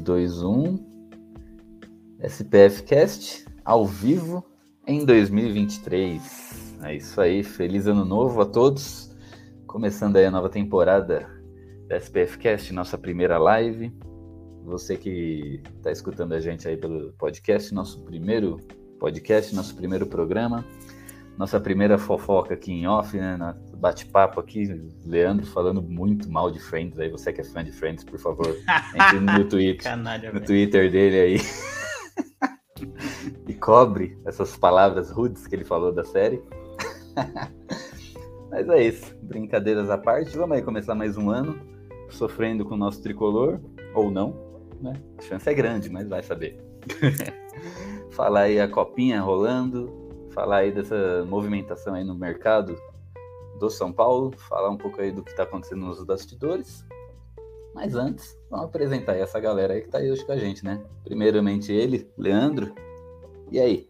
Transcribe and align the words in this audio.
3, 0.00 0.02
2, 0.02 0.42
1. 0.42 0.90
SPF 2.22 2.82
Cast 2.82 3.44
ao 3.64 3.86
vivo 3.86 4.44
em 4.86 5.04
2023. 5.04 6.78
É 6.82 6.96
isso 6.96 7.20
aí, 7.20 7.42
feliz 7.42 7.86
ano 7.86 8.04
novo 8.04 8.40
a 8.40 8.46
todos. 8.46 9.10
Começando 9.66 10.16
aí 10.16 10.24
a 10.24 10.30
nova 10.30 10.48
temporada 10.48 11.28
da 11.88 11.96
SPF 11.96 12.38
Cast, 12.38 12.72
nossa 12.72 12.98
primeira 12.98 13.38
live. 13.38 13.92
Você 14.64 14.96
que 14.96 15.62
está 15.76 15.90
escutando 15.90 16.32
a 16.32 16.40
gente 16.40 16.68
aí 16.68 16.76
pelo 16.76 17.12
podcast, 17.14 17.72
nosso 17.74 18.02
primeiro 18.02 18.58
podcast, 18.98 19.54
nosso 19.54 19.74
primeiro 19.74 20.06
programa, 20.06 20.64
nossa 21.36 21.58
primeira 21.58 21.96
fofoca 21.96 22.54
aqui 22.54 22.72
em 22.72 22.86
off, 22.86 23.16
né? 23.16 23.56
Bate-papo 23.76 24.40
aqui, 24.40 24.64
Leandro 25.06 25.46
falando 25.46 25.80
muito 25.80 26.30
mal 26.30 26.50
de 26.50 26.60
Friends 26.60 26.98
aí. 26.98 27.10
Você 27.10 27.32
que 27.32 27.40
é 27.40 27.44
fã 27.44 27.64
de 27.64 27.72
Friends, 27.72 28.04
por 28.04 28.18
favor, 28.18 28.54
entre 28.94 29.20
no 29.20 29.44
Twitter, 29.48 29.82
Canalha, 29.82 30.32
no. 30.32 30.40
Twitter 30.40 30.90
dele 30.90 31.18
aí. 31.18 31.40
e 33.48 33.54
cobre 33.54 34.18
essas 34.26 34.56
palavras 34.56 35.10
rudes 35.10 35.46
que 35.46 35.54
ele 35.54 35.64
falou 35.64 35.92
da 35.92 36.04
série. 36.04 36.42
Mas 38.50 38.68
é 38.68 38.82
isso, 38.82 39.16
brincadeiras 39.22 39.88
à 39.88 39.96
parte. 39.96 40.36
Vamos 40.36 40.56
aí 40.56 40.62
começar 40.62 40.94
mais 40.94 41.16
um 41.16 41.30
ano 41.30 41.70
sofrendo 42.10 42.64
com 42.64 42.74
o 42.74 42.78
nosso 42.78 43.02
tricolor, 43.02 43.60
ou 43.94 44.10
não, 44.10 44.34
né? 44.80 44.92
A 45.18 45.22
chance 45.22 45.48
é 45.48 45.54
grande, 45.54 45.88
mas 45.88 46.08
vai 46.08 46.22
saber. 46.22 46.58
falar 48.10 48.42
aí 48.42 48.60
a 48.60 48.68
copinha 48.68 49.20
rolando, 49.20 50.09
falar 50.30 50.58
aí 50.58 50.72
dessa 50.72 51.24
movimentação 51.26 51.94
aí 51.94 52.04
no 52.04 52.14
mercado 52.14 52.76
do 53.58 53.68
São 53.68 53.92
Paulo, 53.92 54.32
falar 54.48 54.70
um 54.70 54.76
pouco 54.76 55.00
aí 55.00 55.12
do 55.12 55.22
que 55.22 55.30
está 55.30 55.42
acontecendo 55.42 55.84
nos 55.84 56.02
bastidores. 56.02 56.84
Mas 57.74 57.94
antes, 57.94 58.36
vamos 58.50 58.66
apresentar 58.66 59.12
aí 59.12 59.20
essa 59.20 59.38
galera 59.38 59.74
aí 59.74 59.82
que 59.82 59.88
tá 59.88 59.98
aí 59.98 60.10
hoje 60.10 60.24
com 60.24 60.32
a 60.32 60.36
gente, 60.36 60.64
né? 60.64 60.82
Primeiramente 61.04 61.72
ele, 61.72 62.10
Leandro. 62.16 62.74
E 63.50 63.60
aí? 63.60 63.88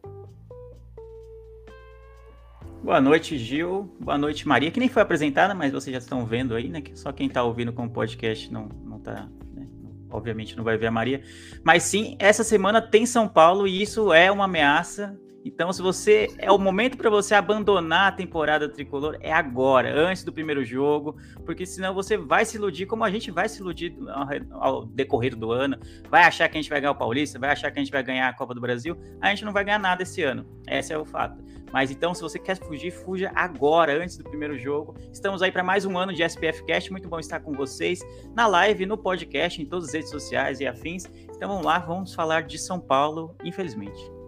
Boa 2.82 3.00
noite, 3.00 3.38
Gil. 3.38 3.90
Boa 4.00 4.18
noite, 4.18 4.48
Maria, 4.48 4.70
que 4.70 4.80
nem 4.80 4.88
foi 4.88 5.02
apresentada, 5.02 5.54
mas 5.54 5.72
vocês 5.72 5.92
já 5.92 5.98
estão 5.98 6.24
vendo 6.26 6.54
aí, 6.54 6.68
né? 6.68 6.82
Só 6.94 7.12
quem 7.12 7.28
tá 7.28 7.42
ouvindo 7.42 7.72
com 7.72 7.84
o 7.84 7.90
podcast 7.90 8.52
não, 8.52 8.68
não 8.84 8.98
tá. 8.98 9.28
né, 9.54 9.66
Obviamente 10.10 10.56
não 10.56 10.64
vai 10.64 10.76
ver 10.76 10.86
a 10.86 10.90
Maria. 10.90 11.22
Mas 11.62 11.84
sim, 11.84 12.16
essa 12.18 12.42
semana 12.42 12.82
tem 12.82 13.06
São 13.06 13.28
Paulo 13.28 13.68
e 13.68 13.82
isso 13.82 14.12
é 14.12 14.32
uma 14.32 14.44
ameaça. 14.44 15.18
Então, 15.44 15.72
se 15.72 15.80
você. 15.80 16.28
É 16.38 16.50
o 16.50 16.58
momento 16.58 16.96
para 16.96 17.08
você 17.08 17.34
abandonar 17.34 18.08
a 18.08 18.12
temporada 18.12 18.68
tricolor, 18.68 19.16
é 19.20 19.32
agora, 19.32 19.92
antes 19.94 20.22
do 20.22 20.32
primeiro 20.32 20.64
jogo, 20.64 21.16
porque 21.44 21.64
senão 21.64 21.94
você 21.94 22.16
vai 22.16 22.44
se 22.44 22.56
iludir, 22.56 22.86
como 22.86 23.04
a 23.04 23.10
gente 23.10 23.30
vai 23.30 23.48
se 23.48 23.60
iludir 23.60 23.96
ao, 24.08 24.62
ao 24.62 24.84
decorrer 24.84 25.34
do 25.34 25.50
ano, 25.50 25.78
vai 26.10 26.24
achar 26.24 26.48
que 26.48 26.58
a 26.58 26.60
gente 26.60 26.70
vai 26.70 26.80
ganhar 26.80 26.92
o 26.92 26.96
Paulista, 26.96 27.38
vai 27.38 27.50
achar 27.50 27.70
que 27.70 27.78
a 27.78 27.82
gente 27.82 27.92
vai 27.92 28.02
ganhar 28.02 28.28
a 28.28 28.32
Copa 28.34 28.54
do 28.54 28.60
Brasil, 28.60 28.96
a 29.20 29.28
gente 29.30 29.44
não 29.44 29.52
vai 29.52 29.64
ganhar 29.64 29.78
nada 29.78 30.02
esse 30.02 30.22
ano. 30.22 30.46
Esse 30.68 30.92
é 30.92 30.98
o 30.98 31.04
fato. 31.04 31.42
Mas 31.72 31.90
então, 31.90 32.12
se 32.12 32.20
você 32.20 32.38
quer 32.38 32.56
fugir, 32.56 32.90
fuja 32.90 33.30
agora, 33.34 34.02
antes 34.02 34.16
do 34.16 34.24
primeiro 34.24 34.58
jogo. 34.58 34.96
Estamos 35.12 35.40
aí 35.40 35.52
para 35.52 35.62
mais 35.62 35.84
um 35.84 35.96
ano 35.96 36.12
de 36.12 36.22
SPF 36.22 36.64
Cast. 36.64 36.90
Muito 36.90 37.08
bom 37.08 37.18
estar 37.18 37.40
com 37.40 37.52
vocês 37.52 38.00
na 38.34 38.46
live, 38.46 38.86
no 38.86 38.98
podcast, 38.98 39.62
em 39.62 39.66
todas 39.66 39.88
as 39.88 39.94
redes 39.94 40.10
sociais 40.10 40.60
e 40.60 40.66
afins. 40.66 41.04
Então 41.34 41.48
vamos 41.48 41.64
lá, 41.64 41.78
vamos 41.78 42.12
falar 42.12 42.42
de 42.42 42.58
São 42.58 42.80
Paulo, 42.80 43.36
infelizmente. 43.44 44.19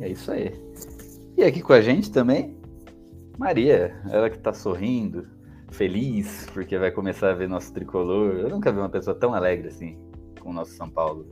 É 0.00 0.08
isso 0.08 0.30
aí. 0.30 0.52
E 1.36 1.44
aqui 1.44 1.62
com 1.62 1.72
a 1.72 1.80
gente 1.80 2.10
também, 2.10 2.56
Maria, 3.38 4.00
ela 4.10 4.30
que 4.30 4.38
tá 4.38 4.52
sorrindo, 4.52 5.26
feliz, 5.70 6.46
porque 6.52 6.78
vai 6.78 6.90
começar 6.90 7.30
a 7.30 7.34
ver 7.34 7.48
nosso 7.48 7.72
tricolor. 7.72 8.36
Eu 8.36 8.48
nunca 8.50 8.72
vi 8.72 8.78
uma 8.78 8.88
pessoa 8.88 9.18
tão 9.18 9.34
alegre 9.34 9.68
assim 9.68 9.98
com 10.40 10.50
o 10.50 10.52
nosso 10.52 10.72
São 10.72 10.90
Paulo. 10.90 11.26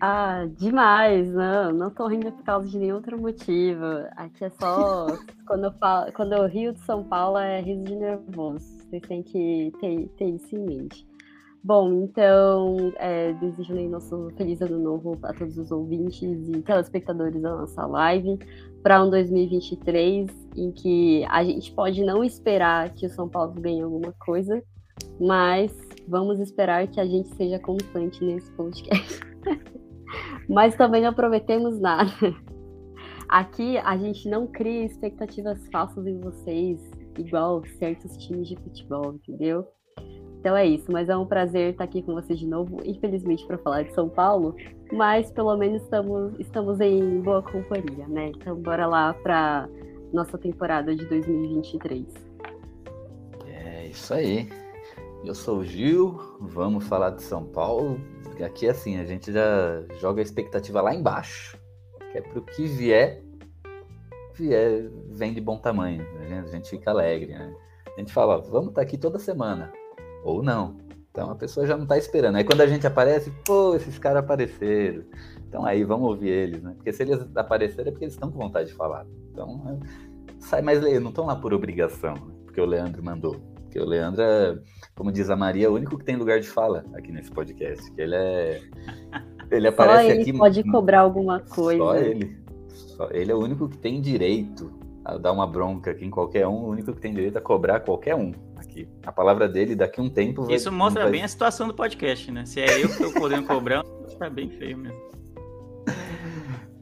Ah, 0.00 0.46
demais, 0.58 1.32
não, 1.32 1.72
não 1.72 1.90
tô 1.90 2.06
rindo 2.06 2.30
por 2.30 2.44
causa 2.44 2.68
de 2.68 2.78
nenhum 2.78 2.96
outro 2.96 3.18
motivo. 3.18 3.82
Aqui 4.14 4.44
é 4.44 4.50
só 4.50 5.06
quando 5.48 5.64
eu 5.64 5.72
falo, 5.72 6.12
quando 6.12 6.34
eu 6.34 6.46
rio 6.46 6.72
de 6.74 6.80
São 6.80 7.02
Paulo 7.02 7.38
é 7.38 7.60
riso 7.62 7.82
de 7.84 7.96
nervoso. 7.96 8.76
Vocês 8.90 9.02
têm 9.02 9.22
que 9.22 9.72
ter, 9.80 10.08
ter 10.18 10.28
isso 10.28 10.54
em 10.54 10.64
mente. 10.64 11.05
Bom, 11.66 12.04
então, 12.04 12.92
é, 12.94 13.32
desejo 13.32 13.74
aí 13.74 13.88
nosso 13.88 14.30
feliz 14.36 14.62
ano 14.62 14.78
novo 14.78 15.18
a 15.24 15.32
todos 15.32 15.58
os 15.58 15.72
ouvintes 15.72 16.48
e 16.48 16.62
telespectadores 16.62 17.42
da 17.42 17.56
nossa 17.56 17.84
live 17.84 18.38
para 18.84 19.02
um 19.02 19.10
2023 19.10 20.30
em 20.56 20.70
que 20.70 21.24
a 21.24 21.42
gente 21.42 21.72
pode 21.72 22.04
não 22.04 22.22
esperar 22.22 22.94
que 22.94 23.04
o 23.04 23.10
São 23.10 23.28
Paulo 23.28 23.52
ganhe 23.54 23.82
alguma 23.82 24.12
coisa, 24.12 24.62
mas 25.20 25.76
vamos 26.06 26.38
esperar 26.38 26.86
que 26.86 27.00
a 27.00 27.04
gente 27.04 27.34
seja 27.34 27.58
constante 27.58 28.24
nesse 28.24 28.52
podcast. 28.52 29.18
mas 30.48 30.76
também 30.76 31.02
não 31.02 31.12
prometemos 31.12 31.80
nada. 31.80 32.12
Aqui 33.28 33.76
a 33.78 33.96
gente 33.96 34.28
não 34.28 34.46
cria 34.46 34.84
expectativas 34.84 35.66
falsas 35.72 36.06
em 36.06 36.20
vocês, 36.20 36.80
igual 37.18 37.60
certos 37.76 38.16
times 38.18 38.46
de 38.46 38.54
futebol, 38.54 39.14
entendeu? 39.14 39.66
Então 40.46 40.56
é 40.56 40.64
isso, 40.64 40.92
mas 40.92 41.08
é 41.08 41.16
um 41.16 41.26
prazer 41.26 41.72
estar 41.72 41.82
aqui 41.82 42.00
com 42.00 42.14
vocês 42.14 42.38
de 42.38 42.46
novo, 42.46 42.78
infelizmente 42.84 43.44
para 43.44 43.58
falar 43.58 43.82
de 43.82 43.92
São 43.92 44.08
Paulo, 44.08 44.54
mas 44.92 45.28
pelo 45.32 45.56
menos 45.56 45.82
estamos, 45.82 46.38
estamos 46.38 46.78
em 46.78 47.20
boa 47.20 47.42
companhia, 47.42 48.06
né? 48.06 48.28
Então 48.28 48.54
bora 48.54 48.86
lá 48.86 49.12
para 49.12 49.68
nossa 50.12 50.38
temporada 50.38 50.94
de 50.94 51.04
2023. 51.06 52.06
É 53.44 53.88
isso 53.88 54.14
aí. 54.14 54.48
Eu 55.24 55.34
sou 55.34 55.58
o 55.58 55.64
Gil, 55.64 56.16
vamos 56.40 56.86
falar 56.86 57.10
de 57.10 57.24
São 57.24 57.44
Paulo. 57.44 58.00
Aqui 58.40 58.68
assim, 58.68 59.00
a 59.00 59.04
gente 59.04 59.32
já 59.32 59.82
joga 59.98 60.20
a 60.20 60.22
expectativa 60.22 60.80
lá 60.80 60.94
embaixo, 60.94 61.58
que 62.12 62.18
é 62.18 62.20
pro 62.20 62.40
que 62.40 62.66
vier, 62.68 63.20
vier, 64.32 64.92
vem 65.10 65.34
de 65.34 65.40
bom 65.40 65.58
tamanho. 65.58 66.04
né? 66.20 66.44
A 66.46 66.50
gente 66.52 66.70
fica 66.70 66.92
alegre, 66.92 67.32
né? 67.32 67.52
A 67.96 67.98
gente 67.98 68.12
fala, 68.12 68.40
vamos 68.40 68.68
estar 68.68 68.82
aqui 68.82 68.96
toda 68.96 69.18
semana. 69.18 69.72
Ou 70.26 70.42
não. 70.42 70.74
Então 71.12 71.30
a 71.30 71.36
pessoa 71.36 71.64
já 71.66 71.76
não 71.76 71.86
tá 71.86 71.96
esperando. 71.96 72.34
Aí 72.34 72.44
quando 72.44 72.60
a 72.60 72.66
gente 72.66 72.84
aparece, 72.84 73.32
pô, 73.44 73.76
esses 73.76 73.96
caras 73.96 74.24
apareceram. 74.24 75.04
Então 75.48 75.64
aí 75.64 75.84
vamos 75.84 76.08
ouvir 76.08 76.28
eles, 76.28 76.62
né? 76.62 76.72
Porque 76.74 76.92
se 76.92 77.04
eles 77.04 77.24
aparecerem 77.36 77.88
é 77.88 77.90
porque 77.92 78.04
eles 78.04 78.14
estão 78.14 78.30
com 78.30 78.38
vontade 78.38 78.68
de 78.68 78.74
falar. 78.74 79.06
Então 79.30 79.62
é, 79.68 80.34
sai 80.40 80.60
mais 80.60 80.82
leio, 80.82 81.00
não 81.00 81.10
estão 81.10 81.26
lá 81.26 81.36
por 81.36 81.54
obrigação, 81.54 82.14
né? 82.14 82.34
porque 82.44 82.60
o 82.60 82.66
Leandro 82.66 83.02
mandou. 83.04 83.36
Porque 83.62 83.78
o 83.78 83.84
Leandro 83.86 84.20
é, 84.20 84.58
como 84.96 85.12
diz 85.12 85.30
a 85.30 85.36
Maria, 85.36 85.70
o 85.70 85.74
único 85.74 85.96
que 85.96 86.04
tem 86.04 86.16
lugar 86.16 86.40
de 86.40 86.48
fala 86.48 86.84
aqui 86.94 87.12
nesse 87.12 87.30
podcast. 87.30 87.90
Que 87.92 88.00
ele 88.00 88.16
é. 88.16 88.60
Ele 89.50 89.70
Só 89.70 89.74
aparece 89.74 90.10
ele 90.10 90.22
aqui. 90.22 90.32
pode 90.36 90.64
cobrar 90.64 91.00
alguma 91.00 91.38
coisa. 91.40 91.78
Só 91.78 91.96
ele. 91.96 92.36
Só- 92.68 93.08
ele 93.12 93.30
é 93.30 93.34
o 93.34 93.38
único 93.38 93.68
que 93.68 93.78
tem 93.78 94.00
direito 94.00 94.72
a 95.04 95.16
dar 95.16 95.30
uma 95.30 95.46
bronca 95.46 95.92
aqui 95.92 96.04
em 96.04 96.10
qualquer 96.10 96.48
um, 96.48 96.64
o 96.64 96.68
único 96.68 96.92
que 96.92 97.00
tem 97.00 97.14
direito 97.14 97.38
a 97.38 97.40
cobrar 97.40 97.78
qualquer 97.80 98.16
um 98.16 98.32
aqui. 98.76 98.88
A 99.04 99.10
palavra 99.12 99.48
dele 99.48 99.74
daqui 99.74 100.00
a 100.00 100.02
um 100.02 100.10
tempo 100.10 100.44
vai. 100.44 100.54
Isso 100.54 100.70
mostra 100.70 101.04
vai- 101.04 101.12
bem 101.12 101.22
a 101.22 101.28
situação 101.28 101.66
do 101.66 101.74
podcast, 101.74 102.30
né? 102.30 102.44
Se 102.44 102.60
é 102.60 102.84
eu 102.84 102.88
que 102.88 102.98
tô 102.98 103.12
podendo 103.12 103.46
cobrar, 103.46 103.82
tá 104.18 104.28
bem 104.28 104.50
feio 104.50 104.76
mesmo. 104.76 105.06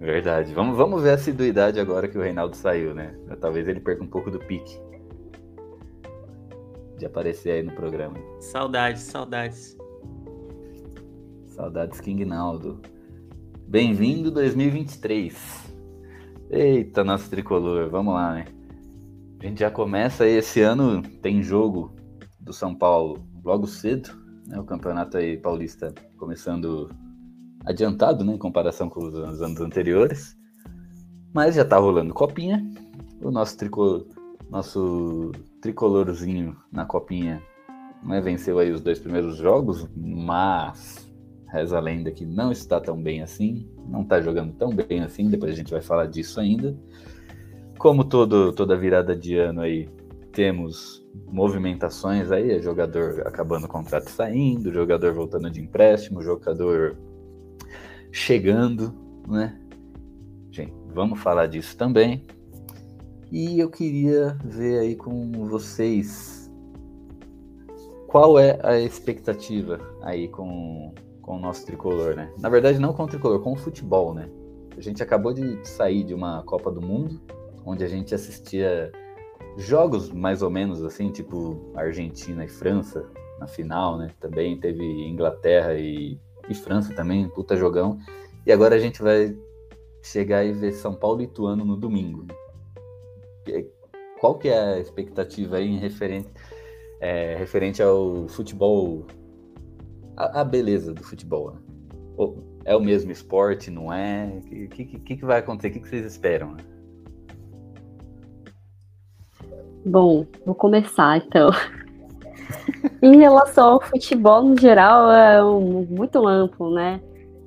Verdade. 0.00 0.52
Vamos, 0.52 0.76
vamos 0.76 1.02
ver 1.02 1.10
a 1.10 1.14
assiduidade 1.14 1.78
agora 1.78 2.08
que 2.08 2.18
o 2.18 2.20
Reinaldo 2.22 2.56
saiu, 2.56 2.94
né? 2.94 3.14
Talvez 3.40 3.68
ele 3.68 3.80
perca 3.80 4.02
um 4.02 4.08
pouco 4.08 4.30
do 4.30 4.38
pique. 4.38 4.78
De 6.98 7.06
aparecer 7.06 7.52
aí 7.52 7.62
no 7.62 7.72
programa. 7.72 8.16
Saudades, 8.40 9.02
saudades. 9.02 9.76
Saudades 11.46 12.00
King 12.00 12.24
Naldo. 12.24 12.82
Bem-vindo 13.66 14.30
2023. 14.30 15.72
Eita, 16.50 17.02
nosso 17.02 17.30
tricolor, 17.30 17.88
vamos 17.88 18.14
lá, 18.14 18.34
né? 18.34 18.44
A 19.40 19.46
gente 19.46 19.60
já 19.60 19.70
começa 19.70 20.24
aí, 20.24 20.36
esse 20.36 20.60
ano 20.60 21.02
tem 21.02 21.42
jogo 21.42 21.94
do 22.40 22.52
São 22.52 22.74
Paulo 22.74 23.26
logo 23.44 23.66
cedo, 23.66 24.10
né? 24.46 24.58
O 24.58 24.64
campeonato 24.64 25.16
aí 25.16 25.36
paulista 25.36 25.94
começando 26.16 26.90
adiantado, 27.64 28.24
né? 28.24 28.34
Em 28.34 28.38
comparação 28.38 28.88
com 28.88 29.04
os 29.04 29.14
anos, 29.14 29.60
anteriores. 29.60 30.36
Mas 31.32 31.54
já 31.54 31.64
tá 31.64 31.78
rolando 31.78 32.14
copinha. 32.14 32.64
O 33.22 33.30
nosso 33.30 33.56
tricolor, 33.56 34.06
nosso 34.50 35.32
tricolorzinho 35.60 36.56
na 36.70 36.84
copinha 36.84 37.42
né, 38.04 38.20
venceu 38.20 38.58
aí 38.58 38.70
os 38.70 38.82
dois 38.82 38.98
primeiros 38.98 39.36
jogos, 39.36 39.88
mas 39.96 41.10
reza 41.50 41.78
a 41.78 41.80
lenda 41.80 42.10
que 42.10 42.26
não 42.26 42.52
está 42.52 42.80
tão 42.80 43.00
bem 43.00 43.22
assim, 43.22 43.68
não 43.88 44.02
está 44.02 44.20
jogando 44.20 44.52
tão 44.54 44.70
bem 44.70 45.00
assim, 45.00 45.28
depois 45.28 45.52
a 45.52 45.56
gente 45.56 45.70
vai 45.70 45.80
falar 45.80 46.06
disso 46.06 46.38
ainda. 46.40 46.76
Como 47.84 48.02
todo, 48.02 48.50
toda 48.50 48.78
virada 48.78 49.14
de 49.14 49.36
ano 49.36 49.60
aí, 49.60 49.90
temos 50.32 51.06
movimentações 51.30 52.32
aí, 52.32 52.58
jogador 52.62 53.20
acabando 53.26 53.66
o 53.66 53.68
contrato 53.68 54.08
saindo, 54.08 54.72
jogador 54.72 55.12
voltando 55.12 55.50
de 55.50 55.60
empréstimo, 55.60 56.22
jogador 56.22 56.96
chegando, 58.10 58.94
né? 59.28 59.60
Gente, 60.50 60.72
vamos 60.94 61.20
falar 61.20 61.46
disso 61.46 61.76
também. 61.76 62.24
E 63.30 63.60
eu 63.60 63.68
queria 63.68 64.34
ver 64.42 64.78
aí 64.78 64.96
com 64.96 65.30
vocês 65.46 66.50
qual 68.06 68.38
é 68.38 68.58
a 68.62 68.80
expectativa 68.80 69.78
aí 70.00 70.26
com, 70.28 70.94
com 71.20 71.36
o 71.36 71.38
nosso 71.38 71.66
tricolor, 71.66 72.16
né? 72.16 72.32
Na 72.38 72.48
verdade, 72.48 72.78
não 72.78 72.94
com 72.94 73.02
o 73.02 73.08
tricolor, 73.08 73.42
com 73.42 73.52
o 73.52 73.56
futebol, 73.56 74.14
né? 74.14 74.30
A 74.74 74.80
gente 74.80 75.02
acabou 75.02 75.34
de 75.34 75.58
sair 75.68 76.02
de 76.02 76.14
uma 76.14 76.42
Copa 76.44 76.70
do 76.70 76.80
Mundo, 76.80 77.20
onde 77.64 77.84
a 77.84 77.88
gente 77.88 78.14
assistia 78.14 78.92
jogos 79.56 80.10
mais 80.10 80.42
ou 80.42 80.50
menos 80.50 80.82
assim, 80.82 81.10
tipo 81.10 81.72
Argentina 81.74 82.44
e 82.44 82.48
França 82.48 83.08
na 83.38 83.46
final, 83.46 83.98
né? 83.98 84.10
Também 84.20 84.58
teve 84.58 84.82
Inglaterra 84.82 85.74
e, 85.74 86.18
e 86.48 86.54
França 86.54 86.94
também, 86.94 87.28
puta 87.28 87.56
jogão. 87.56 87.98
E 88.46 88.52
agora 88.52 88.74
a 88.74 88.78
gente 88.78 89.02
vai 89.02 89.36
chegar 90.02 90.44
e 90.44 90.52
ver 90.52 90.72
São 90.72 90.94
Paulo 90.94 91.22
e 91.22 91.24
Ituano 91.24 91.64
no 91.64 91.76
domingo. 91.76 92.26
Qual 94.20 94.38
que 94.38 94.48
é 94.48 94.58
a 94.58 94.78
expectativa 94.78 95.56
aí 95.56 95.68
em 95.68 95.78
referente, 95.78 96.28
é, 97.00 97.36
referente 97.36 97.82
ao 97.82 98.28
futebol, 98.28 99.06
a, 100.16 100.40
a 100.40 100.44
beleza 100.44 100.92
do 100.92 101.02
futebol? 101.02 101.52
Né? 101.52 101.58
É 102.64 102.76
o 102.76 102.80
mesmo 102.80 103.10
esporte, 103.10 103.70
não 103.70 103.92
é? 103.92 104.40
O 104.40 104.68
que, 104.68 104.84
que, 104.84 105.16
que, 105.16 105.24
vai 105.24 105.40
acontecer? 105.40 105.68
O 105.68 105.72
que, 105.72 105.80
que 105.80 105.88
vocês 105.88 106.06
esperam? 106.06 106.52
Né? 106.52 106.73
Bom, 109.84 110.26
vou 110.46 110.54
começar 110.54 111.18
então. 111.18 111.50
em 113.02 113.18
relação 113.18 113.72
ao 113.74 113.80
futebol 113.82 114.42
no 114.42 114.58
geral, 114.58 115.12
é 115.12 115.44
um, 115.44 115.84
muito 115.84 116.26
amplo, 116.26 116.72
né? 116.72 117.02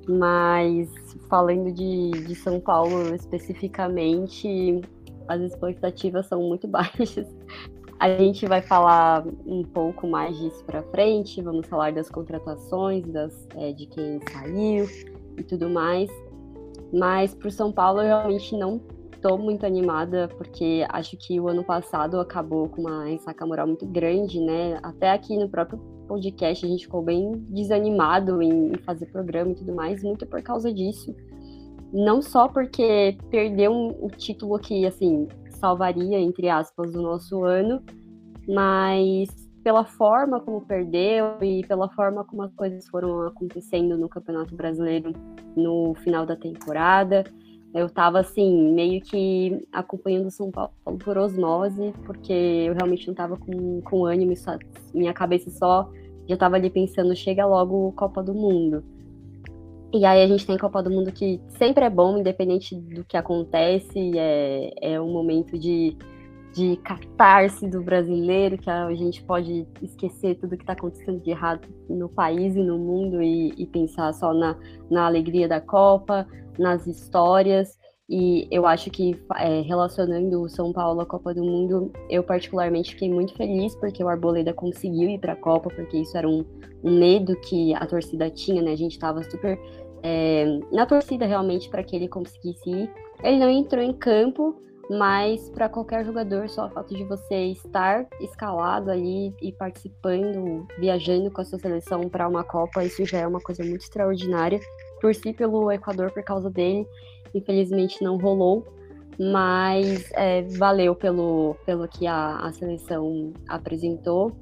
Mas 0.08 0.88
falando 1.28 1.72
de, 1.72 2.10
de 2.10 2.34
São 2.36 2.60
Paulo 2.60 3.14
especificamente, 3.14 4.80
as 5.26 5.40
expectativas 5.42 6.26
são 6.26 6.40
muito 6.42 6.66
baixas. 6.68 7.26
A 7.98 8.08
gente 8.10 8.46
vai 8.46 8.62
falar 8.62 9.26
um 9.44 9.64
pouco 9.64 10.06
mais 10.06 10.38
disso 10.38 10.64
para 10.64 10.84
frente, 10.84 11.42
vamos 11.42 11.66
falar 11.66 11.92
das 11.92 12.08
contratações, 12.08 13.04
das, 13.08 13.48
é, 13.56 13.72
de 13.72 13.86
quem 13.86 14.20
saiu 14.32 14.88
e 15.36 15.42
tudo 15.42 15.68
mais. 15.68 16.08
Mas 16.92 17.34
para 17.34 17.48
o 17.48 17.50
São 17.50 17.72
Paulo 17.72 18.00
eu 18.00 18.06
realmente 18.06 18.56
não 18.56 18.80
estou 19.18 19.36
muito 19.36 19.66
animada, 19.66 20.28
porque 20.36 20.86
acho 20.88 21.16
que 21.16 21.38
o 21.40 21.48
ano 21.48 21.64
passado 21.64 22.18
acabou 22.20 22.68
com 22.68 22.82
uma 22.82 23.04
ressaca 23.04 23.44
moral 23.44 23.66
muito 23.66 23.84
grande, 23.84 24.40
né? 24.40 24.78
Até 24.82 25.10
aqui 25.10 25.36
no 25.36 25.48
próprio 25.48 25.78
podcast 26.06 26.64
a 26.64 26.68
gente 26.68 26.84
ficou 26.84 27.02
bem 27.02 27.32
desanimado 27.50 28.40
em 28.40 28.72
fazer 28.84 29.06
programa 29.06 29.50
e 29.52 29.56
tudo 29.56 29.74
mais, 29.74 30.02
muito 30.02 30.24
por 30.26 30.40
causa 30.42 30.72
disso. 30.72 31.14
Não 31.92 32.22
só 32.22 32.48
porque 32.48 33.18
perdeu 33.30 33.72
o 34.00 34.08
título 34.08 34.58
que, 34.58 34.86
assim, 34.86 35.26
salvaria, 35.50 36.18
entre 36.18 36.48
aspas, 36.48 36.94
o 36.94 37.02
nosso 37.02 37.44
ano, 37.44 37.82
mas 38.48 39.28
pela 39.64 39.84
forma 39.84 40.40
como 40.40 40.60
perdeu 40.60 41.38
e 41.42 41.66
pela 41.66 41.88
forma 41.90 42.24
como 42.24 42.42
as 42.42 42.54
coisas 42.54 42.86
foram 42.88 43.26
acontecendo 43.26 43.98
no 43.98 44.08
Campeonato 44.08 44.54
Brasileiro 44.54 45.12
no 45.56 45.94
final 45.96 46.24
da 46.24 46.36
temporada. 46.36 47.24
Eu 47.74 47.86
estava 47.86 48.20
assim, 48.20 48.72
meio 48.72 49.00
que 49.02 49.66
acompanhando 49.72 50.26
o 50.26 50.30
São 50.30 50.50
Paulo 50.50 50.72
por 51.04 51.18
osmose, 51.18 51.92
porque 52.06 52.32
eu 52.32 52.74
realmente 52.74 53.06
não 53.06 53.12
estava 53.12 53.36
com, 53.36 53.80
com 53.82 54.06
ânimo, 54.06 54.34
só, 54.36 54.56
minha 54.94 55.12
cabeça 55.12 55.50
só 55.50 55.90
já 56.28 56.34
estava 56.34 56.56
ali 56.56 56.68
pensando, 56.68 57.16
chega 57.16 57.46
logo 57.46 57.92
Copa 57.92 58.22
do 58.22 58.34
Mundo. 58.34 58.84
E 59.92 60.04
aí 60.04 60.22
a 60.22 60.26
gente 60.26 60.46
tem 60.46 60.58
Copa 60.58 60.82
do 60.82 60.90
Mundo 60.90 61.10
que 61.10 61.40
sempre 61.48 61.84
é 61.84 61.90
bom, 61.90 62.18
independente 62.18 62.76
do 62.76 63.02
que 63.04 63.16
acontece, 63.16 64.12
é, 64.14 64.92
é 64.92 65.00
um 65.00 65.10
momento 65.10 65.58
de, 65.58 65.96
de 66.58 66.76
catarse 66.78 67.68
do 67.68 67.80
brasileiro, 67.80 68.58
que 68.58 68.68
a 68.68 68.92
gente 68.92 69.22
pode 69.22 69.64
esquecer 69.80 70.34
tudo 70.34 70.56
que 70.56 70.64
está 70.64 70.72
acontecendo 70.72 71.20
de 71.20 71.30
errado 71.30 71.68
no 71.88 72.08
país 72.08 72.56
e 72.56 72.62
no 72.64 72.76
mundo 72.76 73.22
e, 73.22 73.54
e 73.56 73.64
pensar 73.64 74.12
só 74.12 74.34
na, 74.34 74.56
na 74.90 75.06
alegria 75.06 75.46
da 75.46 75.60
Copa, 75.60 76.26
nas 76.58 76.84
histórias. 76.88 77.78
E 78.10 78.48
eu 78.50 78.66
acho 78.66 78.90
que 78.90 79.16
é, 79.36 79.60
relacionando 79.60 80.42
o 80.42 80.48
São 80.48 80.72
Paulo 80.72 81.00
à 81.00 81.06
Copa 81.06 81.32
do 81.32 81.44
Mundo, 81.44 81.92
eu 82.10 82.24
particularmente 82.24 82.90
fiquei 82.90 83.08
muito 83.08 83.34
feliz 83.36 83.76
porque 83.76 84.02
o 84.02 84.08
Arboleda 84.08 84.52
conseguiu 84.52 85.08
ir 85.10 85.20
para 85.20 85.34
a 85.34 85.36
Copa, 85.36 85.70
porque 85.70 85.98
isso 85.98 86.18
era 86.18 86.28
um, 86.28 86.44
um, 86.82 86.98
medo 86.98 87.36
que 87.42 87.72
a 87.74 87.86
torcida 87.86 88.28
tinha, 88.30 88.62
né? 88.62 88.72
A 88.72 88.76
gente 88.76 88.92
estava 88.92 89.22
super 89.22 89.60
é, 90.02 90.58
na 90.72 90.86
torcida 90.86 91.24
realmente 91.24 91.68
para 91.68 91.84
que 91.84 91.94
ele 91.94 92.08
conseguisse 92.08 92.68
ir. 92.68 92.90
Ele 93.22 93.38
não 93.38 93.50
entrou 93.50 93.82
em 93.82 93.92
campo, 93.92 94.60
mas 94.90 95.50
para 95.50 95.68
qualquer 95.68 96.04
jogador, 96.04 96.48
só 96.48 96.66
o 96.66 96.70
fato 96.70 96.94
de 96.94 97.04
você 97.04 97.46
estar 97.46 98.06
escalado 98.20 98.90
ali 98.90 99.34
e 99.42 99.52
participando, 99.52 100.66
viajando 100.78 101.30
com 101.30 101.40
a 101.40 101.44
sua 101.44 101.58
seleção 101.58 102.08
para 102.08 102.26
uma 102.26 102.42
Copa, 102.42 102.84
isso 102.84 103.04
já 103.04 103.18
é 103.18 103.26
uma 103.26 103.40
coisa 103.40 103.62
muito 103.62 103.82
extraordinária. 103.82 104.60
Torci 105.00 105.32
pelo 105.32 105.70
Equador 105.70 106.10
por 106.10 106.22
causa 106.22 106.50
dele, 106.50 106.86
infelizmente 107.34 108.02
não 108.02 108.16
rolou, 108.16 108.66
mas 109.18 110.10
é, 110.12 110.42
valeu 110.42 110.94
pelo, 110.94 111.56
pelo 111.66 111.86
que 111.86 112.06
a, 112.06 112.38
a 112.38 112.52
seleção 112.52 113.32
apresentou. 113.48 114.32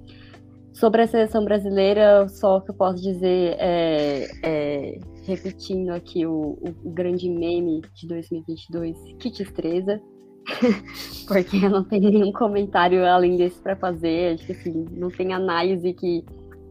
Sobre 0.73 1.03
a 1.03 1.07
seleção 1.07 1.43
brasileira, 1.45 2.29
só 2.29 2.59
o 2.59 2.61
que 2.61 2.71
eu 2.71 2.75
posso 2.75 3.03
dizer 3.03 3.57
é, 3.59 4.29
é 4.43 4.99
repetindo 5.25 5.91
aqui 5.91 6.27
o, 6.27 6.59
o, 6.61 6.75
o, 6.85 6.91
grande 6.91 7.29
meme 7.29 7.81
de 7.95 8.07
2022, 8.07 8.97
que 9.19 9.31
destreza, 9.31 10.01
porque 11.27 11.57
eu 11.57 11.71
não 11.71 11.85
tenho 11.85 12.11
nenhum 12.11 12.33
comentário 12.33 13.05
além 13.05 13.37
desse 13.37 13.61
para 13.61 13.77
fazer, 13.77 14.35
acho 14.35 14.47
que 14.47 14.53
assim, 14.53 14.87
não 14.93 15.11
tem 15.11 15.33
análise 15.33 15.93
que, 15.93 16.25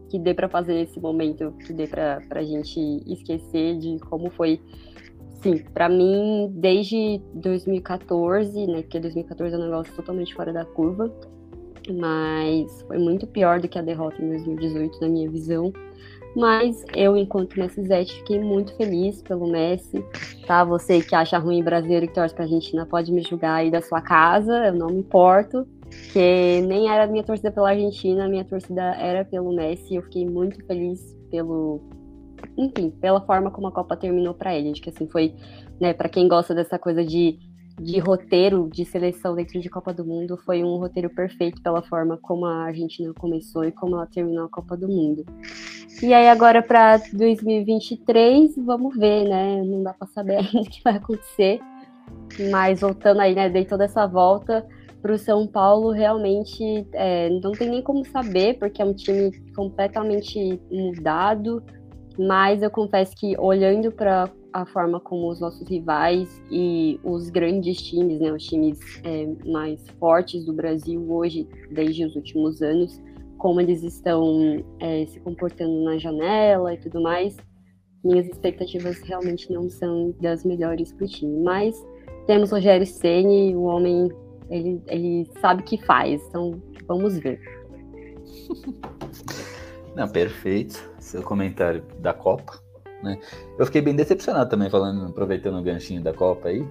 que 0.08 0.18
dê 0.18 0.34
para 0.34 0.48
fazer 0.48 0.74
nesse 0.74 0.98
momento, 0.98 1.52
que 1.66 1.72
dê 1.72 1.86
para 1.86 2.22
a 2.30 2.42
gente 2.42 2.80
esquecer 3.06 3.78
de 3.78 3.98
como 4.00 4.30
foi 4.30 4.60
Sim, 5.42 5.58
para 5.74 5.88
mim, 5.88 6.50
desde 6.54 7.20
2014, 7.34 8.66
né? 8.66 8.80
Porque 8.80 8.98
2014 8.98 9.54
é 9.54 9.58
um 9.58 9.62
negócio 9.62 9.94
totalmente 9.94 10.34
fora 10.34 10.50
da 10.50 10.64
curva 10.64 11.12
mas 11.92 12.82
foi 12.82 12.98
muito 12.98 13.26
pior 13.26 13.60
do 13.60 13.68
que 13.68 13.78
a 13.78 13.82
derrota 13.82 14.22
em 14.22 14.28
2018, 14.28 15.00
na 15.00 15.08
minha 15.08 15.30
visão. 15.30 15.72
Mas 16.36 16.84
eu, 16.94 17.16
enquanto 17.16 17.58
Messizete, 17.58 18.14
fiquei 18.18 18.38
muito 18.38 18.76
feliz 18.76 19.22
pelo 19.22 19.50
Messi, 19.50 20.04
tá? 20.46 20.62
Você 20.64 21.00
que 21.00 21.14
acha 21.14 21.38
ruim 21.38 21.64
brasileiro 21.64 22.04
e 22.04 22.08
que 22.08 22.14
torce 22.14 22.34
pra 22.34 22.44
Argentina 22.44 22.84
pode 22.84 23.10
me 23.10 23.22
julgar 23.22 23.54
aí 23.54 23.70
da 23.70 23.80
sua 23.80 24.02
casa, 24.02 24.66
eu 24.66 24.74
não 24.74 24.88
me 24.88 24.98
importo, 24.98 25.66
que 26.12 26.60
nem 26.60 26.90
era 26.90 27.06
minha 27.06 27.24
torcida 27.24 27.50
pela 27.50 27.70
Argentina, 27.70 28.28
minha 28.28 28.44
torcida 28.44 28.82
era 28.96 29.24
pelo 29.24 29.50
Messi, 29.56 29.94
eu 29.94 30.02
fiquei 30.02 30.26
muito 30.26 30.62
feliz 30.66 31.16
pelo, 31.30 31.80
enfim, 32.54 32.90
pela 32.90 33.22
forma 33.22 33.50
como 33.50 33.68
a 33.68 33.72
Copa 33.72 33.96
terminou 33.96 34.34
para 34.34 34.54
ele. 34.54 34.72
Acho 34.72 34.82
que 34.82 34.90
assim 34.90 35.08
foi, 35.08 35.34
né, 35.80 35.94
para 35.94 36.10
quem 36.10 36.28
gosta 36.28 36.54
dessa 36.54 36.78
coisa 36.78 37.02
de 37.02 37.38
de 37.80 37.98
roteiro 37.98 38.70
de 38.72 38.84
seleção 38.84 39.34
dentro 39.34 39.60
de 39.60 39.68
Copa 39.68 39.92
do 39.92 40.04
Mundo 40.04 40.38
foi 40.38 40.64
um 40.64 40.78
roteiro 40.78 41.10
perfeito 41.10 41.60
pela 41.62 41.82
forma 41.82 42.16
como 42.16 42.46
a 42.46 42.64
Argentina 42.64 43.12
começou 43.12 43.64
e 43.64 43.72
como 43.72 43.96
ela 43.96 44.06
terminou 44.06 44.46
a 44.46 44.48
Copa 44.48 44.76
do 44.76 44.88
Mundo. 44.88 45.24
E 46.02 46.12
aí 46.12 46.28
agora 46.28 46.62
para 46.62 46.98
2023, 47.12 48.54
vamos 48.58 48.96
ver, 48.96 49.26
né? 49.28 49.62
Não 49.62 49.82
dá 49.82 49.94
para 49.94 50.06
saber 50.08 50.36
ainda 50.44 50.60
o 50.60 50.64
que 50.64 50.82
vai 50.84 50.96
acontecer. 50.96 51.58
Mas 52.50 52.80
voltando 52.80 53.20
aí, 53.20 53.34
né, 53.34 53.48
dei 53.48 53.64
toda 53.64 53.84
essa 53.84 54.06
volta 54.06 54.66
para 55.00 55.14
o 55.14 55.18
São 55.18 55.46
Paulo, 55.46 55.90
realmente 55.90 56.86
é, 56.92 57.30
não 57.42 57.52
tem 57.52 57.70
nem 57.70 57.82
como 57.82 58.04
saber, 58.04 58.58
porque 58.58 58.82
é 58.82 58.84
um 58.84 58.92
time 58.92 59.30
completamente 59.54 60.60
mudado. 60.70 61.62
Mas 62.18 62.62
eu 62.62 62.70
confesso 62.70 63.14
que 63.16 63.38
olhando 63.38 63.90
para 63.90 64.30
a 64.52 64.66
forma 64.66 64.98
como 65.00 65.30
os 65.30 65.40
nossos 65.40 65.68
rivais 65.68 66.42
e 66.50 66.98
os 67.04 67.30
grandes 67.30 67.80
times, 67.80 68.20
né, 68.20 68.32
os 68.32 68.44
times 68.44 68.78
é, 69.04 69.26
mais 69.48 69.80
fortes 69.98 70.44
do 70.44 70.52
Brasil 70.52 71.04
hoje, 71.10 71.46
desde 71.70 72.04
os 72.04 72.16
últimos 72.16 72.62
anos, 72.62 73.00
como 73.38 73.60
eles 73.60 73.82
estão 73.82 74.64
é, 74.80 75.06
se 75.06 75.20
comportando 75.20 75.84
na 75.84 75.98
janela 75.98 76.74
e 76.74 76.78
tudo 76.78 77.00
mais, 77.00 77.36
minhas 78.04 78.26
expectativas 78.26 79.00
realmente 79.00 79.52
não 79.52 79.68
são 79.68 80.14
das 80.20 80.44
melhores 80.44 80.92
para 80.92 81.04
o 81.04 81.08
time. 81.08 81.42
Mas 81.42 81.76
temos 82.26 82.50
Rogério 82.50 82.86
Ceni, 82.86 83.54
o 83.54 83.62
homem 83.62 84.10
Ele, 84.48 84.80
ele 84.86 85.30
sabe 85.40 85.62
que 85.62 85.76
faz, 85.84 86.22
então 86.28 86.60
vamos 86.86 87.18
ver. 87.18 87.40
Não, 89.96 90.06
perfeito. 90.06 90.90
Seu 91.00 91.22
comentário 91.22 91.82
da 92.00 92.12
Copa. 92.12 92.60
Né? 93.02 93.18
Eu 93.58 93.64
fiquei 93.64 93.80
bem 93.80 93.96
decepcionado 93.96 94.50
também, 94.50 94.68
falando, 94.68 95.06
aproveitando 95.06 95.58
o 95.58 95.62
ganchinho 95.62 96.02
da 96.02 96.12
Copa 96.12 96.48
aí. 96.48 96.66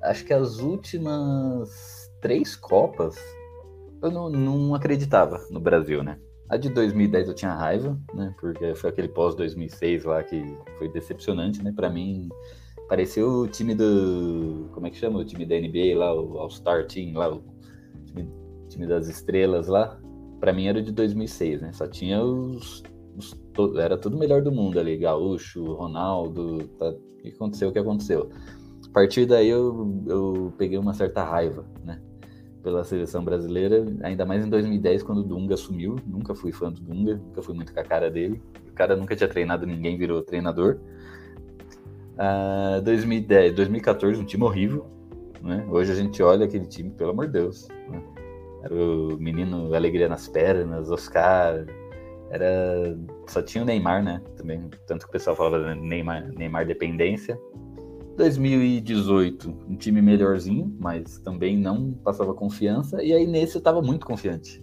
Acho 0.00 0.24
que 0.24 0.32
as 0.32 0.60
últimas 0.60 2.10
três 2.20 2.54
Copas 2.54 3.16
eu 4.02 4.10
não, 4.10 4.30
não 4.30 4.74
acreditava 4.74 5.40
no 5.50 5.60
Brasil, 5.60 6.02
né? 6.02 6.18
A 6.48 6.56
de 6.56 6.68
2010 6.68 7.28
eu 7.28 7.34
tinha 7.34 7.54
raiva, 7.54 7.98
né? 8.12 8.34
Porque 8.40 8.74
foi 8.74 8.90
aquele 8.90 9.08
pós 9.08 9.34
2006 9.36 10.04
lá 10.04 10.22
que 10.22 10.42
foi 10.78 10.88
decepcionante, 10.88 11.62
né? 11.62 11.72
Para 11.74 11.88
mim 11.88 12.28
pareceu 12.88 13.28
o 13.28 13.48
time 13.48 13.72
do 13.74 14.68
como 14.72 14.86
é 14.86 14.90
que 14.90 14.96
chama 14.96 15.20
o 15.20 15.24
time 15.24 15.46
da 15.46 15.54
NBA 15.54 15.96
lá, 15.96 16.12
o 16.12 16.38
All 16.38 16.50
Star 16.50 16.86
Team 16.88 17.16
lá, 17.16 17.32
o 17.32 17.40
time, 18.06 18.28
time 18.68 18.86
das 18.86 19.06
estrelas 19.06 19.68
lá. 19.68 20.00
Para 20.40 20.52
mim 20.52 20.66
era 20.66 20.82
de 20.82 20.90
2006, 20.90 21.62
né? 21.62 21.72
Só 21.72 21.86
tinha 21.86 22.20
os, 22.20 22.82
os 23.16 23.36
era 23.78 23.96
tudo 23.96 24.18
melhor 24.18 24.42
do 24.42 24.50
mundo 24.50 24.80
ali, 24.80 24.96
Gaúcho, 24.96 25.62
Ronaldo, 25.74 26.66
tá, 26.78 26.88
o 26.88 27.22
que 27.22 27.28
aconteceu, 27.28 27.68
o 27.68 27.72
que 27.72 27.78
aconteceu. 27.78 28.28
A 28.88 28.92
partir 28.92 29.26
daí 29.26 29.48
eu, 29.48 30.02
eu 30.08 30.52
peguei 30.58 30.78
uma 30.78 30.94
certa 30.94 31.22
raiva, 31.22 31.64
né? 31.84 32.02
Pela 32.62 32.84
seleção 32.84 33.24
brasileira, 33.24 33.84
ainda 34.02 34.24
mais 34.24 34.44
em 34.44 34.50
2010, 34.50 35.02
quando 35.02 35.18
o 35.18 35.24
Dunga 35.24 35.54
assumiu. 35.54 35.96
Nunca 36.06 36.34
fui 36.34 36.52
fã 36.52 36.70
do 36.70 36.80
Dunga, 36.80 37.16
nunca 37.16 37.42
fui 37.42 37.54
muito 37.54 37.72
com 37.72 37.80
a 37.80 37.84
cara 37.84 38.10
dele. 38.10 38.42
O 38.68 38.72
cara 38.72 38.96
nunca 38.96 39.16
tinha 39.16 39.28
treinado 39.28 39.66
ninguém, 39.66 39.96
virou 39.96 40.22
treinador. 40.22 40.78
Uh, 42.14 42.82
2010, 42.82 43.54
2014, 43.54 44.20
um 44.20 44.24
time 44.24 44.44
horrível. 44.44 44.86
Né? 45.42 45.66
Hoje 45.70 45.92
a 45.92 45.94
gente 45.94 46.22
olha 46.22 46.44
aquele 46.44 46.66
time, 46.66 46.90
pelo 46.90 47.10
amor 47.10 47.26
de 47.26 47.32
Deus. 47.32 47.68
Né? 47.88 48.02
Era 48.62 48.74
o 48.74 49.16
menino 49.18 49.74
Alegria 49.74 50.08
nas 50.08 50.28
pernas, 50.28 50.90
Oscar. 50.90 51.64
Era... 52.30 52.96
Só 53.26 53.42
tinha 53.42 53.62
o 53.62 53.66
Neymar, 53.66 54.04
né? 54.04 54.22
Também, 54.36 54.68
tanto 54.86 55.04
que 55.04 55.08
o 55.08 55.12
pessoal 55.12 55.34
falava 55.34 55.74
Neymar, 55.74 56.30
Neymar 56.36 56.66
dependência. 56.66 57.38
2018, 58.20 59.48
um 59.66 59.76
time 59.76 60.02
melhorzinho, 60.02 60.76
mas 60.78 61.18
também 61.20 61.56
não 61.56 61.92
passava 61.92 62.34
confiança. 62.34 63.02
E 63.02 63.14
aí 63.14 63.26
nesse 63.26 63.56
eu 63.56 63.62
tava 63.62 63.80
muito 63.80 64.04
confiante. 64.04 64.62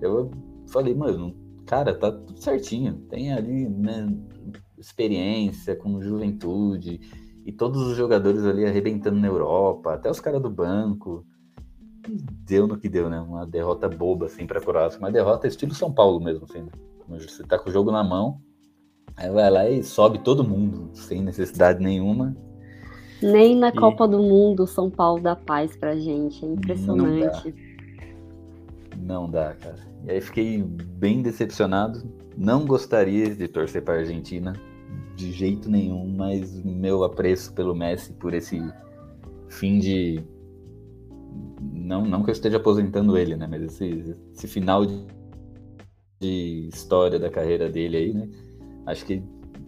Eu 0.00 0.30
falei, 0.68 0.94
mano, 0.94 1.34
cara, 1.66 1.98
tá 1.98 2.12
tudo 2.12 2.40
certinho. 2.40 2.94
Tem 3.10 3.32
ali, 3.32 3.68
né, 3.68 4.06
experiência 4.78 5.74
com 5.74 6.00
juventude 6.00 7.00
e 7.44 7.50
todos 7.50 7.82
os 7.82 7.96
jogadores 7.96 8.44
ali 8.44 8.64
arrebentando 8.64 9.18
na 9.18 9.26
Europa, 9.26 9.94
até 9.94 10.08
os 10.08 10.20
caras 10.20 10.40
do 10.40 10.48
banco. 10.48 11.26
E 12.08 12.16
deu 12.46 12.68
no 12.68 12.78
que 12.78 12.88
deu, 12.88 13.10
né? 13.10 13.20
Uma 13.20 13.44
derrota 13.44 13.88
boba, 13.88 14.26
assim, 14.26 14.46
pra 14.46 14.60
Croácia. 14.60 14.98
Uma 15.00 15.10
derrota 15.10 15.48
estilo 15.48 15.74
São 15.74 15.92
Paulo 15.92 16.20
mesmo, 16.20 16.44
assim. 16.44 16.62
Né? 16.62 16.70
Você 17.08 17.42
tá 17.42 17.58
com 17.58 17.68
o 17.68 17.72
jogo 17.72 17.90
na 17.90 18.04
mão, 18.04 18.40
aí 19.16 19.28
vai 19.28 19.50
lá 19.50 19.68
e 19.68 19.82
sobe 19.82 20.20
todo 20.20 20.44
mundo, 20.44 20.90
sem 20.94 21.20
necessidade 21.20 21.82
nenhuma 21.82 22.36
nem 23.22 23.56
na 23.56 23.68
e... 23.68 23.72
Copa 23.72 24.06
do 24.06 24.18
Mundo 24.18 24.66
São 24.66 24.90
Paulo 24.90 25.22
dá 25.22 25.36
paz 25.36 25.76
pra 25.76 25.96
gente. 25.96 26.44
É 26.44 26.48
impressionante. 26.48 27.54
Não 28.96 28.96
dá. 28.96 29.14
Não 29.14 29.30
dá, 29.30 29.54
cara. 29.54 29.78
E 30.04 30.10
aí 30.10 30.20
fiquei 30.20 30.62
bem 30.62 31.22
decepcionado. 31.22 32.02
Não 32.36 32.64
gostaria 32.64 33.34
de 33.34 33.48
torcer 33.48 33.82
para 33.82 33.94
a 33.94 33.98
Argentina 33.98 34.54
de 35.14 35.30
jeito 35.30 35.70
nenhum, 35.70 36.08
mas 36.08 36.62
meu 36.64 37.04
apreço 37.04 37.52
pelo 37.52 37.74
Messi 37.74 38.12
por 38.14 38.32
esse 38.34 38.60
fim 39.48 39.78
de 39.78 40.22
não, 41.60 42.04
não 42.04 42.22
que 42.22 42.30
eu 42.30 42.32
esteja 42.32 42.56
aposentando 42.56 43.16
ele, 43.16 43.36
né, 43.36 43.46
mas 43.46 43.62
esse, 43.62 44.16
esse 44.32 44.46
final 44.46 44.86
de, 44.86 45.04
de 46.20 46.68
história 46.72 47.18
da 47.18 47.30
carreira 47.30 47.68
dele 47.68 47.96
aí, 47.96 48.14
né? 48.14 48.28
Acho 48.86 49.04
que 49.04 49.22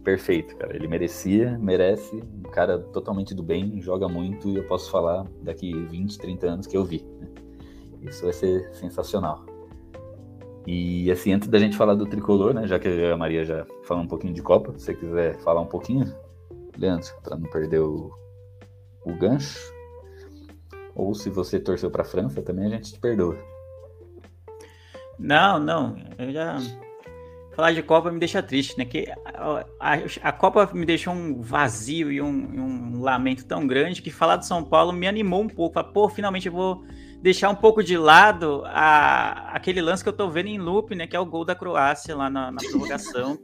perfeito, 0.05 0.55
cara. 0.57 0.77
Ele 0.77 0.87
merecia, 0.87 1.59
merece. 1.59 2.15
Um 2.15 2.51
cara 2.51 2.79
totalmente 2.79 3.35
do 3.35 3.43
bem, 3.43 3.81
joga 3.81 4.07
muito 4.07 4.49
e 4.49 4.57
eu 4.57 4.65
posso 4.65 4.91
falar 4.91 5.27
daqui 5.43 5.73
20, 5.73 6.19
30 6.19 6.47
anos 6.47 6.67
que 6.67 6.77
eu 6.77 6.85
vi. 6.85 7.03
Né? 7.19 7.29
Isso 8.03 8.23
vai 8.23 8.33
ser 8.33 8.73
sensacional. 8.75 9.45
E 10.67 11.11
assim, 11.11 11.33
antes 11.33 11.49
da 11.49 11.59
gente 11.59 11.77
falar 11.77 11.95
do 11.95 12.07
tricolor, 12.07 12.55
né, 12.55 12.67
já 12.67 12.79
que 12.79 12.89
a 12.89 13.17
Maria 13.17 13.45
já 13.45 13.67
falou 13.83 14.05
um 14.05 14.09
pouquinho 14.09 14.33
de 14.33 14.43
Copa, 14.43 14.73
se 14.73 14.85
você 14.85 14.95
quiser 14.95 15.39
falar 15.41 15.61
um 15.61 15.67
pouquinho, 15.67 16.15
Leandro, 16.79 17.09
para 17.23 17.37
não 17.37 17.49
perder 17.51 17.81
o, 17.81 18.11
o 19.05 19.13
gancho. 19.15 19.59
Ou 20.95 21.15
se 21.15 21.29
você 21.29 21.59
torceu 21.59 21.91
para 21.91 22.03
a 22.03 22.07
França, 22.07 22.41
também 22.41 22.67
a 22.67 22.71
gente 22.71 22.95
te 22.95 23.01
perdoa. 23.01 23.37
Não, 25.19 25.59
não, 25.59 25.97
eu 26.19 26.33
já 26.33 26.59
falar 27.55 27.73
de 27.73 27.83
Copa 27.83 28.11
me 28.11 28.19
deixa 28.19 28.43
triste, 28.43 28.77
né? 28.77 28.85
Que 28.85 29.11
a, 29.25 29.65
a, 29.81 29.95
a 30.23 30.33
Copa 30.33 30.71
me 30.75 30.85
deixou 30.85 31.15
um 31.15 31.41
vazio 31.41 32.11
e 32.11 32.21
um, 32.21 32.27
um, 32.27 33.01
lamento 33.01 33.45
tão 33.47 33.67
grande 33.67 34.03
que 34.03 34.11
falar 34.11 34.37
do 34.37 34.45
São 34.45 34.63
Paulo 34.63 34.93
me 34.93 35.07
animou 35.07 35.43
um 35.43 35.49
pouco. 35.49 35.75
Falar, 35.75 35.93
pô, 35.93 36.09
finalmente 36.09 36.47
eu 36.47 36.53
vou 36.53 36.85
deixar 37.23 37.49
um 37.51 37.55
pouco 37.55 37.83
de 37.83 37.97
lado 37.97 38.63
a, 38.67 39.51
aquele 39.55 39.81
lance 39.81 40.03
que 40.03 40.09
eu 40.09 40.13
tô 40.13 40.29
vendo 40.29 40.49
em 40.49 40.59
loop, 40.59 40.95
né? 40.95 41.07
Que 41.07 41.17
é 41.17 41.21
o 41.21 41.27
gol 41.27 41.45
da 41.45 41.55
Croácia 41.55 42.15
lá 42.17 42.29
na, 42.29 42.51
na 42.51 42.59
prorrogação. 42.59 43.39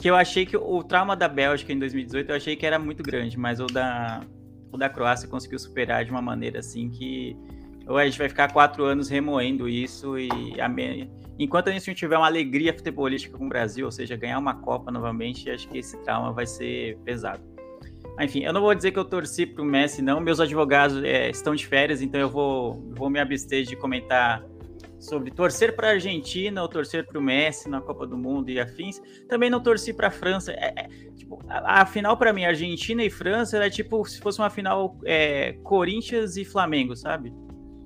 que 0.00 0.08
eu 0.08 0.16
achei 0.16 0.44
que 0.44 0.56
o 0.56 0.82
trauma 0.82 1.16
da 1.16 1.28
Bélgica 1.28 1.72
em 1.72 1.78
2018 1.78 2.30
eu 2.30 2.36
achei 2.36 2.56
que 2.56 2.66
era 2.66 2.78
muito 2.78 3.02
grande, 3.02 3.38
mas 3.38 3.60
o 3.60 3.66
da, 3.66 4.22
o 4.72 4.76
da 4.76 4.88
Croácia 4.88 5.28
conseguiu 5.28 5.58
superar 5.58 6.04
de 6.04 6.10
uma 6.10 6.22
maneira 6.22 6.58
assim 6.58 6.90
que 6.90 7.36
ou 7.86 7.98
a 7.98 8.04
gente 8.04 8.18
vai 8.18 8.28
ficar 8.28 8.50
quatro 8.52 8.84
anos 8.84 9.08
remoendo 9.08 9.68
isso 9.68 10.18
e 10.18 10.58
a, 10.58 10.68
enquanto 11.38 11.68
a 11.68 11.72
gente 11.72 11.86
não 11.88 11.94
tiver 11.94 12.16
uma 12.16 12.26
alegria 12.26 12.72
futebolística 12.72 13.36
com 13.36 13.46
o 13.46 13.48
Brasil, 13.48 13.84
ou 13.86 13.92
seja, 13.92 14.16
ganhar 14.16 14.38
uma 14.38 14.54
Copa 14.54 14.90
novamente, 14.90 15.50
acho 15.50 15.68
que 15.68 15.78
esse 15.78 15.96
trauma 16.02 16.32
vai 16.32 16.46
ser 16.46 16.98
pesado. 17.04 17.42
Enfim, 18.20 18.44
eu 18.44 18.52
não 18.52 18.60
vou 18.60 18.74
dizer 18.74 18.92
que 18.92 18.98
eu 18.98 19.04
torci 19.04 19.44
para 19.44 19.62
o 19.62 19.64
Messi, 19.64 20.00
não. 20.00 20.20
Meus 20.20 20.38
advogados 20.38 21.02
é, 21.02 21.30
estão 21.30 21.54
de 21.54 21.66
férias, 21.66 22.00
então 22.00 22.20
eu 22.20 22.30
vou, 22.30 22.80
vou 22.96 23.10
me 23.10 23.18
abster 23.18 23.64
de 23.64 23.74
comentar 23.74 24.44
sobre 25.00 25.30
torcer 25.30 25.74
para 25.74 25.88
a 25.88 25.90
Argentina 25.92 26.62
ou 26.62 26.68
torcer 26.68 27.06
para 27.06 27.18
o 27.18 27.22
Messi 27.22 27.68
na 27.68 27.80
Copa 27.80 28.06
do 28.06 28.16
Mundo 28.16 28.50
e 28.50 28.60
afins. 28.60 29.00
Também 29.28 29.50
não 29.50 29.60
torci 29.60 29.92
para 29.92 30.08
a 30.08 30.10
França. 30.10 30.52
É, 30.52 30.72
é, 30.76 30.88
tipo, 31.16 31.42
a, 31.48 31.82
a, 31.82 31.86
final 31.86 32.16
para 32.16 32.32
mim, 32.32 32.44
Argentina 32.44 33.02
e 33.02 33.10
França, 33.10 33.56
era 33.56 33.68
tipo 33.68 34.04
se 34.06 34.20
fosse 34.20 34.38
uma 34.38 34.48
final 34.48 34.96
é, 35.04 35.54
Corinthians 35.64 36.36
e 36.36 36.44
Flamengo, 36.44 36.94
sabe? 36.96 37.32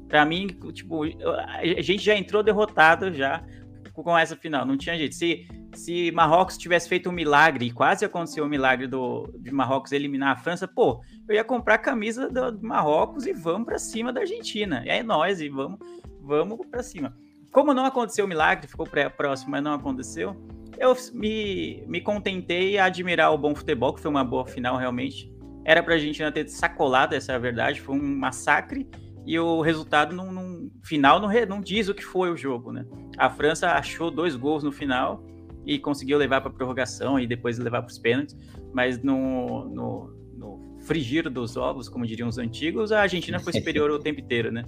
Para 0.08 0.24
mim, 0.24 0.46
tipo, 0.72 1.02
a 1.04 1.82
gente 1.82 2.02
já 2.02 2.14
entrou 2.14 2.42
derrotado 2.42 3.12
já 3.12 3.44
com 3.92 4.16
essa 4.16 4.36
final. 4.36 4.64
Não 4.64 4.76
tinha 4.76 4.96
jeito. 4.96 5.14
Se, 5.14 5.46
se 5.74 6.10
Marrocos 6.12 6.56
tivesse 6.56 6.88
feito 6.88 7.08
um 7.08 7.12
milagre, 7.12 7.66
e 7.66 7.70
quase 7.70 8.04
aconteceu 8.04 8.44
o 8.44 8.46
um 8.46 8.50
milagre 8.50 8.86
do, 8.86 9.28
de 9.38 9.50
Marrocos 9.52 9.92
eliminar 9.92 10.32
a 10.32 10.36
França, 10.36 10.66
pô, 10.66 11.02
eu 11.28 11.34
ia 11.34 11.44
comprar 11.44 11.74
a 11.74 11.78
camisa 11.78 12.28
do, 12.28 12.52
do 12.52 12.66
Marrocos 12.66 13.26
e 13.26 13.32
vamos 13.32 13.66
para 13.66 13.78
cima 13.78 14.12
da 14.12 14.20
Argentina. 14.20 14.82
E 14.84 14.88
é 14.88 15.02
nós, 15.02 15.40
e 15.40 15.48
vamos, 15.48 15.78
vamos 16.22 16.58
para 16.70 16.82
cima. 16.82 17.14
Como 17.52 17.74
não 17.74 17.84
aconteceu 17.84 18.24
o 18.24 18.28
milagre, 18.28 18.68
ficou 18.68 18.86
próximo, 19.16 19.50
mas 19.50 19.62
não 19.62 19.72
aconteceu, 19.72 20.36
eu 20.78 20.94
me, 21.12 21.82
me 21.86 22.00
contentei 22.00 22.78
a 22.78 22.84
admirar 22.84 23.32
o 23.32 23.38
bom 23.38 23.54
futebol, 23.54 23.92
que 23.92 24.00
foi 24.00 24.10
uma 24.10 24.24
boa 24.24 24.46
final 24.46 24.76
realmente. 24.76 25.32
Era 25.64 25.82
para 25.82 25.94
a 25.94 25.96
Argentina 25.96 26.30
ter 26.30 26.48
sacolado, 26.48 27.14
essa 27.14 27.32
é 27.32 27.34
a 27.34 27.38
verdade, 27.38 27.80
foi 27.80 27.96
um 27.96 28.16
massacre 28.16 28.88
e 29.28 29.38
o 29.38 29.60
resultado 29.60 30.16
no, 30.16 30.32
no 30.32 30.70
final 30.82 31.20
não, 31.20 31.28
não, 31.46 31.60
diz 31.60 31.86
o 31.86 31.94
que 31.94 32.02
foi 32.02 32.30
o 32.30 32.36
jogo, 32.36 32.72
né? 32.72 32.86
A 33.18 33.28
França 33.28 33.72
achou 33.72 34.10
dois 34.10 34.34
gols 34.34 34.62
no 34.64 34.72
final 34.72 35.22
e 35.66 35.78
conseguiu 35.78 36.16
levar 36.16 36.40
para 36.40 36.50
prorrogação 36.50 37.20
e 37.20 37.26
depois 37.26 37.58
levar 37.58 37.82
para 37.82 37.90
os 37.90 37.98
pênaltis, 37.98 38.34
mas 38.72 39.02
no, 39.02 39.66
no, 39.68 40.16
no 40.34 40.78
frigir 40.80 41.28
dos 41.28 41.58
ovos, 41.58 41.90
como 41.90 42.06
diriam 42.06 42.26
os 42.26 42.38
antigos, 42.38 42.90
a 42.90 43.02
Argentina 43.02 43.38
foi 43.38 43.52
superior 43.52 43.90
o 43.90 43.98
tempo 43.98 44.18
inteiro, 44.18 44.50
né? 44.50 44.64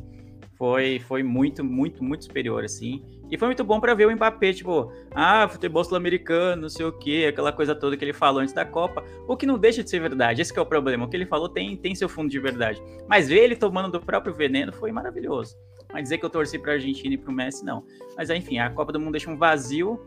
Foi, 0.60 0.98
foi 0.98 1.22
muito, 1.22 1.64
muito, 1.64 2.04
muito 2.04 2.24
superior, 2.24 2.62
assim. 2.62 3.02
E 3.30 3.38
foi 3.38 3.48
muito 3.48 3.64
bom 3.64 3.80
para 3.80 3.94
ver 3.94 4.06
o 4.06 4.12
Mbappé, 4.14 4.52
tipo, 4.52 4.92
ah, 5.10 5.48
futebol 5.48 5.82
sul-americano, 5.82 6.60
não 6.60 6.68
sei 6.68 6.84
o 6.84 6.92
quê, 6.92 7.28
aquela 7.30 7.50
coisa 7.50 7.74
toda 7.74 7.96
que 7.96 8.04
ele 8.04 8.12
falou 8.12 8.42
antes 8.42 8.52
da 8.52 8.62
Copa. 8.62 9.02
O 9.26 9.38
que 9.38 9.46
não 9.46 9.56
deixa 9.56 9.82
de 9.82 9.88
ser 9.88 10.00
verdade, 10.00 10.42
esse 10.42 10.54
é 10.54 10.60
o 10.60 10.66
problema. 10.66 11.06
O 11.06 11.08
que 11.08 11.16
ele 11.16 11.24
falou 11.24 11.48
tem, 11.48 11.78
tem 11.78 11.94
seu 11.94 12.10
fundo 12.10 12.28
de 12.28 12.38
verdade. 12.38 12.78
Mas 13.08 13.26
ver 13.26 13.38
ele 13.38 13.56
tomando 13.56 13.90
do 13.90 14.04
próprio 14.04 14.34
veneno 14.34 14.70
foi 14.70 14.92
maravilhoso. 14.92 15.56
Mas 15.90 16.02
dizer 16.02 16.18
que 16.18 16.26
eu 16.26 16.30
torci 16.30 16.58
pra 16.58 16.74
Argentina 16.74 17.14
e 17.14 17.16
pro 17.16 17.32
Messi, 17.32 17.64
não. 17.64 17.82
Mas 18.14 18.28
enfim, 18.28 18.58
a 18.58 18.68
Copa 18.68 18.92
do 18.92 19.00
Mundo 19.00 19.12
deixa 19.12 19.30
um 19.30 19.38
vazio 19.38 19.98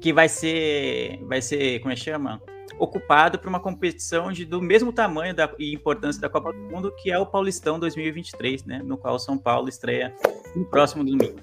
que 0.00 0.14
vai 0.14 0.30
ser. 0.30 1.18
Vai 1.24 1.42
ser. 1.42 1.80
Como 1.80 1.92
é 1.92 1.94
que 1.94 2.00
chama? 2.00 2.40
Ocupado 2.78 3.38
por 3.38 3.48
uma 3.48 3.60
competição 3.60 4.32
de, 4.32 4.44
do 4.44 4.60
mesmo 4.60 4.92
tamanho 4.92 5.34
da, 5.34 5.52
e 5.58 5.74
importância 5.74 6.20
da 6.20 6.28
Copa 6.28 6.52
do 6.52 6.58
Mundo, 6.58 6.92
que 6.96 7.10
é 7.10 7.18
o 7.18 7.26
Paulistão 7.26 7.78
2023, 7.78 8.64
né? 8.64 8.82
No 8.82 8.96
qual 8.96 9.14
o 9.14 9.18
São 9.18 9.36
Paulo 9.36 9.68
estreia 9.68 10.14
no 10.54 10.64
próximo 10.64 11.04
domingo. 11.04 11.40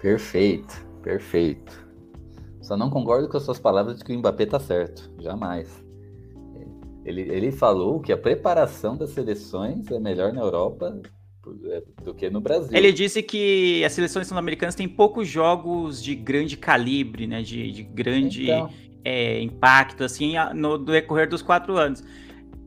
Perfeito, 0.00 0.84
perfeito. 1.02 1.82
Só 2.60 2.76
não 2.76 2.90
concordo 2.90 3.28
com 3.28 3.36
as 3.36 3.42
suas 3.42 3.58
palavras 3.58 3.98
de 3.98 4.04
que 4.04 4.12
o 4.12 4.18
Mbappé 4.18 4.46
tá 4.46 4.60
certo. 4.60 5.12
Jamais. 5.18 5.82
Ele, 7.04 7.22
ele 7.22 7.50
falou 7.50 8.00
que 8.00 8.12
a 8.12 8.16
preparação 8.16 8.96
das 8.96 9.10
seleções 9.10 9.90
é 9.90 9.98
melhor 9.98 10.32
na 10.32 10.40
Europa 10.40 11.00
é, 11.70 11.82
do 12.04 12.14
que 12.14 12.30
no 12.30 12.40
Brasil. 12.40 12.76
Ele 12.76 12.92
disse 12.92 13.22
que 13.22 13.84
as 13.84 13.92
seleções 13.92 14.28
sul-americanas 14.28 14.76
têm 14.76 14.88
poucos 14.88 15.26
jogos 15.26 16.02
de 16.02 16.14
grande 16.14 16.56
calibre, 16.56 17.26
né? 17.26 17.42
De, 17.42 17.72
de 17.72 17.82
grande 17.82 18.44
então. 18.44 18.70
É, 19.04 19.40
impacto, 19.40 20.04
assim, 20.04 20.34
no 20.54 20.78
decorrer 20.78 21.28
dos 21.28 21.42
quatro 21.42 21.76
anos. 21.76 22.02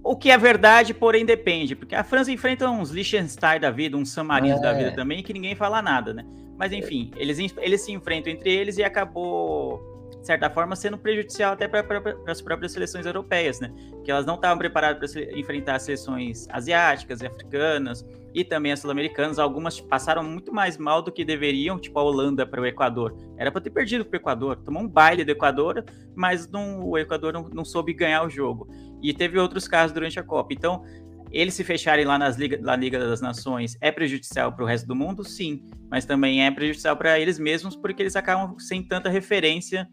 O 0.04 0.16
que 0.16 0.30
é 0.30 0.38
verdade, 0.38 0.94
porém 0.94 1.26
depende, 1.26 1.76
porque 1.76 1.96
a 1.96 2.04
França 2.04 2.32
enfrenta 2.32 2.70
uns 2.70 2.92
Liechtenstein 2.92 3.60
da 3.60 3.72
vida, 3.72 3.98
uns 3.98 4.12
San 4.12 4.24
Marino 4.24 4.58
é. 4.58 4.62
da 4.62 4.74
vida 4.74 4.92
também, 4.92 5.24
que 5.24 5.34
ninguém 5.34 5.56
fala 5.56 5.82
nada, 5.82 6.14
né? 6.14 6.24
Mas 6.58 6.72
enfim, 6.72 7.12
eles, 7.18 7.40
eles 7.58 7.82
se 7.82 7.92
enfrentam 7.92 8.32
entre 8.32 8.52
eles 8.54 8.78
e 8.78 8.84
acabou 8.84 9.96
de 10.26 10.28
certa 10.28 10.50
forma, 10.50 10.76
sendo 10.76 10.98
prejudicial 10.98 11.54
até 11.54 11.68
para 11.68 11.84
as 12.28 12.42
próprias 12.42 12.72
seleções 12.72 13.06
europeias, 13.06 13.60
né? 13.60 13.72
Que 14.04 14.10
elas 14.10 14.26
não 14.26 14.34
estavam 14.34 14.58
preparadas 14.58 15.14
para 15.14 15.40
enfrentar 15.40 15.78
seleções 15.78 16.48
asiáticas 16.50 17.22
e 17.22 17.28
africanas 17.28 18.04
e 18.36 18.44
também 18.44 18.74
as 18.74 18.82
sul-americanas. 18.82 19.40
Algumas 19.40 19.80
passaram 19.80 20.22
muito 20.22 20.54
mais 20.54 20.78
mal 20.78 21.02
do 21.02 21.12
que 21.12 21.24
deveriam, 21.24 21.80
tipo 21.80 21.98
a 21.98 22.04
Holanda 22.04 22.46
para 22.46 22.62
o 22.62 22.66
Equador. 22.66 23.16
Era 23.38 23.50
para 23.50 23.62
ter 23.62 23.70
perdido 23.70 24.06
para 24.06 24.18
o 24.18 24.20
Equador, 24.20 24.58
tomou 24.58 24.84
um 24.84 24.88
baile 24.88 25.24
do 25.24 25.32
Equador, 25.32 25.84
mas 26.14 26.48
não, 26.52 26.84
o 26.84 26.98
Equador 26.98 27.32
não, 27.32 27.44
não 27.50 27.64
soube 27.64 27.94
ganhar 27.94 28.24
o 28.24 28.30
jogo. 28.30 28.68
E 29.02 29.14
teve 29.14 29.40
outros 29.40 29.68
casos 29.68 29.94
durante 29.94 30.20
a 30.20 30.24
Copa. 30.24 30.54
Então, 30.54 30.84
eles 31.32 31.54
se 31.54 31.64
fecharem 31.64 32.06
lá 32.06 32.18
nas 32.18 32.36
Liga, 32.36 32.58
na 32.58 32.76
Liga 32.76 33.00
das 33.00 33.22
Nações 33.22 33.78
é 33.80 33.92
prejudicial 33.92 34.52
para 34.52 34.64
o 34.64 34.68
resto 34.68 34.86
do 34.86 34.96
mundo? 34.96 35.24
Sim, 35.24 35.64
mas 35.90 36.06
também 36.06 36.46
é 36.46 36.52
prejudicial 36.52 36.98
para 36.98 37.20
eles 37.20 37.40
mesmos 37.40 37.76
porque 37.76 38.04
eles 38.04 38.16
acabam 38.16 38.60
sem 38.60 38.84
tanta 38.84 39.10
referência 39.10 39.88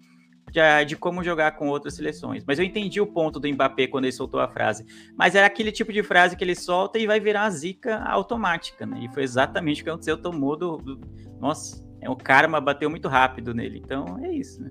de, 0.52 0.84
de, 0.84 0.96
como 0.96 1.24
jogar 1.24 1.52
com 1.52 1.68
outras 1.68 1.94
seleções. 1.94 2.44
Mas 2.46 2.58
eu 2.58 2.64
entendi 2.64 3.00
o 3.00 3.06
ponto 3.06 3.40
do 3.40 3.48
Mbappé 3.48 3.86
quando 3.86 4.04
ele 4.04 4.12
soltou 4.12 4.38
a 4.38 4.46
frase. 4.46 4.84
Mas 5.16 5.34
era 5.34 5.46
aquele 5.46 5.72
tipo 5.72 5.92
de 5.92 6.02
frase 6.02 6.36
que 6.36 6.44
ele 6.44 6.54
solta 6.54 6.98
e 6.98 7.06
vai 7.06 7.18
virar 7.18 7.44
a 7.44 7.50
zica 7.50 7.98
automática, 8.04 8.84
né? 8.84 9.00
E 9.02 9.08
foi 9.14 9.22
exatamente 9.22 9.80
o 9.80 9.84
que 9.84 9.90
aconteceu. 9.90 10.18
Tomou 10.18 10.56
do. 10.56 10.76
do... 10.76 11.00
Nossa, 11.40 11.82
é, 12.00 12.10
o 12.10 12.14
karma 12.14 12.60
bateu 12.60 12.90
muito 12.90 13.08
rápido 13.08 13.54
nele. 13.54 13.80
Então 13.82 14.18
é 14.22 14.30
isso, 14.30 14.62
né? 14.62 14.70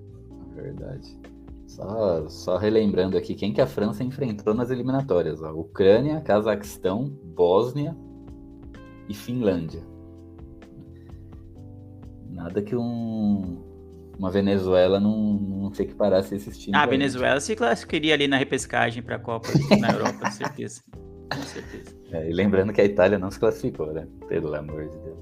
Verdade. 0.54 1.20
Só, 1.66 2.28
só 2.28 2.56
relembrando 2.58 3.16
aqui 3.16 3.34
quem 3.34 3.52
que 3.52 3.60
a 3.60 3.66
França 3.66 4.04
enfrentou 4.04 4.54
nas 4.54 4.70
eliminatórias: 4.70 5.42
ó. 5.42 5.52
Ucrânia, 5.52 6.20
Cazaquistão, 6.20 7.08
Bósnia 7.34 7.96
e 9.08 9.14
Finlândia. 9.14 9.82
Nada 12.30 12.62
que 12.62 12.76
um 12.76 13.71
uma 14.18 14.30
Venezuela 14.30 15.00
não, 15.00 15.34
não 15.34 15.74
se 15.74 15.82
equiparasse 15.82 16.34
a 16.34 16.36
esses 16.36 16.58
times. 16.58 16.78
Ah, 16.78 16.82
a 16.82 16.86
Venezuela 16.86 17.40
se 17.40 17.56
classificaria 17.56 18.14
ali 18.14 18.28
na 18.28 18.36
repescagem 18.36 19.02
para 19.02 19.16
a 19.16 19.18
Copa 19.18 19.48
na 19.78 19.90
Europa, 19.90 20.18
com 20.20 20.30
certeza. 20.30 20.82
Com 21.32 21.42
certeza. 21.42 21.96
É, 22.12 22.28
e 22.28 22.32
lembrando 22.32 22.72
que 22.72 22.80
a 22.80 22.84
Itália 22.84 23.18
não 23.18 23.30
se 23.30 23.38
classificou, 23.38 23.92
né? 23.92 24.06
Pelo 24.28 24.54
amor 24.54 24.86
de 24.88 24.98
Deus. 24.98 25.18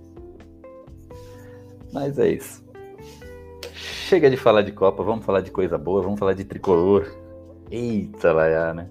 Mas 1.92 2.18
é 2.18 2.32
isso. 2.32 2.64
Chega 3.74 4.28
de 4.28 4.36
falar 4.36 4.62
de 4.62 4.72
Copa, 4.72 5.02
vamos 5.02 5.24
falar 5.24 5.40
de 5.40 5.50
coisa 5.50 5.78
boa, 5.78 6.02
vamos 6.02 6.18
falar 6.18 6.34
de 6.34 6.44
tricolor. 6.44 7.06
Eita, 7.70 8.32
lá, 8.32 8.74
né? 8.74 8.90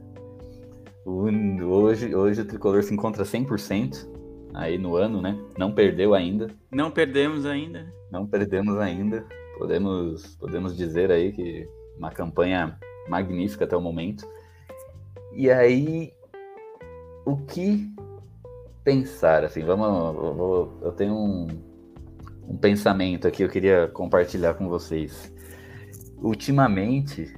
Hoje, 1.05 2.15
hoje 2.15 2.41
o 2.41 2.45
tricolor 2.45 2.83
se 2.83 2.93
encontra 2.93 3.23
100% 3.23 4.07
aí 4.53 4.77
no 4.77 4.95
ano, 4.95 5.21
né? 5.21 5.37
Não 5.57 5.71
perdeu 5.71 6.13
ainda. 6.13 6.47
Não 6.71 6.89
perdemos 6.89 7.45
ainda. 7.45 7.91
Não 8.11 8.25
perdemos 8.25 8.77
ainda. 8.77 9.25
Podemos, 9.59 10.37
podemos 10.37 10.75
dizer 10.75 11.11
aí 11.11 11.33
que 11.33 11.67
uma 11.97 12.09
campanha 12.09 12.79
magnífica 13.09 13.65
até 13.65 13.75
o 13.75 13.81
momento. 13.81 14.25
E 15.33 15.51
aí, 15.51 16.13
o 17.25 17.35
que 17.35 17.93
pensar? 18.85 19.43
Assim, 19.43 19.61
vamos, 19.65 19.85
eu, 19.85 20.33
vou, 20.33 20.79
eu 20.81 20.91
tenho 20.93 21.13
um, 21.13 21.47
um 22.47 22.57
pensamento 22.57 23.27
aqui, 23.27 23.43
eu 23.43 23.49
queria 23.49 23.89
compartilhar 23.89 24.53
com 24.53 24.69
vocês. 24.69 25.29
Ultimamente, 26.17 27.33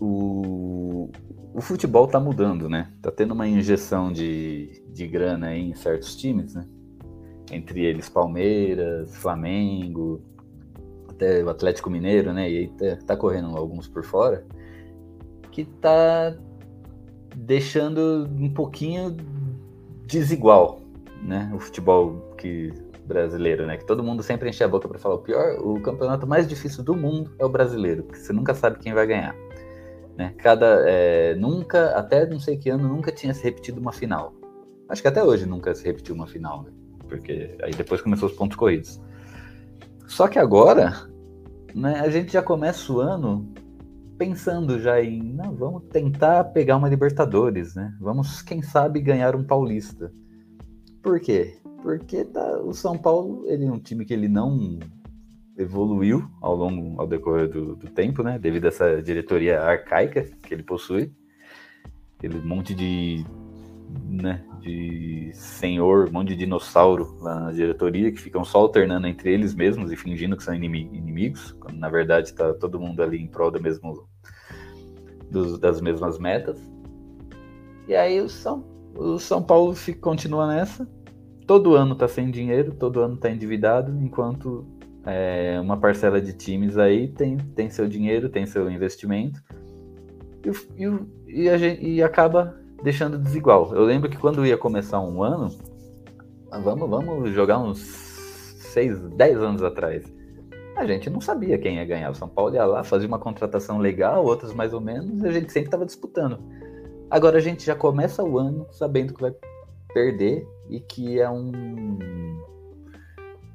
o, 0.00 1.10
o 1.52 1.60
futebol 1.60 2.08
tá 2.08 2.18
mudando, 2.18 2.66
né? 2.66 2.90
Tá 3.02 3.10
tendo 3.10 3.34
uma 3.34 3.46
injeção 3.46 4.10
de, 4.10 4.82
de 4.88 5.06
grana 5.06 5.54
em 5.54 5.74
certos 5.74 6.16
times, 6.16 6.54
né? 6.54 6.66
Entre 7.52 7.84
eles 7.84 8.08
Palmeiras, 8.08 9.14
Flamengo, 9.16 10.22
até 11.24 11.42
o 11.42 11.48
Atlético 11.48 11.90
Mineiro, 11.90 12.32
né? 12.32 12.50
E 12.50 12.58
aí 12.58 12.68
tá, 12.68 12.98
tá 13.06 13.16
correndo 13.16 13.56
alguns 13.56 13.88
por 13.88 14.04
fora, 14.04 14.44
que 15.50 15.64
tá 15.64 16.34
deixando 17.34 18.28
um 18.38 18.52
pouquinho 18.52 19.16
desigual, 20.06 20.80
né? 21.22 21.50
O 21.54 21.58
futebol 21.58 22.34
que 22.36 22.72
brasileiro, 23.06 23.66
né? 23.66 23.76
Que 23.76 23.86
todo 23.86 24.02
mundo 24.02 24.22
sempre 24.22 24.48
enche 24.48 24.62
a 24.62 24.68
boca 24.68 24.88
para 24.88 24.98
falar 24.98 25.16
o 25.16 25.18
pior, 25.18 25.58
o 25.60 25.80
campeonato 25.80 26.26
mais 26.26 26.46
difícil 26.46 26.84
do 26.84 26.94
mundo 26.94 27.30
é 27.38 27.44
o 27.44 27.48
brasileiro, 27.48 28.04
porque 28.04 28.20
você 28.20 28.32
nunca 28.32 28.54
sabe 28.54 28.78
quem 28.78 28.94
vai 28.94 29.06
ganhar, 29.06 29.34
né? 30.16 30.34
Cada 30.38 30.84
é, 30.86 31.34
nunca, 31.34 31.96
até 31.96 32.26
não 32.26 32.38
sei 32.38 32.56
que 32.56 32.70
ano, 32.70 32.88
nunca 32.88 33.10
tinha 33.10 33.34
se 33.34 33.42
repetido 33.42 33.80
uma 33.80 33.92
final. 33.92 34.34
Acho 34.88 35.00
que 35.00 35.08
até 35.08 35.22
hoje 35.22 35.46
nunca 35.46 35.74
se 35.74 35.84
repetiu 35.84 36.14
uma 36.14 36.26
final, 36.26 36.62
né? 36.62 36.70
Porque 37.08 37.56
aí 37.62 37.72
depois 37.72 38.00
começou 38.00 38.28
os 38.28 38.34
pontos 38.34 38.56
corridos. 38.56 39.00
Só 40.06 40.28
que 40.28 40.38
agora, 40.38 41.08
né, 41.74 42.00
a 42.00 42.08
gente 42.08 42.32
já 42.32 42.42
começa 42.42 42.92
o 42.92 43.00
ano 43.00 43.52
pensando 44.16 44.80
já 44.80 45.02
em, 45.02 45.22
não, 45.32 45.54
vamos 45.54 45.84
tentar 45.90 46.44
pegar 46.44 46.76
uma 46.76 46.88
Libertadores, 46.88 47.74
né? 47.74 47.94
Vamos, 48.00 48.42
quem 48.42 48.62
sabe, 48.62 49.00
ganhar 49.00 49.34
um 49.34 49.44
Paulista. 49.44 50.12
Por 51.02 51.18
quê? 51.20 51.58
Porque 51.82 52.24
tá, 52.24 52.58
o 52.60 52.72
São 52.72 52.96
Paulo, 52.96 53.44
ele 53.46 53.66
é 53.66 53.72
um 53.72 53.78
time 53.78 54.04
que 54.04 54.14
ele 54.14 54.28
não 54.28 54.78
evoluiu 55.56 56.28
ao 56.40 56.56
longo, 56.56 57.00
ao 57.00 57.06
decorrer 57.06 57.48
do, 57.48 57.76
do 57.76 57.88
tempo, 57.88 58.22
né? 58.22 58.38
Devido 58.38 58.66
a 58.66 58.68
essa 58.68 59.02
diretoria 59.02 59.60
arcaica 59.60 60.22
que 60.22 60.54
ele 60.54 60.62
possui. 60.62 61.12
Aquele 62.16 62.40
monte 62.40 62.74
de 62.74 63.24
né, 64.08 64.44
de 64.64 65.30
senhor, 65.34 66.08
um 66.08 66.12
monte 66.12 66.28
de 66.28 66.36
dinossauro 66.36 67.16
lá 67.20 67.38
na 67.38 67.52
diretoria 67.52 68.10
que 68.10 68.18
ficam 68.18 68.44
só 68.44 68.58
alternando 68.58 69.06
entre 69.06 69.30
eles 69.32 69.54
mesmos 69.54 69.92
e 69.92 69.96
fingindo 69.96 70.36
que 70.36 70.42
são 70.42 70.54
inimigos, 70.54 71.52
quando 71.52 71.78
na 71.78 71.90
verdade 71.90 72.28
está 72.28 72.54
todo 72.54 72.80
mundo 72.80 73.02
ali 73.02 73.18
em 73.18 73.26
prol 73.26 73.52
mesmo, 73.60 74.08
dos, 75.30 75.58
das 75.58 75.80
mesmas 75.80 76.18
metas. 76.18 76.58
E 77.86 77.94
aí 77.94 78.20
o 78.20 78.28
São, 78.28 78.64
o 78.96 79.18
São 79.18 79.42
Paulo 79.42 79.74
fica, 79.74 80.00
continua 80.00 80.46
nessa. 80.46 80.88
Todo 81.46 81.74
ano 81.74 81.92
está 81.92 82.08
sem 82.08 82.30
dinheiro, 82.30 82.72
todo 82.72 83.00
ano 83.00 83.16
está 83.16 83.30
endividado, 83.30 83.94
enquanto 84.00 84.66
é, 85.04 85.60
uma 85.60 85.76
parcela 85.76 86.22
de 86.22 86.32
times 86.32 86.78
aí 86.78 87.08
tem, 87.08 87.36
tem 87.36 87.68
seu 87.68 87.86
dinheiro, 87.86 88.30
tem 88.30 88.46
seu 88.46 88.70
investimento 88.70 89.42
e, 90.44 90.84
e, 90.84 91.48
e, 91.48 91.58
gente, 91.58 91.86
e 91.86 92.02
acaba 92.02 92.58
deixando 92.84 93.18
desigual. 93.18 93.74
Eu 93.74 93.82
lembro 93.82 94.10
que 94.10 94.18
quando 94.18 94.44
ia 94.44 94.58
começar 94.58 95.00
um 95.00 95.22
ano, 95.22 95.48
ah, 96.50 96.58
vamos, 96.58 96.88
vamos 96.88 97.30
jogar 97.30 97.58
uns 97.58 97.78
6, 97.78 99.08
10 99.16 99.38
anos 99.38 99.62
atrás. 99.62 100.04
A 100.76 100.86
gente 100.86 101.08
não 101.08 101.20
sabia 101.20 101.56
quem 101.56 101.76
ia 101.76 101.84
ganhar. 101.86 102.10
O 102.10 102.14
São 102.14 102.28
Paulo 102.28 102.54
ia 102.54 102.64
lá, 102.66 102.84
fazia 102.84 103.08
uma 103.08 103.18
contratação 103.18 103.78
legal, 103.78 104.22
outras 104.24 104.52
mais 104.52 104.74
ou 104.74 104.82
menos, 104.82 105.22
e 105.22 105.26
a 105.26 105.32
gente 105.32 105.50
sempre 105.50 105.68
estava 105.68 105.86
disputando. 105.86 106.38
Agora 107.10 107.38
a 107.38 107.40
gente 107.40 107.64
já 107.64 107.74
começa 107.74 108.22
o 108.22 108.38
ano 108.38 108.66
sabendo 108.70 109.14
que 109.14 109.22
vai 109.22 109.32
perder 109.94 110.46
e 110.68 110.78
que 110.78 111.18
é 111.18 111.30
um. 111.30 112.38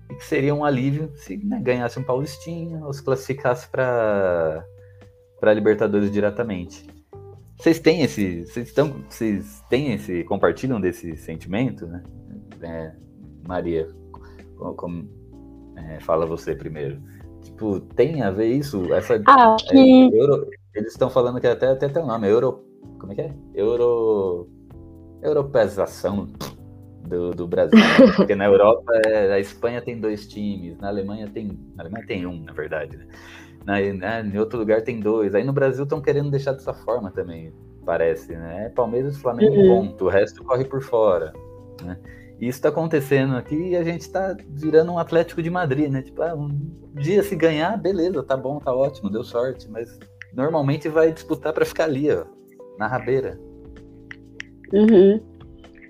E 0.10 0.16
que 0.16 0.26
seria 0.26 0.56
um 0.56 0.66
alívio 0.66 1.12
se 1.16 1.38
né, 1.38 1.60
ganhasse 1.62 2.00
um 2.00 2.04
Paulistinha 2.04 2.84
ou 2.84 2.92
se 2.92 3.04
classificasse 3.04 3.70
para 3.70 4.66
para 5.40 5.54
Libertadores 5.54 6.12
diretamente. 6.12 6.99
Vocês 7.60 7.78
têm 7.80 8.02
esse. 8.04 8.46
Vocês, 8.46 8.68
estão, 8.68 9.04
vocês 9.10 9.62
têm 9.70 9.94
esse. 9.94 10.24
compartilham 10.24 10.80
desse 10.80 11.18
sentimento, 11.18 11.86
né? 11.86 12.04
É, 12.62 12.92
Maria, 13.46 13.88
como, 14.56 14.74
como 14.76 15.10
é, 15.76 16.00
fala 16.00 16.26
você 16.26 16.56
primeiro. 16.56 17.02
Tipo, 17.42 17.82
tem 17.82 18.22
a 18.22 18.32
ver 18.32 18.48
isso? 18.48 18.94
Essa, 18.94 19.22
ah, 19.28 19.58
é, 19.60 19.72
que... 19.72 20.16
Euro, 20.16 20.50
eles 20.74 20.94
estão 20.94 21.10
falando 21.10 21.40
que 21.40 21.48
até, 21.48 21.68
até 21.68 21.90
tem 21.90 22.02
um 22.02 22.08
nome, 22.08 22.30
Euro. 22.30 22.64
Como 22.98 23.12
é 23.12 23.16
que 23.16 23.22
é? 23.22 23.34
Euro. 23.54 24.48
Europeização 25.22 26.28
do, 27.06 27.32
do 27.32 27.46
Brasil. 27.46 27.78
Porque 28.16 28.36
na 28.36 28.46
Europa, 28.46 28.90
é, 29.06 29.34
a 29.34 29.40
Espanha 29.40 29.82
tem 29.82 30.00
dois 30.00 30.26
times, 30.28 30.78
na 30.78 30.88
Alemanha 30.88 31.28
tem. 31.28 31.60
Na 31.76 31.84
Alemanha 31.84 32.06
tem 32.08 32.26
um, 32.26 32.42
na 32.42 32.54
verdade, 32.54 32.96
né? 32.96 33.06
Na, 33.70 33.80
né, 33.80 34.32
em 34.34 34.40
outro 34.40 34.58
lugar 34.58 34.82
tem 34.82 35.00
dois. 35.00 35.36
Aí 35.36 35.44
no 35.44 35.54
Brasil 35.54 35.84
estão 35.84 36.02
querendo 36.02 36.32
deixar 36.32 36.54
dessa 36.54 36.74
forma 36.74 37.12
também, 37.12 37.54
parece, 37.86 38.36
né? 38.36 38.66
É 38.66 38.70
Palmeiras 38.70 39.16
e 39.16 39.20
Flamengo, 39.20 39.54
uhum. 39.56 39.86
ponto. 39.86 40.06
O 40.06 40.10
resto 40.10 40.44
corre 40.44 40.66
por 40.66 40.82
fora. 40.82 41.32
Né? 41.84 41.96
E 42.40 42.48
isso 42.48 42.58
está 42.58 42.70
acontecendo 42.70 43.36
aqui 43.36 43.56
e 43.56 43.76
a 43.76 43.84
gente 43.84 44.02
está 44.02 44.36
virando 44.50 44.92
um 44.92 44.98
Atlético 44.98 45.44
de 45.44 45.52
Madrid, 45.52 45.88
né? 45.92 46.02
Tipo, 46.02 46.24
ah, 46.24 46.34
um 46.34 46.50
dia 46.96 47.22
se 47.22 47.36
ganhar, 47.36 47.78
beleza, 47.78 48.24
tá 48.24 48.36
bom, 48.36 48.58
tá 48.58 48.74
ótimo, 48.74 49.08
deu 49.08 49.24
sorte, 49.24 49.70
mas 49.70 50.00
normalmente 50.34 50.90
vai 50.90 51.12
disputar 51.12 51.54
para 51.54 51.64
ficar 51.64 51.84
ali, 51.84 52.10
ó. 52.12 52.26
na 52.76 52.88
rabeira. 52.88 53.40
Uhum. 54.74 55.22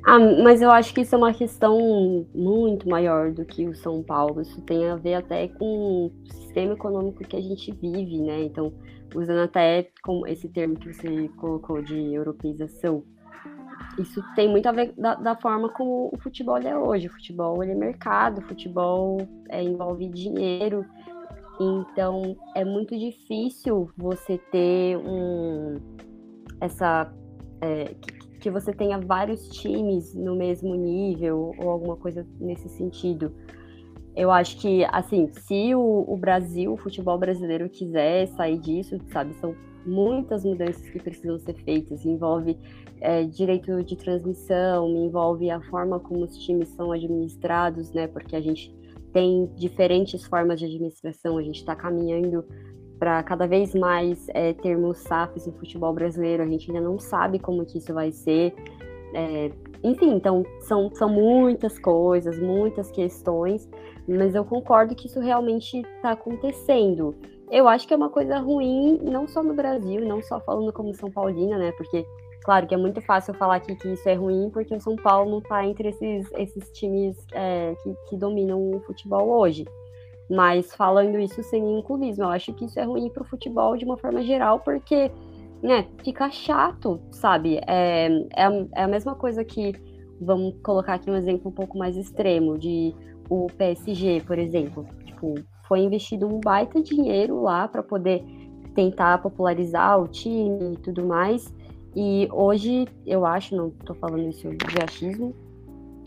Ah, 0.06 0.20
mas 0.44 0.62
eu 0.62 0.70
acho 0.70 0.94
que 0.94 1.02
isso 1.02 1.16
é 1.16 1.18
uma 1.18 1.34
questão 1.34 2.26
muito 2.36 2.90
maior 2.90 3.32
do 3.32 3.46
que 3.46 3.66
o 3.66 3.74
São 3.74 4.04
Paulo. 4.04 4.42
Isso 4.42 4.62
tem 4.64 4.90
a 4.90 4.98
ver 4.98 5.14
até 5.14 5.48
com 5.48 6.12
sistema 6.60 6.74
econômico 6.74 7.24
que 7.24 7.36
a 7.36 7.42
gente 7.42 7.72
vive, 7.72 8.20
né? 8.20 8.44
Então, 8.44 8.74
usando 9.16 9.40
até 9.40 9.90
com 10.04 10.28
esse 10.28 10.50
termo 10.50 10.76
que 10.76 10.94
você 10.94 11.30
colocou 11.38 11.82
de 11.82 12.14
europeização, 12.14 13.04
isso 13.98 14.22
tem 14.36 14.50
muito 14.50 14.68
a 14.68 14.72
ver 14.72 14.94
da, 14.98 15.16
da, 15.16 15.36
forma 15.36 15.70
como 15.70 16.10
o 16.14 16.18
futebol 16.22 16.58
é 16.58 16.78
hoje. 16.78 17.08
O 17.08 17.12
futebol 17.12 17.64
é 17.64 17.74
mercado, 17.74 18.40
o 18.40 18.42
futebol 18.42 19.18
é, 19.50 19.64
envolve 19.64 20.08
dinheiro. 20.10 20.86
Então 21.60 22.38
é 22.56 22.64
muito 22.64 22.98
difícil 22.98 23.90
você 23.98 24.38
ter 24.52 24.98
um 24.98 25.78
essa 26.62 27.12
é, 27.62 27.86
que, 27.86 28.40
que, 28.40 28.50
você 28.50 28.74
tenha 28.74 29.00
vários 29.00 29.48
times 29.50 30.14
no 30.14 30.36
mesmo 30.36 30.76
nível 30.76 31.54
ou 31.58 31.70
alguma 31.70 31.96
coisa 31.96 32.26
nesse 32.40 32.70
sentido. 32.70 33.34
Eu 34.16 34.32
acho 34.32 34.58
que, 34.58 34.84
assim, 34.86 35.30
se 35.32 35.74
o, 35.76 36.06
o 36.08 36.18
Brasil, 36.18 36.74
o 36.74 36.78
futebol 36.78 37.18
brasileiro 37.18 37.70
quiser 37.70 38.28
sair 38.28 38.58
disso, 38.58 38.98
sabe, 39.12 39.34
são 39.36 39.56
muitas 39.86 40.44
mudanças 40.44 40.82
que 40.90 41.00
precisam 41.00 41.38
ser 41.40 41.54
feitas. 41.64 42.06
Envolve 42.06 42.58
é, 43.02 43.24
direito 43.24 43.84
de 43.84 43.96
transmissão, 43.96 44.90
envolve 44.90 45.50
a 45.50 45.62
forma 45.62 46.00
como 46.00 46.24
os 46.24 46.38
times 46.38 46.70
são 46.70 46.92
administrados, 46.92 47.92
né? 47.94 48.08
Porque 48.08 48.36
a 48.36 48.42
gente 48.42 48.74
tem 49.14 49.48
diferentes 49.56 50.26
formas 50.26 50.60
de 50.60 50.66
administração, 50.66 51.38
a 51.38 51.42
gente 51.42 51.58
está 51.58 51.76
caminhando 51.76 52.46
para 53.00 53.24
cada 53.24 53.48
vez 53.48 53.74
mais 53.74 54.28
é, 54.30 54.54
termos 54.54 55.00
SAFs 55.00 55.48
no 55.48 55.54
futebol 55.54 55.94
brasileiro, 55.94 56.44
a 56.44 56.46
gente 56.46 56.70
ainda 56.70 56.84
não 56.84 57.00
sabe 57.00 57.40
como 57.40 57.66
que 57.66 57.78
isso 57.78 57.94
vai 57.94 58.12
ser. 58.12 58.54
É, 59.16 59.52
enfim, 59.84 60.14
então 60.16 60.44
são, 60.62 60.90
são 60.94 61.10
muitas 61.10 61.80
coisas, 61.80 62.40
muitas 62.40 62.92
questões, 62.92 63.68
mas 64.08 64.36
eu 64.36 64.44
concordo 64.44 64.96
que 64.96 65.08
isso 65.08 65.20
realmente 65.20 65.80
está 65.80 66.12
acontecendo. 66.12 67.16
Eu 67.50 67.68
acho 67.68 67.88
que 67.88 67.94
é 67.94 67.98
uma 67.98 68.10
coisa 68.10 68.38
ruim, 68.38 69.00
não 69.02 69.28
só 69.28 69.42
no 69.42 69.54
Brasil, 69.54 70.06
não 70.06 70.22
só 70.22 70.40
falando 70.40 70.72
como 70.72 70.94
São 70.94 71.10
Paulina, 71.10 71.58
né? 71.58 71.72
Porque 71.72 72.06
Claro 72.44 72.66
que 72.66 72.74
é 72.74 72.78
muito 72.78 73.02
fácil 73.02 73.34
falar 73.34 73.58
aqui 73.58 73.76
que 73.76 73.90
isso 73.90 74.08
é 74.08 74.14
ruim, 74.14 74.50
porque 74.50 74.74
o 74.74 74.80
São 74.80 74.96
Paulo 74.96 75.30
não 75.30 75.40
está 75.40 75.66
entre 75.66 75.90
esses, 75.90 76.28
esses 76.38 76.72
times 76.72 77.18
é, 77.34 77.76
que, 77.84 77.94
que 78.10 78.18
dominam 78.18 78.72
o 78.72 78.80
futebol 78.82 79.30
hoje. 79.30 79.66
Mas 80.30 80.74
falando 80.74 81.20
isso 81.20 81.44
sem 81.44 81.82
clubismo, 81.84 82.24
eu 82.24 82.30
acho 82.30 82.54
que 82.54 82.66
isso 82.66 82.80
é 82.80 82.84
ruim 82.84 83.10
para 83.10 83.24
o 83.24 83.26
futebol 83.26 83.76
de 83.76 83.84
uma 83.84 83.98
forma 83.98 84.22
geral, 84.24 84.60
porque 84.60 85.12
né, 85.62 85.88
fica 86.04 86.30
chato, 86.30 87.00
sabe? 87.12 87.60
É, 87.68 88.08
é, 88.36 88.68
é 88.76 88.84
a 88.84 88.88
mesma 88.88 89.16
coisa 89.16 89.44
que, 89.44 89.74
vamos 90.20 90.56
colocar 90.64 90.96
aqui 90.96 91.10
um 91.10 91.16
exemplo 91.16 91.50
um 91.50 91.54
pouco 91.54 91.78
mais 91.78 91.96
extremo, 91.96 92.58
de 92.58 92.96
o 93.30 93.48
PSG, 93.58 94.22
por 94.26 94.40
exemplo. 94.40 94.86
Tipo, 95.06 95.36
foi 95.68 95.80
investido 95.80 96.28
um 96.28 96.40
baita 96.40 96.82
dinheiro 96.82 97.42
lá 97.42 97.68
para 97.68 97.84
poder 97.84 98.24
tentar 98.74 99.22
popularizar 99.22 100.02
o 100.02 100.08
time 100.08 100.74
e 100.74 100.78
tudo 100.78 101.06
mais. 101.06 101.54
E 101.96 102.28
hoje, 102.32 102.88
eu 103.06 103.26
acho, 103.26 103.56
não 103.56 103.68
estou 103.68 103.96
falando 103.96 104.30
isso 104.30 104.50
de 104.50 104.84
achismo, 104.84 105.34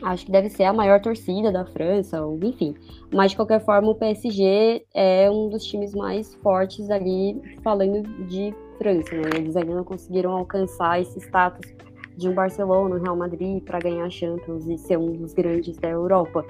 acho 0.02 0.26
que 0.26 0.32
deve 0.32 0.48
ser 0.48 0.64
a 0.64 0.72
maior 0.72 1.00
torcida 1.00 1.52
da 1.52 1.64
França, 1.64 2.24
ou 2.24 2.38
enfim. 2.42 2.74
Mas 3.12 3.32
de 3.32 3.36
qualquer 3.36 3.64
forma, 3.64 3.90
o 3.90 3.94
PSG 3.94 4.84
é 4.94 5.30
um 5.30 5.48
dos 5.48 5.64
times 5.64 5.94
mais 5.94 6.34
fortes 6.36 6.90
ali, 6.90 7.40
falando 7.62 8.02
de 8.26 8.54
França, 8.82 9.14
né? 9.14 9.30
Eles 9.36 9.56
ainda 9.56 9.74
não 9.74 9.84
conseguiram 9.84 10.32
alcançar 10.32 11.00
esse 11.00 11.20
status 11.20 11.72
de 12.16 12.28
um 12.28 12.34
Barcelona, 12.34 12.96
um 12.96 13.00
Real 13.00 13.16
Madrid 13.16 13.62
para 13.62 13.78
ganhar 13.78 14.10
Champions 14.10 14.66
e 14.66 14.76
ser 14.76 14.98
um 14.98 15.12
dos 15.12 15.32
grandes 15.32 15.76
da 15.76 15.88
Europa. 15.88 16.44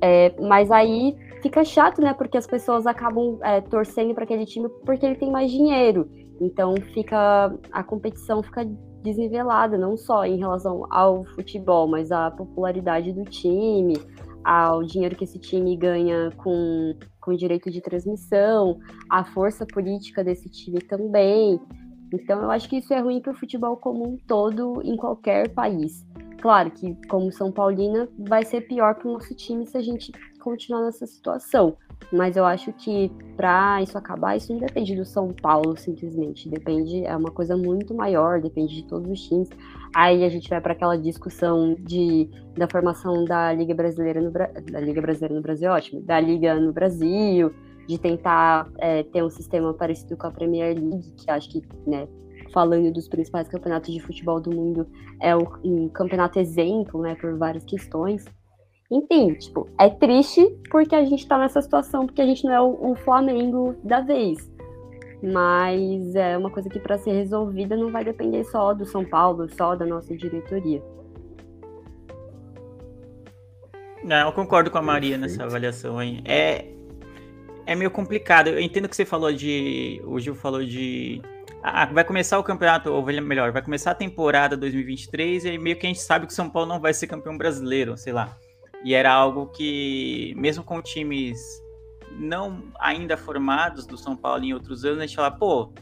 É, 0.00 0.34
mas 0.40 0.70
aí 0.70 1.16
fica 1.40 1.64
chato, 1.64 2.00
né? 2.00 2.12
Porque 2.12 2.36
as 2.36 2.46
pessoas 2.46 2.86
acabam 2.86 3.38
é, 3.42 3.60
torcendo 3.60 4.12
para 4.14 4.24
aquele 4.24 4.44
time 4.44 4.68
porque 4.84 5.06
ele 5.06 5.14
tem 5.14 5.30
mais 5.30 5.50
dinheiro. 5.50 6.10
Então 6.40 6.74
fica 6.92 7.54
a 7.70 7.82
competição 7.84 8.42
fica 8.42 8.66
desnivelada, 9.02 9.78
não 9.78 9.96
só 9.96 10.24
em 10.24 10.36
relação 10.36 10.86
ao 10.90 11.24
futebol, 11.24 11.86
mas 11.86 12.10
à 12.10 12.30
popularidade 12.30 13.12
do 13.12 13.22
time, 13.24 13.94
ao 14.42 14.82
dinheiro 14.82 15.14
que 15.14 15.24
esse 15.24 15.38
time 15.38 15.76
ganha 15.76 16.30
com, 16.38 16.94
com 17.24 17.34
direito 17.34 17.70
de 17.70 17.80
transmissão, 17.80 18.78
a 19.08 19.24
força 19.24 19.64
política 19.66 20.22
desse 20.22 20.48
time 20.48 20.80
também. 20.80 21.58
Então 22.12 22.42
eu 22.42 22.50
acho 22.50 22.68
que 22.68 22.76
isso 22.76 22.92
é 22.92 23.00
ruim 23.00 23.20
para 23.20 23.32
o 23.32 23.36
futebol 23.36 23.76
como 23.76 24.06
um 24.06 24.16
todo 24.16 24.82
em 24.84 24.96
qualquer 24.96 25.48
país. 25.48 26.06
Claro 26.40 26.70
que, 26.70 26.94
como 27.08 27.32
São 27.32 27.50
Paulina, 27.50 28.06
vai 28.18 28.44
ser 28.44 28.60
pior 28.68 28.94
para 28.96 29.08
o 29.08 29.14
nosso 29.14 29.34
time 29.34 29.66
se 29.66 29.78
a 29.78 29.82
gente 29.82 30.12
continuar 30.38 30.82
nessa 30.82 31.06
situação. 31.06 31.78
Mas 32.12 32.36
eu 32.36 32.44
acho 32.44 32.72
que 32.72 33.10
para 33.36 33.82
isso 33.82 33.98
acabar, 33.98 34.36
isso 34.36 34.52
não 34.52 34.60
depende 34.60 34.94
do 34.94 35.04
São 35.04 35.32
Paulo 35.32 35.76
simplesmente. 35.76 36.48
Depende, 36.48 37.04
é 37.04 37.16
uma 37.16 37.30
coisa 37.30 37.56
muito 37.56 37.94
maior, 37.94 38.40
depende 38.40 38.74
de 38.74 38.84
todos 38.84 39.10
os 39.10 39.20
times. 39.20 39.48
Aí 39.94 40.24
a 40.24 40.28
gente 40.28 40.48
vai 40.48 40.60
para 40.60 40.72
aquela 40.72 40.96
discussão 40.96 41.74
de, 41.80 42.28
da 42.56 42.68
formação 42.68 43.24
da 43.24 43.52
Liga 43.52 43.74
Brasileira 43.74 44.20
no 44.20 44.30
da 44.30 44.80
Liga 44.80 45.00
Brasileira 45.00 45.34
no 45.34 45.42
Brasil, 45.42 45.70
ótimo, 45.70 46.00
da 46.00 46.18
Liga 46.20 46.54
no 46.58 46.72
Brasil, 46.72 47.52
de 47.86 47.98
tentar 47.98 48.68
é, 48.78 49.02
ter 49.02 49.22
um 49.22 49.30
sistema 49.30 49.72
parecido 49.74 50.16
com 50.16 50.26
a 50.26 50.30
Premier 50.30 50.74
League, 50.76 51.12
que 51.16 51.30
acho 51.30 51.50
que, 51.50 51.62
né, 51.86 52.08
falando 52.52 52.92
dos 52.92 53.08
principais 53.08 53.48
campeonatos 53.48 53.92
de 53.92 54.00
futebol 54.00 54.40
do 54.40 54.50
mundo, 54.50 54.86
é 55.20 55.34
um 55.36 55.88
campeonato 55.88 56.38
exemplo, 56.38 57.00
né, 57.02 57.14
por 57.16 57.36
várias 57.36 57.64
questões. 57.64 58.24
Enfim, 58.90 59.34
tipo, 59.34 59.68
é 59.78 59.88
triste 59.88 60.46
porque 60.70 60.94
a 60.94 61.04
gente 61.04 61.26
tá 61.26 61.38
nessa 61.38 61.62
situação, 61.62 62.06
porque 62.06 62.20
a 62.20 62.26
gente 62.26 62.44
não 62.44 62.52
é 62.52 62.60
o, 62.60 62.92
o 62.92 62.94
Flamengo 62.94 63.74
da 63.82 64.00
vez. 64.00 64.52
Mas 65.22 66.14
é 66.14 66.36
uma 66.36 66.50
coisa 66.50 66.68
que 66.68 66.78
para 66.78 66.98
ser 66.98 67.12
resolvida 67.12 67.76
não 67.76 67.90
vai 67.90 68.04
depender 68.04 68.44
só 68.44 68.74
do 68.74 68.84
São 68.84 69.04
Paulo, 69.04 69.48
só 69.48 69.74
da 69.74 69.86
nossa 69.86 70.14
diretoria. 70.14 70.82
Não, 74.04 74.26
eu 74.26 74.32
concordo 74.32 74.70
com 74.70 74.76
a 74.76 74.82
Maria 74.82 75.18
Perfeito. 75.18 75.32
nessa 75.32 75.44
avaliação 75.44 75.98
aí. 75.98 76.20
É, 76.26 76.66
é 77.64 77.74
meio 77.74 77.90
complicado. 77.90 78.48
Eu 78.48 78.60
entendo 78.60 78.86
que 78.86 78.94
você 78.94 79.06
falou 79.06 79.32
de. 79.32 80.02
O 80.04 80.20
Gil 80.20 80.34
falou 80.34 80.62
de. 80.62 81.22
Ah, 81.62 81.86
vai 81.86 82.04
começar 82.04 82.38
o 82.38 82.44
campeonato, 82.44 82.92
ou 82.92 83.02
melhor, 83.02 83.50
vai 83.50 83.62
começar 83.62 83.92
a 83.92 83.94
temporada 83.94 84.54
2023 84.54 85.46
e 85.46 85.56
meio 85.56 85.76
que 85.76 85.86
a 85.86 85.88
gente 85.88 86.02
sabe 86.02 86.26
que 86.26 86.32
o 86.32 86.36
São 86.36 86.50
Paulo 86.50 86.68
não 86.68 86.78
vai 86.78 86.92
ser 86.92 87.06
campeão 87.06 87.38
brasileiro, 87.38 87.96
sei 87.96 88.12
lá. 88.12 88.36
E 88.84 88.92
era 88.92 89.12
algo 89.12 89.46
que, 89.46 90.34
mesmo 90.36 90.62
com 90.62 90.82
times 90.82 91.38
não 92.12 92.64
ainda 92.78 93.16
formados 93.16 93.86
do 93.86 93.96
São 93.96 94.14
Paulo 94.14 94.44
em 94.44 94.52
outros 94.52 94.84
anos, 94.84 95.00
a 95.00 95.06
gente 95.06 95.16
fala, 95.16 95.30
pô, 95.30 95.72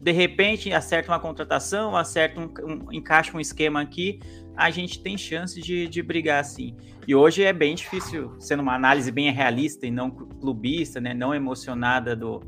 de 0.00 0.12
repente 0.12 0.72
acerta 0.72 1.10
uma 1.10 1.18
contratação, 1.18 1.96
acerta 1.96 2.40
um, 2.40 2.52
um 2.64 2.92
encaixa 2.92 3.36
um 3.36 3.40
esquema 3.40 3.80
aqui, 3.80 4.20
a 4.56 4.70
gente 4.70 5.02
tem 5.02 5.16
chance 5.16 5.60
de, 5.60 5.88
de 5.88 6.02
brigar 6.02 6.40
assim. 6.40 6.76
E 7.08 7.14
hoje 7.14 7.42
é 7.42 7.52
bem 7.52 7.74
difícil, 7.74 8.34
sendo 8.38 8.60
uma 8.62 8.74
análise 8.74 9.10
bem 9.10 9.30
realista 9.32 9.86
e 9.86 9.90
não 9.90 10.10
clubista, 10.10 11.00
né, 11.00 11.14
não 11.14 11.34
emocionada 11.34 12.14
do, 12.14 12.42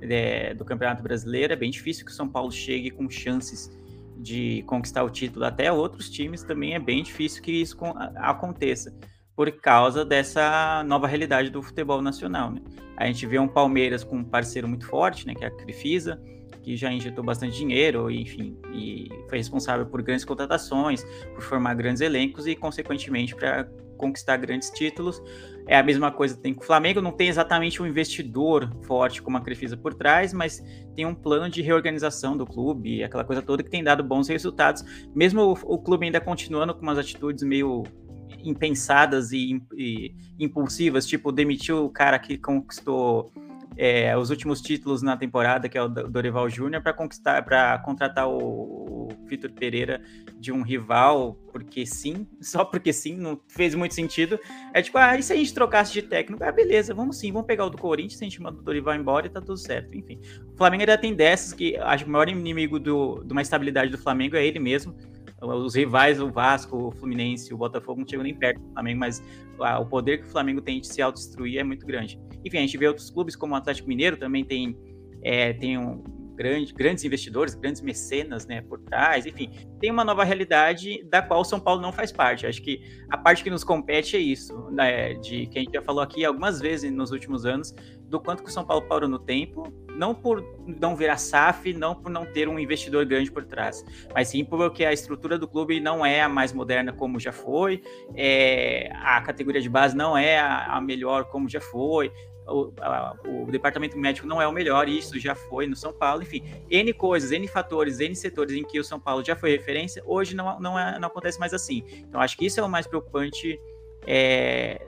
é, 0.00 0.54
do 0.54 0.64
Campeonato 0.64 1.02
Brasileiro, 1.02 1.52
é 1.52 1.56
bem 1.56 1.70
difícil 1.70 2.04
que 2.04 2.10
o 2.10 2.14
São 2.14 2.28
Paulo 2.28 2.50
chegue 2.50 2.90
com 2.90 3.08
chances 3.08 3.70
de 4.16 4.62
conquistar 4.66 5.02
o 5.02 5.10
título. 5.10 5.44
Até 5.44 5.70
outros 5.72 6.10
times 6.10 6.42
também 6.42 6.74
é 6.74 6.78
bem 6.78 7.02
difícil 7.02 7.42
que 7.42 7.52
isso 7.52 7.76
aconteça 8.16 8.94
por 9.40 9.50
causa 9.52 10.04
dessa 10.04 10.84
nova 10.84 11.06
realidade 11.06 11.48
do 11.48 11.62
futebol 11.62 12.02
nacional. 12.02 12.50
Né? 12.50 12.60
A 12.94 13.06
gente 13.06 13.24
vê 13.26 13.38
um 13.38 13.48
Palmeiras 13.48 14.04
com 14.04 14.18
um 14.18 14.22
parceiro 14.22 14.68
muito 14.68 14.86
forte, 14.86 15.26
né, 15.26 15.34
que 15.34 15.42
é 15.42 15.46
a 15.46 15.50
Crefisa, 15.50 16.20
que 16.62 16.76
já 16.76 16.92
injetou 16.92 17.24
bastante 17.24 17.56
dinheiro, 17.56 18.10
enfim, 18.10 18.54
e 18.70 19.08
foi 19.30 19.38
responsável 19.38 19.86
por 19.86 20.02
grandes 20.02 20.26
contratações, 20.26 21.02
por 21.34 21.40
formar 21.40 21.72
grandes 21.72 22.02
elencos 22.02 22.46
e, 22.46 22.54
consequentemente, 22.54 23.34
para 23.34 23.66
conquistar 23.96 24.36
grandes 24.36 24.68
títulos. 24.68 25.22
É 25.66 25.78
a 25.78 25.82
mesma 25.82 26.12
coisa 26.12 26.36
tem 26.36 26.52
com 26.52 26.62
o 26.62 26.66
Flamengo, 26.66 27.00
não 27.00 27.12
tem 27.12 27.28
exatamente 27.28 27.80
um 27.80 27.86
investidor 27.86 28.70
forte 28.82 29.22
como 29.22 29.38
a 29.38 29.40
Crefisa 29.40 29.74
por 29.74 29.94
trás, 29.94 30.34
mas 30.34 30.62
tem 30.94 31.06
um 31.06 31.14
plano 31.14 31.48
de 31.48 31.62
reorganização 31.62 32.36
do 32.36 32.44
clube, 32.44 33.02
aquela 33.02 33.24
coisa 33.24 33.40
toda 33.40 33.62
que 33.62 33.70
tem 33.70 33.82
dado 33.82 34.04
bons 34.04 34.28
resultados, 34.28 34.84
mesmo 35.14 35.40
o, 35.40 35.52
o 35.52 35.78
clube 35.78 36.04
ainda 36.04 36.20
continuando 36.20 36.74
com 36.74 36.82
umas 36.82 36.98
atitudes 36.98 37.42
meio 37.42 37.84
impensadas 38.42 39.32
e, 39.32 39.62
e 39.76 40.14
impulsivas, 40.38 41.06
tipo 41.06 41.32
demitiu 41.32 41.84
o 41.84 41.90
cara 41.90 42.18
que 42.18 42.38
conquistou 42.38 43.32
é, 43.76 44.16
os 44.16 44.30
últimos 44.30 44.60
títulos 44.60 45.02
na 45.02 45.16
temporada, 45.16 45.68
que 45.68 45.78
é 45.78 45.82
o 45.82 45.88
Dorival 45.88 46.48
Júnior, 46.50 46.82
para 46.82 46.92
conquistar, 46.92 47.42
para 47.42 47.78
contratar 47.78 48.28
o, 48.28 49.08
Vitor 49.24 49.50
Pereira 49.50 50.02
de 50.38 50.52
um 50.52 50.62
rival, 50.62 51.34
porque 51.52 51.86
sim, 51.86 52.26
só 52.42 52.64
porque 52.64 52.92
sim, 52.92 53.16
não 53.16 53.40
fez 53.48 53.74
muito 53.74 53.94
sentido. 53.94 54.38
É 54.74 54.82
tipo, 54.82 54.98
ah, 54.98 55.16
e 55.16 55.22
se 55.22 55.32
a 55.32 55.36
gente 55.36 55.54
trocasse 55.54 55.92
de 55.92 56.02
técnico? 56.02 56.42
Ah, 56.44 56.52
beleza, 56.52 56.92
vamos 56.92 57.18
sim, 57.18 57.32
vamos 57.32 57.46
pegar 57.46 57.64
o 57.64 57.70
do 57.70 57.78
Corinthians, 57.78 58.20
a 58.20 58.24
gente 58.24 58.42
manda 58.42 58.58
o 58.58 58.62
Dorival 58.62 58.94
embora 58.96 59.26
e 59.26 59.30
tá 59.30 59.40
tudo 59.40 59.56
certo. 59.56 59.96
Enfim, 59.96 60.20
o 60.52 60.56
Flamengo 60.56 60.82
ainda 60.82 60.98
tem 60.98 61.14
dessas 61.14 61.52
que 61.52 61.76
acho 61.76 62.04
que 62.04 62.10
o 62.10 62.12
maior 62.12 62.28
inimigo 62.28 62.78
do, 62.78 63.22
de 63.24 63.32
uma 63.32 63.42
estabilidade 63.42 63.90
do 63.90 63.98
Flamengo 63.98 64.36
é 64.36 64.44
ele 64.44 64.58
mesmo. 64.58 64.94
Os 65.42 65.74
rivais, 65.74 66.20
o 66.20 66.30
Vasco, 66.30 66.88
o 66.88 66.90
Fluminense, 66.90 67.52
o 67.54 67.56
Botafogo 67.56 68.00
não 68.00 68.08
chegam 68.08 68.22
nem 68.22 68.34
perto 68.34 68.60
do 68.60 68.72
Flamengo, 68.72 69.00
mas 69.00 69.22
ah, 69.60 69.78
o 69.78 69.86
poder 69.86 70.18
que 70.18 70.26
o 70.26 70.30
Flamengo 70.30 70.60
tem 70.60 70.80
de 70.80 70.86
se 70.86 71.00
autodestruir 71.00 71.58
é 71.58 71.64
muito 71.64 71.86
grande. 71.86 72.20
Enfim, 72.44 72.58
a 72.58 72.60
gente 72.60 72.76
vê 72.76 72.86
outros 72.86 73.10
clubes 73.10 73.34
como 73.34 73.54
o 73.54 73.56
Atlético 73.56 73.88
Mineiro 73.88 74.16
também 74.16 74.44
tem, 74.44 74.76
é, 75.22 75.52
tem 75.54 75.78
um, 75.78 76.02
grande, 76.40 76.72
grandes 76.72 77.04
investidores, 77.04 77.54
grandes 77.54 77.82
mecenas 77.82 78.46
né, 78.46 78.62
por 78.62 78.80
trás, 78.80 79.26
enfim, 79.26 79.50
tem 79.78 79.90
uma 79.90 80.02
nova 80.02 80.24
realidade 80.24 81.04
da 81.04 81.20
qual 81.20 81.42
o 81.42 81.44
São 81.44 81.60
Paulo 81.60 81.82
não 81.82 81.92
faz 81.92 82.10
parte. 82.10 82.46
Acho 82.46 82.62
que 82.62 82.80
a 83.10 83.18
parte 83.18 83.44
que 83.44 83.50
nos 83.50 83.62
compete 83.62 84.16
é 84.16 84.20
isso, 84.20 84.70
né, 84.70 85.12
de 85.14 85.46
que 85.48 85.58
a 85.58 85.62
gente 85.62 85.74
já 85.74 85.82
falou 85.82 86.02
aqui 86.02 86.24
algumas 86.24 86.58
vezes 86.58 86.90
nos 86.90 87.10
últimos 87.10 87.44
anos, 87.44 87.74
do 88.10 88.20
quanto 88.20 88.42
que 88.42 88.48
o 88.50 88.52
São 88.52 88.64
Paulo 88.64 88.82
parou 88.82 89.08
no 89.08 89.18
tempo, 89.18 89.72
não 89.96 90.14
por 90.14 90.44
não 90.66 90.96
ver 90.96 91.10
a 91.10 91.16
SAF, 91.16 91.72
não 91.72 91.94
por 91.94 92.10
não 92.10 92.26
ter 92.26 92.48
um 92.48 92.58
investidor 92.58 93.06
grande 93.06 93.30
por 93.30 93.44
trás, 93.44 93.84
mas 94.12 94.28
sim 94.28 94.44
porque 94.44 94.84
a 94.84 94.92
estrutura 94.92 95.38
do 95.38 95.46
clube 95.46 95.78
não 95.78 96.04
é 96.04 96.20
a 96.20 96.28
mais 96.28 96.52
moderna 96.52 96.92
como 96.92 97.20
já 97.20 97.32
foi, 97.32 97.82
é, 98.14 98.90
a 98.94 99.20
categoria 99.20 99.60
de 99.60 99.68
base 99.68 99.96
não 99.96 100.18
é 100.18 100.38
a, 100.38 100.76
a 100.76 100.80
melhor 100.80 101.26
como 101.26 101.48
já 101.48 101.60
foi, 101.60 102.12
o, 102.48 102.72
a, 102.80 103.14
o, 103.24 103.46
departamento 103.50 103.96
médico 103.96 104.26
não 104.26 104.42
é 104.42 104.48
o 104.48 104.52
melhor, 104.52 104.88
isso 104.88 105.18
já 105.18 105.34
foi 105.34 105.66
no 105.66 105.76
São 105.76 105.92
Paulo, 105.92 106.22
enfim, 106.22 106.42
N 106.68 106.92
coisas, 106.92 107.30
N 107.30 107.46
fatores, 107.46 108.00
N 108.00 108.14
setores 108.16 108.54
em 108.54 108.64
que 108.64 108.80
o 108.80 108.84
São 108.84 108.98
Paulo 108.98 109.24
já 109.24 109.36
foi 109.36 109.52
referência, 109.52 110.02
hoje 110.04 110.34
não, 110.34 110.58
não, 110.58 110.78
é, 110.78 110.98
não 110.98 111.06
acontece 111.06 111.38
mais 111.38 111.54
assim. 111.54 111.84
Então, 112.08 112.20
acho 112.20 112.36
que 112.36 112.46
isso 112.46 112.58
é 112.58 112.62
o 112.62 112.68
mais 112.68 112.86
preocupante, 112.86 113.60
é, 114.06 114.84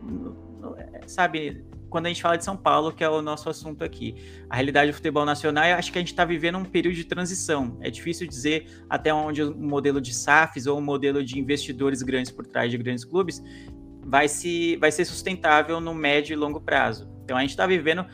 sabe, 1.07 1.65
quando 1.93 2.07
a 2.07 2.09
gente 2.09 2.23
fala 2.23 2.39
de 2.39 2.45
São 2.45 2.57
Paulo, 2.57 2.91
que 2.91 3.05
é 3.05 3.09
o 3.09 3.21
nosso 3.21 3.51
assunto 3.51 3.85
aqui. 3.85 4.17
A 4.49 4.57
realidade 4.57 4.91
do 4.91 4.95
futebol 4.95 5.27
nacional, 5.27 5.67
eu 5.67 5.77
acho 5.77 5.93
que 5.93 5.99
a 5.99 6.01
gente 6.01 6.11
está 6.11 6.25
vivendo 6.25 6.57
um 6.57 6.65
período 6.65 6.95
de 6.95 7.05
transição. 7.05 7.77
É 7.83 7.91
difícil 7.91 8.27
dizer 8.27 8.67
até 8.89 9.13
onde 9.13 9.43
o 9.43 9.55
modelo 9.55 10.01
de 10.01 10.15
SAFs 10.15 10.67
ou 10.67 10.79
o 10.79 10.83
modelo 10.83 11.23
de 11.23 11.39
investidores 11.39 12.01
grandes 12.01 12.33
por 12.33 12.47
trás 12.47 12.71
de 12.71 12.79
grandes 12.79 13.05
clubes 13.05 13.43
vai, 14.07 14.27
se, 14.27 14.77
vai 14.77 14.91
ser 14.91 15.05
sustentável 15.05 15.83
no 15.83 15.93
médio 15.93 16.33
e 16.33 16.37
longo 16.37 16.63
prazo. 16.63 17.13
Então 17.25 17.37
a 17.37 17.43
gente 17.43 17.51
está 17.51 17.67
vivendo 17.67 18.07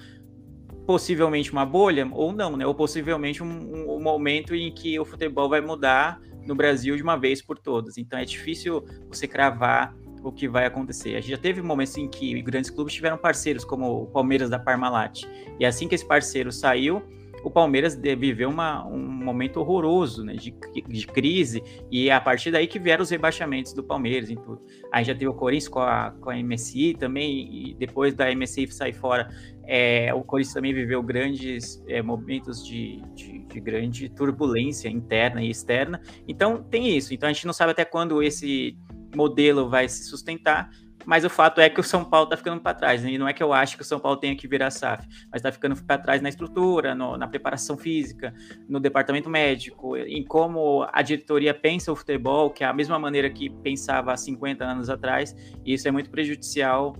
possivelmente 0.85 1.53
uma 1.53 1.65
bolha, 1.65 2.09
ou 2.11 2.33
não, 2.33 2.57
né? 2.57 2.67
Ou 2.67 2.75
possivelmente 2.75 3.45
um, 3.45 3.47
um, 3.47 3.97
um, 3.97 4.03
momento 4.03 4.57
em 4.57 4.73
que 4.73 4.99
o 4.99 5.05
futebol 5.05 5.49
vai 5.49 5.61
mudar 5.61 6.21
no 6.45 6.55
Brasil 6.55 6.97
de 6.97 7.03
uma 7.03 7.17
vez 7.17 7.41
por 7.41 7.59
todas. 7.59 7.97
Então 7.97 8.19
é 8.19 8.25
difícil 8.25 8.85
você 9.09 9.29
cravar 9.29 9.95
o 10.23 10.33
que 10.33 10.49
vai 10.49 10.67
acontecer. 10.67 11.17
A 11.17 11.21
gente 11.21 11.31
já 11.31 11.39
teve 11.39 11.63
momentos 11.63 11.97
em 11.97 12.09
que 12.09 12.41
grandes 12.43 12.71
clubes 12.71 12.95
tiveram 12.95 13.17
parceiros, 13.19 13.65
como 13.65 14.03
o 14.03 14.07
Palmeiras 14.07 14.51
da 14.51 14.59
Parmalat. 14.59 15.25
E 15.59 15.65
assim 15.65 15.89
que 15.89 15.95
esse 15.95 16.07
parceiro 16.07 16.53
saiu, 16.53 17.03
o 17.43 17.51
Palmeiras 17.51 17.95
viveu 17.95 18.49
uma, 18.49 18.85
um 18.87 18.99
momento 18.99 19.61
horroroso 19.61 20.25
né, 20.25 20.35
de, 20.35 20.55
de, 20.87 21.07
crise, 21.07 21.63
e 21.91 22.09
é 22.09 22.13
a 22.13 22.21
partir 22.21 22.51
daí 22.51 22.67
que 22.67 22.79
vieram 22.79 23.03
os 23.03 23.11
rebaixamentos 23.11 23.73
do 23.73 23.83
Palmeiras 23.83 24.31
em 24.31 24.37
tudo. 24.37 24.61
Aí 24.93 25.05
já 25.05 25.15
teve 25.15 25.29
o 25.29 25.35
Corinthians 25.35 25.69
com 25.69 25.81
a, 25.81 26.11
com 26.21 26.31
a 26.31 26.37
MSI 26.37 26.95
também, 26.95 27.71
e 27.71 27.75
depois 27.75 28.15
da 28.15 28.35
MSI 28.35 28.67
sair 28.69 28.93
fora, 28.93 29.29
é, 29.65 30.13
o 30.15 30.23
Corinthians 30.23 30.55
também 30.55 30.73
viveu 30.73 31.03
grandes 31.03 31.83
é, 31.87 32.03
momentos 32.03 32.67
de, 32.67 33.03
de, 33.15 33.41
de, 33.41 33.61
grande 33.61 34.09
turbulência 34.09 34.89
interna 34.89 35.43
e 35.43 35.51
externa. 35.51 36.01
Então 36.27 36.63
tem 36.63 36.97
isso. 36.97 37.13
Então 37.13 37.29
a 37.29 37.33
gente 37.33 37.47
não 37.47 37.53
sabe 37.53 37.73
até 37.73 37.85
quando 37.85 38.23
esse 38.23 38.79
modelo 39.15 39.69
vai 39.69 39.89
se 39.89 40.05
sustentar, 40.05 40.71
mas 41.09 41.25
o 41.25 41.31
fato 41.31 41.59
é 41.61 41.71
que 41.71 41.81
o 41.81 41.83
São 41.83 42.05
Paulo 42.05 42.25
está 42.25 42.37
ficando 42.37 42.61
para 42.61 42.75
trás. 42.75 43.03
Né? 43.03 43.13
E 43.13 43.19
não 43.19 43.27
é 43.27 43.33
que 43.33 43.43
eu 43.43 43.53
acho 43.53 43.77
que 43.77 43.83
o 43.83 43.85
São 43.85 43.99
Paulo 43.99 44.19
tenha 44.19 44.37
que 44.37 44.47
virar 44.47 44.71
SAF, 44.71 45.07
mas 45.31 45.39
está 45.39 45.51
ficando 45.51 45.75
para 45.83 45.97
trás 45.97 46.21
na 46.21 46.29
estrutura, 46.29 46.95
no, 46.95 47.17
na 47.17 47.27
preparação 47.27 47.79
física, 47.79 48.35
no 48.69 48.79
departamento 48.79 49.31
médico, 49.31 49.97
em 49.97 50.23
como 50.23 50.87
a 50.93 51.01
diretoria 51.01 51.55
pensa 51.55 51.91
o 51.91 51.97
futebol, 51.97 52.51
que 52.51 52.63
é 52.63 52.67
a 52.67 52.73
mesma 52.75 52.99
maneira 52.99 53.31
que 53.31 53.49
pensava 53.49 54.13
há 54.13 54.17
50 54.17 54.65
anos 54.65 54.91
atrás, 54.91 55.35
e 55.65 55.73
isso 55.73 55.89
é 55.89 55.91
muito 55.91 56.11
prejudicial 56.11 56.95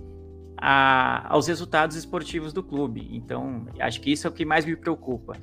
a, 0.57 1.31
aos 1.31 1.47
resultados 1.47 1.95
esportivos 1.95 2.51
do 2.51 2.63
clube. 2.63 3.07
Então, 3.11 3.67
acho 3.79 4.01
que 4.01 4.11
isso 4.11 4.25
é 4.25 4.29
o 4.29 4.33
que 4.33 4.43
mais 4.43 4.65
me 4.65 4.75
preocupa. 4.75 5.33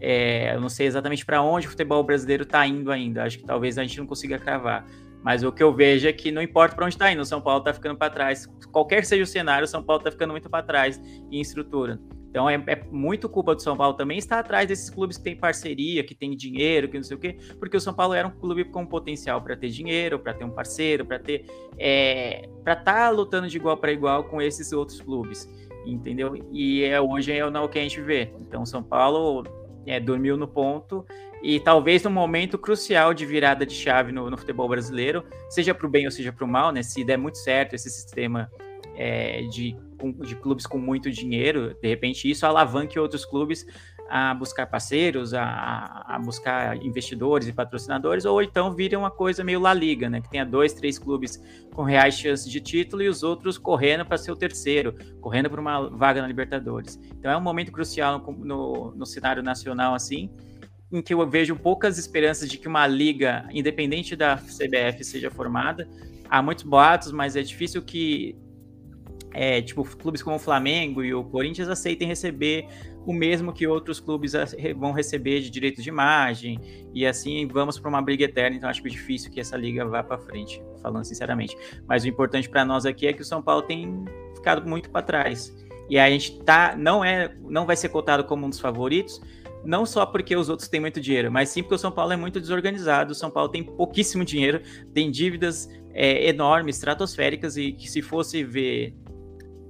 É, 0.00 0.54
eu 0.54 0.60
não 0.60 0.68
sei 0.68 0.86
exatamente 0.86 1.26
para 1.26 1.42
onde 1.42 1.66
o 1.66 1.70
futebol 1.70 2.02
brasileiro 2.02 2.42
está 2.42 2.66
indo 2.66 2.90
ainda. 2.90 3.24
Acho 3.24 3.38
que 3.38 3.44
talvez 3.44 3.78
a 3.78 3.82
gente 3.82 3.98
não 3.98 4.06
consiga 4.06 4.38
cravar. 4.38 4.86
Mas 5.22 5.42
o 5.42 5.52
que 5.52 5.62
eu 5.62 5.74
vejo 5.74 6.08
é 6.08 6.12
que 6.12 6.32
não 6.32 6.40
importa 6.40 6.74
para 6.74 6.86
onde 6.86 6.94
está 6.94 7.12
indo, 7.12 7.20
o 7.20 7.26
São 7.26 7.40
Paulo 7.40 7.60
está 7.60 7.74
ficando 7.74 7.96
para 7.96 8.10
trás. 8.10 8.46
Qualquer 8.72 9.04
seja 9.04 9.22
o 9.22 9.26
cenário, 9.26 9.64
o 9.64 9.68
São 9.68 9.82
Paulo 9.82 10.00
está 10.00 10.10
ficando 10.10 10.30
muito 10.30 10.48
para 10.48 10.62
trás 10.62 11.00
em 11.30 11.40
estrutura. 11.40 12.00
Então 12.30 12.48
é, 12.48 12.62
é, 12.68 12.84
muito 12.90 13.28
culpa 13.28 13.54
do 13.54 13.60
São 13.60 13.76
Paulo 13.76 13.94
também 13.94 14.16
estar 14.16 14.38
atrás 14.38 14.66
desses 14.68 14.88
clubes 14.88 15.18
que 15.18 15.24
têm 15.24 15.36
parceria, 15.36 16.04
que 16.04 16.14
têm 16.14 16.36
dinheiro, 16.36 16.88
que 16.88 16.96
não 16.96 17.02
sei 17.02 17.16
o 17.16 17.20
quê, 17.20 17.36
porque 17.58 17.76
o 17.76 17.80
São 17.80 17.92
Paulo 17.92 18.14
era 18.14 18.26
um 18.26 18.30
clube 18.30 18.64
com 18.64 18.86
potencial 18.86 19.42
para 19.42 19.56
ter 19.56 19.68
dinheiro, 19.68 20.18
para 20.18 20.32
ter 20.32 20.44
um 20.44 20.50
parceiro, 20.50 21.04
para 21.04 21.18
ter 21.18 21.44
é, 21.76 22.48
para 22.62 22.74
estar 22.74 22.84
tá 22.84 23.10
lutando 23.10 23.48
de 23.48 23.56
igual 23.56 23.76
para 23.76 23.90
igual 23.90 24.24
com 24.24 24.40
esses 24.40 24.72
outros 24.72 25.00
clubes, 25.00 25.48
entendeu? 25.84 26.36
E 26.52 26.84
é 26.84 27.00
hoje 27.00 27.32
é 27.32 27.44
o 27.44 27.68
que 27.68 27.80
a 27.80 27.82
gente 27.82 28.00
vê. 28.00 28.32
Então 28.40 28.64
São 28.64 28.82
Paulo 28.82 29.42
é, 29.86 29.98
dormiu 29.98 30.36
no 30.36 30.46
ponto 30.46 31.04
e 31.42 31.58
talvez 31.58 32.02
no 32.02 32.10
momento 32.10 32.58
crucial 32.58 33.14
de 33.14 33.24
virada 33.24 33.64
de 33.64 33.74
chave 33.74 34.12
no, 34.12 34.28
no 34.30 34.36
futebol 34.36 34.68
brasileiro, 34.68 35.24
seja 35.48 35.74
para 35.74 35.86
o 35.86 35.90
bem 35.90 36.04
ou 36.04 36.10
seja 36.10 36.32
para 36.32 36.44
o 36.44 36.48
mal, 36.48 36.70
né? 36.70 36.82
Se 36.82 37.02
der 37.02 37.16
muito 37.16 37.38
certo 37.38 37.74
esse 37.74 37.90
sistema 37.90 38.50
é, 38.94 39.42
de, 39.42 39.74
de 40.26 40.36
clubes 40.36 40.66
com 40.66 40.78
muito 40.78 41.10
dinheiro, 41.10 41.74
de 41.80 41.88
repente 41.88 42.30
isso 42.30 42.44
alavanque 42.44 42.98
outros 42.98 43.24
clubes 43.24 43.66
a 44.10 44.34
buscar 44.34 44.66
parceiros, 44.66 45.32
a, 45.32 46.04
a, 46.04 46.18
buscar 46.18 46.76
investidores 46.84 47.46
e 47.46 47.52
patrocinadores, 47.52 48.24
ou 48.24 48.42
então 48.42 48.74
vire 48.74 48.96
uma 48.96 49.10
coisa 49.10 49.44
meio 49.44 49.60
La 49.60 49.72
Liga, 49.72 50.10
né? 50.10 50.20
Que 50.20 50.28
tenha 50.28 50.44
dois, 50.44 50.72
três 50.72 50.98
clubes 50.98 51.40
com 51.72 51.84
reais 51.84 52.18
chances 52.18 52.50
de 52.50 52.60
título 52.60 53.02
e 53.02 53.08
os 53.08 53.22
outros 53.22 53.56
correndo 53.56 54.04
para 54.04 54.18
ser 54.18 54.32
o 54.32 54.36
terceiro, 54.36 54.96
correndo 55.20 55.48
para 55.48 55.60
uma 55.60 55.88
vaga 55.88 56.20
na 56.20 56.26
Libertadores. 56.26 56.98
Então 57.16 57.30
é 57.30 57.36
um 57.36 57.40
momento 57.40 57.70
crucial 57.70 58.18
no, 58.18 58.32
no, 58.44 58.94
no 58.96 59.06
cenário 59.06 59.44
nacional, 59.44 59.94
assim, 59.94 60.28
em 60.90 61.00
que 61.00 61.14
eu 61.14 61.24
vejo 61.28 61.54
poucas 61.54 61.96
esperanças 61.96 62.50
de 62.50 62.58
que 62.58 62.66
uma 62.66 62.88
liga, 62.88 63.48
independente 63.52 64.16
da 64.16 64.36
CBF, 64.36 65.04
seja 65.04 65.30
formada. 65.30 65.88
Há 66.28 66.42
muitos 66.42 66.64
boatos, 66.64 67.12
mas 67.12 67.36
é 67.36 67.42
difícil 67.42 67.80
que 67.80 68.36
é, 69.32 69.62
tipo, 69.62 69.84
clubes 69.96 70.22
como 70.22 70.36
o 70.36 70.38
Flamengo 70.38 71.04
e 71.04 71.14
o 71.14 71.22
Corinthians 71.24 71.68
aceitem 71.68 72.08
receber 72.08 72.66
o 73.06 73.12
mesmo 73.12 73.52
que 73.52 73.66
outros 73.66 73.98
clubes 73.98 74.32
vão 74.76 74.92
receber 74.92 75.40
de 75.40 75.50
direitos 75.50 75.82
de 75.82 75.88
imagem, 75.88 76.60
e 76.92 77.06
assim 77.06 77.46
vamos 77.46 77.78
para 77.78 77.88
uma 77.88 78.02
briga 78.02 78.24
eterna. 78.24 78.56
Então, 78.56 78.68
acho 78.68 78.82
que 78.82 78.90
difícil 78.90 79.30
que 79.30 79.40
essa 79.40 79.56
liga 79.56 79.84
vá 79.84 80.02
para 80.02 80.18
frente, 80.18 80.62
falando 80.82 81.04
sinceramente. 81.04 81.56
Mas 81.86 82.04
o 82.04 82.08
importante 82.08 82.48
para 82.48 82.64
nós 82.64 82.84
aqui 82.84 83.06
é 83.06 83.12
que 83.12 83.22
o 83.22 83.24
São 83.24 83.40
Paulo 83.40 83.62
tem 83.62 84.04
ficado 84.34 84.68
muito 84.68 84.90
para 84.90 85.02
trás. 85.02 85.54
E 85.88 85.98
a 85.98 86.08
gente 86.08 86.40
tá, 86.42 86.76
não 86.76 87.04
é, 87.04 87.34
não 87.48 87.66
vai 87.66 87.74
ser 87.74 87.88
cotado 87.88 88.24
como 88.24 88.46
um 88.46 88.50
dos 88.50 88.60
favoritos, 88.60 89.20
não 89.64 89.84
só 89.84 90.06
porque 90.06 90.34
os 90.36 90.48
outros 90.48 90.68
têm 90.68 90.80
muito 90.80 91.00
dinheiro, 91.00 91.30
mas 91.30 91.48
sim 91.48 91.62
porque 91.62 91.74
o 91.74 91.78
São 91.78 91.90
Paulo 91.90 92.12
é 92.12 92.16
muito 92.16 92.40
desorganizado. 92.40 93.12
O 93.12 93.14
São 93.14 93.30
Paulo 93.30 93.48
tem 93.48 93.62
pouquíssimo 93.62 94.24
dinheiro, 94.24 94.60
tem 94.94 95.10
dívidas 95.10 95.68
é, 95.92 96.28
enormes, 96.28 96.76
estratosféricas, 96.76 97.56
e 97.56 97.72
que 97.72 97.90
se 97.90 98.02
fosse 98.02 98.44
ver 98.44 98.94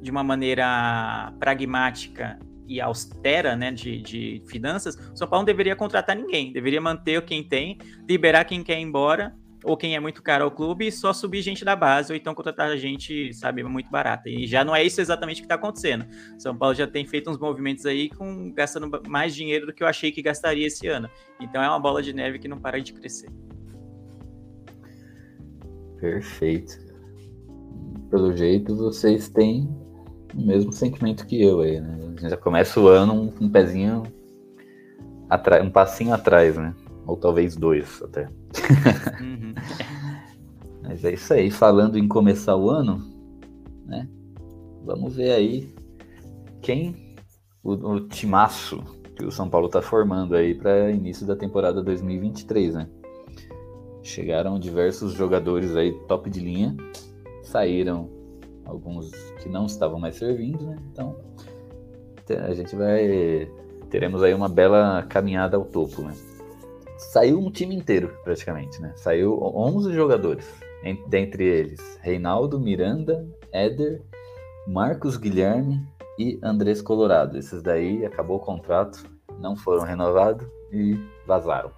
de 0.00 0.10
uma 0.10 0.22
maneira 0.22 1.32
pragmática 1.38 2.38
e 2.66 2.80
austera 2.80 3.56
né, 3.56 3.72
de, 3.72 4.00
de 4.00 4.42
finanças, 4.46 4.94
o 4.94 5.16
São 5.16 5.28
Paulo 5.28 5.40
não 5.40 5.46
deveria 5.46 5.74
contratar 5.74 6.14
ninguém, 6.14 6.52
deveria 6.52 6.80
manter 6.80 7.20
quem 7.24 7.42
tem, 7.42 7.78
liberar 8.08 8.44
quem 8.44 8.62
quer 8.62 8.78
ir 8.78 8.82
embora 8.82 9.34
ou 9.64 9.76
quem 9.76 9.94
é 9.94 10.00
muito 10.00 10.22
caro 10.22 10.44
ao 10.44 10.50
clube, 10.50 10.90
só 10.90 11.12
subir 11.12 11.42
gente 11.42 11.64
da 11.64 11.76
base, 11.76 12.12
ou 12.12 12.16
então 12.16 12.34
contratar 12.34 12.74
gente, 12.78 13.32
sabe, 13.34 13.62
muito 13.62 13.90
barata. 13.90 14.28
E 14.28 14.46
já 14.46 14.64
não 14.64 14.74
é 14.74 14.82
isso 14.82 15.00
exatamente 15.00 15.38
o 15.38 15.40
que 15.42 15.46
está 15.46 15.56
acontecendo. 15.56 16.06
São 16.38 16.56
Paulo 16.56 16.74
já 16.74 16.86
tem 16.86 17.06
feito 17.06 17.30
uns 17.30 17.38
movimentos 17.38 17.84
aí 17.84 18.08
com 18.08 18.52
gastando 18.52 18.90
mais 19.08 19.34
dinheiro 19.34 19.66
do 19.66 19.72
que 19.72 19.82
eu 19.82 19.86
achei 19.86 20.10
que 20.10 20.22
gastaria 20.22 20.66
esse 20.66 20.86
ano. 20.86 21.10
Então 21.40 21.62
é 21.62 21.68
uma 21.68 21.80
bola 21.80 22.02
de 22.02 22.12
neve 22.12 22.38
que 22.38 22.48
não 22.48 22.58
para 22.58 22.80
de 22.80 22.92
crescer. 22.92 23.30
Perfeito. 25.98 26.78
Pelo 28.10 28.34
jeito, 28.34 28.74
vocês 28.74 29.28
têm 29.28 29.68
o 30.34 30.40
mesmo 30.40 30.72
sentimento 30.72 31.26
que 31.26 31.40
eu 31.40 31.60
aí, 31.60 31.80
né? 31.80 31.98
A 31.98 32.06
gente 32.10 32.28
já 32.30 32.36
começa 32.36 32.80
o 32.80 32.88
ano 32.88 33.12
um, 33.12 33.44
um 33.46 33.48
pezinho 33.48 34.02
atrás, 35.28 35.64
um 35.64 35.70
passinho 35.70 36.14
atrás, 36.14 36.56
né? 36.56 36.74
Ou 37.06 37.16
talvez 37.16 37.56
dois 37.56 38.02
até. 38.02 38.28
Uhum. 39.20 39.54
Mas 40.82 41.04
é 41.04 41.12
isso 41.12 41.32
aí. 41.32 41.50
Falando 41.50 41.98
em 41.98 42.06
começar 42.06 42.56
o 42.56 42.70
ano, 42.70 43.04
né? 43.86 44.08
Vamos 44.84 45.16
ver 45.16 45.32
aí 45.32 45.74
quem 46.62 47.16
o, 47.62 47.72
o 47.72 48.00
timaço 48.08 48.82
que 49.16 49.24
o 49.24 49.30
São 49.30 49.48
Paulo 49.48 49.66
está 49.66 49.82
formando 49.82 50.34
aí 50.34 50.54
para 50.54 50.90
início 50.90 51.26
da 51.26 51.36
temporada 51.36 51.82
2023, 51.82 52.74
né? 52.74 52.88
chegaram 54.02 54.58
diversos 54.58 55.12
jogadores 55.12 55.76
aí 55.76 55.92
top 56.06 56.28
de 56.30 56.40
linha, 56.40 56.76
saíram 57.42 58.08
alguns 58.64 59.10
que 59.42 59.48
não 59.48 59.66
estavam 59.66 59.98
mais 59.98 60.16
servindo, 60.16 60.64
né? 60.64 60.76
Então 60.92 61.16
a 62.46 62.54
gente 62.54 62.76
vai 62.76 63.50
teremos 63.90 64.22
aí 64.22 64.32
uma 64.32 64.48
bela 64.48 65.04
caminhada 65.08 65.56
ao 65.56 65.64
topo, 65.64 66.02
né? 66.02 66.14
Saiu 66.96 67.38
um 67.38 67.50
time 67.50 67.74
inteiro, 67.74 68.14
praticamente, 68.22 68.80
né? 68.80 68.92
Saiu 68.96 69.38
11 69.42 69.92
jogadores, 69.92 70.46
dentre 71.08 71.44
eles 71.44 71.98
Reinaldo, 72.02 72.60
Miranda, 72.60 73.26
Éder, 73.52 74.02
Marcos 74.66 75.16
Guilherme 75.16 75.80
e 76.18 76.38
Andrés 76.42 76.80
Colorado. 76.80 77.36
Esses 77.36 77.62
daí 77.62 78.04
acabou 78.04 78.36
o 78.36 78.40
contrato, 78.40 79.04
não 79.40 79.56
foram 79.56 79.82
renovados 79.82 80.46
e 80.70 80.96
vazaram. 81.26 81.72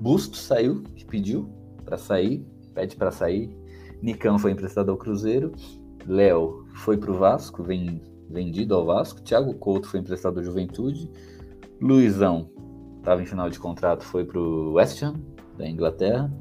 Busto 0.00 0.36
saiu, 0.36 0.82
que 0.94 1.04
pediu 1.04 1.48
para 1.84 1.96
sair, 1.96 2.44
pede 2.74 2.96
para 2.96 3.10
sair. 3.10 3.56
Nicão 4.02 4.38
foi 4.38 4.52
emprestado 4.52 4.90
ao 4.90 4.96
Cruzeiro. 4.96 5.52
Léo 6.08 6.66
foi 6.74 6.96
para 6.96 7.10
o 7.10 7.14
Vasco, 7.14 7.62
vem, 7.62 8.00
vendido 8.30 8.74
ao 8.74 8.86
Vasco. 8.86 9.20
Thiago 9.20 9.52
Couto 9.54 9.88
foi 9.88 10.00
emprestado 10.00 10.38
ao 10.38 10.44
Juventude. 10.44 11.10
Luizão 11.80 12.50
estava 12.96 13.22
em 13.22 13.26
final 13.26 13.50
de 13.50 13.58
contrato, 13.58 14.02
foi 14.02 14.24
para 14.24 14.40
o 14.40 14.72
West 14.72 15.02
Ham, 15.02 15.14
da 15.56 15.68
Inglaterra. 15.68 16.32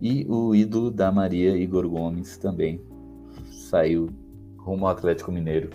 E 0.00 0.26
o 0.28 0.54
ídolo 0.54 0.90
da 0.90 1.10
Maria, 1.10 1.56
Igor 1.56 1.88
Gomes, 1.88 2.36
também 2.36 2.80
saiu 3.50 4.10
rumo 4.58 4.86
ao 4.86 4.92
Atlético 4.92 5.32
Mineiro. 5.32 5.70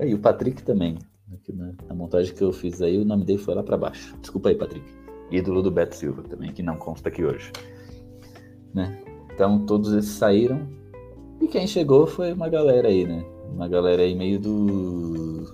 E 0.00 0.12
o 0.14 0.18
Patrick 0.18 0.62
também. 0.62 0.98
Aqui 1.32 1.52
na, 1.52 1.72
na, 1.86 1.94
montagem 1.94 2.34
que 2.34 2.42
eu 2.42 2.52
fiz 2.52 2.80
aí, 2.80 2.98
o 2.98 3.04
nome 3.04 3.24
dele 3.24 3.38
foi 3.38 3.54
lá 3.54 3.62
para 3.62 3.76
baixo. 3.76 4.16
Desculpa 4.20 4.48
aí, 4.48 4.54
Patrick. 4.56 4.86
Ídolo 5.30 5.62
do 5.62 5.70
Beto 5.70 5.94
Silva 5.94 6.22
também, 6.22 6.52
que 6.52 6.62
não 6.62 6.76
consta 6.78 7.10
aqui 7.10 7.22
hoje. 7.22 7.52
Né? 8.74 8.98
Então 9.34 9.64
todos 9.66 9.92
esses 9.92 10.12
saíram. 10.12 10.77
E 11.40 11.48
quem 11.48 11.66
chegou 11.66 12.06
foi 12.06 12.32
uma 12.32 12.48
galera 12.48 12.88
aí, 12.88 13.06
né? 13.06 13.24
Uma 13.52 13.68
galera 13.68 14.02
aí 14.02 14.14
meio 14.14 14.38
do. 14.38 15.44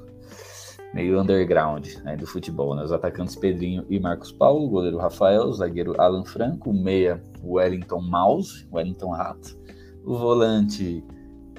meio 0.93 1.21
underground 1.21 1.87
né? 2.05 2.17
do 2.17 2.27
futebol, 2.27 2.75
né? 2.75 2.85
Os 2.85 2.93
atacantes 2.93 3.37
Pedrinho 3.37 3.85
e 3.89 4.01
Marcos 4.01 4.33
Paulo, 4.33 4.69
goleiro 4.69 4.99
Rafael, 4.99 5.53
zagueiro 5.53 6.01
Alan 6.01 6.25
Franco, 6.25 6.73
meia 6.73 7.23
Wellington 7.43 8.01
Mouse, 8.01 8.67
Wellington 8.73 9.11
Rato, 9.11 9.59
o 10.05 10.17
volante 10.17 11.05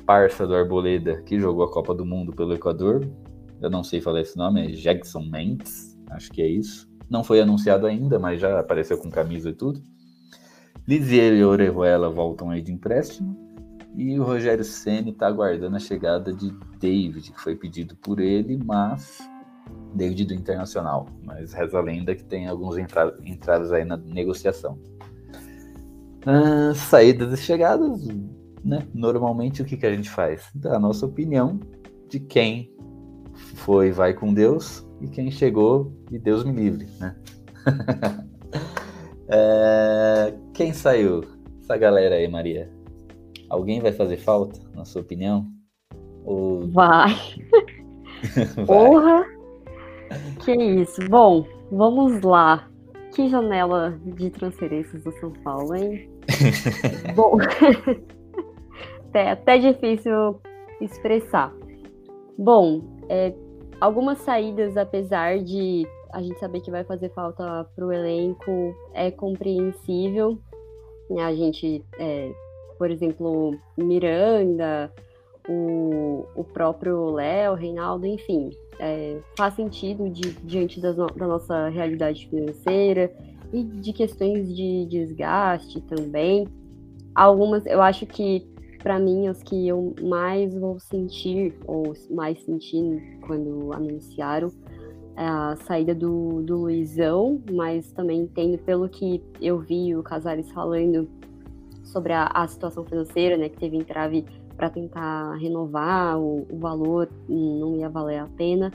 parça 0.05 0.45
do 0.45 0.55
Arboleda, 0.55 1.21
que 1.23 1.39
jogou 1.39 1.65
a 1.65 1.71
Copa 1.71 1.93
do 1.93 2.05
Mundo 2.05 2.31
pelo 2.31 2.53
Equador. 2.53 3.07
Eu 3.61 3.69
não 3.69 3.83
sei 3.83 4.01
falar 4.01 4.21
esse 4.21 4.37
nome, 4.37 4.65
é 4.65 4.71
Jackson 4.71 5.21
Mendes, 5.21 5.97
acho 6.11 6.31
que 6.31 6.41
é 6.41 6.47
isso. 6.47 6.87
Não 7.09 7.23
foi 7.23 7.41
anunciado 7.41 7.87
ainda, 7.87 8.19
mas 8.19 8.39
já 8.39 8.59
apareceu 8.59 8.97
com 8.97 9.09
camisa 9.09 9.49
e 9.49 9.53
tudo. 9.53 9.81
Lisier 10.87 11.33
e 11.33 11.43
Orejuela 11.43 12.09
voltam 12.09 12.51
aí 12.51 12.61
de 12.61 12.71
empréstimo. 12.71 13.44
E 13.97 14.19
o 14.19 14.23
Rogério 14.23 14.63
Ceni 14.63 15.11
está 15.11 15.27
aguardando 15.27 15.77
a 15.77 15.79
chegada 15.79 16.33
de 16.33 16.51
David, 16.79 17.31
que 17.31 17.39
foi 17.39 17.55
pedido 17.55 17.95
por 17.95 18.19
ele, 18.19 18.59
mas 18.63 19.19
David 19.93 20.25
do 20.25 20.33
Internacional. 20.33 21.07
Mas 21.23 21.53
reza 21.53 21.77
a 21.77 21.81
lenda 21.81 22.13
que 22.13 22.23
tem 22.23 22.47
alguns 22.47 22.77
entra 22.77 23.17
entradas 23.23 23.71
aí 23.71 23.85
na 23.85 23.95
negociação. 23.95 24.77
Ah, 26.25 26.73
saídas 26.75 27.39
e 27.39 27.41
chegadas, 27.41 28.05
né? 28.63 28.85
Normalmente 28.93 29.61
o 29.61 29.65
que, 29.65 29.77
que 29.77 29.85
a 29.85 29.95
gente 29.95 30.09
faz? 30.09 30.49
Dá 30.53 30.75
a 30.75 30.79
nossa 30.79 31.05
opinião 31.05 31.59
de 32.09 32.19
quem 32.19 32.73
foi 33.55 33.91
vai 33.91 34.13
com 34.13 34.33
Deus 34.33 34.85
e 35.01 35.07
quem 35.07 35.31
chegou 35.31 35.93
e 36.11 36.19
Deus 36.19 36.43
me 36.43 36.51
livre, 36.51 36.87
né? 36.99 37.15
é, 39.29 40.33
quem 40.53 40.73
saiu? 40.73 41.23
Essa 41.61 41.77
galera 41.77 42.15
aí, 42.15 42.27
Maria. 42.27 42.74
Alguém 43.49 43.79
vai 43.79 43.91
fazer 43.91 44.17
falta, 44.17 44.59
na 44.73 44.85
sua 44.85 45.01
opinião? 45.01 45.45
Ou... 46.23 46.67
Vai. 46.67 47.13
vai. 48.55 48.65
Porra! 48.65 49.25
Que 50.43 50.53
isso. 50.53 51.07
Bom, 51.09 51.45
vamos 51.71 52.21
lá. 52.21 52.67
Que 53.13 53.29
janela 53.29 53.97
de 54.05 54.29
transferências 54.29 55.03
do 55.03 55.11
São 55.19 55.31
Paulo, 55.31 55.75
hein? 55.75 56.09
Bom, 57.15 57.37
até, 59.07 59.31
até 59.31 59.57
difícil 59.57 60.39
expressar. 60.81 61.53
Bom, 62.37 62.81
é, 63.07 63.33
algumas 63.79 64.17
saídas, 64.19 64.75
apesar 64.75 65.39
de 65.39 65.87
a 66.11 66.21
gente 66.21 66.39
saber 66.39 66.61
que 66.61 66.71
vai 66.71 66.83
fazer 66.83 67.09
falta 67.09 67.65
para 67.75 67.85
o 67.85 67.91
elenco, 67.91 68.75
é 68.93 69.11
compreensível. 69.11 70.37
A 71.19 71.33
gente, 71.33 71.83
é, 71.99 72.31
por 72.77 72.91
exemplo, 72.91 73.57
Miranda, 73.77 74.91
o, 75.47 76.25
o 76.35 76.43
próprio 76.43 77.11
Léo, 77.11 77.53
Reinaldo, 77.53 78.05
enfim, 78.05 78.49
é, 78.79 79.19
faz 79.37 79.53
sentido 79.55 80.09
de, 80.09 80.31
diante 80.43 80.79
no, 80.79 80.93
da 81.07 81.27
nossa 81.27 81.69
realidade 81.69 82.27
financeira 82.27 83.11
e 83.53 83.63
de 83.63 83.93
questões 83.93 84.53
de 84.55 84.85
desgaste 84.85 85.81
também. 85.81 86.47
Algumas, 87.13 87.65
eu 87.65 87.81
acho 87.81 88.05
que 88.05 88.47
para 88.85 88.99
mim, 88.99 89.27
os 89.29 89.41
que 89.41 89.67
eu 89.67 89.95
mais 89.99 90.53
vou 90.53 90.79
sentir, 90.79 91.55
ou 91.65 91.91
mais 92.11 92.39
senti 92.43 92.79
quando 93.25 93.73
anunciaram, 93.73 94.51
é 95.17 95.25
a 95.25 95.55
saída 95.65 95.95
do, 95.95 96.43
do 96.43 96.57
Luizão, 96.57 97.41
mas 97.51 97.91
também 97.93 98.21
entendo 98.21 98.59
pelo 98.59 98.87
que 98.87 99.23
eu 99.41 99.57
vi 99.57 99.95
o 99.95 100.03
Casares 100.03 100.51
falando 100.51 101.09
sobre 101.85 102.13
a, 102.13 102.25
a 102.27 102.47
situação 102.47 102.83
financeira, 102.83 103.37
né, 103.37 103.47
que 103.47 103.57
teve 103.57 103.77
entrave 103.77 104.25
para 104.57 104.69
tentar 104.69 105.35
renovar, 105.35 106.19
o, 106.19 106.45
o, 106.49 106.57
valor 106.57 107.09
não 107.29 107.75
ia 107.75 107.89
valer 107.89 108.19
a 108.19 108.27
pena. 108.37 108.71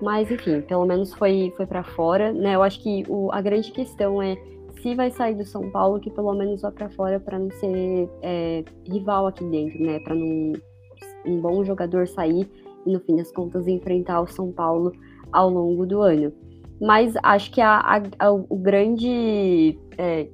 Mas, 0.00 0.30
enfim, 0.30 0.60
pelo 0.62 0.84
menos 0.84 1.14
foi, 1.14 1.52
foi 1.56 1.66
para 1.66 1.84
fora, 1.84 2.32
né? 2.32 2.54
Eu 2.54 2.62
acho 2.62 2.82
que 2.82 3.04
o, 3.08 3.30
a 3.30 3.40
grande 3.40 3.70
questão 3.70 4.20
é 4.20 4.36
se 4.80 4.94
vai 4.96 5.10
sair 5.10 5.36
do 5.36 5.44
São 5.44 5.70
Paulo, 5.70 6.00
que 6.00 6.10
pelo 6.10 6.32
menos 6.34 6.62
vá 6.62 6.72
para 6.72 6.88
fora 6.90 7.20
para 7.20 7.38
não 7.38 7.50
ser 7.52 8.08
é, 8.20 8.64
rival 8.84 9.28
aqui 9.28 9.44
dentro, 9.44 9.80
né? 9.80 10.00
Para 10.00 10.14
não 10.14 10.54
um 11.24 11.40
bom 11.40 11.64
jogador 11.64 12.08
sair 12.08 12.50
e 12.84 12.92
no 12.92 12.98
fim 13.00 13.16
das 13.16 13.30
contas 13.30 13.68
enfrentar 13.68 14.20
o 14.20 14.26
São 14.26 14.50
Paulo 14.50 14.92
ao 15.30 15.48
longo 15.48 15.86
do 15.86 16.00
ano. 16.02 16.32
Mas 16.80 17.14
acho 17.22 17.52
que 17.52 17.60
a, 17.60 17.78
a, 17.78 18.02
a 18.18 18.32
o 18.32 18.56
grande 18.56 19.78
é, 19.96 20.26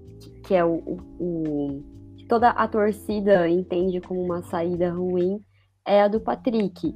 que 0.44 0.54
é 0.54 0.64
o, 0.64 0.98
o, 1.20 1.82
toda 2.28 2.50
a 2.50 2.68
torcida 2.68 3.48
entende 3.48 4.00
como 4.00 4.22
uma 4.22 4.42
saída 4.42 4.90
ruim 4.90 5.40
é 5.86 6.02
a 6.02 6.08
do 6.08 6.20
Patrick 6.20 6.94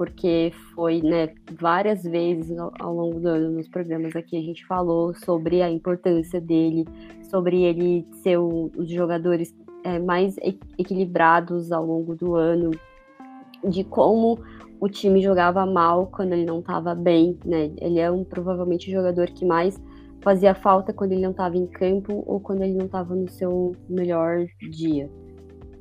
porque 0.00 0.50
foi, 0.74 1.02
né, 1.02 1.28
várias 1.60 2.02
vezes 2.02 2.56
ao, 2.58 2.94
longo 2.94 3.20
do 3.20 3.50
nos 3.50 3.68
programas 3.68 4.16
aqui 4.16 4.34
a 4.34 4.40
gente 4.40 4.66
falou 4.66 5.12
sobre 5.12 5.60
a 5.60 5.70
importância 5.70 6.40
dele, 6.40 6.86
sobre 7.30 7.64
ele 7.64 8.06
ser 8.22 8.38
um 8.38 8.68
dos 8.68 8.88
jogadores 8.88 9.54
é, 9.84 9.98
mais 9.98 10.36
equilibrados 10.78 11.70
ao 11.70 11.84
longo 11.84 12.16
do 12.16 12.34
ano, 12.34 12.70
de 13.62 13.84
como 13.84 14.38
o 14.80 14.88
time 14.88 15.20
jogava 15.20 15.66
mal 15.66 16.06
quando 16.06 16.32
ele 16.32 16.46
não 16.46 16.60
estava 16.60 16.94
bem, 16.94 17.38
né? 17.44 17.70
Ele 17.76 17.98
é 17.98 18.10
um 18.10 18.24
provavelmente 18.24 18.88
o 18.88 18.92
jogador 18.92 19.26
que 19.26 19.44
mais 19.44 19.78
fazia 20.22 20.54
falta 20.54 20.92
quando 20.92 21.12
ele 21.12 21.22
não 21.22 21.30
estava 21.30 21.56
em 21.56 21.66
campo 21.66 22.22
ou 22.26 22.40
quando 22.40 22.62
ele 22.62 22.74
não 22.74 22.86
estava 22.86 23.14
no 23.14 23.28
seu 23.28 23.74
melhor 23.88 24.46
dia. 24.70 25.10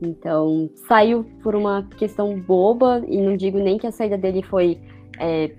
Então, 0.02 0.70
saiu 0.88 1.26
por 1.44 1.56
uma 1.56 1.84
questão 1.98 2.40
boba, 2.40 3.04
e 3.08 3.22
não 3.22 3.36
digo 3.36 3.60
nem 3.60 3.78
que 3.78 3.86
a 3.86 3.92
saída 3.92 4.18
dele 4.18 4.42
foi 4.42 4.80
é, 5.20 5.52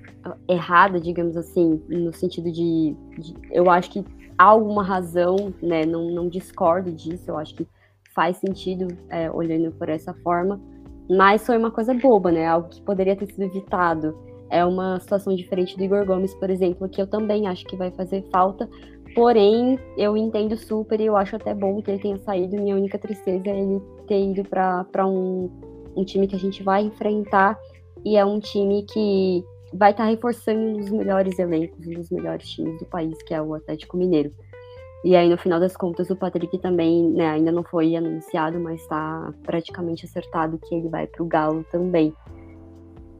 errada, 0.49 0.99
digamos 0.99 1.37
assim, 1.37 1.83
no 1.89 2.13
sentido 2.13 2.51
de, 2.51 2.97
de, 3.19 3.35
Eu 3.51 3.71
acho 3.71 3.91
que 3.91 4.05
há 4.39 4.45
alguma 4.45 4.83
razão, 4.83 5.53
né? 5.63 5.85
Não, 5.85 6.11
não 6.11 6.29
discordo 6.29 6.91
disso, 6.91 7.31
eu 7.31 7.37
acho 7.37 7.55
que 7.55 7.69
faz 8.15 8.39
sentido 8.39 8.89
é, 9.11 9.31
olhando 9.31 9.71
por 9.73 9.89
essa 9.89 10.15
forma, 10.15 10.61
mas 11.09 11.45
foi 11.45 11.59
uma 11.59 11.71
coisa 11.71 11.93
boba, 11.93 12.33
né? 12.33 12.47
Algo 12.47 12.69
que 12.69 12.81
poderia 12.81 13.15
ter 13.15 13.27
sido 13.27 13.43
evitado. 13.43 14.17
É 14.51 14.65
uma 14.65 14.99
situação 14.99 15.35
diferente 15.35 15.77
do 15.77 15.85
Igor 15.85 16.05
Gomes, 16.05 16.35
por 16.35 16.51
exemplo, 16.51 16.89
que 16.89 17.01
eu 17.01 17.07
também 17.07 17.47
acho 17.47 17.65
que 17.67 17.77
vai 17.77 17.91
fazer 17.93 18.25
falta, 18.33 18.69
Porém, 19.15 19.79
eu 19.97 20.17
entendo 20.17 20.57
super 20.57 21.01
e 21.01 21.07
eu 21.07 21.17
acho 21.17 21.35
até 21.35 21.53
bom 21.53 21.83
que 21.83 21.91
ele 21.91 22.01
tenha 22.01 22.19
saído. 22.19 22.57
Minha 22.57 22.77
única 22.77 22.99
tristeza 22.99 23.49
é 23.49 23.59
ele 23.59 23.83
ter 24.07 24.23
ido 24.23 24.45
para 24.45 25.07
um, 25.07 25.51
um 25.97 26.05
time 26.05 26.29
que 26.29 26.37
a 26.37 26.39
gente 26.39 26.63
vai 26.63 26.83
enfrentar 26.83 27.59
e 28.05 28.17
é 28.17 28.25
um 28.25 28.39
time 28.39 28.85
que 28.85 29.45
vai 29.73 29.91
estar 29.91 30.05
tá 30.05 30.11
reforçando 30.11 30.61
um 30.61 30.77
dos 30.77 30.91
melhores 30.91 31.39
elencos, 31.39 31.87
um 31.87 31.95
dos 31.95 32.11
melhores 32.11 32.49
times 32.49 32.79
do 32.79 32.87
país, 32.87 33.21
que 33.25 33.35
é 33.35 33.43
o 33.43 33.55
Atlético 33.55 33.97
Mineiro. 33.97 34.33
E 35.03 35.17
aí, 35.17 35.29
no 35.29 35.39
final 35.39 35.59
das 35.59 35.77
contas, 35.77 36.11
o 36.11 36.17
Patrick 36.17 36.59
também, 36.59 37.09
né, 37.11 37.31
ainda 37.31 37.51
não 37.51 37.65
foi 37.65 37.97
anunciado, 37.97 38.61
mas 38.61 38.83
está 38.83 39.33
praticamente 39.45 40.05
acertado 40.05 40.59
que 40.59 40.75
ele 40.75 40.89
vai 40.89 41.07
para 41.07 41.23
o 41.23 41.27
Galo 41.27 41.65
também. 41.73 42.15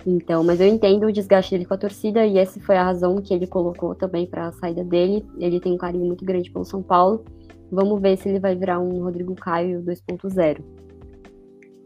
Então, 0.07 0.43
mas 0.43 0.61
eu 0.61 0.67
entendo 0.67 1.07
o 1.07 1.13
desgaste 1.13 1.51
dele 1.51 1.67
com 1.67 1.75
a 1.75 1.79
torcida 1.79 2.27
e 2.27 2.39
essa 2.39 2.59
foi 2.61 2.77
a 2.77 2.85
razão 2.85 3.21
que 3.21 3.35
ele 3.35 3.47
colocou 3.47 3.95
também 3.95 4.27
para 4.27 4.49
a 4.49 4.53
saída 4.53 4.83
dele. 4.83 5.27
Ele 5.39 5.61
tem 5.61 5.73
um 5.73 5.79
carinho 5.79 6.07
muito 6.07 6.25
grande 6.25 6.51
pelo 6.51 6.65
São 6.65 6.83
Paulo 6.83 7.25
Vamos 7.71 8.01
ver 8.03 8.17
se 8.17 8.29
ele 8.29 8.41
vai 8.41 8.57
virar 8.57 8.81
um 8.81 9.03
Rodrigo 9.03 9.35
Caio 9.37 9.83
2.0. 9.83 10.61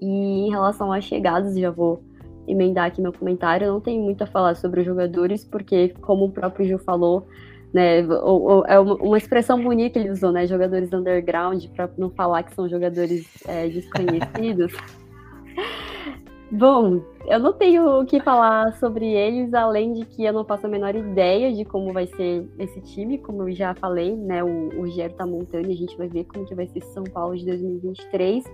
E 0.01 0.07
em 0.07 0.51
relação 0.51 0.91
às 0.91 1.05
chegadas, 1.05 1.57
já 1.59 1.71
vou 1.71 2.03
emendar 2.49 2.87
aqui 2.87 3.03
meu 3.03 3.13
comentário. 3.13 3.67
Eu 3.67 3.75
não 3.75 3.81
tenho 3.81 4.03
muito 4.03 4.23
a 4.23 4.27
falar 4.27 4.55
sobre 4.55 4.81
os 4.81 4.87
jogadores, 4.87 5.45
porque, 5.45 5.91
como 6.01 6.25
o 6.25 6.31
próprio 6.31 6.67
Gil 6.67 6.79
falou, 6.79 7.27
né, 7.73 8.01
é 8.01 8.79
uma 8.79 9.19
expressão 9.19 9.63
bonita 9.63 9.99
que 9.99 9.99
ele 9.99 10.11
usou, 10.11 10.33
né? 10.33 10.47
Jogadores 10.47 10.93
underground, 10.93 11.67
para 11.77 11.91
não 11.99 12.11
falar 12.11 12.45
que 12.45 12.55
são 12.55 12.69
jogadores 12.69 13.27
é, 13.47 13.69
desconhecidos. 13.69 14.73
Bom, 16.51 17.01
eu 17.27 17.41
não 17.41 17.55
tenho 17.55 18.01
o 18.01 18.05
que 18.05 18.21
falar 18.21 18.75
sobre 18.75 19.07
eles, 19.07 19.55
além 19.55 19.95
de 19.95 20.05
que 20.05 20.25
eu 20.25 20.33
não 20.33 20.45
faço 20.45 20.67
a 20.67 20.69
menor 20.69 20.95
ideia 20.95 21.53
de 21.53 21.65
como 21.65 21.93
vai 21.93 22.07
ser 22.07 22.47
esse 22.59 22.81
time, 22.83 23.19
como 23.19 23.49
eu 23.49 23.53
já 23.53 23.75
falei, 23.75 24.15
né? 24.15 24.45
O, 24.45 24.83
o 24.83 24.87
Gero 24.87 25.15
tá 25.15 25.27
montando 25.27 25.69
e 25.69 25.73
a 25.73 25.77
gente 25.77 25.97
vai 25.97 26.07
ver 26.07 26.25
como 26.25 26.45
que 26.45 26.55
vai 26.55 26.67
ser 26.67 26.83
São 26.83 27.05
Paulo 27.05 27.37
de 27.37 27.47
2023. 27.47 28.45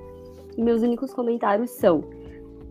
E 0.57 0.63
meus 0.63 0.83
únicos 0.83 1.13
comentários 1.13 1.71
são: 1.73 2.05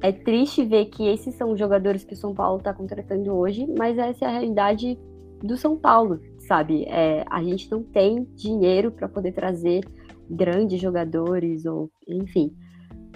é 0.01 0.11
triste 0.11 0.63
ver 0.63 0.85
que 0.85 1.05
esses 1.07 1.35
são 1.35 1.51
os 1.51 1.59
jogadores 1.59 2.03
que 2.05 2.13
o 2.13 2.17
São 2.17 2.33
Paulo 2.33 2.59
está 2.59 2.73
contratando 2.73 3.33
hoje, 3.33 3.67
mas 3.77 3.97
essa 3.97 4.23
é 4.23 4.27
a 4.27 4.31
realidade 4.31 4.97
do 5.43 5.57
São 5.57 5.77
Paulo, 5.77 6.21
sabe? 6.39 6.85
É, 6.85 7.25
a 7.29 7.43
gente 7.43 7.69
não 7.69 7.83
tem 7.83 8.23
dinheiro 8.35 8.89
para 8.89 9.07
poder 9.07 9.33
trazer 9.33 9.83
grandes 10.29 10.79
jogadores, 10.79 11.65
ou 11.65 11.91
enfim 12.07 12.55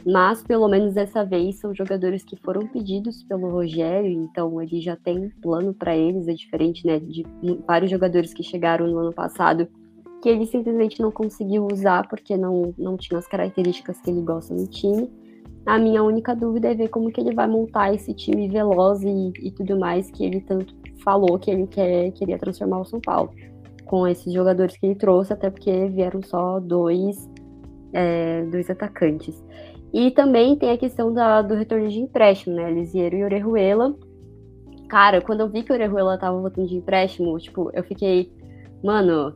mas 0.06 0.44
pelo 0.44 0.68
menos 0.68 0.94
dessa 0.94 1.24
vez 1.24 1.56
são 1.56 1.74
jogadores 1.74 2.24
que 2.24 2.36
foram 2.38 2.68
pedidos 2.68 3.24
pelo 3.24 3.50
Rogério, 3.50 4.12
então 4.12 4.62
ele 4.62 4.82
já 4.82 4.96
tem 4.96 5.20
um 5.20 5.30
plano 5.42 5.74
para 5.74 5.96
eles, 5.96 6.28
é 6.28 6.34
diferente 6.34 6.86
né, 6.86 7.00
de 7.00 7.26
vários 7.68 7.90
jogadores 7.90 8.34
que 8.34 8.44
chegaram 8.44 8.88
no 8.88 8.98
ano 8.98 9.14
passado 9.14 9.68
que 10.24 10.30
ele 10.30 10.46
simplesmente 10.46 11.02
não 11.02 11.12
conseguiu 11.12 11.68
usar 11.70 12.08
porque 12.08 12.38
não, 12.38 12.74
não 12.78 12.96
tinha 12.96 13.20
as 13.20 13.28
características 13.28 14.00
que 14.00 14.10
ele 14.10 14.22
gosta 14.22 14.54
no 14.54 14.66
time. 14.68 15.12
A 15.66 15.78
minha 15.78 16.02
única 16.02 16.34
dúvida 16.34 16.72
é 16.72 16.74
ver 16.74 16.88
como 16.88 17.12
que 17.12 17.20
ele 17.20 17.36
vai 17.36 17.46
montar 17.46 17.94
esse 17.94 18.14
time 18.14 18.48
veloz 18.48 19.02
e, 19.04 19.34
e 19.42 19.52
tudo 19.52 19.78
mais 19.78 20.10
que 20.10 20.24
ele 20.24 20.40
tanto 20.40 20.74
falou 21.04 21.38
que 21.38 21.52
ele 21.52 21.68
quer, 21.68 22.10
queria 22.12 22.40
transformar 22.40 22.80
o 22.80 22.86
São 22.86 23.02
Paulo. 23.02 23.32
Com 23.84 24.08
esses 24.08 24.32
jogadores 24.32 24.78
que 24.78 24.86
ele 24.86 24.96
trouxe, 24.96 25.34
até 25.34 25.50
porque 25.50 25.90
vieram 25.90 26.24
só 26.24 26.58
dois, 26.58 27.30
é, 27.92 28.46
dois 28.46 28.70
atacantes. 28.70 29.44
E 29.94 30.10
também 30.10 30.56
tem 30.56 30.72
a 30.72 30.78
questão 30.78 31.14
da, 31.14 31.42
do 31.42 31.54
retorno 31.54 31.88
de 31.88 32.00
empréstimo, 32.00 32.56
né? 32.56 32.72
Lisieiro 32.72 33.16
e 33.16 33.24
Orejuela. 33.24 33.96
Cara, 34.90 35.22
quando 35.22 35.42
eu 35.42 35.50
vi 35.50 35.64
que 35.64 35.72
o 35.72 35.76
Orejuela 35.76 36.18
tava 36.18 36.40
voltando 36.40 36.68
de 36.68 36.76
empréstimo, 36.76 37.38
tipo, 37.38 37.70
eu 37.74 37.84
fiquei, 37.84 38.32
mano, 38.84 39.34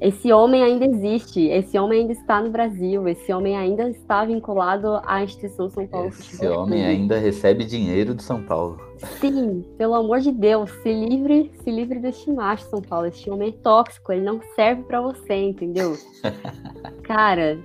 esse 0.00 0.32
homem 0.32 0.62
ainda 0.62 0.86
existe, 0.86 1.40
esse 1.48 1.76
homem 1.76 2.02
ainda 2.02 2.12
está 2.12 2.40
no 2.40 2.50
Brasil, 2.50 3.08
esse 3.08 3.32
homem 3.32 3.56
ainda 3.56 3.90
está 3.90 4.24
vinculado 4.24 5.00
à 5.04 5.24
instituição 5.24 5.68
São 5.68 5.86
Paulo. 5.88 6.08
Esse 6.08 6.46
homem 6.46 6.86
ainda 6.86 7.18
recebe 7.18 7.64
dinheiro 7.64 8.14
do 8.14 8.22
São 8.22 8.42
Paulo. 8.42 8.78
Sim, 9.20 9.64
pelo 9.76 9.94
amor 9.94 10.20
de 10.20 10.30
Deus, 10.30 10.70
se 10.82 10.92
livre, 10.92 11.50
se 11.62 11.70
livre 11.70 11.98
deste 11.98 12.30
macho, 12.32 12.64
São 12.70 12.80
Paulo. 12.80 13.06
Esse 13.06 13.28
homem 13.28 13.48
é 13.48 13.62
tóxico, 13.62 14.12
ele 14.12 14.22
não 14.22 14.40
serve 14.54 14.84
para 14.84 15.00
você, 15.00 15.34
entendeu? 15.34 15.96
Cara, 17.02 17.58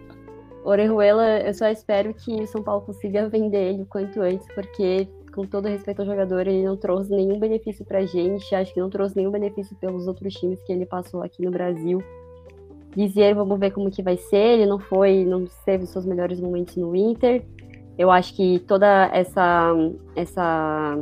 Orejuela, 0.63 1.39
eu 1.41 1.53
só 1.53 1.67
espero 1.67 2.13
que 2.13 2.31
o 2.41 2.47
São 2.47 2.63
Paulo 2.63 2.85
consiga 2.85 3.27
vender 3.27 3.73
ele 3.73 3.81
o 3.83 3.85
quanto 3.85 4.21
antes, 4.21 4.47
porque, 4.55 5.07
com 5.33 5.45
todo 5.45 5.67
respeito 5.67 6.01
ao 6.01 6.05
jogador, 6.05 6.47
ele 6.47 6.63
não 6.63 6.77
trouxe 6.77 7.11
nenhum 7.11 7.37
benefício 7.37 7.83
pra 7.83 8.05
gente, 8.05 8.55
acho 8.55 8.73
que 8.73 8.79
não 8.79 8.89
trouxe 8.89 9.15
nenhum 9.15 9.31
benefício 9.31 9.75
pelos 9.77 10.07
outros 10.07 10.33
times 10.33 10.61
que 10.63 10.71
ele 10.71 10.85
passou 10.85 11.21
aqui 11.21 11.43
no 11.43 11.51
Brasil. 11.51 12.01
Dizer, 12.95 13.35
vamos 13.35 13.59
ver 13.59 13.71
como 13.71 13.91
que 13.91 14.01
vai 14.01 14.15
ser, 14.15 14.59
ele 14.59 14.65
não 14.65 14.79
foi, 14.79 15.25
não 15.25 15.45
teve 15.65 15.85
seus 15.85 16.05
melhores 16.05 16.39
momentos 16.39 16.75
no 16.77 16.95
Inter. 16.95 17.43
Eu 17.97 18.09
acho 18.09 18.35
que 18.35 18.59
toda 18.59 19.09
essa 19.13 19.73
essa 20.15 20.97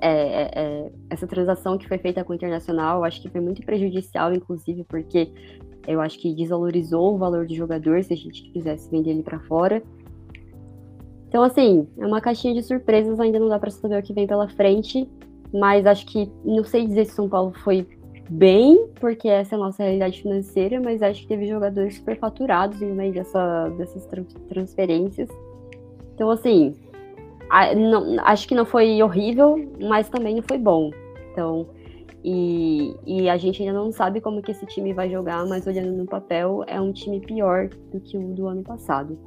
é, 0.00 0.10
é, 0.10 0.50
é 0.54 0.92
essa 1.10 1.26
transação 1.26 1.78
que 1.78 1.88
foi 1.88 1.98
feita 1.98 2.22
com 2.22 2.32
o 2.32 2.36
Internacional, 2.36 3.04
acho 3.04 3.20
que 3.22 3.30
foi 3.30 3.40
muito 3.40 3.62
prejudicial, 3.62 4.32
inclusive, 4.32 4.84
porque 4.84 5.32
eu 5.86 6.00
acho 6.00 6.18
que 6.18 6.34
desvalorizou 6.34 7.14
o 7.14 7.18
valor 7.18 7.46
do 7.46 7.54
jogador 7.54 8.02
se 8.02 8.12
a 8.12 8.16
gente 8.16 8.42
quisesse 8.50 8.90
vender 8.90 9.10
ele 9.10 9.22
para 9.22 9.38
fora. 9.40 9.82
Então, 11.28 11.42
assim, 11.42 11.86
é 11.98 12.06
uma 12.06 12.20
caixinha 12.20 12.54
de 12.54 12.62
surpresas, 12.62 13.18
ainda 13.18 13.38
não 13.38 13.48
dá 13.48 13.58
para 13.58 13.70
saber 13.70 13.98
o 13.98 14.02
que 14.02 14.12
vem 14.12 14.26
pela 14.26 14.48
frente, 14.48 15.08
mas 15.52 15.84
acho 15.86 16.06
que 16.06 16.30
não 16.44 16.64
sei 16.64 16.86
dizer 16.86 17.06
se 17.06 17.12
São 17.12 17.28
Paulo 17.28 17.52
foi 17.64 17.86
bem, 18.30 18.86
porque 19.00 19.28
essa 19.28 19.54
é 19.54 19.56
a 19.56 19.58
nossa 19.58 19.82
realidade 19.82 20.22
financeira, 20.22 20.80
mas 20.80 21.02
acho 21.02 21.22
que 21.22 21.28
teve 21.28 21.46
jogadores 21.46 21.96
superfaturados 21.96 22.80
no 22.80 22.94
meio 22.94 23.12
dessa, 23.12 23.68
dessas 23.70 24.08
transferências. 24.48 25.28
Então, 26.14 26.30
assim, 26.30 26.74
não, 27.76 28.16
acho 28.24 28.48
que 28.48 28.54
não 28.54 28.64
foi 28.64 29.02
horrível, 29.02 29.56
mas 29.80 30.08
também 30.08 30.36
não 30.36 30.42
foi 30.42 30.58
bom. 30.58 30.90
Então, 31.32 31.66
e, 32.24 32.96
e, 33.06 33.28
a 33.28 33.36
gente 33.36 33.62
ainda 33.62 33.74
não 33.74 33.92
sabe 33.92 34.18
como 34.18 34.40
que 34.40 34.50
esse 34.50 34.64
time 34.64 34.94
vai 34.94 35.10
jogar, 35.10 35.46
mas 35.46 35.66
olhando 35.66 35.92
no 35.92 36.06
papel, 36.06 36.64
é 36.66 36.80
um 36.80 36.90
time 36.90 37.20
pior 37.20 37.68
do 37.92 38.00
que 38.00 38.16
o 38.16 38.34
do 38.34 38.48
ano 38.48 38.62
passado. 38.62 39.18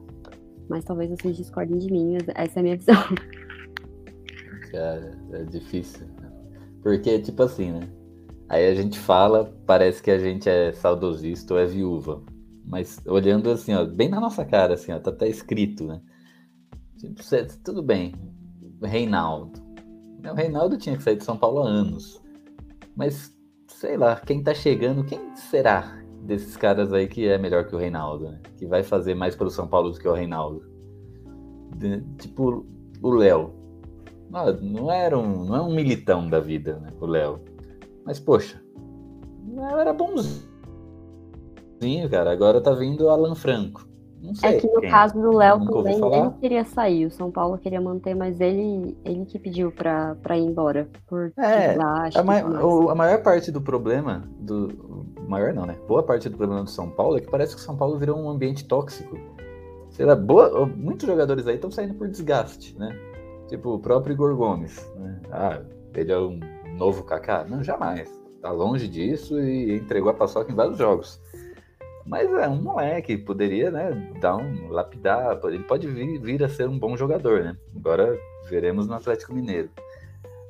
Mas 0.67 0.83
talvez 0.83 1.11
vocês 1.11 1.37
discordem 1.37 1.77
de 1.77 1.91
mim, 1.91 2.17
essa 2.33 2.57
é 2.57 2.59
a 2.59 2.63
minha 2.63 2.75
visão. 2.77 2.95
Cara, 4.71 5.15
é 5.31 5.43
difícil. 5.43 6.07
Porque, 6.81 7.19
tipo 7.19 7.43
assim, 7.43 7.71
né? 7.71 7.87
Aí 8.49 8.67
a 8.67 8.73
gente 8.73 8.97
fala, 8.97 9.53
parece 9.67 10.01
que 10.01 10.09
a 10.09 10.17
gente 10.17 10.49
é 10.49 10.73
saudosista 10.73 11.53
ou 11.53 11.59
é 11.59 11.67
viúva. 11.67 12.23
Mas 12.65 12.99
olhando 13.05 13.51
assim, 13.51 13.75
ó, 13.75 13.85
bem 13.85 14.09
na 14.09 14.19
nossa 14.19 14.43
cara, 14.43 14.73
assim, 14.73 14.91
ó, 14.91 14.99
tá 14.99 15.11
até 15.11 15.27
escrito, 15.27 15.85
né? 15.85 16.01
Tipo, 16.97 17.21
tudo 17.63 17.83
bem. 17.83 18.15
Reinaldo. 18.81 19.61
O 20.31 20.33
Reinaldo 20.33 20.77
tinha 20.77 20.97
que 20.97 21.03
sair 21.03 21.17
de 21.17 21.23
São 21.23 21.37
Paulo 21.37 21.59
há 21.59 21.67
anos. 21.67 22.25
Mas, 22.97 23.31
sei 23.67 23.95
lá, 23.95 24.15
quem 24.15 24.41
tá 24.41 24.55
chegando, 24.55 25.05
quem 25.05 25.35
será 25.35 26.01
desses 26.23 26.57
caras 26.57 26.91
aí 26.91 27.07
que 27.07 27.27
é 27.27 27.37
melhor 27.37 27.67
que 27.67 27.75
o 27.75 27.77
Reinaldo, 27.77 28.31
né? 28.31 28.41
Que 28.57 28.65
vai 28.65 28.81
fazer 28.81 29.13
mais 29.13 29.35
pelo 29.35 29.51
São 29.51 29.67
Paulo 29.67 29.91
do 29.91 29.99
que 29.99 30.07
o 30.07 30.13
Reinaldo? 30.13 30.67
De, 31.75 32.01
tipo, 32.17 32.65
o 32.99 33.09
Léo. 33.11 33.53
Não, 34.31 34.51
não, 34.61 34.91
era 34.91 35.17
um, 35.17 35.45
não 35.45 35.55
é 35.55 35.61
um 35.61 35.75
militão 35.75 36.27
da 36.27 36.39
vida, 36.39 36.79
né? 36.79 36.91
O 36.99 37.05
Léo. 37.05 37.39
Mas, 38.03 38.19
poxa, 38.19 38.59
era 39.79 39.93
bonzinho, 39.93 40.41
cara. 42.09 42.31
Agora 42.31 42.59
tá 42.59 42.71
vindo 42.71 43.05
o 43.05 43.09
Alan 43.09 43.35
Franco. 43.35 43.86
Não 44.27 44.35
sei. 44.35 44.49
É 44.49 44.59
que 44.59 44.67
no 44.67 44.81
caso 44.81 45.13
do 45.13 45.31
Léo 45.31 45.65
também, 45.65 45.95
ele 45.95 46.31
queria 46.41 46.65
sair. 46.65 47.05
O 47.05 47.11
São 47.11 47.31
Paulo 47.31 47.57
queria 47.57 47.79
manter, 47.79 48.13
mas 48.13 48.41
ele, 48.41 48.97
ele 49.05 49.25
que 49.25 49.39
pediu 49.39 49.71
pra, 49.71 50.15
pra 50.15 50.37
ir 50.37 50.43
embora. 50.43 50.89
Por 51.07 51.31
é, 51.37 51.75
a, 52.13 52.23
ma 52.23 52.41
o, 52.61 52.89
a 52.89 52.95
maior 52.95 53.23
parte 53.23 53.51
do 53.51 53.61
problema, 53.61 54.27
do 54.39 55.05
maior 55.27 55.53
não, 55.53 55.65
né? 55.65 55.77
Boa 55.87 56.03
parte 56.03 56.27
do 56.27 56.35
problema 56.35 56.63
do 56.63 56.69
São 56.69 56.89
Paulo 56.89 57.17
é 57.17 57.21
que 57.21 57.31
parece 57.31 57.55
que 57.55 57.61
o 57.61 57.63
São 57.63 57.77
Paulo 57.77 57.97
virou 57.97 58.17
um 58.17 58.29
ambiente 58.29 58.65
tóxico. 58.65 59.17
Sei 59.89 60.05
lá, 60.05 60.15
boa, 60.15 60.65
muitos 60.65 61.07
jogadores 61.07 61.47
aí 61.47 61.55
estão 61.55 61.71
saindo 61.71 61.93
por 61.93 62.09
desgaste, 62.09 62.77
né? 62.77 62.93
Tipo 63.47 63.75
o 63.75 63.79
próprio 63.79 64.13
Igor 64.13 64.35
Gomes. 64.35 64.91
Né? 64.97 65.21
Ah, 65.31 65.61
ele 65.95 66.11
é 66.11 66.19
um 66.19 66.39
novo 66.77 67.03
Kaká? 67.03 67.45
Não, 67.45 67.63
jamais. 67.63 68.11
Tá 68.41 68.51
longe 68.51 68.87
disso 68.87 69.39
e 69.39 69.77
entregou 69.77 70.09
a 70.09 70.13
paçoca 70.13 70.51
em 70.51 70.55
vários 70.55 70.77
jogos. 70.77 71.19
Mas 72.07 72.31
é 72.31 72.47
um 72.47 72.61
moleque, 72.61 73.17
poderia, 73.17 73.69
né, 73.69 73.91
dar 74.21 74.37
um 74.37 74.69
lapidar, 74.69 75.39
ele 75.43 75.63
pode 75.63 75.87
vir, 75.87 76.19
vir 76.19 76.43
a 76.43 76.47
ser 76.47 76.67
um 76.67 76.79
bom 76.79 76.95
jogador, 76.95 77.43
né? 77.43 77.57
Agora 77.75 78.17
veremos 78.49 78.87
no 78.87 78.93
Atlético 78.93 79.33
Mineiro. 79.33 79.69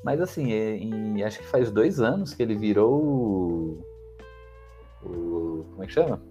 Mas 0.03 0.21
assim, 0.21 0.51
em, 0.53 1.23
acho 1.23 1.39
que 1.39 1.45
faz 1.45 1.71
dois 1.71 1.99
anos 1.99 2.33
que 2.33 2.43
ele 2.43 2.55
virou 2.55 3.01
o, 3.01 3.83
o 5.03 5.65
como 5.71 5.83
é 5.83 5.87
que 5.87 5.93
chama? 5.93 6.21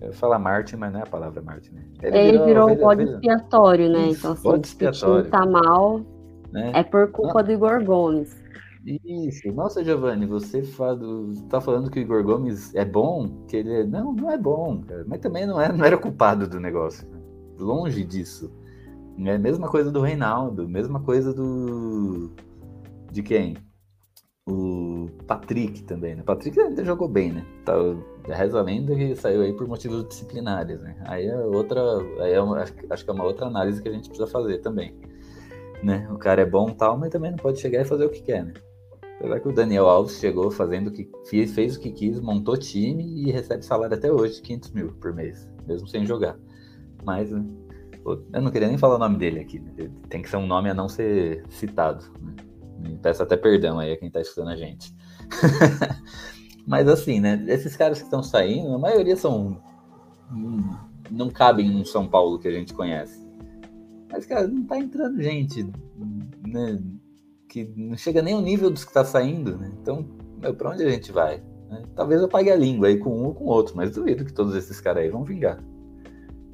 Eu 0.00 0.12
falo 0.12 0.38
Martin, 0.38 0.76
mas 0.76 0.92
não 0.92 1.00
é 1.00 1.02
a 1.02 1.06
palavra 1.06 1.42
Martin, 1.42 1.72
né? 1.72 1.82
Ele, 2.02 2.18
ele 2.18 2.44
virou, 2.44 2.70
o 2.70 2.76
bode 2.76 3.02
expiatório, 3.02 3.90
né? 3.90 4.08
Isso, 4.08 4.18
então, 4.20 4.32
assim, 4.32 4.42
bode 4.42 4.66
expiatório. 4.66 5.30
tá 5.30 5.44
mal, 5.46 6.00
né? 6.52 6.72
é 6.74 6.82
por 6.84 7.10
culpa 7.10 7.40
não. 7.40 7.44
do 7.44 7.52
Igor 7.52 7.82
Gomes. 7.82 8.36
Isso. 9.04 9.52
Nossa, 9.52 9.84
Giovanni, 9.84 10.24
você 10.24 10.60
está 10.60 11.60
falando 11.60 11.90
que 11.90 11.98
o 11.98 12.02
Igor 12.02 12.22
Gomes 12.24 12.74
é 12.74 12.84
bom? 12.84 13.44
Que 13.46 13.58
ele 13.58 13.72
é... 13.72 13.84
Não, 13.84 14.12
não 14.14 14.30
é 14.30 14.38
bom, 14.38 14.80
cara. 14.80 15.04
Mas 15.06 15.20
também 15.20 15.46
não, 15.46 15.60
é, 15.60 15.70
não 15.70 15.84
era 15.84 15.98
culpado 15.98 16.48
do 16.48 16.58
negócio. 16.58 17.06
Longe 17.58 18.02
disso. 18.04 18.50
É 19.26 19.34
a 19.34 19.38
mesma 19.38 19.68
coisa 19.68 19.90
do 19.90 20.00
Reinaldo, 20.00 20.68
mesma 20.68 21.00
coisa 21.00 21.34
do. 21.34 22.30
De 23.10 23.22
quem? 23.22 23.56
O 24.48 25.08
Patrick 25.26 25.82
também, 25.82 26.14
né? 26.14 26.22
Patrick 26.22 26.58
ainda 26.58 26.84
jogou 26.84 27.08
bem, 27.08 27.32
né? 27.32 27.44
Tá, 27.64 27.74
reza 28.32 28.60
a 28.60 28.62
lenda 28.62 28.94
que 28.94 29.16
saiu 29.16 29.42
aí 29.42 29.52
por 29.52 29.66
motivos 29.66 30.06
disciplinares, 30.08 30.80
né? 30.80 30.96
Aí 31.04 31.26
é 31.26 31.36
outra. 31.36 31.80
Aí 32.20 32.32
é 32.32 32.40
uma, 32.40 32.62
acho 32.62 32.72
que 33.04 33.10
é 33.10 33.12
uma 33.12 33.24
outra 33.24 33.46
análise 33.46 33.82
que 33.82 33.88
a 33.88 33.92
gente 33.92 34.08
precisa 34.08 34.30
fazer 34.30 34.58
também. 34.58 34.94
Né? 35.82 36.08
O 36.10 36.16
cara 36.16 36.42
é 36.42 36.46
bom 36.46 36.70
tal, 36.70 36.96
mas 36.96 37.10
também 37.10 37.32
não 37.32 37.38
pode 37.38 37.60
chegar 37.60 37.82
e 37.82 37.84
fazer 37.84 38.06
o 38.06 38.10
que 38.10 38.22
quer, 38.22 38.44
né? 38.44 38.54
Apesar 39.18 39.40
que 39.40 39.48
o 39.48 39.52
Daniel 39.52 39.88
Alves 39.88 40.18
chegou 40.18 40.50
fazendo 40.50 40.88
o 40.88 40.92
que 40.92 41.10
fez, 41.28 41.52
fez 41.52 41.76
o 41.76 41.80
que 41.80 41.90
quis, 41.90 42.20
montou 42.20 42.56
time 42.56 43.04
e 43.04 43.32
recebe 43.32 43.64
salário 43.64 43.96
até 43.96 44.12
hoje, 44.12 44.40
500 44.40 44.70
mil 44.70 44.92
por 44.92 45.12
mês, 45.12 45.48
mesmo 45.66 45.88
sem 45.88 46.06
jogar. 46.06 46.38
Mas 47.04 47.32
né, 47.32 47.44
eu 48.04 48.40
não 48.40 48.50
queria 48.50 48.68
nem 48.68 48.78
falar 48.78 48.94
o 48.94 48.98
nome 48.98 49.18
dele 49.18 49.40
aqui, 49.40 49.58
né? 49.58 49.90
tem 50.08 50.22
que 50.22 50.30
ser 50.30 50.36
um 50.36 50.46
nome 50.46 50.70
a 50.70 50.74
não 50.74 50.88
ser 50.88 51.44
citado. 51.48 52.04
Né? 52.78 52.96
Peço 53.02 53.22
até 53.22 53.36
perdão 53.36 53.80
aí 53.80 53.92
a 53.92 53.96
quem 53.96 54.06
está 54.06 54.20
escutando 54.20 54.50
a 54.50 54.56
gente. 54.56 54.94
Mas 56.66 56.86
assim, 56.86 57.18
né? 57.18 57.44
Esses 57.48 57.76
caras 57.76 57.98
que 57.98 58.04
estão 58.04 58.22
saindo, 58.22 58.74
a 58.74 58.78
maioria 58.78 59.16
são. 59.16 59.60
Não 61.10 61.30
cabem 61.30 61.70
no 61.70 61.84
São 61.84 62.06
Paulo 62.06 62.38
que 62.38 62.46
a 62.46 62.52
gente 62.52 62.74
conhece. 62.74 63.26
Mas, 64.12 64.26
cara, 64.26 64.46
não 64.46 64.64
tá 64.64 64.78
entrando 64.78 65.20
gente, 65.22 65.66
né? 66.46 66.78
Que 67.48 67.72
não 67.76 67.96
chega 67.96 68.20
nem 68.20 68.34
ao 68.34 68.42
nível 68.42 68.70
dos 68.70 68.84
que 68.84 68.92
tá 68.92 69.04
saindo, 69.04 69.56
né? 69.56 69.72
Então, 69.80 70.04
pra 70.56 70.70
onde 70.70 70.84
a 70.84 70.90
gente 70.90 71.10
vai? 71.10 71.42
Né? 71.70 71.82
Talvez 71.94 72.20
eu 72.20 72.28
pague 72.28 72.50
a 72.50 72.56
língua 72.56 72.88
aí 72.88 72.98
com 72.98 73.10
um 73.10 73.24
ou 73.24 73.34
com 73.34 73.46
outro, 73.46 73.76
mas 73.76 73.90
duvido 73.90 74.24
que 74.24 74.32
todos 74.32 74.54
esses 74.54 74.80
caras 74.80 75.02
aí 75.02 75.08
vão 75.08 75.24
vingar. 75.24 75.62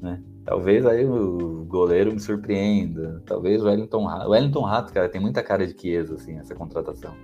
Né? 0.01 0.21
Talvez 0.45 0.85
aí 0.85 1.05
o 1.05 1.65
goleiro 1.65 2.13
me 2.13 2.19
surpreenda. 2.19 3.21
Talvez 3.25 3.61
o 3.61 3.65
Wellington 3.65 4.05
Rato. 4.05 4.27
O 4.27 4.31
Wellington 4.31 4.61
Rato, 4.61 4.93
cara, 4.93 5.09
tem 5.09 5.19
muita 5.19 5.41
cara 5.41 5.65
de 5.65 5.79
Chiesa, 5.79 6.15
assim, 6.15 6.37
essa 6.37 6.53
contratação. 6.53 7.15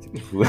Tipo... 0.00 0.38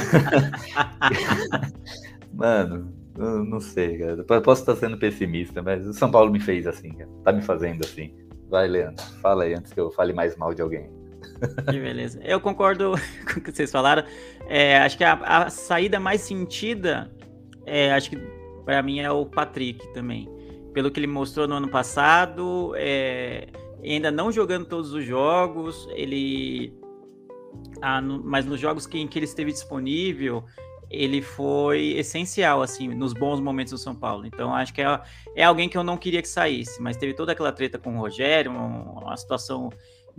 Mano, 2.31 2.93
não 3.17 3.59
sei, 3.59 3.97
cara. 3.97 4.41
Posso 4.41 4.61
estar 4.61 4.75
sendo 4.75 4.97
pessimista, 4.97 5.61
mas 5.61 5.87
o 5.87 5.93
São 5.93 6.11
Paulo 6.11 6.31
me 6.31 6.39
fez 6.39 6.67
assim, 6.67 6.91
cara. 6.91 7.09
Tá 7.23 7.33
me 7.33 7.41
fazendo 7.41 7.83
assim. 7.83 8.13
Vai, 8.49 8.67
Leandro. 8.67 9.03
Fala 9.21 9.43
aí 9.43 9.53
antes 9.53 9.73
que 9.73 9.79
eu 9.79 9.91
fale 9.91 10.13
mais 10.13 10.37
mal 10.37 10.53
de 10.53 10.61
alguém. 10.61 10.89
Que 11.69 11.79
beleza. 11.79 12.19
Eu 12.23 12.39
concordo 12.39 12.93
com 13.31 13.39
o 13.39 13.43
que 13.43 13.51
vocês 13.51 13.71
falaram. 13.71 14.03
É, 14.47 14.77
acho 14.79 14.97
que 14.97 15.03
a, 15.03 15.13
a, 15.13 15.49
saída 15.49 15.99
mais 15.99 16.21
sentida, 16.21 17.11
é, 17.65 17.93
acho 17.93 18.09
que 18.09 18.17
para 18.65 18.81
mim 18.81 18.99
é 18.99 19.11
o 19.11 19.25
Patrick 19.25 19.93
também. 19.93 20.29
Pelo 20.73 20.91
que 20.91 20.99
ele 20.99 21.07
mostrou 21.07 21.47
no 21.47 21.55
ano 21.55 21.69
passado, 21.69 22.73
é, 22.75 23.47
ainda 23.83 24.11
não 24.11 24.31
jogando 24.31 24.65
todos 24.65 24.93
os 24.93 25.03
jogos, 25.05 25.87
ele 25.93 26.73
ah, 27.81 28.01
no, 28.01 28.23
mas 28.23 28.45
nos 28.45 28.59
jogos 28.59 28.85
que, 28.85 28.99
em 28.99 29.07
que 29.07 29.17
ele 29.17 29.25
esteve 29.25 29.51
disponível, 29.51 30.43
ele 30.89 31.21
foi 31.21 31.93
essencial, 31.97 32.61
assim, 32.61 32.87
nos 32.87 33.13
bons 33.13 33.39
momentos 33.39 33.71
do 33.71 33.77
São 33.77 33.95
Paulo. 33.95 34.25
Então, 34.25 34.53
acho 34.53 34.73
que 34.73 34.81
é, 34.81 35.01
é 35.35 35.43
alguém 35.43 35.69
que 35.69 35.77
eu 35.77 35.83
não 35.83 35.97
queria 35.97 36.21
que 36.21 36.27
saísse, 36.27 36.81
mas 36.81 36.97
teve 36.97 37.13
toda 37.13 37.31
aquela 37.31 37.51
treta 37.51 37.77
com 37.77 37.95
o 37.95 37.99
Rogério, 37.99 38.51
uma, 38.51 39.01
uma 39.01 39.17
situação 39.17 39.69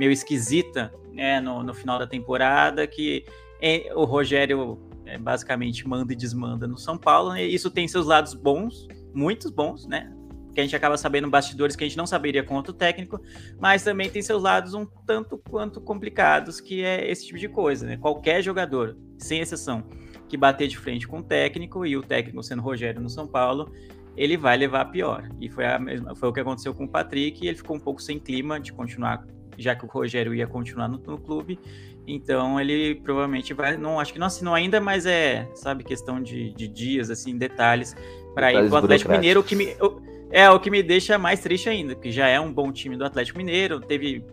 meio 0.01 0.11
esquisita 0.11 0.91
né, 1.13 1.43
no, 1.43 1.63
no 1.63 1.75
final 1.75 1.99
da 1.99 2.07
temporada, 2.07 2.87
que 2.87 3.27
é, 3.61 3.93
o 3.95 4.05
Rogério 4.05 4.81
é, 5.05 5.19
basicamente 5.19 5.87
manda 5.87 6.11
e 6.11 6.17
desmanda 6.17 6.67
no 6.67 6.79
São 6.79 6.97
Paulo, 6.97 7.37
e 7.37 7.55
isso 7.55 7.71
tem 7.71 7.87
seus 7.87 8.07
lados 8.07 8.33
bons, 8.33 8.89
muitos 9.13 9.51
bons, 9.51 9.87
né? 9.87 10.11
que 10.55 10.59
a 10.59 10.65
gente 10.65 10.75
acaba 10.75 10.97
sabendo 10.97 11.29
bastidores 11.29 11.77
que 11.77 11.85
a 11.85 11.87
gente 11.87 11.99
não 11.99 12.07
saberia 12.07 12.43
com 12.43 12.55
outro 12.57 12.73
técnico, 12.73 13.21
mas 13.61 13.85
também 13.85 14.11
tem 14.11 14.21
seus 14.23 14.43
lados 14.43 14.75
um 14.75 14.85
tanto 15.07 15.39
quanto 15.39 15.81
complicados, 15.81 16.61
que 16.61 16.83
é 16.83 17.09
esse 17.09 17.27
tipo 17.27 17.39
de 17.39 17.49
coisa, 17.49 17.87
né? 17.87 17.97
Qualquer 17.97 18.43
jogador, 18.43 18.97
sem 19.17 19.41
exceção, 19.41 19.85
que 20.29 20.37
bater 20.37 20.67
de 20.67 20.77
frente 20.77 21.07
com 21.07 21.19
o 21.19 21.23
técnico, 21.23 21.87
e 21.87 21.97
o 21.97 22.03
técnico 22.03 22.43
sendo 22.43 22.63
Rogério 22.63 23.01
no 23.01 23.09
São 23.09 23.29
Paulo, 23.29 23.71
ele 24.17 24.37
vai 24.37 24.57
levar 24.57 24.81
a 24.81 24.85
pior. 24.87 25.29
E 25.41 25.49
foi, 25.49 25.67
a 25.67 25.79
mesma, 25.79 26.17
foi 26.17 26.29
o 26.29 26.33
que 26.33 26.41
aconteceu 26.41 26.75
com 26.75 26.85
o 26.85 26.89
Patrick, 26.89 27.45
e 27.45 27.49
ele 27.49 27.57
ficou 27.57 27.77
um 27.77 27.81
pouco 27.81 28.03
sem 28.03 28.19
clima 28.19 28.59
de 28.59 28.73
continuar, 28.73 29.25
já 29.59 29.75
que 29.75 29.85
o 29.85 29.89
Rogério 29.89 30.35
ia 30.35 30.47
continuar 30.47 30.89
no, 30.89 30.99
no 30.99 31.19
clube. 31.19 31.59
Então 32.07 32.61
ele 32.61 32.97
provavelmente 32.97 33.55
vai. 33.55 33.77
Não 33.77 34.01
acho 34.01 34.13
que 34.13 34.19
não 34.19 34.27
assinou 34.27 34.55
ainda, 34.55 34.81
mas 34.81 35.07
é, 35.07 35.49
sabe, 35.55 35.85
questão 35.85 36.21
de, 36.21 36.53
de 36.55 36.67
dias, 36.67 37.11
assim, 37.11 37.37
detalhes, 37.37 37.95
para 38.35 38.53
ir 38.53 38.69
pro 38.69 38.77
Atlético 38.79 39.13
Mineiro, 39.13 39.41
o 39.41 39.45
que 39.45 39.55
me. 39.55 39.77
Eu, 39.79 40.03
é 40.33 40.49
o 40.49 40.61
que 40.61 40.71
me 40.71 40.83
deixa 40.83 41.19
mais 41.19 41.41
triste 41.41 41.69
ainda, 41.69 41.95
que 41.95 42.11
já 42.11 42.29
é 42.29 42.39
um 42.39 42.53
bom 42.53 42.71
time 42.71 42.97
do 42.97 43.05
Atlético 43.05 43.39
Mineiro, 43.39 43.81
teve 43.81 44.25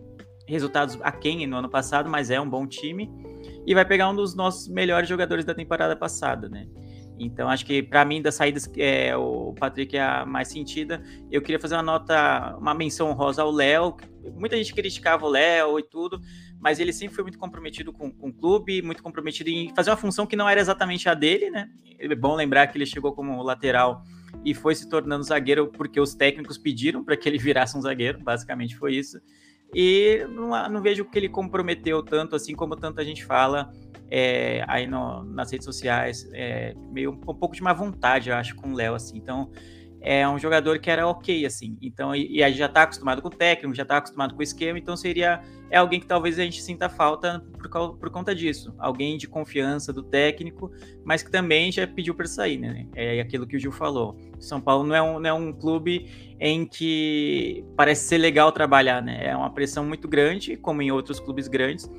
resultados 0.45 0.97
aquém 1.01 1.45
no 1.47 1.57
ano 1.57 1.69
passado, 1.69 2.09
mas 2.09 2.29
é 2.29 2.39
um 2.39 2.49
bom 2.49 2.65
time 2.67 3.11
e 3.65 3.73
vai 3.73 3.83
pegar 3.83 4.09
um 4.09 4.15
dos 4.15 4.35
nossos 4.35 4.67
melhores 4.67 5.09
jogadores 5.09 5.43
da 5.43 5.53
temporada 5.53 5.95
passada, 5.95 6.47
né? 6.47 6.67
Então 7.19 7.49
acho 7.49 7.65
que 7.65 7.81
para 7.81 8.05
mim 8.05 8.21
das 8.21 8.35
saídas 8.35 8.69
é, 8.77 9.15
o 9.17 9.53
Patrick 9.59 9.97
é 9.97 10.01
a 10.01 10.25
mais 10.25 10.49
sentida. 10.49 11.01
Eu 11.31 11.41
queria 11.41 11.59
fazer 11.59 11.75
uma 11.75 11.83
nota, 11.83 12.55
uma 12.59 12.73
menção 12.73 13.09
honrosa 13.09 13.41
ao 13.41 13.51
Léo. 13.51 13.97
Muita 14.35 14.57
gente 14.57 14.73
criticava 14.73 15.25
o 15.25 15.29
Léo 15.29 15.79
e 15.79 15.83
tudo, 15.83 16.19
mas 16.59 16.79
ele 16.79 16.91
sempre 16.91 17.15
foi 17.15 17.23
muito 17.23 17.37
comprometido 17.37 17.91
com, 17.93 18.11
com 18.11 18.29
o 18.29 18.33
clube, 18.33 18.81
muito 18.81 19.03
comprometido 19.03 19.49
em 19.49 19.73
fazer 19.75 19.89
uma 19.89 19.97
função 19.97 20.25
que 20.25 20.35
não 20.35 20.47
era 20.47 20.59
exatamente 20.59 21.07
a 21.09 21.13
dele, 21.13 21.49
né? 21.49 21.69
É 21.99 22.15
bom 22.15 22.35
lembrar 22.35 22.67
que 22.67 22.77
ele 22.77 22.85
chegou 22.85 23.13
como 23.13 23.41
lateral 23.41 24.03
e 24.43 24.53
foi 24.53 24.75
se 24.75 24.87
tornando 24.89 25.23
zagueiro 25.23 25.67
porque 25.67 25.99
os 25.99 26.13
técnicos 26.13 26.57
pediram 26.57 27.03
para 27.03 27.17
que 27.17 27.27
ele 27.27 27.37
virasse 27.37 27.77
um 27.77 27.81
zagueiro, 27.81 28.19
basicamente 28.19 28.75
foi 28.75 28.95
isso. 28.95 29.19
E 29.73 30.25
não, 30.29 30.69
não, 30.69 30.81
vejo 30.81 31.03
que 31.05 31.17
ele 31.17 31.27
comprometeu 31.27 32.01
tanto 32.01 32.35
assim 32.35 32.55
como 32.55 32.75
tanta 32.75 33.03
gente 33.03 33.25
fala 33.25 33.69
é, 34.09 34.63
aí 34.67 34.87
no, 34.87 35.23
nas 35.23 35.51
redes 35.51 35.65
sociais, 35.65 36.29
é, 36.33 36.73
meio 36.91 37.11
um, 37.11 37.17
pouco 37.17 37.55
de 37.55 37.61
má 37.61 37.73
vontade, 37.73 38.29
eu 38.29 38.35
acho, 38.35 38.55
com 38.55 38.71
o 38.71 38.75
Léo, 38.75 38.95
assim. 38.95 39.17
Então, 39.17 39.51
é 40.07 40.27
um 40.27 40.39
jogador 40.39 40.79
que 40.79 40.89
era 40.89 41.05
ok, 41.05 41.45
assim. 41.45 41.77
Então, 41.81 42.15
e, 42.15 42.41
a 42.41 42.47
gente 42.47 42.59
já 42.59 42.67
está 42.67 42.83
acostumado 42.83 43.21
com 43.21 43.27
o 43.27 43.31
técnico, 43.31 43.75
já 43.75 43.83
está 43.83 43.97
acostumado 43.97 44.33
com 44.33 44.39
o 44.39 44.43
esquema, 44.43 44.79
então 44.79 44.95
seria 44.95 45.41
é 45.69 45.77
alguém 45.77 45.99
que 45.99 46.05
talvez 46.05 46.39
a 46.39 46.43
gente 46.43 46.61
sinta 46.61 46.87
falta 46.87 47.43
por, 47.59 47.97
por 47.97 48.09
conta 48.09 48.33
disso. 48.33 48.73
Alguém 48.79 49.17
de 49.17 49.27
confiança 49.27 49.91
do 49.91 50.01
técnico, 50.01 50.71
mas 51.03 51.21
que 51.21 51.29
também 51.29 51.69
já 51.73 51.85
pediu 51.85 52.15
para 52.15 52.25
sair, 52.25 52.57
né? 52.57 52.87
É 52.95 53.19
aquilo 53.19 53.45
que 53.45 53.57
o 53.57 53.59
Gil 53.59 53.73
falou. 53.73 54.17
São 54.39 54.61
Paulo 54.61 54.85
não 54.85 54.95
é 54.95 55.01
um, 55.01 55.19
não 55.19 55.29
é 55.29 55.33
um 55.33 55.51
clube 55.51 56.09
em 56.39 56.65
que 56.65 57.65
parece 57.75 58.07
ser 58.07 58.17
legal 58.17 58.49
trabalhar, 58.53 59.01
né? 59.01 59.25
É 59.25 59.35
uma 59.35 59.49
pressão 59.49 59.85
muito 59.85 60.07
grande, 60.07 60.55
como 60.55 60.81
em 60.81 60.89
outros 60.89 61.19
clubes 61.19 61.49
grandes 61.49 61.91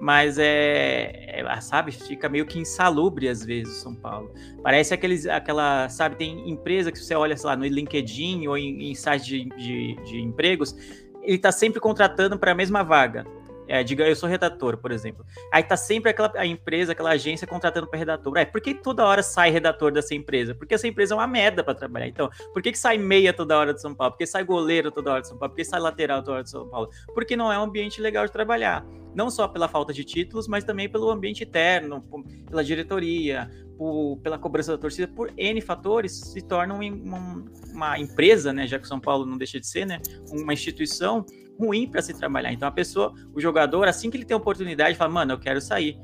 mas 0.00 0.38
é, 0.38 1.40
é, 1.40 1.60
sabe, 1.60 1.92
fica 1.92 2.28
meio 2.28 2.46
que 2.46 2.58
insalubre 2.58 3.28
às 3.28 3.44
vezes 3.44 3.76
São 3.76 3.94
Paulo. 3.94 4.32
Parece 4.62 4.92
aqueles, 4.92 5.26
aquela, 5.26 5.88
sabe, 5.88 6.16
tem 6.16 6.48
empresa 6.50 6.92
que 6.92 6.98
você 6.98 7.14
olha, 7.14 7.36
sei 7.36 7.46
lá, 7.46 7.56
no 7.56 7.66
LinkedIn 7.66 8.46
ou 8.46 8.58
em, 8.58 8.90
em 8.90 8.94
sites 8.94 9.26
de, 9.26 9.44
de, 9.56 9.94
de 10.04 10.20
empregos, 10.20 10.74
ele 11.22 11.36
está 11.36 11.50
sempre 11.50 11.80
contratando 11.80 12.38
para 12.38 12.52
a 12.52 12.54
mesma 12.54 12.82
vaga. 12.82 13.26
É, 13.68 13.82
diga, 13.82 14.06
eu 14.06 14.14
sou 14.14 14.28
redator, 14.28 14.76
por 14.76 14.92
exemplo. 14.92 15.26
Aí 15.52 15.62
tá 15.62 15.76
sempre 15.76 16.10
aquela 16.10 16.32
a 16.36 16.46
empresa, 16.46 16.92
aquela 16.92 17.10
agência 17.10 17.46
contratando 17.46 17.86
para 17.88 17.98
redator. 17.98 18.36
É, 18.36 18.44
por 18.44 18.60
que 18.60 18.74
toda 18.74 19.04
hora 19.04 19.22
sai 19.22 19.50
redator 19.50 19.90
dessa 19.90 20.14
empresa? 20.14 20.54
Porque 20.54 20.74
essa 20.74 20.86
empresa 20.86 21.14
é 21.14 21.16
uma 21.16 21.26
merda 21.26 21.64
para 21.64 21.74
trabalhar. 21.74 22.06
Então, 22.06 22.30
por 22.52 22.62
que, 22.62 22.70
que 22.70 22.78
sai 22.78 22.96
meia 22.96 23.32
toda 23.32 23.58
hora 23.58 23.74
de 23.74 23.80
São 23.80 23.94
Paulo? 23.94 24.12
Por 24.12 24.18
que 24.18 24.26
sai 24.26 24.44
goleiro 24.44 24.92
toda 24.92 25.10
hora 25.10 25.20
de 25.20 25.28
São 25.28 25.36
Paulo? 25.36 25.50
Por 25.52 25.56
que 25.56 25.64
sai 25.64 25.80
lateral 25.80 26.22
toda 26.22 26.34
hora 26.34 26.44
de 26.44 26.50
São 26.50 26.68
Paulo? 26.68 26.90
Porque 27.12 27.36
não 27.36 27.52
é 27.52 27.58
um 27.58 27.62
ambiente 27.62 28.00
legal 28.00 28.24
de 28.24 28.32
trabalhar. 28.32 28.86
Não 29.16 29.30
só 29.30 29.48
pela 29.48 29.66
falta 29.66 29.94
de 29.94 30.04
títulos, 30.04 30.46
mas 30.46 30.62
também 30.62 30.90
pelo 30.90 31.10
ambiente 31.10 31.42
interno, 31.42 32.04
pela 32.46 32.62
diretoria, 32.62 33.50
por, 33.78 34.18
pela 34.22 34.38
cobrança 34.38 34.72
da 34.72 34.78
torcida, 34.78 35.08
por 35.08 35.32
N 35.38 35.58
fatores, 35.62 36.12
se 36.12 36.42
torna 36.42 36.74
uma, 36.74 37.44
uma 37.72 37.98
empresa, 37.98 38.52
né? 38.52 38.66
Já 38.66 38.78
que 38.78 38.86
São 38.86 39.00
Paulo 39.00 39.24
não 39.24 39.38
deixa 39.38 39.58
de 39.58 39.66
ser, 39.66 39.86
né? 39.86 40.00
Uma 40.30 40.52
instituição 40.52 41.24
ruim 41.58 41.88
para 41.90 42.02
se 42.02 42.12
trabalhar. 42.12 42.52
Então 42.52 42.68
a 42.68 42.72
pessoa, 42.72 43.14
o 43.34 43.40
jogador, 43.40 43.88
assim 43.88 44.10
que 44.10 44.18
ele 44.18 44.24
tem 44.26 44.34
a 44.34 44.38
oportunidade, 44.38 44.98
fala, 44.98 45.10
mano, 45.10 45.32
eu 45.32 45.38
quero 45.38 45.62
sair 45.62 45.98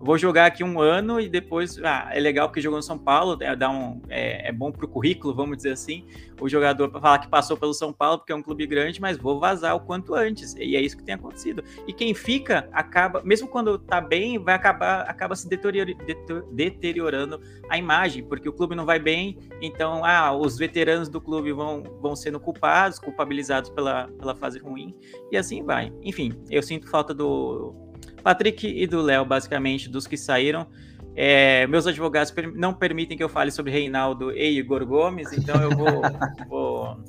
vou 0.00 0.16
jogar 0.16 0.46
aqui 0.46 0.62
um 0.62 0.80
ano 0.80 1.20
e 1.20 1.28
depois, 1.28 1.78
ah, 1.82 2.08
é 2.12 2.20
legal 2.20 2.48
porque 2.48 2.60
jogou 2.60 2.78
no 2.78 2.82
São 2.82 2.98
Paulo, 2.98 3.36
é, 3.40 3.54
dá 3.56 3.68
um, 3.70 4.00
é, 4.08 4.48
é 4.48 4.52
bom 4.52 4.70
pro 4.70 4.86
currículo, 4.86 5.34
vamos 5.34 5.56
dizer 5.56 5.72
assim, 5.72 6.06
o 6.40 6.48
jogador 6.48 6.88
para 6.88 7.00
falar 7.00 7.18
que 7.18 7.28
passou 7.28 7.56
pelo 7.56 7.74
São 7.74 7.92
Paulo 7.92 8.18
porque 8.18 8.32
é 8.32 8.34
um 8.34 8.42
clube 8.42 8.66
grande, 8.66 9.00
mas 9.00 9.18
vou 9.18 9.40
vazar 9.40 9.74
o 9.74 9.80
quanto 9.80 10.14
antes, 10.14 10.54
e 10.54 10.76
é 10.76 10.80
isso 10.80 10.96
que 10.96 11.02
tem 11.02 11.14
acontecido. 11.14 11.64
E 11.86 11.92
quem 11.92 12.14
fica, 12.14 12.68
acaba, 12.72 13.22
mesmo 13.22 13.48
quando 13.48 13.78
tá 13.78 14.00
bem, 14.00 14.38
vai 14.38 14.54
acabar, 14.54 15.00
acaba 15.02 15.34
se 15.34 15.48
deteriorando 15.48 17.40
a 17.68 17.76
imagem, 17.76 18.22
porque 18.24 18.48
o 18.48 18.52
clube 18.52 18.74
não 18.74 18.86
vai 18.86 18.98
bem, 18.98 19.38
então, 19.60 20.04
ah, 20.04 20.32
os 20.32 20.56
veteranos 20.56 21.08
do 21.08 21.20
clube 21.20 21.52
vão, 21.52 21.82
vão 22.00 22.14
sendo 22.14 22.38
culpados, 22.38 22.98
culpabilizados 22.98 23.70
pela, 23.70 24.08
pela 24.18 24.34
fase 24.34 24.58
ruim, 24.58 24.94
e 25.32 25.36
assim 25.36 25.64
vai. 25.64 25.92
Enfim, 26.02 26.32
eu 26.50 26.62
sinto 26.62 26.88
falta 26.88 27.12
do 27.12 27.87
Patrick 28.22 28.66
e 28.66 28.86
do 28.86 29.00
Léo, 29.00 29.24
basicamente, 29.24 29.88
dos 29.88 30.06
que 30.06 30.16
saíram. 30.16 30.66
É, 31.14 31.66
meus 31.66 31.86
advogados 31.86 32.30
per 32.30 32.54
não 32.54 32.72
permitem 32.72 33.16
que 33.16 33.24
eu 33.24 33.28
fale 33.28 33.50
sobre 33.50 33.72
Reinaldo 33.72 34.30
e 34.30 34.56
Igor 34.56 34.86
Gomes, 34.86 35.32
então 35.32 35.60
eu 35.60 35.70
vou, 35.70 36.02
vou, 36.48 37.04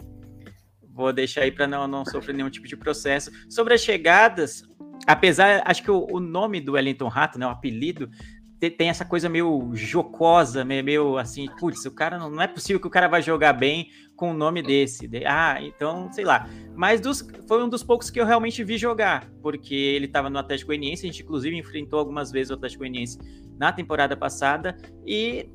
vou 0.92 1.14
deixar 1.14 1.42
aí 1.42 1.52
para 1.52 1.68
não, 1.68 1.88
não 1.88 2.04
sofrer 2.04 2.36
nenhum 2.36 2.50
tipo 2.50 2.68
de 2.68 2.76
processo. 2.76 3.30
Sobre 3.48 3.76
as 3.76 3.82
chegadas, 3.82 4.64
apesar, 5.06 5.62
acho 5.66 5.84
que 5.84 5.92
o, 5.92 6.08
o 6.10 6.20
nome 6.20 6.60
do 6.60 6.72
Wellington 6.72 7.08
Rato, 7.08 7.38
né, 7.38 7.46
o 7.46 7.50
apelido, 7.50 8.10
tem 8.60 8.90
essa 8.90 9.06
coisa 9.06 9.30
meio 9.30 9.70
jocosa, 9.74 10.66
meio, 10.66 11.18
assim, 11.18 11.48
putz, 11.60 11.86
o 11.86 11.92
cara 11.92 12.18
não, 12.18 12.30
não, 12.30 12.42
é 12.42 12.48
possível 12.48 12.80
que 12.80 12.88
o 12.88 12.90
cara 12.90 13.08
vai 13.08 13.22
jogar 13.22 13.54
bem 13.54 13.90
com 14.16 14.32
um 14.32 14.34
nome 14.34 14.62
desse. 14.62 15.10
Ah, 15.26 15.62
então, 15.62 16.12
sei 16.12 16.26
lá. 16.26 16.50
Mas 16.76 17.00
dos, 17.00 17.26
foi 17.48 17.64
um 17.64 17.70
dos 17.70 17.84
poucos 17.84 18.10
que 18.10 18.20
eu 18.20 18.26
realmente 18.26 18.62
vi 18.64 18.78
jogar, 18.78 19.30
porque 19.42 19.74
ele 19.74 20.08
estava 20.08 20.30
no 20.30 20.38
Atlético 20.40 20.68
Goianiense, 20.68 21.06
a 21.06 21.12
gente 21.12 21.24
inclusive 21.24 21.56
enfrentou 21.56 22.00
algumas 22.00 22.32
vezes 22.32 22.52
o 22.52 22.56
Atlético 22.56 22.80
Goianiense 22.80 23.18
na 23.58 23.72
temporada 23.72 24.18
passada 24.18 24.76
e 25.06 25.50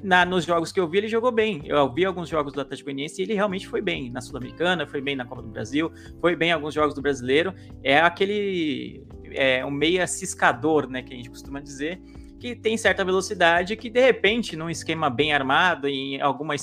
na, 0.00 0.24
nos 0.24 0.44
jogos 0.44 0.70
que 0.70 0.78
eu 0.78 0.86
vi 0.86 0.98
ele 0.98 1.08
jogou 1.08 1.32
bem. 1.32 1.62
Eu 1.64 1.92
vi 1.92 2.04
alguns 2.04 2.28
jogos 2.28 2.52
do 2.52 2.60
Atlético 2.60 2.86
Goianiense 2.86 3.20
e 3.20 3.24
ele 3.24 3.34
realmente 3.34 3.66
foi 3.66 3.80
bem 3.80 4.10
na 4.10 4.20
Sul-Americana, 4.20 4.86
foi 4.86 5.00
bem 5.00 5.16
na 5.16 5.24
Copa 5.24 5.42
do 5.42 5.48
Brasil, 5.48 5.90
foi 6.20 6.36
bem 6.36 6.50
em 6.50 6.52
alguns 6.52 6.74
jogos 6.74 6.94
do 6.94 7.02
Brasileiro. 7.02 7.52
É 7.82 7.98
aquele 7.98 9.04
é 9.32 9.66
um 9.66 9.70
meia 9.70 10.06
ciscador, 10.06 10.88
né, 10.88 11.02
que 11.02 11.12
a 11.12 11.16
gente 11.16 11.28
costuma 11.28 11.58
dizer 11.58 12.00
que 12.44 12.54
tem 12.54 12.76
certa 12.76 13.02
velocidade 13.02 13.74
que, 13.74 13.88
de 13.88 14.00
repente, 14.02 14.54
num 14.54 14.68
esquema 14.68 15.08
bem 15.08 15.32
armado, 15.32 15.88
em 15.88 16.20
alguma 16.20 16.54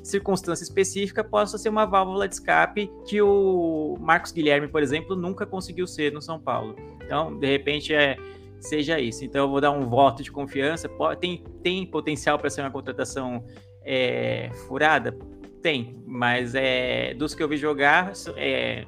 circunstância 0.00 0.62
específica, 0.62 1.24
possa 1.24 1.58
ser 1.58 1.70
uma 1.70 1.84
válvula 1.84 2.28
de 2.28 2.34
escape 2.34 2.88
que 3.04 3.20
o 3.20 3.96
Marcos 4.00 4.30
Guilherme, 4.30 4.68
por 4.68 4.80
exemplo, 4.80 5.16
nunca 5.16 5.44
conseguiu 5.44 5.88
ser 5.88 6.12
no 6.12 6.22
São 6.22 6.38
Paulo. 6.38 6.76
Então, 7.04 7.36
de 7.36 7.48
repente, 7.48 7.92
é, 7.92 8.16
seja 8.60 9.00
isso. 9.00 9.24
Então, 9.24 9.46
eu 9.46 9.50
vou 9.50 9.60
dar 9.60 9.72
um 9.72 9.88
voto 9.88 10.22
de 10.22 10.30
confiança. 10.30 10.88
Tem, 11.18 11.42
tem 11.64 11.84
potencial 11.84 12.38
para 12.38 12.48
ser 12.48 12.60
uma 12.60 12.70
contratação 12.70 13.44
é, 13.84 14.50
furada? 14.68 15.18
Tem, 15.60 16.00
mas 16.06 16.54
é, 16.54 17.12
dos 17.14 17.34
que 17.34 17.42
eu 17.42 17.48
vi 17.48 17.56
jogar, 17.56 18.12
é, 18.36 18.86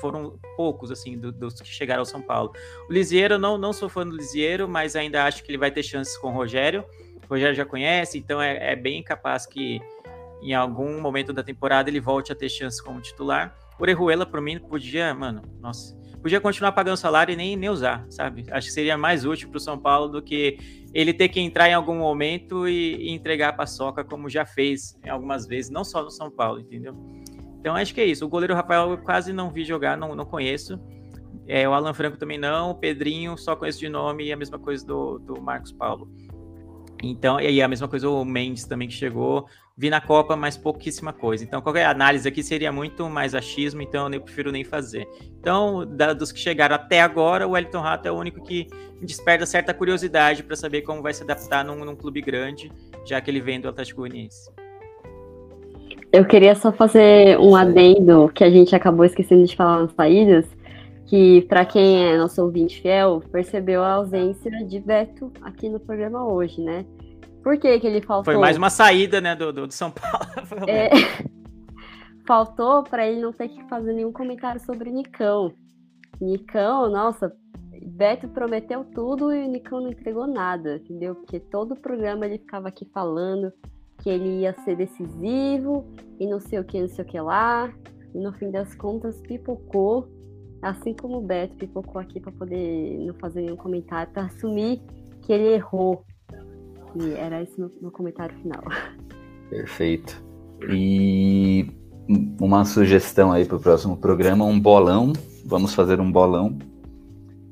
foram 0.00 0.38
poucos, 0.56 0.90
assim, 0.90 1.18
do, 1.18 1.30
dos 1.32 1.60
que 1.60 1.68
chegaram 1.68 2.00
ao 2.00 2.06
São 2.06 2.20
Paulo. 2.22 2.52
O 2.88 2.92
Lisieiro, 2.92 3.38
não, 3.38 3.58
não 3.58 3.72
sou 3.72 3.88
fã 3.88 4.06
do 4.06 4.16
Lisieiro, 4.16 4.68
mas 4.68 4.96
ainda 4.96 5.24
acho 5.24 5.42
que 5.42 5.50
ele 5.50 5.58
vai 5.58 5.70
ter 5.70 5.82
chances 5.82 6.16
com 6.16 6.28
o 6.28 6.32
Rogério. 6.32 6.84
O 7.24 7.28
Rogério 7.28 7.54
já 7.54 7.64
conhece, 7.64 8.18
então 8.18 8.40
é, 8.40 8.72
é 8.72 8.76
bem 8.76 9.02
capaz 9.02 9.46
que 9.46 9.80
em 10.40 10.54
algum 10.54 11.00
momento 11.00 11.32
da 11.32 11.42
temporada 11.42 11.90
ele 11.90 12.00
volte 12.00 12.32
a 12.32 12.34
ter 12.34 12.48
chances 12.48 12.80
como 12.80 13.00
titular. 13.00 13.56
O 13.78 13.82
Orejuela, 13.82 14.26
por 14.26 14.40
mim, 14.40 14.58
podia, 14.58 15.12
mano, 15.14 15.42
nossa, 15.60 15.96
podia 16.22 16.40
continuar 16.40 16.72
pagando 16.72 16.96
salário 16.96 17.32
e 17.32 17.36
nem, 17.36 17.56
nem 17.56 17.68
usar, 17.68 18.06
sabe? 18.10 18.44
Acho 18.50 18.68
que 18.68 18.72
seria 18.72 18.96
mais 18.96 19.24
útil 19.24 19.48
para 19.48 19.58
o 19.58 19.60
São 19.60 19.78
Paulo 19.78 20.08
do 20.08 20.22
que 20.22 20.58
ele 20.92 21.12
ter 21.12 21.28
que 21.28 21.40
entrar 21.40 21.68
em 21.68 21.74
algum 21.74 21.96
momento 21.96 22.66
e, 22.66 22.96
e 22.96 23.10
entregar 23.10 23.50
a 23.50 23.52
paçoca, 23.52 24.02
como 24.02 24.28
já 24.28 24.44
fez 24.44 24.98
algumas 25.08 25.46
vezes, 25.46 25.70
não 25.70 25.84
só 25.84 26.02
no 26.02 26.10
São 26.10 26.30
Paulo, 26.30 26.60
entendeu? 26.60 26.94
Então 27.68 27.76
acho 27.76 27.92
que 27.92 28.00
é 28.00 28.06
isso. 28.06 28.24
O 28.24 28.28
goleiro 28.30 28.54
Rafael 28.54 28.92
eu 28.92 28.96
quase 28.96 29.30
não 29.30 29.50
vi 29.50 29.62
jogar, 29.62 29.94
não, 29.94 30.14
não 30.14 30.24
conheço. 30.24 30.80
É, 31.46 31.68
o 31.68 31.74
Alan 31.74 31.92
Franco 31.92 32.16
também 32.16 32.38
não. 32.38 32.70
O 32.70 32.74
Pedrinho 32.74 33.36
só 33.36 33.54
conheço 33.54 33.78
de 33.78 33.90
nome 33.90 34.24
e 34.24 34.32
a 34.32 34.36
mesma 34.38 34.58
coisa 34.58 34.86
do, 34.86 35.18
do 35.18 35.38
Marcos 35.38 35.70
Paulo. 35.70 36.10
Então, 37.02 37.38
e 37.38 37.60
a 37.60 37.68
mesma 37.68 37.86
coisa 37.86 38.08
o 38.08 38.24
Mendes 38.24 38.64
também 38.64 38.88
que 38.88 38.94
chegou. 38.94 39.46
Vi 39.76 39.90
na 39.90 40.00
Copa, 40.00 40.34
mas 40.34 40.56
pouquíssima 40.56 41.12
coisa. 41.12 41.44
Então, 41.44 41.60
qualquer 41.60 41.84
análise 41.84 42.26
aqui 42.26 42.42
seria 42.42 42.72
muito 42.72 43.06
mais 43.10 43.34
achismo, 43.34 43.82
então 43.82 44.10
eu 44.10 44.22
prefiro 44.22 44.50
nem 44.50 44.64
fazer. 44.64 45.06
Então, 45.38 45.84
da, 45.86 46.14
dos 46.14 46.32
que 46.32 46.40
chegaram 46.40 46.74
até 46.74 47.02
agora, 47.02 47.46
o 47.46 47.50
Wellington 47.50 47.82
Rato 47.82 48.08
é 48.08 48.10
o 48.10 48.16
único 48.16 48.42
que 48.42 48.66
desperta 49.02 49.44
certa 49.44 49.74
curiosidade 49.74 50.42
para 50.42 50.56
saber 50.56 50.82
como 50.82 51.02
vai 51.02 51.12
se 51.12 51.22
adaptar 51.22 51.62
num, 51.66 51.84
num 51.84 51.94
clube 51.94 52.22
grande, 52.22 52.72
já 53.04 53.20
que 53.20 53.30
ele 53.30 53.42
vem 53.42 53.60
do 53.60 53.68
Atlético 53.68 54.00
Goianiense. 54.00 54.50
Eu 56.12 56.24
queria 56.24 56.54
só 56.54 56.72
fazer 56.72 57.38
um 57.38 57.54
adendo 57.54 58.30
que 58.34 58.42
a 58.42 58.50
gente 58.50 58.74
acabou 58.74 59.04
esquecendo 59.04 59.44
de 59.44 59.54
falar 59.54 59.82
nas 59.82 59.92
saídas, 59.92 60.46
que 61.06 61.42
para 61.42 61.64
quem 61.66 62.06
é 62.06 62.16
nosso 62.16 62.42
ouvinte 62.42 62.80
fiel, 62.80 63.22
percebeu 63.30 63.82
a 63.82 63.94
ausência 63.94 64.50
de 64.50 64.80
Beto 64.80 65.30
aqui 65.42 65.68
no 65.68 65.78
programa 65.78 66.26
hoje, 66.26 66.62
né? 66.62 66.86
Por 67.42 67.58
que, 67.58 67.78
que 67.78 67.86
ele 67.86 68.00
faltou? 68.00 68.32
Foi 68.32 68.40
mais 68.40 68.56
uma 68.56 68.70
saída, 68.70 69.20
né, 69.20 69.36
do, 69.36 69.52
do 69.52 69.70
São 69.72 69.90
Paulo. 69.90 70.18
É... 70.66 70.90
faltou 72.26 72.82
para 72.82 73.06
ele 73.06 73.20
não 73.20 73.32
ter 73.32 73.48
que 73.48 73.62
fazer 73.68 73.92
nenhum 73.92 74.12
comentário 74.12 74.60
sobre 74.60 74.90
Nicão. 74.90 75.52
Nicão, 76.20 76.90
nossa, 76.90 77.34
Beto 77.82 78.28
prometeu 78.28 78.84
tudo 78.84 79.32
e 79.32 79.46
o 79.46 79.48
Nicão 79.48 79.80
não 79.80 79.90
entregou 79.90 80.26
nada, 80.26 80.76
entendeu? 80.76 81.14
Porque 81.14 81.40
todo 81.40 81.72
o 81.72 81.80
programa 81.80 82.26
ele 82.26 82.38
ficava 82.38 82.68
aqui 82.68 82.86
falando 82.92 83.52
que 83.98 84.08
ele 84.08 84.40
ia 84.40 84.54
ser 84.64 84.76
decisivo 84.76 85.84
e 86.18 86.26
não 86.26 86.40
sei 86.40 86.58
o 86.58 86.64
que, 86.64 86.80
não 86.80 86.88
sei 86.88 87.04
o 87.04 87.08
que 87.08 87.20
lá. 87.20 87.72
E 88.14 88.18
no 88.18 88.32
fim 88.32 88.50
das 88.50 88.74
contas, 88.74 89.20
pipocou, 89.20 90.08
assim 90.62 90.94
como 90.94 91.18
o 91.18 91.20
Beto 91.20 91.54
pipocou 91.56 92.00
aqui 92.00 92.20
para 92.20 92.32
poder 92.32 92.98
não 92.98 93.14
fazer 93.14 93.42
nenhum 93.42 93.56
comentário, 93.56 94.12
para 94.12 94.24
assumir 94.24 94.80
que 95.22 95.32
ele 95.32 95.54
errou. 95.54 96.04
E 96.96 97.12
era 97.12 97.42
esse 97.42 97.58
meu, 97.58 97.70
meu 97.80 97.90
comentário 97.90 98.36
final. 98.38 98.62
Perfeito. 99.50 100.22
E 100.70 101.70
uma 102.40 102.64
sugestão 102.64 103.30
aí 103.30 103.44
para 103.44 103.56
o 103.56 103.60
próximo 103.60 103.96
programa, 103.96 104.44
um 104.44 104.58
bolão. 104.58 105.12
Vamos 105.44 105.74
fazer 105.74 106.00
um 106.00 106.10
bolão 106.10 106.58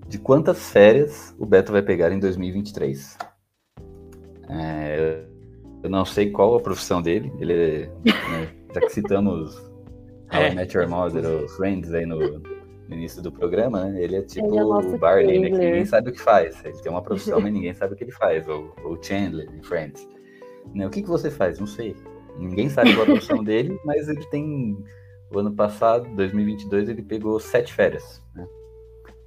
de 0.09 0.19
quantas 0.19 0.71
férias 0.71 1.35
o 1.39 1.45
Beto 1.45 1.73
vai 1.73 1.83
pegar 1.83 2.13
em 2.13 2.19
2023. 2.19 3.19
É, 4.49 5.27
eu 5.83 5.91
não 5.91 6.05
sei 6.05 6.31
qual 6.31 6.57
a 6.57 6.61
profissão 6.61 7.01
dele. 7.03 7.33
Ele 7.39 7.53
é, 7.53 7.87
né, 8.05 8.49
já 8.75 8.81
que 8.81 8.89
citamos 8.91 9.57
How 10.33 10.41
é. 10.43 10.53
I 10.53 10.55
Met 10.55 10.77
Your 10.77 10.89
Mother 10.89 11.25
ou 11.27 11.49
Friends 11.49 11.93
aí 11.93 12.07
no, 12.07 12.19
no, 12.39 12.95
início 12.95 13.23
do 13.23 13.33
programa, 13.33 13.85
né? 13.85 14.03
Ele 14.03 14.17
é 14.17 14.23
tipo 14.23 14.47
ele 14.47 14.59
é 14.59 14.65
o 14.65 14.99
Barney, 14.99 15.39
né? 15.39 15.51
Que 15.51 15.59
ninguém 15.59 15.85
sabe 15.85 16.11
o 16.11 16.13
que 16.13 16.21
faz. 16.21 16.65
Ele 16.65 16.77
tem 16.79 16.91
uma 16.91 17.03
profissão, 17.03 17.41
mas 17.41 17.53
ninguém 17.55 17.75
sabe 17.75 17.95
o 17.95 17.97
que 17.97 18.05
ele 18.05 18.13
faz. 18.13 18.47
Ou 18.49 18.75
o 18.85 19.03
Chandler 19.03 19.49
em 19.53 19.63
Friends. 19.63 20.09
Né? 20.75 20.87
O 20.87 20.91
que, 20.91 21.03
que 21.03 21.09
você 21.09 21.31
faz? 21.31 21.59
Não 21.59 21.67
sei. 21.67 21.97
Ninguém 22.39 22.69
sabe 22.69 22.95
qual 22.95 23.03
a 23.03 23.07
profissão 23.07 23.43
dele, 23.45 23.79
mas 23.85 24.09
ele 24.09 24.25
tem. 24.27 24.77
O 25.29 25.41
ano 25.41 25.53
passado, 25.53 26.09
2022, 26.15 26.89
ele 26.89 27.03
pegou 27.03 27.41
sete 27.41 27.73
férias. 27.73 28.23
Né? 28.33 28.47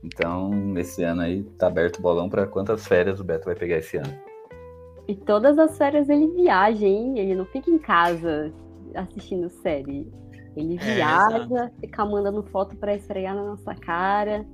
Então, 0.02 0.74
esse 0.78 1.04
ano 1.04 1.22
aí 1.22 1.44
tá 1.58 1.68
aberto 1.68 1.98
o 1.98 2.02
bolão 2.02 2.30
para 2.30 2.48
quantas 2.48 2.88
férias 2.88 3.20
o 3.20 3.24
Beto 3.24 3.46
vai 3.46 3.56
pegar 3.56 3.78
esse 3.78 3.98
ano. 3.98 4.29
E 5.10 5.16
todas 5.16 5.58
as 5.58 5.76
férias 5.76 6.08
ele 6.08 6.28
viaja, 6.28 6.86
hein? 6.86 7.18
Ele 7.18 7.34
não 7.34 7.46
fica 7.46 7.72
em 7.72 7.80
casa 7.80 8.54
assistindo 8.94 9.50
série. 9.50 10.08
Ele 10.56 10.76
é, 10.76 10.78
viaja, 10.78 11.66
é, 11.66 11.82
fica 11.82 12.06
mandando 12.06 12.44
foto 12.44 12.78
para 12.78 12.94
esfregar 12.94 13.34
na 13.34 13.44
nossa 13.44 13.74
cara. 13.74 14.46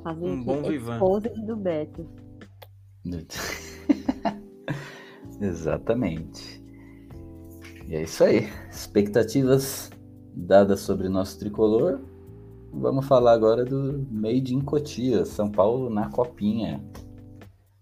Fazendo 0.00 0.28
um 0.28 0.44
bom 0.44 0.70
expose 0.70 1.28
do 1.44 1.56
Beto. 1.56 2.06
Exatamente. 5.42 6.64
E 7.88 7.96
é 7.96 8.04
isso 8.04 8.22
aí. 8.22 8.48
Expectativas 8.70 9.90
dadas 10.36 10.82
sobre 10.82 11.08
nosso 11.08 11.40
tricolor. 11.40 11.98
Vamos 12.72 13.08
falar 13.08 13.32
agora 13.32 13.64
do 13.64 14.06
Made 14.08 14.54
in 14.54 14.60
Cotia, 14.60 15.24
São 15.24 15.50
Paulo 15.50 15.90
na 15.90 16.08
Copinha. 16.10 16.80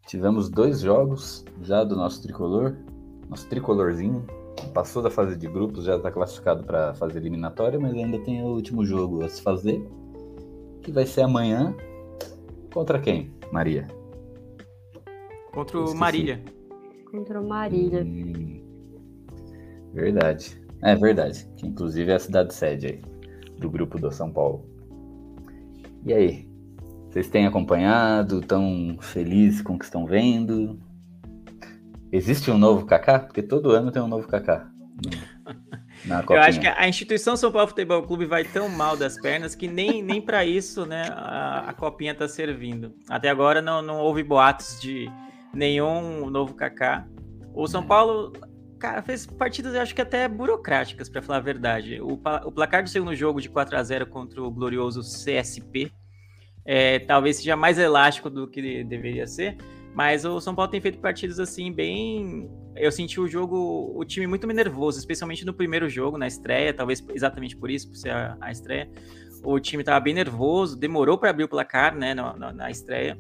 Tivemos 0.07 0.49
dois 0.49 0.81
jogos 0.81 1.45
já 1.63 1.85
do 1.85 1.97
nosso 1.97 2.23
tricolor, 2.23 2.77
nosso 3.29 3.49
tricolorzinho. 3.49 4.25
Passou 4.75 5.03
da 5.03 5.11
fase 5.11 5.37
de 5.37 5.47
grupos, 5.47 5.85
já 5.85 5.97
está 5.97 6.11
classificado 6.11 6.65
para 6.65 6.91
a 6.91 6.95
fase 6.95 7.17
eliminatória, 7.17 7.79
mas 7.79 7.95
ainda 7.95 8.19
tem 8.19 8.43
o 8.43 8.47
último 8.47 8.85
jogo 8.85 9.25
a 9.25 9.29
se 9.29 9.43
fazer, 9.43 9.83
que 10.83 10.93
vai 10.93 11.07
ser 11.07 11.23
amanhã. 11.23 11.75
Contra 12.73 12.99
quem, 12.99 13.33
Maria? 13.51 13.87
Contra 15.53 15.79
o 15.79 15.95
Marília. 15.95 16.43
Contra 17.11 17.41
o 17.41 17.47
Marília. 17.47 18.03
Hum, 18.03 18.63
verdade. 19.93 20.61
É 20.83 20.95
verdade. 20.95 21.47
Que 21.57 21.67
inclusive 21.67 22.11
é 22.11 22.15
a 22.15 22.19
cidade 22.19 22.55
sede 22.55 22.87
aí, 22.87 23.03
do 23.59 23.71
grupo 23.71 23.99
do 23.99 24.11
São 24.11 24.33
Paulo. 24.33 24.65
E 26.05 26.13
aí, 26.13 26.52
vocês 27.13 27.29
têm 27.29 27.47
acompanhado? 27.47 28.41
Estão 28.41 28.97
felizes 28.99 29.61
com 29.61 29.75
o 29.75 29.79
que 29.79 29.85
estão 29.85 30.07
vendo? 30.07 30.81
Existe 32.11 32.51
um 32.51 32.57
novo 32.57 32.87
Kaká? 32.87 33.19
Porque 33.19 33.43
todo 33.43 33.71
ano 33.71 33.93
tem 33.93 34.01
um 34.01 34.09
novo 34.09 34.27
Kaká. 34.27 34.67
Eu 36.29 36.41
acho 36.41 36.59
que 36.59 36.67
a 36.67 36.89
instituição 36.89 37.37
São 37.37 37.53
Paulo 37.53 37.69
Futebol 37.69 38.03
Clube 38.03 38.25
vai 38.25 38.43
tão 38.45 38.69
mal 38.69 38.97
das 38.97 39.21
pernas 39.21 39.55
que 39.55 39.69
nem, 39.69 40.03
nem 40.03 40.21
para 40.21 40.45
isso 40.45 40.85
né, 40.85 41.05
a, 41.13 41.67
a 41.69 41.75
copinha 41.75 42.13
está 42.13 42.27
servindo. 42.27 42.95
Até 43.09 43.29
agora 43.29 43.63
não, 43.63 43.83
não 43.83 43.99
houve 43.99 44.23
boatos 44.25 44.81
de 44.81 45.09
nenhum 45.55 46.29
novo 46.31 46.55
Kaká. 46.55 47.07
O 47.55 47.69
São. 47.69 47.87
Paulo 47.87 48.33
cara, 48.81 49.01
fez 49.03 49.27
partidas, 49.27 49.75
eu 49.75 49.83
acho 49.83 49.95
que 49.95 50.01
até 50.01 50.27
burocráticas, 50.27 51.09
para 51.09 51.23
falar 51.23 51.39
a 51.39 51.43
verdade. 51.43 52.01
O, 52.01 52.15
o 52.15 52.51
placar 52.51 52.83
do 52.83 52.89
segundo 52.89 53.15
jogo 53.15 53.41
de 53.41 53.49
4 53.49 53.77
a 53.77 53.83
0 53.83 54.07
contra 54.07 54.43
o 54.43 54.51
glorioso 54.51 55.03
CSP 55.03 55.93
é, 56.65 56.99
talvez 57.01 57.37
seja 57.37 57.57
mais 57.57 57.79
elástico 57.79 58.31
do 58.31 58.47
que 58.49 58.85
deveria 58.85 59.27
ser. 59.27 59.57
Mas 59.95 60.25
o 60.25 60.41
São 60.41 60.55
Paulo 60.55 60.71
tem 60.71 60.81
feito 60.81 60.99
partidas 60.99 61.39
assim 61.39 61.71
bem. 61.73 62.51
Eu 62.75 62.91
senti 62.91 63.21
o 63.21 63.29
jogo, 63.29 63.93
o 63.95 64.05
time 64.05 64.27
muito 64.27 64.47
nervoso, 64.47 64.99
especialmente 64.99 65.45
no 65.45 65.53
primeiro 65.53 65.89
jogo, 65.89 66.17
na 66.17 66.27
estreia, 66.27 66.73
talvez 66.73 67.05
exatamente 67.15 67.57
por 67.57 67.71
isso, 67.71 67.89
por 67.89 67.97
ser 67.97 68.11
a, 68.11 68.37
a 68.41 68.51
estreia. 68.51 68.89
O 69.45 69.59
time 69.61 69.83
estava 69.83 70.01
bem 70.01 70.15
nervoso, 70.15 70.79
demorou 70.79 71.19
para 71.19 71.31
abrir 71.31 71.45
o 71.45 71.49
placar, 71.49 71.95
né, 71.95 72.15
na, 72.15 72.35
na, 72.37 72.53
na 72.53 72.71
estreia. 72.71 73.19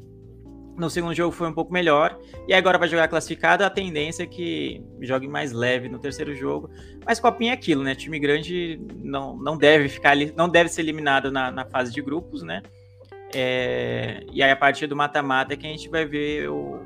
No 0.78 0.88
segundo 0.88 1.14
jogo 1.14 1.32
foi 1.32 1.46
um 1.48 1.52
pouco 1.52 1.70
melhor. 1.70 2.18
E 2.48 2.54
agora 2.54 2.78
vai 2.78 2.88
jogar 2.88 3.06
classificado. 3.08 3.62
A 3.62 3.68
tendência 3.68 4.22
é 4.22 4.26
que 4.26 4.82
jogue 5.02 5.28
mais 5.28 5.52
leve 5.52 5.88
no 5.88 5.98
terceiro 5.98 6.34
jogo. 6.34 6.70
Mas 7.04 7.20
Copinha 7.20 7.52
é 7.52 7.54
aquilo, 7.54 7.82
né? 7.82 7.94
Time 7.94 8.18
grande 8.18 8.80
não, 9.02 9.36
não 9.36 9.58
deve 9.58 9.90
ficar 9.90 10.12
ali, 10.12 10.32
não 10.34 10.48
deve 10.48 10.70
ser 10.70 10.80
eliminado 10.80 11.30
na, 11.30 11.50
na 11.50 11.66
fase 11.66 11.92
de 11.92 12.00
grupos, 12.00 12.42
né? 12.42 12.62
É, 13.34 14.24
e 14.30 14.42
aí, 14.42 14.50
a 14.50 14.56
partir 14.56 14.86
do 14.86 14.94
mata-mata 14.94 15.54
é 15.54 15.56
que 15.56 15.66
a 15.66 15.70
gente 15.70 15.88
vai 15.88 16.04
ver 16.04 16.48
o, 16.50 16.84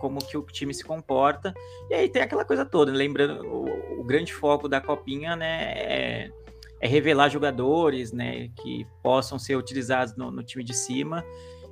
como 0.00 0.18
que 0.24 0.36
o 0.36 0.42
time 0.42 0.72
se 0.72 0.84
comporta. 0.84 1.52
E 1.88 1.94
aí 1.94 2.08
tem 2.08 2.22
aquela 2.22 2.44
coisa 2.44 2.64
toda, 2.64 2.90
né? 2.90 2.98
lembrando, 2.98 3.46
o, 3.46 4.00
o, 4.00 4.04
grande 4.04 4.32
foco 4.32 4.68
da 4.68 4.80
Copinha, 4.80 5.36
né, 5.36 5.72
é, 5.76 6.30
é, 6.80 6.88
revelar 6.88 7.28
jogadores, 7.28 8.12
né, 8.12 8.48
que 8.62 8.86
possam 9.02 9.38
ser 9.38 9.56
utilizados 9.56 10.16
no, 10.16 10.30
no, 10.30 10.42
time 10.42 10.64
de 10.64 10.74
cima. 10.74 11.24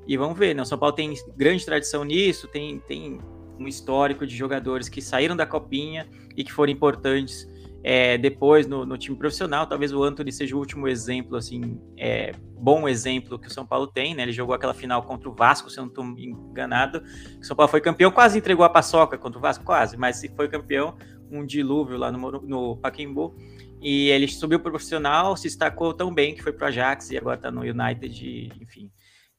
E 0.06 0.16
vamos 0.16 0.38
ver, 0.38 0.54
né, 0.54 0.62
o 0.62 0.66
São 0.66 0.78
Paulo 0.78 0.94
tem 0.94 1.14
grande 1.36 1.64
tradição 1.64 2.04
nisso, 2.04 2.46
tem, 2.48 2.78
tem 2.80 3.18
um 3.58 3.66
histórico 3.66 4.26
de 4.26 4.36
jogadores 4.36 4.88
que 4.88 5.02
saíram 5.02 5.36
da 5.36 5.46
Copinha 5.46 6.06
e 6.36 6.44
que 6.44 6.52
foram 6.52 6.72
importantes 6.72 7.48
é, 7.82 8.18
depois 8.18 8.66
no, 8.66 8.84
no, 8.84 8.98
time 8.98 9.16
profissional. 9.16 9.66
Talvez 9.66 9.92
o 9.92 10.02
Anthony 10.02 10.32
seja 10.32 10.56
o 10.56 10.58
último 10.58 10.88
exemplo, 10.88 11.36
assim, 11.36 11.80
é, 11.96 12.32
bom 12.58 12.88
exemplo 12.88 13.38
que 13.38 13.48
o 13.48 13.50
São 13.50 13.66
Paulo 13.66 13.86
tem, 13.86 14.14
né? 14.14 14.22
Ele 14.22 14.32
jogou 14.32 14.54
aquela 14.54 14.74
final 14.74 15.02
contra 15.02 15.28
o 15.28 15.34
Vasco, 15.34 15.70
se 15.70 15.78
eu 15.78 15.82
não 15.82 15.88
estou 15.88 16.04
enganado. 16.04 17.02
O 17.40 17.44
São 17.44 17.56
Paulo 17.56 17.70
foi 17.70 17.80
campeão, 17.80 18.10
quase 18.10 18.38
entregou 18.38 18.64
a 18.64 18.68
paçoca 18.68 19.16
contra 19.16 19.38
o 19.38 19.42
Vasco, 19.42 19.64
quase, 19.64 19.96
mas 19.96 20.16
se 20.16 20.28
foi 20.28 20.48
campeão, 20.48 20.96
um 21.30 21.44
dilúvio 21.44 21.96
lá 21.96 22.10
no, 22.10 22.30
no 22.42 22.76
Pacaembu. 22.76 23.36
E 23.80 24.08
ele 24.08 24.26
subiu 24.26 24.58
para 24.58 24.70
o 24.70 24.72
profissional, 24.72 25.36
se 25.36 25.44
destacou 25.44 25.94
tão 25.94 26.12
bem 26.12 26.34
que 26.34 26.42
foi 26.42 26.52
para 26.52 26.64
o 26.64 26.68
Ajax 26.68 27.10
e 27.10 27.16
agora 27.16 27.36
está 27.36 27.50
no 27.50 27.60
United, 27.60 28.50
enfim. 28.60 28.90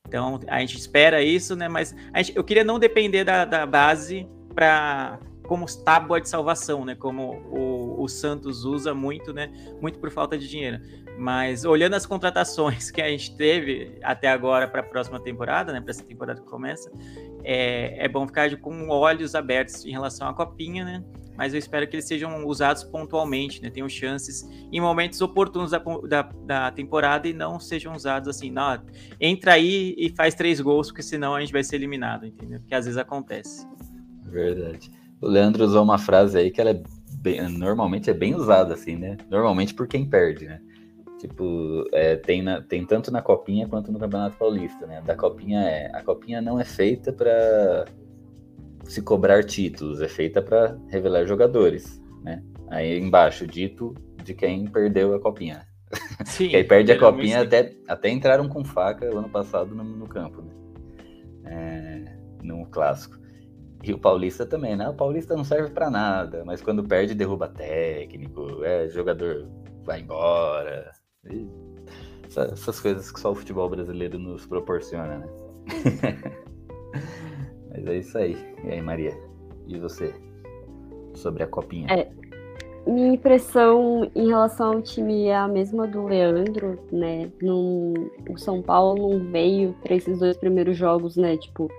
Então 0.08 0.40
a 0.48 0.60
gente 0.62 0.78
espera 0.78 1.22
isso, 1.22 1.56
né? 1.56 1.68
Mas 1.68 1.94
gente, 2.16 2.36
eu 2.36 2.44
queria 2.44 2.64
não 2.64 2.80
depender 2.80 3.26
da, 3.26 3.44
da 3.44 3.66
base 3.66 4.26
para 4.56 5.20
como 5.50 5.66
tábua 5.84 6.22
de 6.22 6.30
salvação, 6.30 6.86
né? 6.86 6.93
Como 6.93 7.41
o, 7.50 8.04
o, 8.04 8.08
Santos 8.08 8.66
usa 8.66 8.93
muito, 8.93 9.34
né? 9.34 9.52
Muito 9.82 9.97
por 9.97 10.12
falta 10.12 10.38
de 10.38 10.47
dinheiro. 10.47 10.80
Mas 11.18 11.66
olhando 11.66 11.95
as 11.95 12.06
contratações 12.06 12.91
que 12.93 13.02
a 13.02 13.10
gente 13.10 13.36
teve 13.36 13.97
até 14.04 14.28
agora 14.28 14.68
para 14.68 14.82
a 14.82 14.84
próxima 14.84 15.20
temporada, 15.20 15.74
né? 15.74 15.82
Para 15.82 15.89
essa 15.89 16.04
temporada 16.04 16.39
que 16.39 16.45
começa, 16.45 16.91
é, 17.43 18.06
é 18.06 18.08
bom 18.08 18.28
ficar 18.28 18.56
com 18.58 18.89
olhos 18.89 19.34
abertos 19.34 19.84
em 19.84 19.89
relação 19.89 20.28
à 20.30 20.36
copinha, 20.36 20.86
né? 20.86 21.04
Mas 21.36 21.52
eu 21.52 21.58
espero 21.58 21.88
que 21.88 21.95
eles 21.95 22.06
sejam 22.06 22.45
usados 22.45 22.84
pontualmente, 22.84 23.60
né? 23.60 23.72
Tenham 23.72 23.89
chances 23.89 24.47
em 24.72 24.80
momentos 24.80 25.20
oportunos 25.20 25.72
da, 25.72 25.80
da, 25.80 26.22
da 26.45 26.72
temporada 26.72 27.28
e 27.28 27.34
não 27.34 27.60
sejam 27.60 27.95
usados 27.95 28.30
assim, 28.30 28.52
não, 28.52 28.80
entra 29.20 29.54
aí 29.54 29.95
e 29.97 30.14
faz 30.16 30.36
três 30.36 30.62
gols, 30.62 30.89
porque 30.89 31.02
senão 31.02 31.34
a 31.34 31.39
gente 31.39 31.52
vai 31.52 31.64
ser 31.64 31.78
eliminado, 31.78 32.28
entendeu? 32.28 32.60
Que 32.68 32.76
às 32.76 32.86
vezes 32.86 33.00
acontece. 33.00 33.68
Verdade. 34.26 34.99
O 35.22 35.28
Leandro 35.28 35.65
usou 35.65 35.84
uma 35.84 35.97
frase 35.97 36.38
aí 36.38 36.51
que 36.51 36.61
ela 36.61 36.72
é 36.72 36.82
bem, 37.22 37.41
normalmente 37.49 38.09
é 38.09 38.13
bem 38.13 38.36
usada, 38.36 38.74
assim, 38.74 38.95
né? 38.95 39.17
Normalmente 39.30 39.74
por 39.74 39.88
quem 39.88 40.05
perde, 40.05 40.45
né? 40.45 40.61
Tipo, 41.20 41.84
é, 41.91 42.15
tem, 42.15 42.41
na, 42.41 42.61
tem 42.61 42.86
tanto 42.86 43.11
na 43.11 43.22
Copinha 43.22 43.67
quanto 43.67 43.91
no 43.91 43.99
Campeonato 43.99 44.38
Paulista, 44.38 44.88
né? 44.88 45.01
Da 45.01 45.15
Copinha 45.15 45.59
é. 45.59 45.91
A 45.93 46.01
Copinha 46.01 46.41
não 46.41 46.59
é 46.59 46.63
feita 46.63 47.11
para 47.11 47.86
se 48.86 49.01
cobrar 49.01 49.43
títulos, 49.43 50.01
é 50.01 50.07
feita 50.07 50.41
para 50.41 50.78
revelar 50.88 51.26
jogadores, 51.26 52.01
né? 52.24 52.41
Aí 52.70 52.97
embaixo, 52.97 53.45
dito 53.45 53.93
de 54.24 54.34
quem 54.34 54.65
perdeu 54.65 55.13
a 55.13 55.20
Copinha. 55.20 55.67
Sim. 56.24 56.49
Quem 56.49 56.67
perde 56.67 56.91
a 56.91 56.99
Copinha 56.99 57.41
até, 57.41 57.74
até 57.88 58.09
entraram 58.09 58.47
com 58.47 58.63
faca 58.63 59.05
ano 59.05 59.30
passado 59.30 59.74
no, 59.74 59.84
no 59.84 60.07
campo, 60.07 60.41
né? 60.41 60.53
É, 61.45 62.17
no 62.43 62.65
clássico. 62.67 63.17
E 63.84 63.93
o 63.93 63.97
Paulista 63.97 64.45
também, 64.45 64.75
né? 64.75 64.89
O 64.89 64.93
Paulista 64.93 65.36
não 65.36 65.43
serve 65.43 65.69
para 65.69 65.89
nada, 65.89 66.43
mas 66.45 66.61
quando 66.61 66.84
perde, 66.84 67.15
derruba 67.15 67.47
técnico, 67.47 68.63
é, 68.63 68.89
jogador 68.89 69.47
vai 69.84 70.01
embora. 70.01 70.91
essas 72.27 72.80
coisas 72.80 73.11
que 73.11 73.19
só 73.19 73.32
o 73.32 73.36
futebol 73.36 73.69
brasileiro 73.69 74.19
nos 74.19 74.45
proporciona, 74.45 75.19
né? 75.19 75.27
mas 77.71 77.88
é 77.88 77.97
isso 77.97 78.17
aí. 78.17 78.38
E 78.65 78.69
aí, 78.69 78.82
Maria? 78.82 79.17
E 79.67 79.80
você? 79.80 80.13
Sobre 81.15 81.43
a 81.43 81.47
copinha? 81.47 81.88
É, 81.89 82.11
minha 82.86 83.13
impressão 83.13 84.09
em 84.15 84.27
relação 84.27 84.73
ao 84.73 84.82
time 84.82 85.25
é 85.25 85.36
a 85.36 85.47
mesma 85.47 85.88
do 85.88 86.05
Leandro, 86.05 86.80
né? 86.91 87.32
Num, 87.41 87.93
o 88.30 88.38
São 88.38 88.61
Paulo 88.61 89.09
não 89.09 89.32
veio 89.32 89.73
para 89.82 89.95
esses 89.95 90.19
dois 90.19 90.38
primeiros 90.38 90.75
jogos, 90.75 91.15
né? 91.15 91.38
Tipo, 91.38 91.69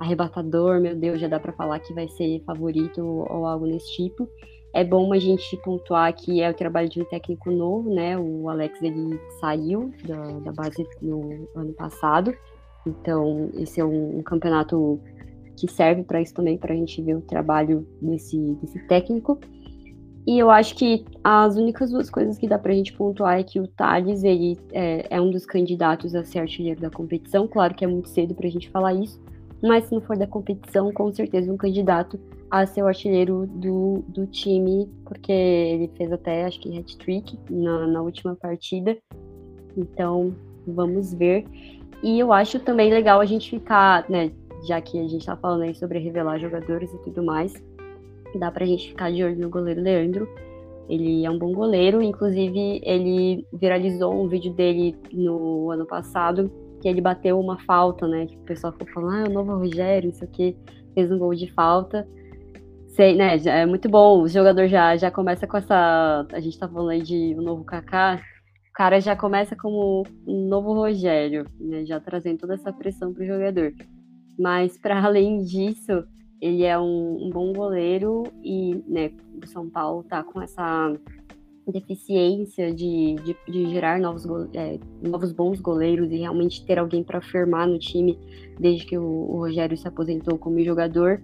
arrebatador, 0.00 0.80
meu 0.80 0.96
Deus, 0.96 1.20
já 1.20 1.28
dá 1.28 1.38
para 1.38 1.52
falar 1.52 1.78
que 1.78 1.92
vai 1.92 2.08
ser 2.08 2.42
favorito 2.46 3.00
ou 3.04 3.46
algo 3.46 3.66
nesse 3.66 3.92
tipo. 3.92 4.28
É 4.72 4.82
bom 4.82 5.12
a 5.12 5.18
gente 5.18 5.56
pontuar 5.58 6.14
que 6.14 6.40
é 6.40 6.48
o 6.48 6.54
trabalho 6.54 6.88
de 6.88 7.02
um 7.02 7.04
técnico 7.04 7.50
novo, 7.50 7.92
né? 7.92 8.16
O 8.16 8.48
Alex 8.48 8.80
ele 8.82 9.20
saiu 9.40 9.92
da, 10.06 10.40
da 10.40 10.52
base 10.52 10.86
no 11.02 11.46
ano 11.54 11.72
passado, 11.74 12.34
então 12.86 13.50
esse 13.54 13.80
é 13.80 13.84
um, 13.84 14.18
um 14.18 14.22
campeonato 14.22 14.98
que 15.56 15.68
serve 15.68 16.02
para 16.02 16.22
isso 16.22 16.32
também, 16.32 16.56
para 16.56 16.72
a 16.72 16.76
gente 16.76 17.02
ver 17.02 17.16
o 17.16 17.20
trabalho 17.20 17.86
desse, 18.00 18.38
desse 18.62 18.78
técnico. 18.86 19.38
E 20.26 20.38
eu 20.38 20.50
acho 20.50 20.76
que 20.76 21.04
as 21.24 21.56
únicas 21.56 21.90
duas 21.90 22.08
coisas 22.08 22.38
que 22.38 22.46
dá 22.46 22.58
para 22.58 22.72
a 22.72 22.74
gente 22.74 22.92
pontuar 22.92 23.38
é 23.38 23.42
que 23.42 23.58
o 23.58 23.66
Thales 23.66 24.22
ele 24.22 24.58
é, 24.72 25.06
é, 25.10 25.20
um 25.20 25.30
dos 25.30 25.44
candidatos 25.44 26.14
a 26.14 26.24
ser 26.24 26.38
artilheiro 26.38 26.80
da 26.80 26.90
competição. 26.90 27.48
Claro 27.48 27.74
que 27.74 27.84
é 27.84 27.88
muito 27.88 28.08
cedo 28.08 28.34
para 28.34 28.46
a 28.46 28.50
gente 28.50 28.70
falar 28.70 28.94
isso, 28.94 29.20
mas 29.62 29.84
se 29.84 29.94
não 29.94 30.00
for 30.00 30.16
da 30.16 30.26
competição, 30.26 30.92
com 30.92 31.12
certeza 31.12 31.52
um 31.52 31.56
candidato 31.56 32.18
a 32.50 32.66
ser 32.66 32.82
o 32.82 32.86
artilheiro 32.86 33.46
do, 33.46 34.02
do 34.08 34.26
time, 34.26 34.90
porque 35.04 35.30
ele 35.30 35.90
fez 35.96 36.10
até, 36.10 36.44
acho 36.44 36.60
que, 36.60 36.78
hat-trick 36.78 37.38
na, 37.48 37.86
na 37.86 38.02
última 38.02 38.34
partida. 38.34 38.96
Então, 39.76 40.34
vamos 40.66 41.14
ver. 41.14 41.44
E 42.02 42.18
eu 42.18 42.32
acho 42.32 42.58
também 42.58 42.90
legal 42.90 43.20
a 43.20 43.26
gente 43.26 43.50
ficar, 43.50 44.08
né, 44.08 44.32
já 44.66 44.80
que 44.80 44.98
a 44.98 45.06
gente 45.06 45.24
tá 45.24 45.36
falando 45.36 45.62
aí 45.62 45.74
sobre 45.74 45.98
revelar 45.98 46.38
jogadores 46.38 46.92
e 46.92 46.98
tudo 46.98 47.22
mais, 47.22 47.52
dá 48.38 48.50
pra 48.50 48.66
gente 48.66 48.88
ficar 48.88 49.12
de 49.12 49.22
olho 49.22 49.38
no 49.38 49.50
goleiro 49.50 49.80
Leandro. 49.80 50.28
Ele 50.88 51.24
é 51.24 51.30
um 51.30 51.38
bom 51.38 51.52
goleiro, 51.52 52.02
inclusive 52.02 52.80
ele 52.82 53.46
viralizou 53.52 54.12
um 54.12 54.26
vídeo 54.26 54.52
dele 54.52 54.96
no 55.12 55.70
ano 55.70 55.86
passado 55.86 56.50
que 56.80 56.88
ele 56.88 57.00
bateu 57.00 57.38
uma 57.38 57.58
falta, 57.60 58.08
né? 58.08 58.26
Que 58.26 58.36
o 58.36 58.40
pessoal 58.40 58.72
ficou 58.72 58.88
falando, 58.88 59.26
ah, 59.26 59.30
o 59.30 59.32
novo 59.32 59.56
Rogério, 59.56 60.10
isso 60.10 60.24
aqui, 60.24 60.56
fez 60.94 61.10
um 61.10 61.18
gol 61.18 61.34
de 61.34 61.50
falta. 61.52 62.08
Sei, 62.88 63.14
né? 63.14 63.36
É 63.36 63.66
muito 63.66 63.88
bom. 63.88 64.22
O 64.22 64.28
jogador 64.28 64.66
já, 64.66 64.96
já 64.96 65.10
começa 65.10 65.46
com 65.46 65.56
essa. 65.56 66.26
A 66.32 66.40
gente 66.40 66.58
tá 66.58 66.68
falando 66.68 66.90
aí 66.90 67.02
de 67.02 67.34
um 67.38 67.42
novo 67.42 67.64
Kaká. 67.64 68.20
O 68.70 68.72
cara 68.72 69.00
já 69.00 69.14
começa 69.14 69.54
como 69.54 70.04
um 70.26 70.48
novo 70.48 70.72
Rogério, 70.72 71.44
né? 71.60 71.84
Já 71.84 72.00
trazendo 72.00 72.38
toda 72.38 72.54
essa 72.54 72.72
pressão 72.72 73.12
pro 73.12 73.24
jogador. 73.24 73.72
Mas, 74.38 74.78
para 74.78 74.98
além 75.04 75.42
disso, 75.42 76.04
ele 76.40 76.64
é 76.64 76.78
um, 76.78 77.26
um, 77.26 77.30
bom 77.30 77.52
goleiro 77.52 78.24
e, 78.42 78.82
né, 78.88 79.12
o 79.42 79.46
São 79.46 79.68
Paulo 79.68 80.02
tá 80.02 80.22
com 80.22 80.40
essa 80.40 80.92
deficiência 81.70 82.72
de, 82.74 83.16
de, 83.16 83.36
de 83.48 83.70
gerar 83.70 83.98
novos, 84.00 84.24
é, 84.54 84.78
novos 85.02 85.32
bons 85.32 85.60
goleiros 85.60 86.10
e 86.10 86.16
realmente 86.16 86.64
ter 86.64 86.78
alguém 86.78 87.02
para 87.02 87.20
firmar 87.20 87.66
no 87.66 87.78
time 87.78 88.18
desde 88.58 88.86
que 88.86 88.98
o, 88.98 89.02
o, 89.02 89.38
Rogério 89.38 89.76
se 89.76 89.86
aposentou 89.86 90.38
como 90.38 90.62
jogador. 90.62 91.22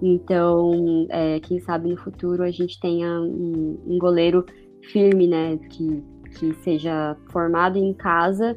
Então, 0.00 1.06
é, 1.10 1.40
quem 1.40 1.60
sabe 1.60 1.88
no 1.88 1.96
futuro 1.96 2.42
a 2.42 2.50
gente 2.50 2.78
tenha 2.80 3.20
um, 3.20 3.78
um 3.86 3.98
goleiro 3.98 4.44
firme, 4.92 5.26
né, 5.26 5.56
que, 5.70 6.02
que 6.38 6.54
seja 6.62 7.16
formado 7.30 7.76
em 7.78 7.92
casa 7.92 8.56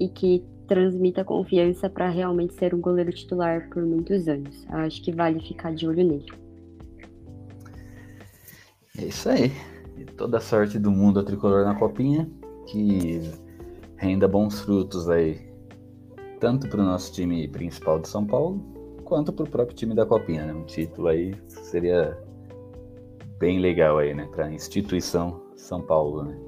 e 0.00 0.08
que 0.08 0.44
transmita 0.66 1.24
confiança 1.24 1.88
para 1.88 2.08
realmente 2.08 2.54
ser 2.54 2.74
um 2.74 2.80
goleiro 2.80 3.10
titular 3.10 3.68
por 3.70 3.84
muitos 3.84 4.28
anos. 4.28 4.66
Acho 4.68 5.02
que 5.02 5.12
vale 5.12 5.40
ficar 5.40 5.74
de 5.74 5.88
olho 5.88 6.04
nele. 6.06 6.26
É 8.98 9.04
isso 9.04 9.28
aí. 9.28 9.52
Toda 10.16 10.38
a 10.38 10.40
sorte 10.40 10.78
do 10.78 10.90
mundo 10.90 11.20
a 11.20 11.24
tricolor 11.24 11.64
na 11.64 11.74
copinha, 11.74 12.28
que 12.66 13.20
renda 13.96 14.26
bons 14.28 14.60
frutos 14.60 15.08
aí, 15.08 15.40
tanto 16.40 16.68
para 16.68 16.80
o 16.80 16.84
nosso 16.84 17.12
time 17.12 17.46
principal 17.48 17.98
de 17.98 18.08
São 18.08 18.26
Paulo, 18.26 18.60
quanto 19.04 19.32
para 19.32 19.44
o 19.44 19.48
próprio 19.48 19.76
time 19.76 19.94
da 19.94 20.04
copinha, 20.04 20.44
né? 20.44 20.52
Um 20.52 20.64
título 20.64 21.08
aí 21.08 21.34
seria 21.48 22.18
bem 23.38 23.58
legal 23.58 23.98
aí, 23.98 24.14
né? 24.14 24.28
Para 24.30 24.46
a 24.46 24.52
instituição 24.52 25.40
São 25.56 25.80
Paulo, 25.80 26.24
né? 26.24 26.38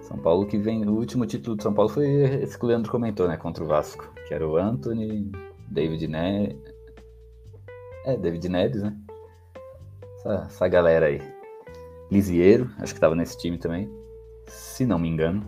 São 0.00 0.18
Paulo 0.18 0.46
que 0.46 0.58
vem, 0.58 0.84
o 0.88 0.92
último 0.92 1.26
título 1.26 1.56
de 1.56 1.62
São 1.62 1.72
Paulo 1.72 1.88
foi 1.88 2.06
esse 2.42 2.58
que 2.58 2.64
o 2.64 2.68
Leandro 2.68 2.90
comentou, 2.90 3.28
né? 3.28 3.36
Contra 3.36 3.62
o 3.62 3.66
Vasco, 3.66 4.12
que 4.26 4.34
era 4.34 4.46
o 4.46 4.56
Anthony, 4.56 5.30
David 5.68 6.08
Neres, 6.08 6.56
é, 8.04 8.16
David 8.16 8.48
Neres, 8.48 8.82
né? 8.82 8.96
Essa, 10.16 10.46
essa 10.46 10.68
galera 10.68 11.06
aí. 11.06 11.39
Lisieiro, 12.10 12.68
acho 12.78 12.92
que 12.92 12.98
estava 12.98 13.14
nesse 13.14 13.38
time 13.38 13.56
também, 13.56 13.88
se 14.46 14.84
não 14.84 14.98
me 14.98 15.08
engano. 15.08 15.44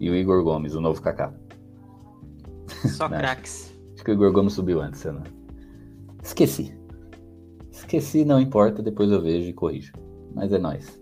E 0.00 0.10
o 0.10 0.14
Igor 0.14 0.42
Gomes, 0.42 0.74
o 0.74 0.80
novo 0.80 1.00
Kaká. 1.00 1.32
Só 2.96 3.08
craques. 3.08 3.76
que 4.04 4.10
o 4.10 4.14
Igor 4.14 4.32
Gomes 4.32 4.54
subiu 4.54 4.80
antes, 4.80 5.04
não. 5.04 5.22
Esqueci. 6.22 6.76
Esqueci, 7.70 8.24
não 8.24 8.40
importa, 8.40 8.82
depois 8.82 9.10
eu 9.10 9.22
vejo 9.22 9.48
e 9.48 9.52
corrijo. 9.52 9.92
Mas 10.34 10.52
é 10.52 10.58
nóis. 10.58 11.00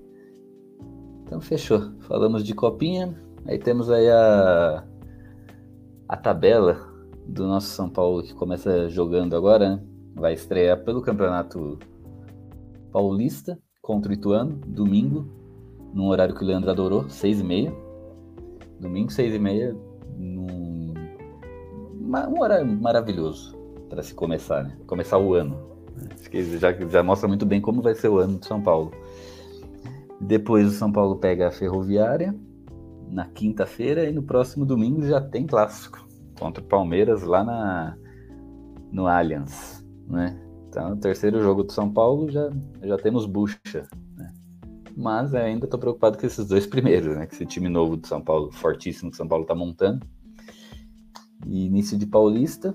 Então 1.23 1.41
fechou. 1.41 1.93
Falamos 2.01 2.45
de 2.45 2.55
copinha. 2.55 3.15
Aí 3.47 3.59
temos 3.59 3.91
aí 3.91 4.09
a, 4.09 4.85
a 6.09 6.17
tabela 6.17 6.79
do 7.27 7.47
nosso 7.47 7.69
São 7.69 7.89
Paulo 7.89 8.23
que 8.23 8.35
começa 8.35 8.89
jogando 8.89 9.35
agora. 9.35 9.77
Né? 9.77 9.83
Vai 10.15 10.35
estrear 10.35 10.85
pelo 10.85 11.03
Campeonato 11.03 11.79
Paulista 12.93 13.59
contra 13.87 14.11
o 14.11 14.15
Ituano, 14.15 14.59
domingo, 14.67 15.29
num 15.95 16.09
horário 16.09 16.35
que 16.35 16.43
o 16.43 16.47
Leandro 16.47 16.69
adorou, 16.69 17.09
seis 17.09 17.39
e 17.39 17.45
meia. 17.45 17.73
Domingo, 18.81 19.13
seis 19.13 19.33
e 19.33 19.39
meia, 19.39 19.77
num... 20.19 20.93
um 22.03 22.41
horário 22.41 22.67
maravilhoso 22.67 23.57
para 23.89 24.03
se 24.03 24.13
começar, 24.13 24.65
né? 24.65 24.77
Começar 24.89 25.19
o 25.19 25.35
ano. 25.35 25.57
Acho 26.11 26.29
que 26.29 26.59
já, 26.59 26.73
já 26.73 27.01
mostra 27.01 27.29
muito 27.29 27.47
bem 27.47 27.61
como 27.61 27.81
vai 27.81 27.95
ser 27.95 28.09
o 28.09 28.19
ano 28.19 28.41
de 28.41 28.47
São 28.47 28.61
Paulo. 28.61 28.91
Depois 30.21 30.67
o 30.67 30.73
São 30.73 30.91
Paulo 30.91 31.17
pega 31.17 31.47
a 31.47 31.53
Ferroviária 31.53 32.35
na 33.09 33.27
quinta-feira 33.27 34.11
e 34.11 34.13
no 34.13 34.25
próximo 34.25 34.67
domingo 34.67 35.07
já 35.07 35.21
tem 35.21 35.47
clássico 35.47 36.05
contra 36.37 36.61
o 36.61 36.67
Palmeiras 36.67 37.23
lá 37.23 37.45
na 37.45 37.97
no 38.91 39.07
Allianz, 39.07 39.87
né? 40.09 40.46
Então, 40.69 40.97
terceiro 40.97 41.41
jogo 41.41 41.63
do 41.63 41.73
São 41.73 41.91
Paulo 41.93 42.31
já 42.31 42.51
já 42.83 42.97
temos 42.99 43.27
bucha, 43.27 43.89
né? 44.17 44.33
Mas 44.97 45.35
ainda 45.35 45.67
estou 45.67 45.79
preocupado 45.79 46.19
com 46.19 46.27
esses 46.27 46.47
dois 46.47 46.67
primeiros, 46.69 47.17
né? 47.17 47.27
Com 47.27 47.35
esse 47.35 47.47
time 47.47 47.69
novo 47.69 47.97
do 47.97 48.07
São 48.07 48.21
Paulo, 48.21 48.51
fortíssimo 48.53 49.11
que 49.11 49.15
o 49.15 49.19
São 49.19 49.29
Paulo 49.29 49.43
está 49.43 49.55
montando. 49.55 50.07
E 51.47 51.67
início 51.67 51.97
de 51.97 52.07
Paulista, 52.07 52.75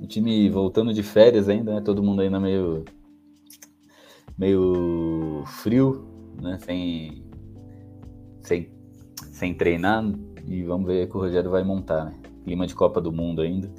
o 0.00 0.06
time 0.06 0.48
voltando 0.50 0.92
de 0.92 1.02
férias 1.02 1.48
ainda, 1.48 1.74
né? 1.74 1.80
Todo 1.80 2.02
mundo 2.02 2.22
ainda 2.22 2.38
meio 2.38 2.84
meio 4.38 5.44
frio, 5.46 6.06
né? 6.40 6.58
Sem 6.60 7.24
sem 8.40 8.70
sem 9.32 9.54
treinar 9.54 10.04
e 10.46 10.62
vamos 10.62 10.86
ver 10.86 11.06
o 11.06 11.10
que 11.10 11.16
o 11.16 11.20
Rogério 11.20 11.50
vai 11.50 11.62
montar, 11.62 12.04
né? 12.04 12.14
Clima 12.44 12.66
de 12.66 12.74
Copa 12.74 13.00
do 13.00 13.12
Mundo 13.12 13.40
ainda. 13.40 13.70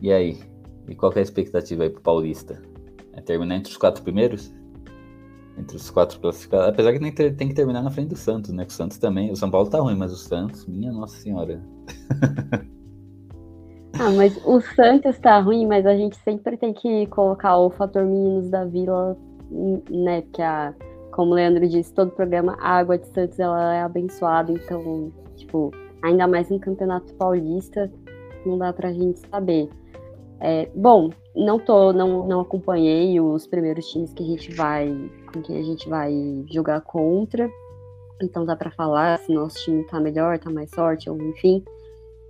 E 0.00 0.12
aí? 0.12 0.38
E 0.88 0.94
qual 0.94 1.12
é 1.14 1.18
a 1.18 1.22
expectativa 1.22 1.84
aí 1.84 1.90
pro 1.90 2.02
Paulista? 2.02 2.60
É 3.12 3.20
terminar 3.20 3.56
entre 3.56 3.70
os 3.70 3.76
quatro 3.76 4.02
primeiros? 4.02 4.52
Entre 5.56 5.76
os 5.76 5.90
quatro 5.90 6.18
classificados. 6.20 6.68
Apesar 6.68 6.92
que 6.92 6.98
tem, 6.98 7.34
tem 7.34 7.48
que 7.48 7.54
terminar 7.54 7.82
na 7.82 7.90
frente 7.90 8.08
do 8.08 8.16
Santos, 8.16 8.50
né? 8.50 8.64
Que 8.64 8.72
o 8.72 8.74
Santos 8.74 8.98
também. 8.98 9.30
O 9.30 9.36
São 9.36 9.50
Paulo 9.50 9.70
tá 9.70 9.78
ruim, 9.80 9.96
mas 9.96 10.12
o 10.12 10.16
Santos, 10.16 10.66
minha 10.66 10.92
Nossa 10.92 11.16
Senhora. 11.16 11.62
Ah, 13.96 14.10
mas 14.10 14.36
o 14.44 14.60
Santos 14.60 15.16
tá 15.20 15.38
ruim, 15.38 15.68
mas 15.68 15.86
a 15.86 15.96
gente 15.96 16.16
sempre 16.16 16.56
tem 16.56 16.72
que 16.72 17.06
colocar 17.06 17.56
o 17.56 17.70
fator 17.70 18.04
meninos 18.04 18.50
da 18.50 18.64
vila, 18.64 19.16
né? 19.88 20.22
Porque 20.22 20.42
a, 20.42 20.74
como 21.12 21.30
o 21.30 21.34
Leandro 21.34 21.66
disse, 21.68 21.94
todo 21.94 22.10
programa, 22.10 22.56
a 22.60 22.78
água 22.78 22.98
de 22.98 23.06
Santos 23.06 23.38
ela 23.38 23.72
é 23.72 23.82
abençoada, 23.82 24.50
então, 24.50 25.12
tipo, 25.36 25.70
ainda 26.02 26.26
mais 26.26 26.50
em 26.50 26.58
campeonato 26.58 27.14
paulista, 27.14 27.90
não 28.44 28.58
dá 28.58 28.72
pra 28.72 28.92
gente 28.92 29.20
saber. 29.30 29.70
É, 30.40 30.68
bom, 30.74 31.10
não 31.34 31.58
tô, 31.58 31.92
não, 31.92 32.26
não 32.26 32.40
acompanhei 32.40 33.20
os 33.20 33.46
primeiros 33.46 33.86
times 33.90 34.12
que 34.12 34.22
a 34.22 34.26
gente 34.26 34.54
vai, 34.54 34.88
com 35.32 35.42
que 35.42 35.56
a 35.56 35.62
gente 35.62 35.88
vai 35.88 36.12
jogar 36.50 36.80
contra. 36.82 37.50
Então 38.22 38.44
dá 38.44 38.54
para 38.54 38.70
falar 38.70 39.18
se 39.18 39.32
nosso 39.32 39.56
time 39.64 39.84
tá 39.84 39.98
melhor, 40.00 40.38
tá 40.38 40.50
mais 40.50 40.70
sorte, 40.70 41.10
ou 41.10 41.16
enfim. 41.20 41.64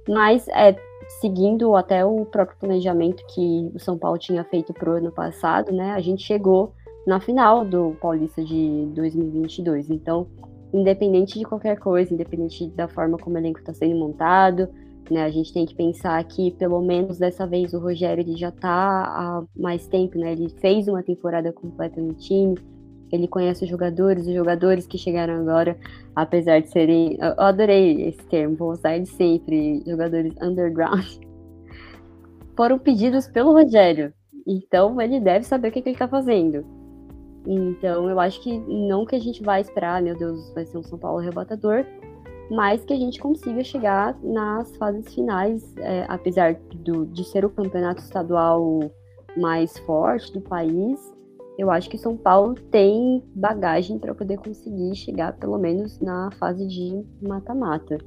Mas 0.09 0.49
é, 0.49 0.77
seguindo 1.21 1.75
até 1.75 2.05
o 2.05 2.25
próprio 2.27 2.59
planejamento 2.59 3.25
que 3.35 3.71
o 3.75 3.79
São 3.79 3.99
Paulo 3.99 4.19
tinha 4.19 4.45
feito 4.45 4.73
para 4.73 4.91
o 4.91 4.95
ano 4.95 5.13
passado, 5.13 5.73
né, 5.73 5.93
a 5.93 6.01
gente 6.01 6.23
chegou 6.23 6.73
na 7.07 7.21
final 7.21 7.65
do 7.65 7.97
Paulista 8.01 8.43
de 8.43 8.87
2022. 8.95 9.91
Então, 9.91 10.27
independente 10.73 11.39
de 11.39 11.45
qualquer 11.45 11.79
coisa, 11.79 12.13
independente 12.13 12.67
da 12.69 12.89
forma 12.89 13.19
como 13.19 13.37
o 13.37 13.39
elenco 13.39 13.61
está 13.61 13.73
sendo 13.73 13.97
montado, 13.97 14.69
né, 15.13 15.25
a 15.25 15.31
gente 15.31 15.53
tem 15.53 15.67
que 15.67 15.75
pensar 15.75 16.23
que 16.25 16.53
pelo 16.53 16.81
menos 16.81 17.19
dessa 17.19 17.47
vez 17.47 17.75
o 17.75 17.79
Rogério 17.79 18.23
ele 18.23 18.37
já 18.37 18.49
está 18.49 18.71
há 18.71 19.45
mais 19.57 19.87
tempo, 19.87 20.19
né, 20.19 20.33
ele 20.33 20.49
fez 20.49 20.89
uma 20.89 21.03
temporada 21.03 21.53
completa 21.53 22.01
no 22.01 22.15
time, 22.15 22.57
ele 23.13 23.29
conhece 23.29 23.65
os 23.65 23.71
jogadores, 23.71 24.27
os 24.27 24.35
jogadores 24.35 24.87
que 24.87 24.99
chegaram 24.99 25.35
agora, 25.35 25.77
apesar 26.17 26.61
de 26.61 26.69
serem. 26.71 27.17
Eu 27.21 27.45
adorei 27.45 28.09
esse 28.09 28.23
termo, 28.27 28.57
vou 28.57 28.73
usar 28.73 28.97
ele 28.97 29.07
sempre, 29.07 29.83
jogadores 29.87 30.35
underground. 30.43 31.07
Foram 32.57 32.79
pedidos 32.79 33.29
pelo 33.29 33.53
Rogério. 33.53 34.13
Então 34.47 35.01
ele 35.01 35.21
deve 35.21 35.45
saber 35.45 35.69
o 35.69 35.73
que, 35.73 35.81
que 35.81 35.91
ele 35.91 35.95
está 35.95 36.09
fazendo. 36.09 36.65
Então 37.47 38.09
eu 38.09 38.19
acho 38.19 38.43
que 38.43 38.59
não 38.59 39.05
que 39.05 39.15
a 39.15 39.21
gente 39.21 39.43
vai 39.43 39.61
esperar, 39.61 40.03
meu 40.03 40.17
Deus, 40.17 40.53
vai 40.55 40.65
ser 40.67 40.79
um 40.79 40.83
São 40.83 40.99
Paulo 40.99 41.21
arrebatador, 41.21 41.85
mas 42.51 42.85
que 42.85 42.93
a 42.93 42.97
gente 42.97 43.19
consiga 43.19 43.63
chegar 43.65 44.17
nas 44.23 44.77
fases 44.77 45.13
finais, 45.15 45.75
é, 45.79 46.05
apesar 46.09 46.55
do, 46.75 47.07
de 47.07 47.25
ser 47.25 47.45
o 47.45 47.51
campeonato 47.51 48.01
estadual 48.03 48.91
mais 49.37 49.77
forte 49.79 50.33
do 50.33 50.41
país, 50.41 51.01
eu 51.57 51.71
acho 51.71 51.89
que 51.89 51.97
São 51.97 52.17
Paulo 52.17 52.55
tem 52.71 53.23
bagagem 53.35 53.99
para 53.99 54.15
poder 54.15 54.39
conseguir 54.39 54.95
chegar 54.97 55.35
pelo 55.35 55.59
menos 55.59 56.01
na 56.01 56.31
fase 56.33 56.67
de 56.67 57.05
mata-mata. 57.23 57.99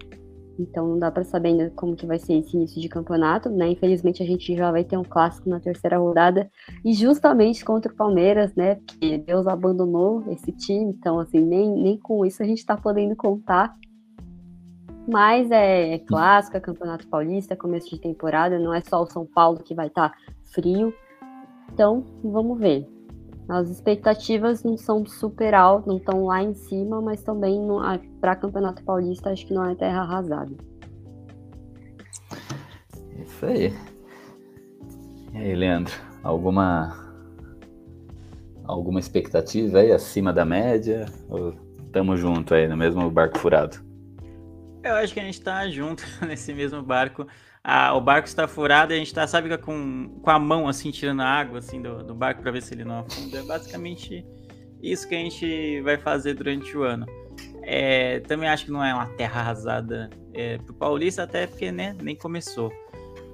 Então 0.59 0.87
não 0.87 0.99
dá 0.99 1.11
para 1.11 1.23
saber 1.23 1.49
ainda 1.49 1.71
como 1.75 1.95
que 1.95 2.05
vai 2.05 2.17
ser 2.17 2.33
esse 2.33 2.55
início 2.55 2.81
de 2.81 2.89
campeonato, 2.89 3.49
né? 3.49 3.69
Infelizmente 3.69 4.23
a 4.23 4.25
gente 4.25 4.55
já 4.55 4.71
vai 4.71 4.83
ter 4.83 4.97
um 4.97 5.03
clássico 5.03 5.49
na 5.49 5.59
terceira 5.59 5.97
rodada 5.97 6.49
e 6.83 6.93
justamente 6.93 7.63
contra 7.63 7.91
o 7.91 7.95
Palmeiras, 7.95 8.53
né? 8.55 8.75
Porque 8.75 9.19
Deus 9.19 9.45
abandonou 9.47 10.23
esse 10.31 10.51
time, 10.51 10.95
então 10.97 11.19
assim 11.19 11.39
nem, 11.39 11.71
nem 11.71 11.97
com 11.97 12.25
isso 12.25 12.41
a 12.41 12.45
gente 12.45 12.59
está 12.59 12.75
podendo 12.75 13.15
contar. 13.15 13.75
Mas 15.07 15.49
é, 15.51 15.93
é 15.93 15.99
clássico, 15.99 16.57
é 16.57 16.59
campeonato 16.59 17.07
paulista, 17.07 17.53
é 17.53 17.57
começo 17.57 17.89
de 17.89 17.99
temporada, 17.99 18.59
não 18.59 18.73
é 18.73 18.81
só 18.81 19.01
o 19.01 19.07
São 19.07 19.25
Paulo 19.25 19.63
que 19.63 19.73
vai 19.73 19.87
estar 19.87 20.09
tá 20.09 20.17
frio. 20.53 20.93
Então 21.71 22.03
vamos 22.21 22.59
ver. 22.59 22.85
As 23.47 23.69
expectativas 23.69 24.61
não 24.63 24.77
são 24.77 25.05
super 25.05 25.53
altas, 25.53 25.87
não 25.87 25.97
estão 25.97 26.25
lá 26.25 26.43
em 26.43 26.53
cima, 26.53 27.01
mas 27.01 27.23
também 27.23 27.57
para 28.19 28.35
Campeonato 28.35 28.83
Paulista 28.83 29.29
acho 29.29 29.47
que 29.47 29.53
não 29.53 29.65
é 29.65 29.73
terra 29.73 30.01
arrasada. 30.01 30.51
Isso 33.17 33.45
aí. 33.45 33.73
E 35.33 35.37
aí, 35.37 35.55
Leandro, 35.55 35.93
alguma 36.21 37.07
alguma 38.65 38.99
expectativa 38.99 39.79
aí 39.79 39.93
acima 39.93 40.33
da 40.33 40.43
média? 40.43 41.05
Ou 41.29 41.53
tamo 41.93 42.17
junto 42.17 42.53
aí 42.53 42.67
no 42.67 42.75
mesmo 42.75 43.09
barco 43.09 43.37
furado? 43.37 43.86
Eu 44.83 44.95
acho 44.95 45.13
que 45.13 45.19
a 45.19 45.23
gente 45.23 45.41
tá 45.41 45.67
junto 45.69 46.03
nesse 46.25 46.53
mesmo 46.53 46.81
barco 46.81 47.27
a, 47.67 47.93
o 47.93 47.99
barco 47.99 48.29
está 48.29 48.47
furado 48.47 48.93
e 48.93 48.95
a 48.95 48.97
gente 48.97 49.07
está, 49.07 49.27
sabe, 49.27 49.55
com, 49.57 50.17
com 50.21 50.29
a 50.29 50.39
mão 50.39 50.69
assim, 50.69 50.89
tirando 50.89 51.21
a 51.21 51.25
água 51.25 51.59
assim, 51.59 51.81
do, 51.81 52.01
do 52.01 52.15
barco 52.15 52.41
para 52.41 52.49
ver 52.49 52.61
se 52.61 52.73
ele 52.73 52.85
não 52.85 52.99
afunda. 52.99 53.39
É 53.39 53.43
basicamente 53.43 54.25
isso 54.81 55.05
que 55.05 55.13
a 55.13 55.17
gente 55.17 55.81
vai 55.81 55.97
fazer 55.97 56.33
durante 56.33 56.77
o 56.77 56.83
ano. 56.83 57.05
É, 57.63 58.21
também 58.21 58.47
acho 58.47 58.63
que 58.63 58.71
não 58.71 58.81
é 58.81 58.93
uma 58.93 59.07
terra 59.17 59.41
arrasada 59.41 60.09
é, 60.33 60.57
para 60.59 60.71
o 60.71 60.75
Paulista, 60.75 61.23
até 61.23 61.45
porque 61.45 61.69
né, 61.69 61.93
nem 62.01 62.15
começou. 62.15 62.71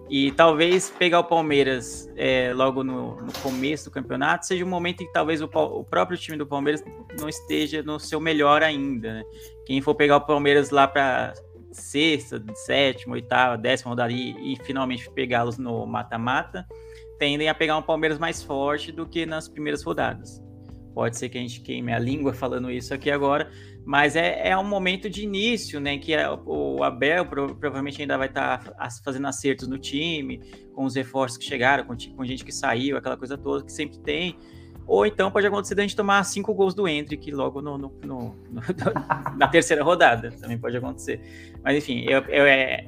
E 0.09 0.31
talvez 0.33 0.89
pegar 0.89 1.19
o 1.19 1.23
Palmeiras 1.23 2.11
é, 2.15 2.53
logo 2.53 2.83
no, 2.83 3.15
no, 3.21 3.33
começo 3.41 3.85
do 3.85 3.91
campeonato 3.91 4.45
seja 4.45 4.63
um 4.63 4.67
momento 4.67 5.01
em 5.01 5.07
que 5.07 5.13
talvez 5.13 5.41
o, 5.41 5.45
o, 5.45 5.83
próprio 5.83 6.17
time 6.17 6.37
do 6.37 6.45
Palmeiras 6.45 6.83
não 7.17 7.29
esteja 7.29 7.81
no 7.81 7.99
seu 7.99 8.19
melhor 8.19 8.61
ainda. 8.61 9.13
Né? 9.13 9.23
Quem 9.65 9.81
for 9.81 9.95
pegar 9.95 10.17
o 10.17 10.21
Palmeiras 10.21 10.69
lá 10.69 10.87
para 10.87 11.33
sexta, 11.71 12.43
sétima, 12.53 13.15
oitava, 13.15 13.57
décima 13.57 13.89
rodada 13.89 14.11
e, 14.11 14.53
e 14.53 14.57
finalmente 14.63 15.09
pegá-los 15.09 15.57
no 15.57 15.85
mata-mata, 15.85 16.67
tendem 17.17 17.49
a 17.49 17.55
pegar 17.55 17.77
um 17.77 17.81
Palmeiras 17.81 18.19
mais 18.19 18.43
forte 18.43 18.91
do 18.91 19.07
que 19.07 19.25
nas 19.25 19.47
primeiras 19.47 19.83
rodadas. 19.83 20.41
Pode 20.93 21.17
ser 21.17 21.29
que 21.29 21.37
a 21.37 21.41
gente 21.41 21.61
queime 21.61 21.91
a 21.91 21.97
língua 21.97 22.33
falando 22.33 22.69
isso 22.69 22.93
aqui 22.93 23.09
agora, 23.09 23.49
mas 23.85 24.15
é, 24.15 24.49
é 24.49 24.57
um 24.57 24.63
momento 24.63 25.09
de 25.09 25.23
início, 25.23 25.79
né? 25.79 25.97
Que 25.97 26.13
é, 26.13 26.27
o 26.29 26.83
Abel 26.83 27.25
provavelmente 27.25 28.01
ainda 28.01 28.17
vai 28.17 28.27
estar 28.27 28.59
tá 28.59 28.89
fazendo 29.03 29.27
acertos 29.27 29.67
no 29.67 29.77
time, 29.77 30.41
com 30.73 30.85
os 30.85 30.95
reforços 30.95 31.37
que 31.37 31.43
chegaram, 31.43 31.83
com, 31.83 31.95
com 32.15 32.25
gente 32.25 32.45
que 32.45 32.51
saiu, 32.51 32.97
aquela 32.97 33.17
coisa 33.17 33.37
toda 33.37 33.63
que 33.63 33.71
sempre 33.71 33.99
tem. 33.99 34.37
Ou 34.85 35.05
então 35.05 35.31
pode 35.31 35.47
acontecer 35.47 35.75
da 35.75 35.81
gente 35.81 35.95
tomar 35.95 36.23
cinco 36.23 36.53
gols 36.53 36.73
do 36.73 36.87
Hendrick 36.87 37.31
logo 37.31 37.61
no, 37.61 37.77
no, 37.77 37.93
no, 38.05 38.35
na 39.37 39.47
terceira 39.47 39.83
rodada. 39.83 40.31
Também 40.31 40.57
pode 40.57 40.75
acontecer. 40.77 41.21
Mas 41.63 41.77
enfim, 41.77 42.05
eu, 42.07 42.21
eu, 42.23 42.45
é, 42.45 42.87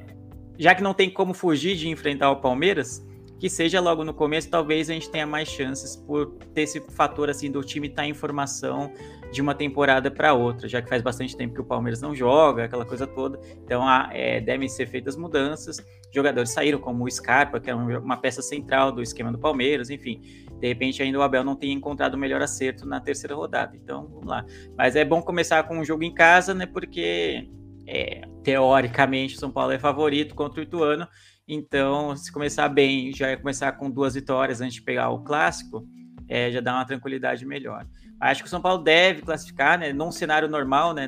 já 0.58 0.74
que 0.74 0.82
não 0.82 0.94
tem 0.94 1.10
como 1.10 1.34
fugir 1.34 1.76
de 1.76 1.88
enfrentar 1.88 2.30
o 2.30 2.36
Palmeiras, 2.36 3.06
que 3.38 3.50
seja 3.50 3.80
logo 3.80 4.04
no 4.04 4.14
começo, 4.14 4.48
talvez 4.48 4.88
a 4.88 4.94
gente 4.94 5.10
tenha 5.10 5.26
mais 5.26 5.48
chances 5.48 5.96
por 5.96 6.34
ter 6.54 6.62
esse 6.62 6.80
fator 6.80 7.28
assim 7.28 7.50
do 7.50 7.62
time 7.62 7.88
estar 7.88 8.02
tá 8.02 8.08
em 8.08 8.14
formação 8.14 8.92
de 9.32 9.42
uma 9.42 9.54
temporada 9.54 10.10
para 10.10 10.32
outra, 10.32 10.68
já 10.68 10.80
que 10.80 10.88
faz 10.88 11.02
bastante 11.02 11.36
tempo 11.36 11.54
que 11.54 11.60
o 11.60 11.64
Palmeiras 11.64 12.00
não 12.00 12.14
joga, 12.14 12.64
aquela 12.64 12.84
coisa 12.84 13.06
toda. 13.06 13.38
Então 13.64 13.84
é, 14.10 14.40
devem 14.40 14.68
ser 14.68 14.86
feitas 14.86 15.16
mudanças. 15.16 15.84
Jogadores 16.14 16.50
saíram, 16.50 16.78
como 16.78 17.04
o 17.04 17.10
Scarpa, 17.10 17.60
que 17.60 17.70
é 17.70 17.74
uma 17.74 18.16
peça 18.16 18.40
central 18.40 18.92
do 18.92 19.02
esquema 19.02 19.30
do 19.30 19.38
Palmeiras, 19.38 19.90
enfim. 19.90 20.20
De 20.58 20.68
repente 20.68 21.02
ainda 21.02 21.18
o 21.18 21.22
Abel 21.22 21.44
não 21.44 21.54
tem 21.54 21.72
encontrado 21.72 22.14
o 22.14 22.18
melhor 22.18 22.40
acerto 22.40 22.86
na 22.86 23.00
terceira 23.00 23.34
rodada. 23.34 23.76
Então, 23.76 24.06
vamos 24.08 24.26
lá. 24.26 24.44
Mas 24.76 24.96
é 24.96 25.04
bom 25.04 25.20
começar 25.20 25.62
com 25.64 25.78
um 25.78 25.84
jogo 25.84 26.02
em 26.02 26.14
casa, 26.14 26.54
né? 26.54 26.64
Porque 26.64 27.48
é, 27.86 28.22
teoricamente 28.42 29.36
o 29.36 29.38
São 29.38 29.50
Paulo 29.50 29.72
é 29.72 29.78
favorito 29.78 30.34
contra 30.34 30.60
o 30.60 30.62
Ituano. 30.62 31.06
Então, 31.46 32.16
se 32.16 32.32
começar 32.32 32.68
bem, 32.68 33.12
já 33.12 33.28
é 33.28 33.36
começar 33.36 33.72
com 33.72 33.90
duas 33.90 34.14
vitórias 34.14 34.60
antes 34.60 34.74
de 34.74 34.82
pegar 34.82 35.10
o 35.10 35.22
clássico, 35.22 35.86
é, 36.28 36.50
já 36.50 36.60
dá 36.60 36.74
uma 36.74 36.84
tranquilidade 36.84 37.46
melhor. 37.46 37.86
Acho 38.20 38.42
que 38.42 38.46
o 38.46 38.50
São 38.50 38.60
Paulo 38.60 38.82
deve 38.82 39.22
classificar, 39.22 39.78
né? 39.78 39.92
Num 39.92 40.10
cenário 40.10 40.48
normal, 40.48 40.94
né? 40.94 41.06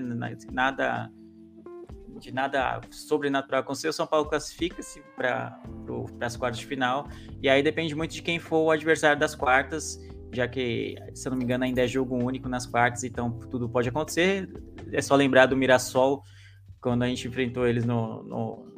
Nada 0.50 1.10
de 2.18 2.32
nada 2.32 2.80
sobrenatural 2.90 3.60
acontecer, 3.60 3.88
o 3.88 3.92
São 3.92 4.06
Paulo 4.06 4.28
classifica-se 4.28 5.00
para 5.16 5.60
as 6.20 6.36
quartas 6.36 6.58
de 6.58 6.66
final. 6.66 7.08
E 7.42 7.48
aí 7.48 7.62
depende 7.62 7.94
muito 7.94 8.12
de 8.12 8.22
quem 8.22 8.38
for 8.38 8.64
o 8.64 8.70
adversário 8.70 9.18
das 9.18 9.34
quartas, 9.34 9.98
já 10.32 10.46
que, 10.46 10.96
se 11.14 11.26
eu 11.26 11.30
não 11.30 11.38
me 11.38 11.44
engano, 11.44 11.64
ainda 11.64 11.82
é 11.82 11.86
jogo 11.86 12.16
único 12.16 12.48
nas 12.48 12.66
quartas, 12.66 13.04
então 13.04 13.30
tudo 13.30 13.68
pode 13.68 13.88
acontecer. 13.88 14.48
É 14.92 15.00
só 15.00 15.14
lembrar 15.14 15.46
do 15.46 15.56
Mirassol, 15.56 16.22
quando 16.80 17.02
a 17.02 17.08
gente 17.08 17.26
enfrentou 17.26 17.66
eles 17.66 17.84
no, 17.84 18.22
no, 18.22 18.77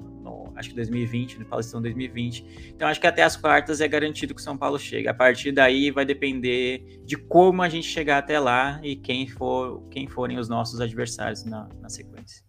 acho 0.61 0.71
que 0.71 0.77
2020, 0.77 1.41
no 1.41 1.45
Paulistão 1.45 1.83
2020. 1.83 2.73
Então 2.75 2.87
acho 2.87 3.01
que 3.01 3.07
até 3.07 3.23
as 3.23 3.37
quartas 3.37 3.81
é 3.81 3.89
garantido 3.89 4.35
que 4.35 4.41
o 4.41 4.45
São 4.45 4.57
Paulo 4.57 4.79
chega. 4.79 5.11
A 5.11 5.15
partir 5.15 5.51
daí 5.53 5.91
vai 5.91 6.05
depender 6.05 7.01
de 7.05 7.17
como 7.17 7.63
a 7.63 7.69
gente 7.69 7.87
chegar 7.87 8.19
até 8.19 8.39
lá 8.39 8.81
e 8.83 8.95
quem 8.95 9.27
for 9.27 9.83
quem 9.91 10.07
forem 10.07 10.39
os 10.39 10.49
nossos 10.49 10.81
adversários 10.81 11.45
na, 11.45 11.69
na 11.81 11.89
sequência. 11.89 12.45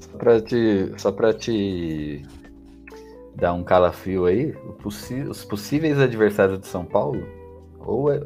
Só 0.00 0.18
para 0.18 0.40
te, 0.40 0.92
só 0.96 1.32
te 1.32 2.22
dar 3.36 3.52
um 3.52 3.62
calafrio 3.62 4.26
aí, 4.26 4.54
os 5.28 5.44
possíveis 5.44 5.98
adversários 5.98 6.58
do 6.58 6.66
São 6.66 6.84
Paulo, 6.84 7.24
ou 7.78 8.12
é, 8.12 8.20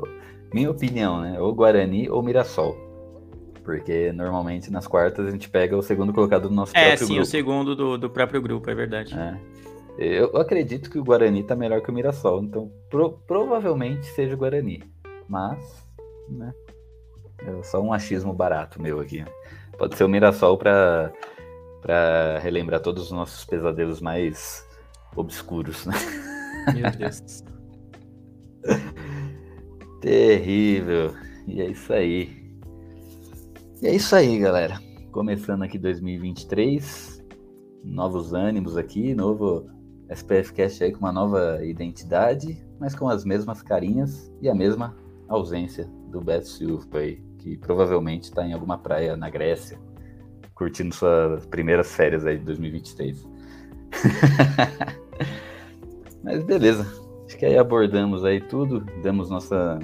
minha 0.53 0.71
opinião, 0.71 1.21
né? 1.21 1.41
Ou 1.41 1.55
Guarani 1.55 2.09
ou 2.09 2.23
Mirassol. 2.23 2.86
Porque 3.67 4.13
normalmente 4.13 4.71
nas 4.71 4.87
quartas 4.87 5.27
a 5.27 5.31
gente 5.33 5.51
pega 5.51 5.77
o 5.77 5.83
segundo 5.83 6.13
colocado 6.13 6.49
do 6.49 6.55
nosso 6.55 6.71
é, 6.77 6.91
próprio 6.91 6.99
sim, 6.99 7.15
grupo. 7.15 7.23
É, 7.23 7.25
sim, 7.25 7.29
o 7.29 7.31
segundo 7.31 7.75
do, 7.75 7.99
do 7.99 8.09
próprio 8.09 8.41
grupo, 8.41 8.71
é 8.71 8.75
verdade. 8.77 9.13
É. 9.19 9.37
Eu 9.99 10.37
acredito 10.37 10.89
que 10.89 11.01
o 11.01 11.05
Guarani 11.05 11.43
tá 11.43 11.57
melhor 11.57 11.81
que 11.81 11.91
o 11.91 11.93
Mirassol, 11.93 12.45
então 12.45 12.71
pro, 12.89 13.19
provavelmente 13.27 14.07
seja 14.07 14.35
o 14.35 14.39
Guarani. 14.39 14.85
Mas, 15.29 15.85
né? 16.29 16.55
É 17.45 17.63
só 17.65 17.81
um 17.83 17.93
achismo 17.93 18.33
barato 18.33 18.81
meu 18.81 19.01
aqui. 19.01 19.25
Pode 19.77 19.97
ser 19.97 20.05
o 20.05 20.09
Mirassol 20.09 20.57
para 20.57 21.13
para 21.83 22.39
relembrar 22.39 22.81
todos 22.81 23.05
os 23.05 23.13
nossos 23.13 23.45
pesadelos 23.45 24.01
mais 24.01 24.65
obscuros, 25.17 25.87
né? 25.87 25.95
Meu 26.73 26.91
Deus. 26.93 27.45
Terrível. 30.01 31.15
E 31.49 31.61
é 31.61 31.71
isso 31.71 31.93
aí. 31.93 32.46
É 33.87 33.95
isso 33.95 34.17
aí, 34.17 34.37
galera. 34.41 34.81
Começando 35.13 35.63
aqui 35.63 35.79
2023, 35.79 37.25
novos 37.85 38.33
ânimos 38.33 38.77
aqui, 38.77 39.15
novo 39.15 39.71
SPF 40.11 40.53
Cast 40.55 40.83
aí 40.83 40.91
com 40.91 40.99
uma 40.99 41.13
nova 41.13 41.65
identidade, 41.65 42.61
mas 42.81 42.97
com 42.97 43.09
as 43.09 43.25
mesmas 43.25 43.63
carinhas 43.63 44.29
e 44.43 44.49
a 44.49 44.55
mesma 44.57 44.97
ausência 45.29 45.89
do 46.11 46.21
Beto 46.21 46.49
Silva 46.49 46.99
aí, 46.99 47.23
que 47.39 47.57
provavelmente 47.59 48.25
está 48.25 48.45
em 48.45 48.53
alguma 48.53 48.77
praia 48.77 49.17
na 49.17 49.31
Grécia 49.31 49.79
curtindo 50.53 50.93
suas 50.93 51.47
primeiras 51.47 51.95
férias 51.95 52.27
aí 52.27 52.39
de 52.39 52.45
2023. 52.45 53.25
Mas 56.25 56.43
beleza. 56.43 56.85
Acho 57.25 57.39
que 57.39 57.47
aí 57.47 57.57
abordamos 57.57 58.25
aí 58.25 58.41
tudo, 58.41 58.81
damos 59.01 59.31
nossa 59.31 59.79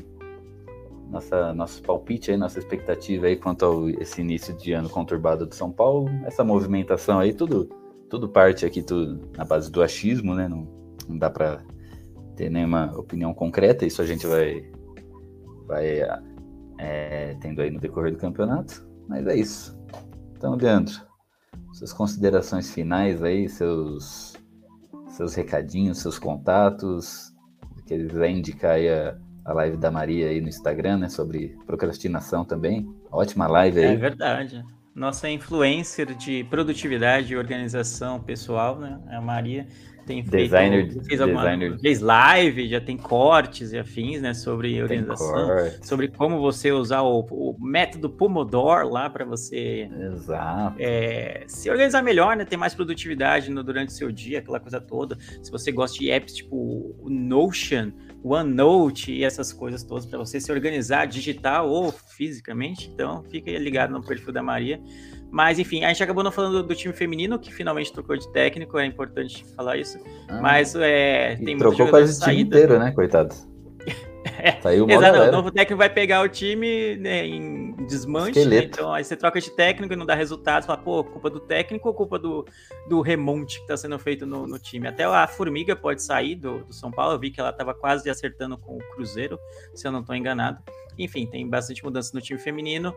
nossa 1.13 1.53
nosso 1.53 1.83
palpite 1.83 2.31
aí, 2.31 2.37
nossa 2.37 2.59
expectativa 2.59 3.27
aí 3.27 3.37
quanto 3.37 3.65
ao 3.65 3.89
esse 3.91 4.21
início 4.21 4.57
de 4.57 4.73
ano 4.73 4.89
conturbado 4.89 5.47
de 5.47 5.55
São 5.55 5.71
Paulo, 5.71 6.09
essa 6.25 6.43
movimentação 6.43 7.19
aí, 7.19 7.33
tudo 7.33 7.69
tudo 8.09 8.29
parte 8.29 8.67
aqui 8.67 8.83
tudo 8.83 9.31
na 9.37 9.45
base 9.45 9.71
do 9.71 9.83
achismo, 9.83 10.35
né? 10.35 10.49
Não, 10.49 10.67
não 11.09 11.19
dá 11.19 11.31
para 11.31 11.63
ter 12.35 12.51
nenhuma 12.51 12.93
opinião 12.97 13.33
concreta, 13.35 13.87
isso 13.87 14.01
a 14.01 14.07
gente 14.07 14.27
vai 14.27 14.71
vai 15.67 16.01
é, 16.79 17.37
tendo 17.41 17.61
aí 17.61 17.71
no 17.71 17.79
decorrer 17.79 18.13
do 18.13 18.19
campeonato. 18.19 18.87
Mas 19.09 19.27
é 19.27 19.37
isso. 19.37 19.79
Então, 20.37 20.55
Leandro, 20.55 20.95
suas 21.73 21.93
considerações 21.93 22.71
finais 22.71 23.23
aí, 23.23 23.49
seus, 23.49 24.35
seus 25.09 25.35
recadinhos, 25.35 25.99
seus 25.99 26.19
contatos, 26.19 27.33
que 27.87 27.95
eles 27.95 28.13
vai 28.13 28.31
indicar 28.31 28.73
aí 28.73 28.89
a, 28.89 29.17
a 29.45 29.53
live 29.53 29.77
da 29.77 29.91
Maria 29.91 30.29
aí 30.29 30.41
no 30.41 30.49
Instagram, 30.49 30.99
né, 30.99 31.09
sobre 31.09 31.57
procrastinação 31.67 32.45
também. 32.45 32.89
Ótima 33.11 33.47
live 33.47 33.81
aí. 33.81 33.95
É 33.95 33.97
verdade. 33.97 34.65
Nossa 34.95 35.29
influencer 35.29 36.15
de 36.15 36.45
produtividade 36.45 37.33
e 37.33 37.37
organização 37.37 38.21
pessoal, 38.21 38.79
né, 38.79 39.01
a 39.09 39.21
Maria 39.21 39.67
tem 40.07 40.23
designer, 40.23 40.91
feito, 40.91 41.05
fez 41.07 41.21
alguma 41.21 41.43
designer. 41.43 41.79
fez 41.79 42.01
live, 42.01 42.69
já 42.69 42.81
tem 42.81 42.97
cortes 42.97 43.73
e 43.73 43.79
afins, 43.79 44.21
né, 44.21 44.35
sobre 44.35 44.83
organização, 44.83 45.49
sobre 45.83 46.09
como 46.09 46.41
você 46.41 46.73
usar 46.73 47.03
o, 47.03 47.21
o 47.31 47.57
método 47.61 48.11
Pomodoro 48.11 48.89
lá 48.89 49.09
para 49.09 49.25
você 49.25 49.89
é, 50.79 51.45
se 51.47 51.71
organizar 51.71 52.03
melhor, 52.03 52.37
né, 52.37 52.45
ter 52.45 52.57
mais 52.57 52.75
produtividade 52.75 53.51
no, 53.51 53.63
durante 53.63 53.91
o 53.91 53.93
seu 53.93 54.11
dia, 54.11 54.41
aquela 54.41 54.61
coisa 54.61 54.81
toda. 54.81 55.17
Se 55.43 55.51
você 55.51 55.71
gosta 55.71 55.99
de 55.99 56.11
apps 56.11 56.35
tipo 56.35 56.57
o 56.57 57.09
Notion, 57.09 57.93
OneNote 58.25 59.13
e 59.13 59.25
essas 59.25 59.53
coisas 59.53 59.83
todas 59.83 60.07
para 60.07 60.19
você 60.19 60.41
se 60.41 60.51
organizar 60.53 61.07
digital 61.07 61.69
ou 61.69 61.91
fisicamente, 61.91 62.91
então 62.93 63.23
fica 63.25 63.51
ligado 63.51 63.93
no 63.93 64.03
perfil 64.05 64.33
da 64.33 64.43
Maria. 64.43 64.81
Mas, 65.31 65.59
enfim, 65.59 65.83
a 65.83 65.89
gente 65.89 66.03
acabou 66.03 66.23
não 66.23 66.31
falando 66.31 66.63
do 66.63 66.75
time 66.75 66.93
feminino, 66.93 67.39
que 67.39 67.53
finalmente 67.53 67.93
trocou 67.93 68.17
de 68.17 68.31
técnico, 68.33 68.79
é 68.79 68.85
importante 68.85 69.45
falar 69.57 69.79
isso. 69.79 69.99
Ah, 70.29 70.41
mas 70.43 70.75
é, 70.77 71.37
tem 71.37 71.57
Trocou 71.57 71.89
quase 71.89 72.21
o 72.21 72.25
time 72.25 72.43
inteiro, 72.43 72.79
né, 72.79 72.93
coitado? 72.93 73.35
É, 74.43 74.59
Saiu 74.63 74.85
uma 74.85 74.93
Exato, 74.95 75.19
o 75.19 75.33
novo 75.33 75.51
técnico 75.51 75.79
vai 75.79 75.89
pegar 75.89 76.23
o 76.23 76.29
time 76.29 76.97
né, 76.97 77.27
em 77.27 77.75
desmanche, 77.87 78.45
né? 78.45 78.65
então 78.65 78.93
aí 78.93 79.05
você 79.05 79.17
troca 79.17 79.41
de 79.41 79.51
técnico 79.51 79.93
e 79.93 79.97
não 79.97 80.05
dá 80.05 80.15
resultado, 80.15 80.67
fala, 80.67 80.79
pô, 80.79 81.05
culpa 81.05 81.31
do 81.31 81.41
técnico 81.41 81.89
ou 81.89 81.95
culpa 81.95 82.19
do, 82.19 82.45
do 82.89 83.01
remonte 83.01 83.57
que 83.57 83.63
está 83.63 83.77
sendo 83.77 83.99
feito 83.99 84.27
no, 84.27 84.47
no, 84.47 84.59
time? 84.59 84.89
Até 84.89 85.05
a 85.05 85.27
Formiga 85.27 85.77
pode 85.77 86.03
sair 86.03 86.35
do, 86.35 86.65
do 86.65 86.73
São 86.73 86.91
Paulo, 86.91 87.15
eu 87.15 87.19
vi 87.19 87.31
que 87.31 87.41
ela 87.41 87.51
estava 87.51 87.73
quase 87.73 88.11
acertando 88.11 88.59
com 88.59 88.77
o 88.77 88.81
Cruzeiro, 88.95 89.39
se 89.75 89.87
eu 89.87 89.93
não 89.93 90.01
estou 90.01 90.15
enganado. 90.15 90.59
Enfim, 90.99 91.27
tem 91.27 91.49
bastante 91.49 91.83
mudança 91.83 92.11
no 92.15 92.21
time 92.21 92.39
feminino. 92.39 92.95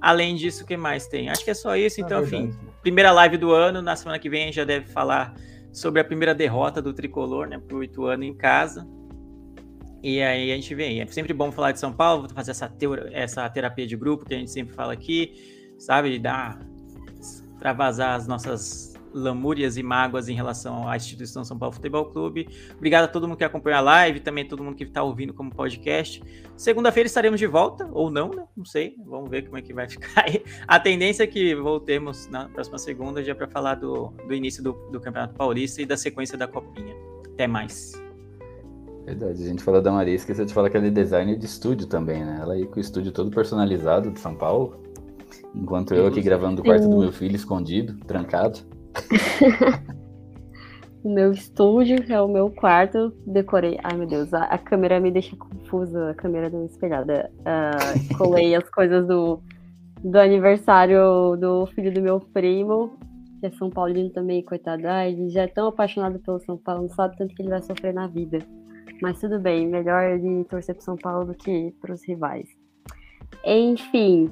Além 0.00 0.34
disso, 0.34 0.64
o 0.64 0.66
que 0.66 0.76
mais 0.76 1.06
tem? 1.06 1.28
Acho 1.28 1.44
que 1.44 1.50
é 1.50 1.54
só 1.54 1.76
isso. 1.76 2.00
É 2.00 2.04
então, 2.04 2.20
é 2.20 2.22
enfim, 2.22 2.54
primeira 2.82 3.12
live 3.12 3.36
do 3.36 3.52
ano. 3.52 3.82
Na 3.82 3.94
semana 3.96 4.18
que 4.18 4.30
vem 4.30 4.42
a 4.42 4.46
gente 4.46 4.56
já 4.56 4.64
deve 4.64 4.86
falar 4.86 5.34
sobre 5.72 6.00
a 6.00 6.04
primeira 6.04 6.34
derrota 6.34 6.80
do 6.80 6.92
tricolor, 6.92 7.46
né, 7.46 7.58
pro 7.58 7.84
Ituano 7.84 8.24
em 8.24 8.34
casa. 8.34 8.86
E 10.02 10.22
aí 10.22 10.52
a 10.52 10.54
gente 10.54 10.74
vem. 10.74 11.00
É 11.00 11.06
sempre 11.06 11.32
bom 11.32 11.52
falar 11.52 11.72
de 11.72 11.80
São 11.80 11.92
Paulo, 11.92 12.28
fazer 12.32 12.52
essa, 12.52 12.72
essa 13.12 13.48
terapia 13.50 13.86
de 13.86 13.96
grupo 13.96 14.24
que 14.24 14.34
a 14.34 14.38
gente 14.38 14.50
sempre 14.50 14.74
fala 14.74 14.92
aqui, 14.92 15.74
sabe? 15.78 16.18
Dar 16.18 16.58
para 17.58 17.74
vazar 17.74 18.14
as 18.14 18.26
nossas 18.26 18.90
lamúrias 19.12 19.76
e 19.76 19.82
mágoas 19.82 20.28
em 20.28 20.34
relação 20.34 20.88
à 20.88 20.96
instituição 20.96 21.44
São 21.44 21.58
Paulo 21.58 21.74
Futebol 21.74 22.06
Clube. 22.06 22.48
Obrigado 22.76 23.04
a 23.04 23.08
todo 23.08 23.26
mundo 23.26 23.36
que 23.36 23.44
acompanha 23.44 23.78
a 23.78 23.80
live, 23.80 24.20
também 24.20 24.44
a 24.44 24.48
todo 24.48 24.62
mundo 24.62 24.76
que 24.76 24.84
está 24.84 25.02
ouvindo 25.02 25.34
como 25.34 25.50
podcast. 25.50 26.22
Segunda-feira 26.56 27.06
estaremos 27.06 27.38
de 27.38 27.46
volta, 27.46 27.88
ou 27.92 28.10
não, 28.10 28.30
né? 28.30 28.44
Não 28.56 28.64
sei. 28.64 28.94
Vamos 29.04 29.28
ver 29.28 29.44
como 29.44 29.58
é 29.58 29.62
que 29.62 29.72
vai 29.74 29.88
ficar 29.90 30.24
aí. 30.26 30.42
A 30.66 30.78
tendência 30.78 31.24
é 31.24 31.26
que 31.26 31.54
voltemos 31.54 32.26
na 32.28 32.48
próxima 32.48 32.78
segunda 32.78 33.22
já 33.22 33.34
para 33.34 33.48
falar 33.48 33.74
do, 33.74 34.08
do 34.26 34.34
início 34.34 34.62
do, 34.62 34.72
do 34.90 35.00
Campeonato 35.00 35.34
Paulista 35.34 35.82
e 35.82 35.86
da 35.86 35.96
sequência 35.96 36.38
da 36.38 36.46
Copinha. 36.46 36.94
Até 37.34 37.46
mais. 37.46 38.09
Verdade, 39.04 39.42
a 39.42 39.46
gente 39.46 39.62
falou 39.62 39.80
da 39.80 39.90
Maria, 39.90 40.14
esqueceu 40.14 40.44
de 40.44 40.52
falar 40.52 40.70
que 40.70 40.76
ela 40.76 40.86
é 40.86 40.90
designer 40.90 41.36
de 41.36 41.46
estúdio 41.46 41.86
também, 41.86 42.24
né? 42.24 42.38
Ela 42.40 42.54
aí 42.54 42.66
com 42.66 42.76
o 42.76 42.80
estúdio 42.80 43.12
todo 43.12 43.30
personalizado 43.30 44.10
de 44.10 44.20
São 44.20 44.34
Paulo. 44.34 44.80
Enquanto 45.54 45.94
eu 45.94 46.06
aqui 46.06 46.20
gravando 46.20 46.56
do 46.56 46.62
quarto 46.62 46.88
do 46.88 46.98
meu 46.98 47.12
filho, 47.12 47.34
escondido, 47.34 47.96
trancado. 48.06 48.60
o 51.02 51.12
meu 51.12 51.32
estúdio, 51.32 52.02
que 52.02 52.12
é 52.12 52.20
o 52.20 52.28
meu 52.28 52.50
quarto, 52.50 53.12
decorei. 53.26 53.78
Ai 53.82 53.96
meu 53.96 54.06
Deus, 54.06 54.32
a, 54.32 54.44
a 54.44 54.58
câmera 54.58 55.00
me 55.00 55.10
deixa 55.10 55.36
confusa, 55.36 56.10
a 56.10 56.14
câmera 56.14 56.50
não 56.50 56.66
espelhada. 56.66 57.30
Uh, 57.40 58.14
colei 58.16 58.54
as 58.54 58.68
coisas 58.70 59.06
do, 59.06 59.40
do 60.04 60.18
aniversário 60.18 61.36
do 61.36 61.66
filho 61.66 61.92
do 61.92 62.00
meu 62.00 62.20
primo 62.20 62.96
que 63.40 63.46
é 63.46 63.50
São 63.52 63.70
Paulino 63.70 64.10
também, 64.10 64.44
coitado. 64.44 64.86
Ah, 64.86 65.08
ele 65.08 65.30
já 65.30 65.42
é 65.42 65.46
tão 65.46 65.66
apaixonado 65.66 66.18
pelo 66.18 66.38
São 66.40 66.58
Paulo, 66.58 66.82
não 66.82 66.90
sabe 66.90 67.16
tanto 67.16 67.34
que 67.34 67.42
ele 67.42 67.48
vai 67.48 67.62
sofrer 67.62 67.94
na 67.94 68.06
vida. 68.06 68.38
Mas 69.00 69.20
tudo 69.20 69.38
bem, 69.38 69.66
melhor 69.66 70.02
ele 70.02 70.44
torcer 70.44 70.74
pro 70.74 70.84
São 70.84 70.96
Paulo 70.96 71.26
do 71.26 71.34
que 71.34 71.74
pros 71.80 72.06
rivais. 72.06 72.48
Enfim, 73.44 74.30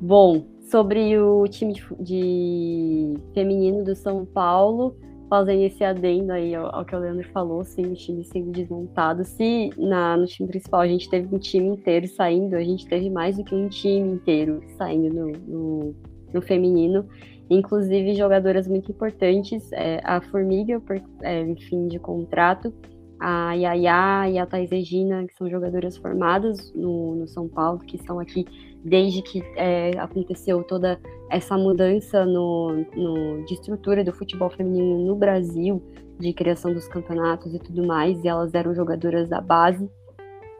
bom, 0.00 0.46
sobre 0.70 1.18
o 1.18 1.44
time 1.48 1.74
de, 1.74 1.82
de 2.00 3.14
feminino 3.32 3.82
do 3.82 3.94
São 3.96 4.24
Paulo, 4.24 4.96
fazendo 5.28 5.62
esse 5.62 5.82
adendo 5.82 6.32
aí 6.32 6.54
ao, 6.54 6.74
ao, 6.74 6.84
que 6.84 6.94
o 6.94 6.98
Leandro 6.98 7.28
falou, 7.30 7.64
sim, 7.64 7.86
o 7.86 7.94
time 7.94 8.24
sendo 8.24 8.52
desmontado. 8.52 9.24
Se 9.24 9.70
na, 9.76 10.16
no 10.16 10.26
time 10.26 10.48
principal 10.48 10.80
a 10.80 10.88
gente 10.88 11.08
teve 11.08 11.34
um 11.34 11.38
time 11.38 11.68
inteiro 11.68 12.06
saindo, 12.06 12.54
a 12.54 12.62
gente 12.62 12.86
teve 12.86 13.10
mais 13.10 13.36
do 13.36 13.44
que 13.44 13.54
um 13.54 13.68
time 13.68 14.12
inteiro 14.12 14.60
saindo 14.76 15.12
no, 15.12 15.32
no, 15.32 15.94
no 16.32 16.42
feminino. 16.42 17.06
Inclusive 17.50 18.14
jogadoras 18.14 18.66
muito 18.66 18.90
importantes, 18.90 19.70
é, 19.72 20.00
a 20.02 20.20
Formiga, 20.20 20.80
por 20.80 21.02
é, 21.22 21.54
fim 21.68 21.88
de 21.88 21.98
contrato, 21.98 22.72
a 23.20 23.52
Yaya 23.52 24.28
e 24.30 24.38
a 24.38 24.46
Thais 24.46 24.70
Regina, 24.70 25.26
que 25.26 25.34
são 25.34 25.48
jogadoras 25.48 25.96
formadas 25.96 26.72
no, 26.74 27.14
no 27.14 27.28
São 27.28 27.48
Paulo, 27.48 27.78
que 27.80 27.96
estão 27.96 28.18
aqui 28.18 28.46
desde 28.84 29.22
que 29.22 29.42
é, 29.56 29.92
aconteceu 29.98 30.62
toda 30.62 31.00
essa 31.30 31.56
mudança 31.56 32.26
no, 32.26 32.84
no, 32.94 33.44
de 33.44 33.54
estrutura 33.54 34.04
do 34.04 34.12
futebol 34.12 34.50
feminino 34.50 35.06
no 35.06 35.16
Brasil, 35.16 35.82
de 36.18 36.32
criação 36.32 36.72
dos 36.72 36.86
campeonatos 36.86 37.54
e 37.54 37.58
tudo 37.58 37.86
mais, 37.86 38.22
e 38.22 38.28
elas 38.28 38.52
eram 38.54 38.74
jogadoras 38.74 39.28
da 39.28 39.40
base. 39.40 39.88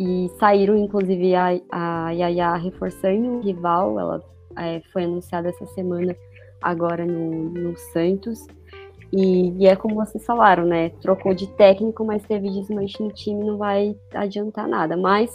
E 0.00 0.28
saíram, 0.40 0.76
inclusive, 0.76 1.34
a, 1.34 1.60
a 1.70 2.10
Yaya 2.10 2.54
reforçando 2.56 3.36
o 3.36 3.40
rival, 3.40 4.00
ela 4.00 4.22
é, 4.56 4.80
foi 4.92 5.04
anunciada 5.04 5.48
essa 5.48 5.66
semana 5.66 6.16
agora 6.60 7.04
no, 7.04 7.50
no 7.50 7.76
Santos. 7.76 8.46
E, 9.12 9.50
e, 9.58 9.66
é 9.66 9.76
como 9.76 9.94
vocês 9.94 10.24
falaram, 10.24 10.64
né? 10.64 10.90
Trocou 11.00 11.34
de 11.34 11.46
técnico, 11.52 12.04
mas 12.04 12.22
teve 12.24 12.50
desmanche 12.50 13.02
no 13.02 13.12
time, 13.12 13.44
não 13.44 13.56
vai 13.56 13.96
adiantar 14.12 14.68
nada. 14.68 14.96
Mas 14.96 15.30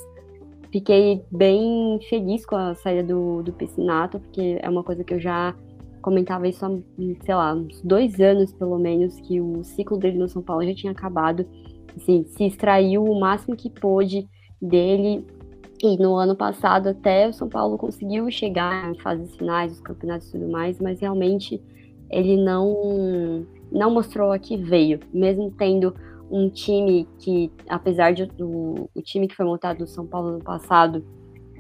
fiquei 0.72 1.24
bem 1.32 2.00
feliz 2.10 2.46
com 2.46 2.56
a 2.56 2.76
saída 2.76 3.04
do, 3.04 3.42
do 3.42 3.54
Piscinato, 3.54 4.20
porque 4.20 4.60
é 4.62 4.70
uma 4.70 4.84
coisa 4.84 5.04
que 5.04 5.14
eu 5.14 5.20
já 5.20 5.56
comentava 6.02 6.48
isso 6.48 6.66
há, 6.66 6.70
sei 7.26 7.36
lá, 7.36 7.54
uns 7.54 7.82
dois 7.82 8.20
anos 8.20 8.54
pelo 8.54 8.78
menos, 8.78 9.20
que 9.22 9.40
o 9.40 9.64
ciclo 9.64 9.98
dele 9.98 10.18
no 10.18 10.30
São 10.30 10.42
Paulo 10.42 10.66
já 10.66 10.74
tinha 10.74 10.92
acabado. 10.92 11.46
Assim, 11.96 12.26
se 12.26 12.46
extraiu 12.46 13.04
o 13.04 13.20
máximo 13.20 13.56
que 13.56 13.70
pôde 13.70 14.28
dele. 14.62 15.26
E 15.82 15.98
no 15.98 16.16
ano 16.16 16.36
passado 16.36 16.90
até 16.90 17.30
o 17.30 17.34
São 17.34 17.48
Paulo 17.48 17.78
conseguiu 17.78 18.30
chegar 18.30 18.92
em 18.92 19.00
fases 19.00 19.34
finais 19.38 19.72
dos 19.72 19.82
campeonatos 19.82 20.28
e 20.28 20.32
tudo 20.34 20.52
mais, 20.52 20.78
mas 20.80 21.00
realmente 21.00 21.62
ele 22.10 22.36
não 22.36 23.46
não 23.72 23.92
mostrou 23.92 24.32
a 24.32 24.40
que 24.40 24.58
veio, 24.58 25.00
mesmo 25.14 25.52
tendo 25.52 25.94
um 26.32 26.50
time 26.50 27.08
que, 27.20 27.52
apesar 27.68 28.14
de 28.14 28.30
o, 28.40 28.90
o 28.94 29.02
time 29.02 29.28
que 29.28 29.36
foi 29.36 29.46
montado 29.46 29.80
no 29.80 29.88
São 29.88 30.06
Paulo 30.06 30.32
no 30.34 30.44
passado, 30.44 31.04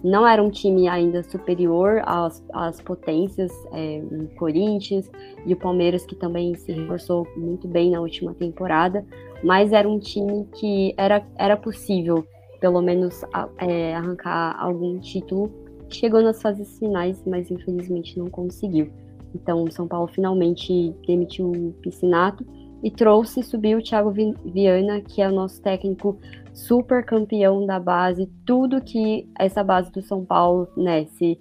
não 0.03 0.25
era 0.25 0.41
um 0.41 0.49
time 0.49 0.87
ainda 0.87 1.23
superior 1.23 2.01
às, 2.05 2.43
às 2.53 2.81
potências, 2.81 3.51
é, 3.73 4.01
o 4.11 4.27
Corinthians 4.35 5.09
e 5.45 5.53
o 5.53 5.57
Palmeiras, 5.57 6.05
que 6.05 6.15
também 6.15 6.55
se 6.55 6.71
reforçou 6.71 7.27
muito 7.35 7.67
bem 7.67 7.91
na 7.91 7.99
última 7.99 8.33
temporada, 8.33 9.05
mas 9.43 9.73
era 9.73 9.87
um 9.87 9.99
time 9.99 10.47
que 10.55 10.93
era, 10.97 11.25
era 11.37 11.57
possível, 11.57 12.25
pelo 12.61 12.81
menos, 12.81 13.23
é, 13.57 13.95
arrancar 13.95 14.55
algum 14.59 14.97
título. 14.99 15.51
Chegou 15.89 16.21
nas 16.21 16.41
fases 16.41 16.77
finais, 16.77 17.21
mas 17.25 17.49
infelizmente 17.49 18.17
não 18.17 18.27
conseguiu. 18.27 18.89
Então, 19.33 19.69
São 19.71 19.87
Paulo 19.87 20.07
finalmente 20.07 20.95
demitiu 21.05 21.51
o 21.51 21.73
Piscinato 21.81 22.45
e 22.83 22.89
trouxe, 22.89 23.43
subiu 23.43 23.79
o 23.79 23.83
Thiago 23.83 24.11
Viana, 24.45 25.01
que 25.01 25.21
é 25.21 25.27
o 25.27 25.33
nosso 25.33 25.61
técnico 25.61 26.17
super 26.53 27.05
campeão 27.05 27.65
da 27.65 27.79
base, 27.79 28.29
tudo 28.45 28.81
que 28.81 29.29
essa 29.37 29.63
base 29.63 29.91
do 29.91 30.01
São 30.01 30.25
Paulo, 30.25 30.67
né, 30.75 31.05
se 31.05 31.37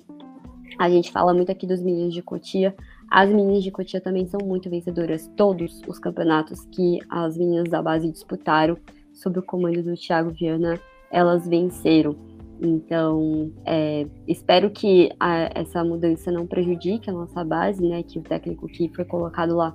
a 0.79 0.89
gente 0.89 1.11
fala 1.11 1.35
muito 1.35 1.51
aqui 1.51 1.67
dos 1.67 1.83
meninos 1.83 2.15
de 2.15 2.23
Cotia, 2.23 2.75
as 3.11 3.31
meninas 3.31 3.63
de 3.63 3.71
Cotia 3.71 4.01
também 4.01 4.27
são 4.27 4.41
muito 4.45 4.69
vencedoras, 4.69 5.31
todos 5.37 5.81
os 5.89 5.99
campeonatos 5.99 6.67
que 6.67 6.99
as 7.09 7.37
meninas 7.39 7.69
da 7.69 7.83
base 7.83 8.11
disputaram 8.11 8.77
sob 9.13 9.39
o 9.39 9.43
comando 9.43 9.83
do 9.83 9.95
Thiago 9.95 10.31
Viana, 10.31 10.79
elas 11.11 11.49
venceram. 11.49 12.15
Então, 12.61 13.53
é, 13.65 14.07
espero 14.27 14.71
que 14.71 15.11
a, 15.21 15.51
essa 15.55 15.85
mudança 15.85 16.33
não 16.33 16.47
prejudique 16.47 17.09
a 17.09 17.13
nossa 17.13 17.45
base, 17.45 17.87
né? 17.87 18.03
Que 18.03 18.19
o 18.19 18.23
técnico 18.23 18.67
que 18.67 18.89
foi 18.95 19.05
colocado 19.05 19.55
lá 19.55 19.75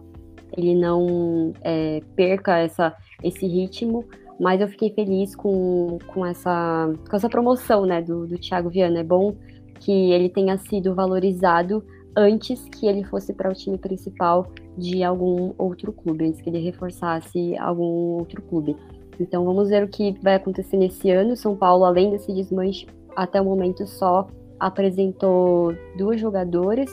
ele 0.57 0.75
não 0.75 1.53
é, 1.61 2.01
perca 2.15 2.57
essa, 2.59 2.95
esse 3.23 3.45
ritmo, 3.47 4.05
mas 4.39 4.61
eu 4.61 4.67
fiquei 4.67 4.91
feliz 4.91 5.35
com, 5.35 5.97
com, 6.07 6.25
essa, 6.25 6.91
com 7.09 7.15
essa 7.15 7.29
promoção 7.29 7.85
né, 7.85 8.01
do, 8.01 8.27
do 8.27 8.37
Thiago 8.37 8.69
Viana. 8.69 8.99
É 8.99 9.03
bom 9.03 9.35
que 9.79 10.11
ele 10.11 10.29
tenha 10.29 10.57
sido 10.57 10.93
valorizado 10.93 11.83
antes 12.15 12.63
que 12.69 12.85
ele 12.85 13.03
fosse 13.03 13.33
para 13.33 13.49
o 13.49 13.53
time 13.53 13.77
principal 13.77 14.47
de 14.77 15.03
algum 15.03 15.53
outro 15.57 15.91
clube, 15.91 16.25
antes 16.25 16.41
que 16.41 16.49
ele 16.49 16.59
reforçasse 16.59 17.57
algum 17.57 18.17
outro 18.19 18.41
clube. 18.43 18.75
Então 19.19 19.45
vamos 19.45 19.69
ver 19.69 19.83
o 19.83 19.87
que 19.87 20.17
vai 20.21 20.35
acontecer 20.35 20.77
nesse 20.77 21.09
ano. 21.09 21.35
São 21.35 21.55
Paulo, 21.55 21.85
além 21.85 22.11
desse 22.11 22.33
desmanche, 22.33 22.87
até 23.15 23.39
o 23.41 23.45
momento 23.45 23.85
só 23.85 24.27
apresentou 24.59 25.75
duas 25.97 26.19
jogadoras. 26.19 26.89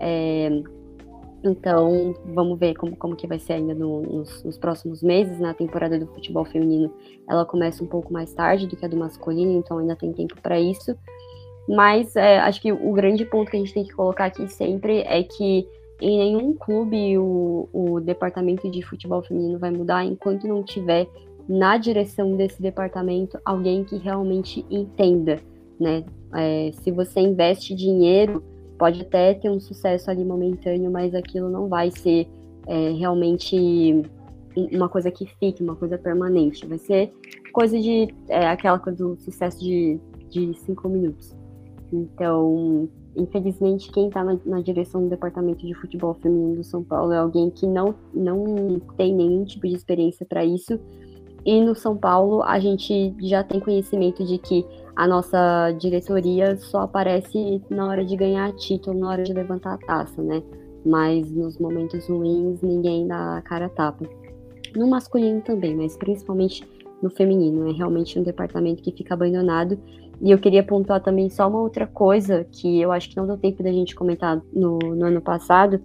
É, 0.00 0.50
então, 1.44 2.14
vamos 2.24 2.58
ver 2.58 2.74
como, 2.74 2.96
como 2.96 3.16
que 3.16 3.26
vai 3.26 3.38
ser 3.38 3.54
ainda 3.54 3.74
no, 3.74 4.02
nos, 4.02 4.44
nos, 4.44 4.56
próximos 4.56 5.02
meses. 5.02 5.40
Na 5.40 5.52
temporada 5.52 5.98
do 5.98 6.06
futebol 6.06 6.44
feminino, 6.44 6.92
ela 7.28 7.44
começa 7.44 7.82
um 7.82 7.86
pouco 7.86 8.12
mais 8.12 8.32
tarde 8.32 8.66
do 8.66 8.76
que 8.76 8.84
a 8.84 8.88
do 8.88 8.96
masculino, 8.96 9.52
então 9.52 9.78
ainda 9.78 9.96
tem 9.96 10.12
tempo 10.12 10.40
para 10.40 10.60
isso. 10.60 10.96
Mas 11.68 12.14
é, 12.16 12.38
acho 12.38 12.60
que 12.60 12.72
o 12.72 12.92
grande 12.92 13.24
ponto 13.24 13.50
que 13.50 13.56
a 13.56 13.60
gente 13.60 13.74
tem 13.74 13.84
que 13.84 13.92
colocar 13.92 14.26
aqui 14.26 14.48
sempre 14.48 15.00
é 15.00 15.22
que 15.22 15.66
em 16.00 16.18
nenhum 16.18 16.54
clube 16.54 17.16
o, 17.18 17.68
o 17.72 18.00
departamento 18.00 18.68
de 18.70 18.82
futebol 18.82 19.22
feminino 19.22 19.58
vai 19.58 19.70
mudar 19.70 20.04
enquanto 20.04 20.48
não 20.48 20.62
tiver 20.62 21.06
na 21.48 21.76
direção 21.76 22.36
desse 22.36 22.60
departamento 22.60 23.38
alguém 23.44 23.84
que 23.84 23.96
realmente 23.96 24.64
entenda, 24.70 25.40
né? 25.78 26.04
É, 26.34 26.70
se 26.72 26.90
você 26.90 27.20
investe 27.20 27.74
dinheiro 27.74 28.42
pode 28.78 29.02
até 29.02 29.32
ter 29.34 29.48
um 29.48 29.60
sucesso 29.60 30.10
ali 30.10 30.24
momentâneo, 30.24 30.90
mas 30.90 31.14
aquilo 31.14 31.48
não 31.48 31.68
vai 31.68 31.90
ser 31.92 32.26
é, 32.66 32.90
realmente 32.90 34.02
uma 34.72 34.88
coisa 34.88 35.10
que 35.10 35.26
fique, 35.38 35.62
uma 35.62 35.76
coisa 35.76 35.96
permanente. 35.96 36.66
Vai 36.66 36.78
ser 36.78 37.12
coisa 37.52 37.78
de. 37.78 38.12
É, 38.28 38.48
aquela 38.48 38.78
coisa 38.78 38.98
do 38.98 39.16
sucesso 39.20 39.60
de, 39.60 40.00
de 40.30 40.54
cinco 40.54 40.88
minutos. 40.88 41.32
Então, 41.92 42.88
infelizmente, 43.16 43.90
quem 43.92 44.08
está 44.08 44.24
na, 44.24 44.38
na, 44.44 44.60
direção 44.60 45.04
do 45.04 45.10
departamento 45.10 45.64
de 45.66 45.74
futebol 45.74 46.14
feminino 46.14 46.56
do 46.56 46.64
São 46.64 46.82
Paulo 46.82 47.12
é 47.12 47.18
alguém 47.18 47.50
que 47.50 47.66
não, 47.66 47.94
não 48.12 48.80
tem 48.96 49.14
nenhum 49.14 49.44
tipo 49.44 49.68
de 49.68 49.74
experiência 49.74 50.26
para 50.26 50.44
isso. 50.44 50.80
E 51.44 51.60
no 51.60 51.74
São 51.74 51.96
Paulo, 51.96 52.42
a 52.42 52.58
gente 52.60 53.14
já 53.20 53.42
tem 53.42 53.58
conhecimento 53.58 54.24
de 54.24 54.38
que 54.38 54.64
a 54.94 55.06
nossa 55.06 55.72
diretoria 55.72 56.56
só 56.56 56.82
aparece 56.82 57.62
na 57.68 57.86
hora 57.86 58.04
de 58.04 58.14
ganhar 58.14 58.52
título, 58.52 58.98
na 58.98 59.08
hora 59.10 59.22
de 59.22 59.32
levantar 59.32 59.74
a 59.74 59.78
taça, 59.78 60.22
né? 60.22 60.42
Mas 60.84 61.30
nos 61.30 61.58
momentos 61.58 62.06
ruins 62.08 62.60
ninguém 62.62 63.06
dá 63.06 63.38
a 63.38 63.42
cara 63.42 63.66
a 63.66 63.68
tapa. 63.68 64.08
No 64.76 64.86
masculino 64.86 65.40
também, 65.40 65.76
mas 65.76 65.96
principalmente 65.96 66.66
no 67.02 67.10
feminino. 67.10 67.68
É 67.68 67.72
realmente 67.72 68.18
um 68.18 68.22
departamento 68.22 68.82
que 68.82 68.92
fica 68.92 69.14
abandonado. 69.14 69.78
E 70.20 70.30
eu 70.30 70.38
queria 70.38 70.62
pontuar 70.62 71.02
também 71.02 71.28
só 71.28 71.48
uma 71.48 71.60
outra 71.60 71.86
coisa 71.86 72.46
que 72.50 72.80
eu 72.80 72.92
acho 72.92 73.10
que 73.10 73.16
não 73.16 73.26
deu 73.26 73.36
tempo 73.36 73.62
da 73.62 73.72
gente 73.72 73.94
comentar 73.94 74.40
no, 74.52 74.78
no 74.78 75.06
ano 75.06 75.20
passado, 75.20 75.80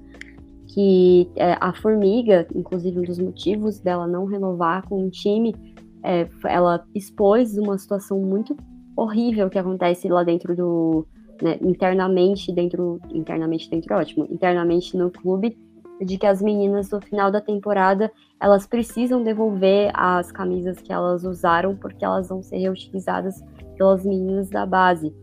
que 0.68 1.30
é, 1.36 1.58
a 1.60 1.74
Formiga, 1.74 2.48
inclusive 2.54 3.00
um 3.00 3.04
dos 3.04 3.18
motivos 3.18 3.80
dela 3.80 4.06
não 4.06 4.26
renovar 4.26 4.88
com 4.88 5.06
o 5.06 5.10
time, 5.10 5.56
é, 6.04 6.28
ela 6.46 6.86
expôs 6.94 7.58
uma 7.58 7.78
situação 7.78 8.20
muito 8.20 8.56
horrível 8.96 9.50
que 9.50 9.58
acontece 9.58 10.08
lá 10.10 10.24
dentro 10.24 10.56
do. 10.56 11.08
Né, 11.42 11.58
internamente 11.62 12.52
dentro. 12.52 13.00
Internamente 13.12 13.70
dentro, 13.70 13.96
ótimo. 13.96 14.28
Internamente 14.30 14.98
no 14.98 15.10
clube, 15.10 15.58
de 16.02 16.18
que 16.18 16.26
as 16.26 16.42
meninas 16.42 16.90
no 16.92 17.02
final 17.02 17.32
da 17.32 17.42
temporada 17.42 18.12
elas 18.40 18.68
precisam 18.68 19.24
devolver 19.24 19.92
as 19.94 20.32
camisas 20.32 20.80
que 20.80 20.94
elas 20.94 21.24
usaram 21.24 21.76
porque 21.76 22.06
elas 22.06 22.30
vão 22.30 22.44
ser 22.44 22.58
reutilizadas 22.58 23.44
pelas 23.76 24.06
meninas 24.06 24.50
da 24.50 24.66
base. 24.66 25.14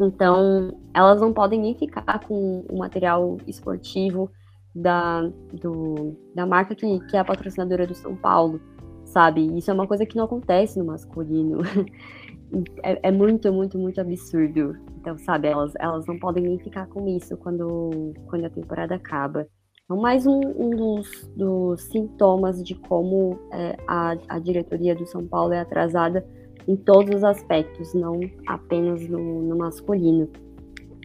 Então, 0.00 0.74
elas 0.94 1.20
não 1.20 1.32
podem 1.32 1.60
nem 1.60 1.74
ficar 1.74 2.20
com 2.26 2.64
o 2.70 2.78
material 2.78 3.36
esportivo 3.46 4.30
da, 4.74 5.22
do, 5.52 6.16
da 6.34 6.46
marca 6.46 6.74
que, 6.74 7.00
que 7.06 7.16
é 7.16 7.20
a 7.20 7.24
patrocinadora 7.24 7.86
do 7.86 7.94
São 7.94 8.16
Paulo, 8.16 8.60
sabe? 9.04 9.56
Isso 9.56 9.70
é 9.70 9.74
uma 9.74 9.86
coisa 9.86 10.06
que 10.06 10.16
não 10.16 10.24
acontece 10.24 10.78
no 10.78 10.86
masculino. 10.86 11.60
é, 12.82 13.08
é, 13.08 13.10
muito, 13.10 13.52
muito, 13.52 13.78
muito 13.78 14.00
absurdo. 14.00 14.76
Então, 15.00 15.18
sabe, 15.18 15.48
elas, 15.48 15.72
elas 15.78 16.06
não 16.06 16.18
podem 16.18 16.44
nem 16.44 16.58
ficar 16.58 16.86
com 16.86 17.06
isso 17.08 17.36
quando, 17.36 18.14
quando 18.26 18.44
a 18.44 18.50
temporada 18.50 18.94
acaba. 18.94 19.46
Então, 19.84 20.00
mais 20.00 20.26
um, 20.26 20.40
um 20.40 20.70
dos, 20.70 21.30
dos, 21.36 21.82
sintomas 21.82 22.62
de 22.62 22.74
como 22.74 23.38
é, 23.52 23.76
a, 23.86 24.16
a 24.28 24.38
diretoria 24.38 24.94
do 24.94 25.04
São 25.06 25.26
Paulo 25.26 25.52
é 25.52 25.60
atrasada 25.60 26.24
em 26.66 26.76
todos 26.76 27.16
os 27.16 27.24
aspectos, 27.24 27.92
não 27.92 28.20
apenas 28.46 29.06
no, 29.08 29.42
no 29.42 29.56
masculino. 29.56 30.30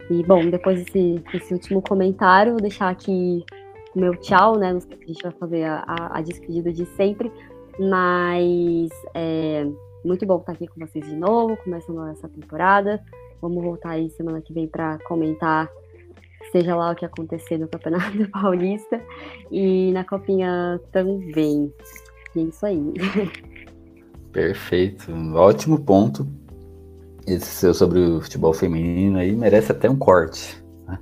E, 0.10 0.24
bom, 0.24 0.50
depois 0.50 0.84
desse, 0.84 1.24
desse, 1.32 1.54
último 1.54 1.82
comentário, 1.82 2.54
vou 2.54 2.62
deixar 2.62 2.90
aqui 2.90 3.44
meu 3.96 4.16
tchau, 4.16 4.58
né? 4.58 4.74
Não 4.74 4.80
sei 4.80 4.98
se 4.98 5.04
a 5.04 5.08
gente 5.08 5.24
vai 5.24 5.32
fazer 5.34 5.64
a, 5.64 5.84
a, 5.88 6.18
a 6.20 6.22
despedida 6.22 6.72
de 6.72 6.86
sempre, 6.86 7.32
mas 7.80 8.90
é 9.14 9.68
muito 10.06 10.26
bom 10.26 10.38
estar 10.38 10.54
aqui 10.54 10.68
com 10.68 10.80
vocês 10.80 11.06
de 11.06 11.16
novo, 11.16 11.58
começando 11.58 12.08
essa 12.08 12.30
temporada. 12.30 13.04
Vamos 13.42 13.64
voltar 13.64 13.92
aí 13.92 14.10
semana 14.12 14.42
que 14.42 14.54
vem 14.54 14.68
para 14.68 14.98
comentar, 15.00 15.70
seja 16.52 16.76
lá 16.76 16.92
o 16.92 16.96
que 16.96 17.06
acontecer 17.06 17.58
no 17.58 17.68
Campeonato 17.68 18.30
Paulista 18.32 19.02
e 19.52 19.92
na 19.92 20.04
Copinha 20.04 20.80
também. 20.92 21.74
E 22.36 22.40
é 22.40 22.44
isso 22.44 22.66
aí. 22.66 22.94
Perfeito, 24.32 25.12
ótimo 25.36 25.80
ponto. 25.80 26.28
Esse 27.28 27.48
seu 27.48 27.74
sobre 27.74 28.00
o 28.00 28.22
futebol 28.22 28.54
feminino 28.54 29.20
aí 29.20 29.36
merece 29.36 29.74
até 29.74 29.90
um 29.90 29.98
corte. 29.98 30.64
Né? 30.88 30.98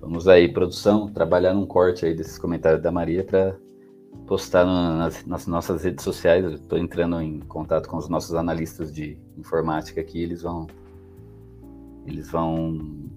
Vamos 0.00 0.26
aí, 0.26 0.52
produção, 0.52 1.08
trabalhar 1.08 1.54
num 1.54 1.64
corte 1.64 2.04
aí 2.04 2.12
desses 2.12 2.36
comentários 2.36 2.82
da 2.82 2.90
Maria 2.90 3.22
para 3.22 3.56
postar 4.26 4.64
no, 4.64 4.98
nas, 4.98 5.24
nas, 5.24 5.46
nossas 5.46 5.84
redes 5.84 6.02
sociais. 6.02 6.44
Estou 6.54 6.76
entrando 6.76 7.20
em 7.20 7.38
contato 7.38 7.88
com 7.88 7.96
os 7.96 8.08
nossos 8.08 8.34
analistas 8.34 8.92
de 8.92 9.16
informática 9.38 10.00
aqui, 10.00 10.20
eles 10.20 10.42
vão 10.42 10.66
eles 12.04 12.28
vão 12.28 13.08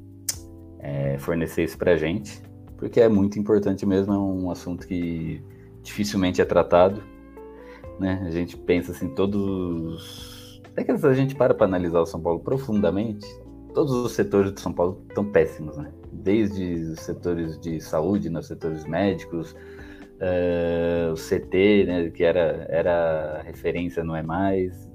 é, 0.79 1.17
fornecer 1.17 1.63
isso 1.63 1.77
para 1.77 1.93
a 1.93 1.97
gente, 1.97 2.39
porque 2.77 3.01
é 3.01 3.09
muito 3.09 3.39
importante 3.39 3.83
mesmo, 3.83 4.13
é 4.13 4.17
um 4.17 4.51
assunto 4.51 4.87
que 4.87 5.41
dificilmente 5.81 6.39
é 6.39 6.45
tratado, 6.45 7.01
né? 7.99 8.23
A 8.25 8.29
gente 8.29 8.55
pensa 8.55 8.91
assim, 8.91 9.09
todos 9.09 10.36
até 10.77 10.83
que 10.83 10.91
a 10.91 11.13
gente 11.13 11.33
para 11.33 11.55
para 11.55 11.65
analisar 11.65 12.01
o 12.01 12.05
São 12.05 12.21
Paulo 12.21 12.39
profundamente, 12.39 13.25
todos 13.73 13.91
os 13.91 14.11
setores 14.11 14.53
de 14.53 14.61
São 14.61 14.71
Paulo 14.71 15.03
estão 15.09 15.25
péssimos, 15.25 15.75
né? 15.75 15.91
Desde 16.13 16.91
os 16.91 16.99
setores 16.99 17.59
de 17.59 17.81
saúde, 17.81 18.29
nos 18.29 18.45
setores 18.45 18.85
médicos, 18.85 19.55
uh, 20.21 21.11
o 21.11 21.15
CT, 21.15 21.85
né, 21.87 22.11
que 22.11 22.23
era, 22.23 22.67
era 22.69 23.41
referência, 23.41 24.03
não 24.03 24.15
é 24.15 24.21
mais, 24.21 24.87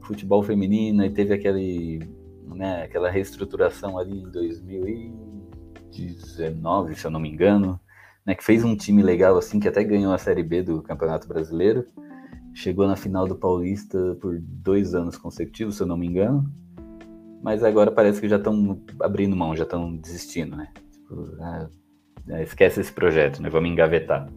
futebol 0.00 0.44
feminino, 0.44 1.04
e 1.04 1.10
teve 1.10 1.34
aquele, 1.34 2.08
né, 2.54 2.84
aquela 2.84 3.10
reestruturação 3.10 3.98
ali 3.98 4.20
em 4.20 4.30
2019, 4.30 6.94
se 6.94 7.04
eu 7.04 7.10
não 7.10 7.18
me 7.18 7.30
engano, 7.30 7.80
né, 8.24 8.36
que 8.36 8.44
fez 8.44 8.62
um 8.62 8.76
time 8.76 9.02
legal 9.02 9.36
assim, 9.36 9.58
que 9.58 9.66
até 9.66 9.82
ganhou 9.82 10.14
a 10.14 10.18
Série 10.18 10.44
B 10.44 10.62
do 10.62 10.82
Campeonato 10.82 11.26
Brasileiro, 11.26 11.84
chegou 12.56 12.86
na 12.86 12.96
final 12.96 13.26
do 13.26 13.36
Paulista 13.36 14.16
por 14.20 14.38
dois 14.40 14.94
anos 14.94 15.16
consecutivos, 15.16 15.76
se 15.76 15.82
eu 15.82 15.86
não 15.86 15.96
me 15.96 16.06
engano, 16.06 16.50
mas 17.42 17.62
agora 17.62 17.90
parece 17.90 18.20
que 18.20 18.28
já 18.28 18.36
estão 18.36 18.80
abrindo 19.00 19.36
mão, 19.36 19.54
já 19.54 19.64
estão 19.64 19.96
desistindo, 19.96 20.56
né? 20.56 20.68
Tipo, 20.90 21.36
ah, 21.40 21.68
esquece 22.42 22.80
esse 22.80 22.92
projeto, 22.92 23.40
né? 23.40 23.48
Vamos 23.48 23.70
engavetar 23.70 24.28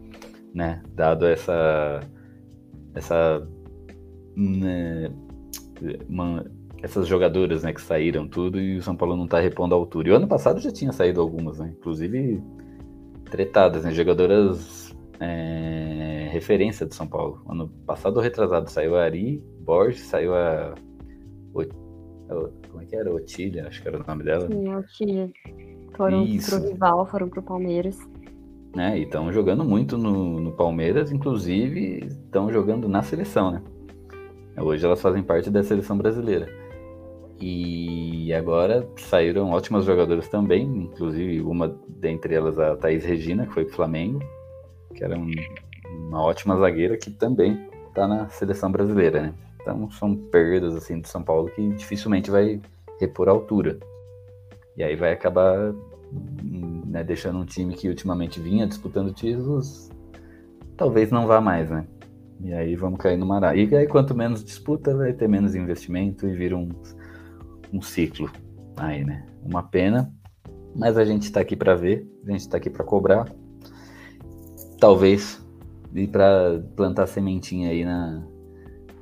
né? 0.53 0.81
Dado 0.93 1.25
essa 1.25 2.01
essa 2.93 3.47
né, 4.35 5.11
uma, 6.07 6.45
essas 6.81 7.07
jogadoras, 7.07 7.63
né, 7.63 7.73
que 7.73 7.81
saíram 7.81 8.27
tudo 8.27 8.59
e 8.59 8.77
o 8.77 8.81
São 8.81 8.95
Paulo 8.95 9.15
não 9.15 9.25
está 9.25 9.39
repondo 9.39 9.75
à 9.75 9.77
altura. 9.77 10.09
E 10.09 10.11
o 10.11 10.15
ano 10.15 10.27
passado 10.27 10.59
já 10.59 10.71
tinha 10.71 10.91
saído 10.91 11.21
algumas, 11.21 11.59
né? 11.59 11.73
Inclusive 11.77 12.41
tretadas, 13.29 13.83
né? 13.83 13.91
Jogadoras 13.91 14.78
é, 15.19 16.29
referência 16.31 16.85
do 16.85 16.93
São 16.93 17.07
Paulo. 17.07 17.43
Ano 17.47 17.69
passado 17.85 18.19
retrasado 18.19 18.69
saiu 18.69 18.95
a 18.95 19.03
Ari 19.03 19.43
Borges, 19.61 20.01
saiu 20.01 20.33
a, 20.33 20.75
o, 21.53 21.61
a 21.61 22.49
como 22.69 22.81
é 22.81 22.85
que 22.85 22.95
era? 22.95 23.13
Otília, 23.13 23.67
acho 23.67 23.81
que 23.81 23.87
era 23.87 24.01
o 24.01 24.05
nome 24.05 24.23
dela. 24.23 24.47
Sim, 24.47 24.75
Otília. 24.75 25.31
Foram 25.95 26.23
Isso. 26.23 26.59
pro 26.59 26.69
rival, 26.69 27.05
foram 27.05 27.29
pro 27.29 27.43
Palmeiras 27.43 27.97
né? 28.75 28.99
E 28.99 29.03
estão 29.03 29.31
jogando 29.31 29.63
muito 29.63 29.97
no, 29.97 30.39
no 30.39 30.51
Palmeiras, 30.51 31.11
inclusive 31.11 32.05
estão 32.05 32.51
jogando 32.51 32.87
na 32.87 33.01
seleção, 33.01 33.51
né? 33.51 33.61
Hoje 34.57 34.85
elas 34.85 35.01
fazem 35.01 35.23
parte 35.23 35.49
da 35.49 35.63
seleção 35.63 35.97
brasileira. 35.97 36.47
E 37.39 38.33
agora 38.33 38.87
saíram 38.97 39.51
ótimas 39.51 39.85
jogadoras 39.85 40.27
também, 40.27 40.63
inclusive 40.63 41.41
uma 41.41 41.73
dentre 41.87 42.35
elas 42.35 42.59
a 42.59 42.75
Thaís 42.75 43.05
Regina, 43.05 43.47
que 43.47 43.53
foi 43.53 43.63
pro 43.63 43.75
Flamengo, 43.75 44.19
que 44.99 45.03
era 45.05 45.17
um, 45.17 45.31
uma 46.09 46.21
ótima 46.21 46.57
zagueira 46.57 46.97
que 46.97 47.09
também 47.09 47.57
está 47.87 48.05
na 48.05 48.27
seleção 48.27 48.69
brasileira, 48.69 49.21
né? 49.21 49.33
Então 49.61 49.89
são 49.91 50.13
perdas 50.13 50.75
assim 50.75 50.99
do 50.99 51.07
São 51.07 51.23
Paulo 51.23 51.49
que 51.49 51.69
dificilmente 51.69 52.29
vai 52.29 52.61
repor 52.99 53.29
a 53.29 53.31
altura. 53.31 53.79
E 54.75 54.83
aí 54.83 54.97
vai 54.97 55.13
acabar 55.13 55.73
né, 56.85 57.01
deixando 57.03 57.39
um 57.39 57.45
time 57.45 57.75
que 57.75 57.87
ultimamente 57.87 58.41
vinha 58.41 58.67
disputando 58.67 59.13
títulos, 59.13 59.89
talvez 60.75 61.11
não 61.11 61.25
vá 61.25 61.39
mais, 61.39 61.69
né? 61.69 61.87
E 62.41 62.53
aí 62.53 62.75
vamos 62.75 62.99
cair 62.99 63.17
no 63.17 63.25
mará. 63.25 63.55
E 63.55 63.73
aí 63.73 63.87
quanto 63.87 64.13
menos 64.13 64.43
disputa, 64.43 64.95
vai 64.95 65.13
ter 65.13 65.29
menos 65.29 65.55
investimento 65.55 66.27
e 66.27 66.33
vira 66.33 66.57
um, 66.57 66.69
um 67.71 67.81
ciclo 67.81 68.29
aí, 68.75 69.05
né? 69.05 69.25
Uma 69.43 69.63
pena, 69.63 70.13
mas 70.75 70.97
a 70.97 71.05
gente 71.05 71.23
está 71.23 71.39
aqui 71.39 71.55
para 71.55 71.73
ver, 71.73 72.05
a 72.27 72.31
gente 72.31 72.41
está 72.41 72.57
aqui 72.57 72.69
para 72.69 72.83
cobrar. 72.83 73.31
Talvez 74.79 75.43
e 75.93 76.07
para 76.07 76.61
plantar 76.75 77.07
sementinha 77.07 77.69
aí 77.69 77.83
na, 77.83 78.23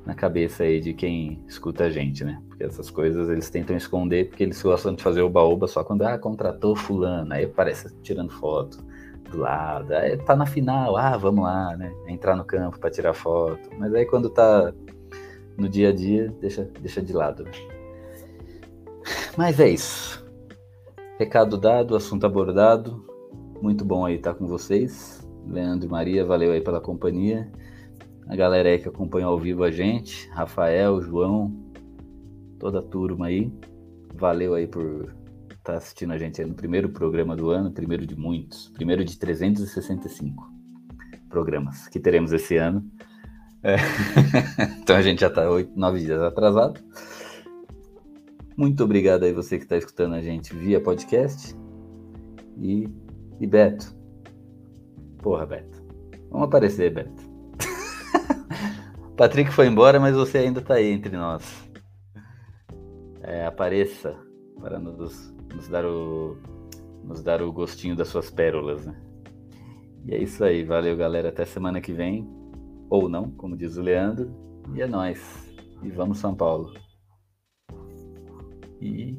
na 0.04 0.14
cabeça 0.14 0.64
aí 0.64 0.80
de 0.80 0.94
quem 0.94 1.42
escuta 1.46 1.84
a 1.84 1.90
gente, 1.90 2.24
né? 2.24 2.42
Porque 2.48 2.64
essas 2.64 2.90
coisas 2.90 3.28
eles 3.28 3.50
tentam 3.50 3.76
esconder 3.76 4.28
porque 4.28 4.42
eles 4.42 4.60
gostam 4.62 4.94
de 4.94 5.02
fazer 5.02 5.22
o 5.22 5.28
baúba 5.28 5.66
só 5.66 5.84
quando 5.84 6.02
ah, 6.02 6.18
contratou 6.18 6.74
fulano, 6.74 7.32
aí 7.32 7.44
aparece 7.44 7.94
tirando 8.02 8.30
foto 8.30 8.82
do 9.30 9.38
lado, 9.38 9.92
aí 9.92 10.16
tá 10.16 10.34
na 10.34 10.46
final, 10.46 10.96
ah, 10.96 11.16
vamos 11.18 11.44
lá, 11.44 11.76
né? 11.76 11.92
Entrar 12.06 12.34
no 12.34 12.44
campo 12.44 12.78
para 12.78 12.90
tirar 12.90 13.12
foto. 13.12 13.68
Mas 13.78 13.94
aí 13.94 14.06
quando 14.06 14.30
tá 14.30 14.72
no 15.58 15.68
dia 15.68 15.90
a 15.90 15.92
dia, 15.92 16.34
deixa, 16.40 16.64
deixa 16.80 17.02
de 17.02 17.12
lado. 17.12 17.44
Né? 17.44 17.50
Mas 19.36 19.60
é 19.60 19.68
isso. 19.68 20.26
Recado 21.18 21.58
dado, 21.58 21.94
assunto 21.94 22.24
abordado. 22.24 23.04
Muito 23.60 23.84
bom 23.84 24.06
aí 24.06 24.14
estar 24.14 24.34
com 24.34 24.46
vocês. 24.46 25.17
Leandro 25.48 25.88
e 25.88 25.90
Maria, 25.90 26.24
valeu 26.24 26.52
aí 26.52 26.60
pela 26.60 26.80
companhia 26.80 27.50
a 28.28 28.36
galera 28.36 28.68
aí 28.68 28.78
que 28.78 28.88
acompanha 28.88 29.26
ao 29.26 29.38
vivo 29.38 29.64
a 29.64 29.70
gente, 29.70 30.28
Rafael, 30.28 31.00
João, 31.00 31.50
toda 32.58 32.80
a 32.80 32.82
turma 32.82 33.28
aí. 33.28 33.50
Valeu 34.14 34.54
aí 34.54 34.66
por 34.66 35.14
estar 35.48 35.72
tá 35.72 35.74
assistindo 35.76 36.12
a 36.12 36.18
gente 36.18 36.40
aí 36.40 36.46
no 36.46 36.54
primeiro 36.54 36.90
programa 36.90 37.34
do 37.34 37.50
ano, 37.50 37.72
primeiro 37.72 38.06
de 38.06 38.14
muitos, 38.14 38.68
primeiro 38.74 39.02
de 39.02 39.18
365 39.18 40.46
programas 41.30 41.88
que 41.88 41.98
teremos 41.98 42.30
esse 42.32 42.58
ano. 42.58 42.84
É. 43.62 43.76
então 44.82 44.94
a 44.94 45.02
gente 45.02 45.22
já 45.22 45.28
está 45.28 45.48
oito, 45.50 45.72
nove 45.74 46.00
dias 46.00 46.20
atrasado. 46.20 46.78
Muito 48.58 48.84
obrigado 48.84 49.22
aí 49.22 49.32
você 49.32 49.56
que 49.56 49.64
está 49.64 49.78
escutando 49.78 50.14
a 50.14 50.20
gente 50.20 50.54
via 50.54 50.82
podcast. 50.82 51.56
E, 52.58 52.88
e 53.40 53.46
Beto. 53.46 53.97
Porra, 55.22 55.46
Beto. 55.46 55.82
Vamos 56.30 56.48
aparecer, 56.48 56.92
Beto. 56.92 57.22
Patrick 59.16 59.50
foi 59.50 59.66
embora, 59.66 59.98
mas 59.98 60.14
você 60.14 60.38
ainda 60.38 60.60
está 60.60 60.74
aí 60.74 60.90
entre 60.90 61.16
nós. 61.16 61.68
É, 63.22 63.46
apareça 63.46 64.16
para 64.60 64.78
nos, 64.78 65.34
nos, 65.54 65.68
dar 65.68 65.84
o, 65.84 66.36
nos 67.04 67.22
dar 67.22 67.42
o 67.42 67.52
gostinho 67.52 67.96
das 67.96 68.08
suas 68.08 68.30
pérolas. 68.30 68.86
Né? 68.86 69.00
E 70.06 70.14
é 70.14 70.22
isso 70.22 70.44
aí. 70.44 70.64
Valeu, 70.64 70.96
galera. 70.96 71.28
Até 71.28 71.44
semana 71.44 71.80
que 71.80 71.92
vem. 71.92 72.28
Ou 72.88 73.08
não, 73.08 73.30
como 73.30 73.56
diz 73.56 73.76
o 73.76 73.82
Leandro. 73.82 74.30
E 74.74 74.80
é 74.80 74.86
nóis. 74.86 75.52
E 75.82 75.90
vamos, 75.90 76.18
São 76.18 76.34
Paulo. 76.34 76.72
E 78.80 79.18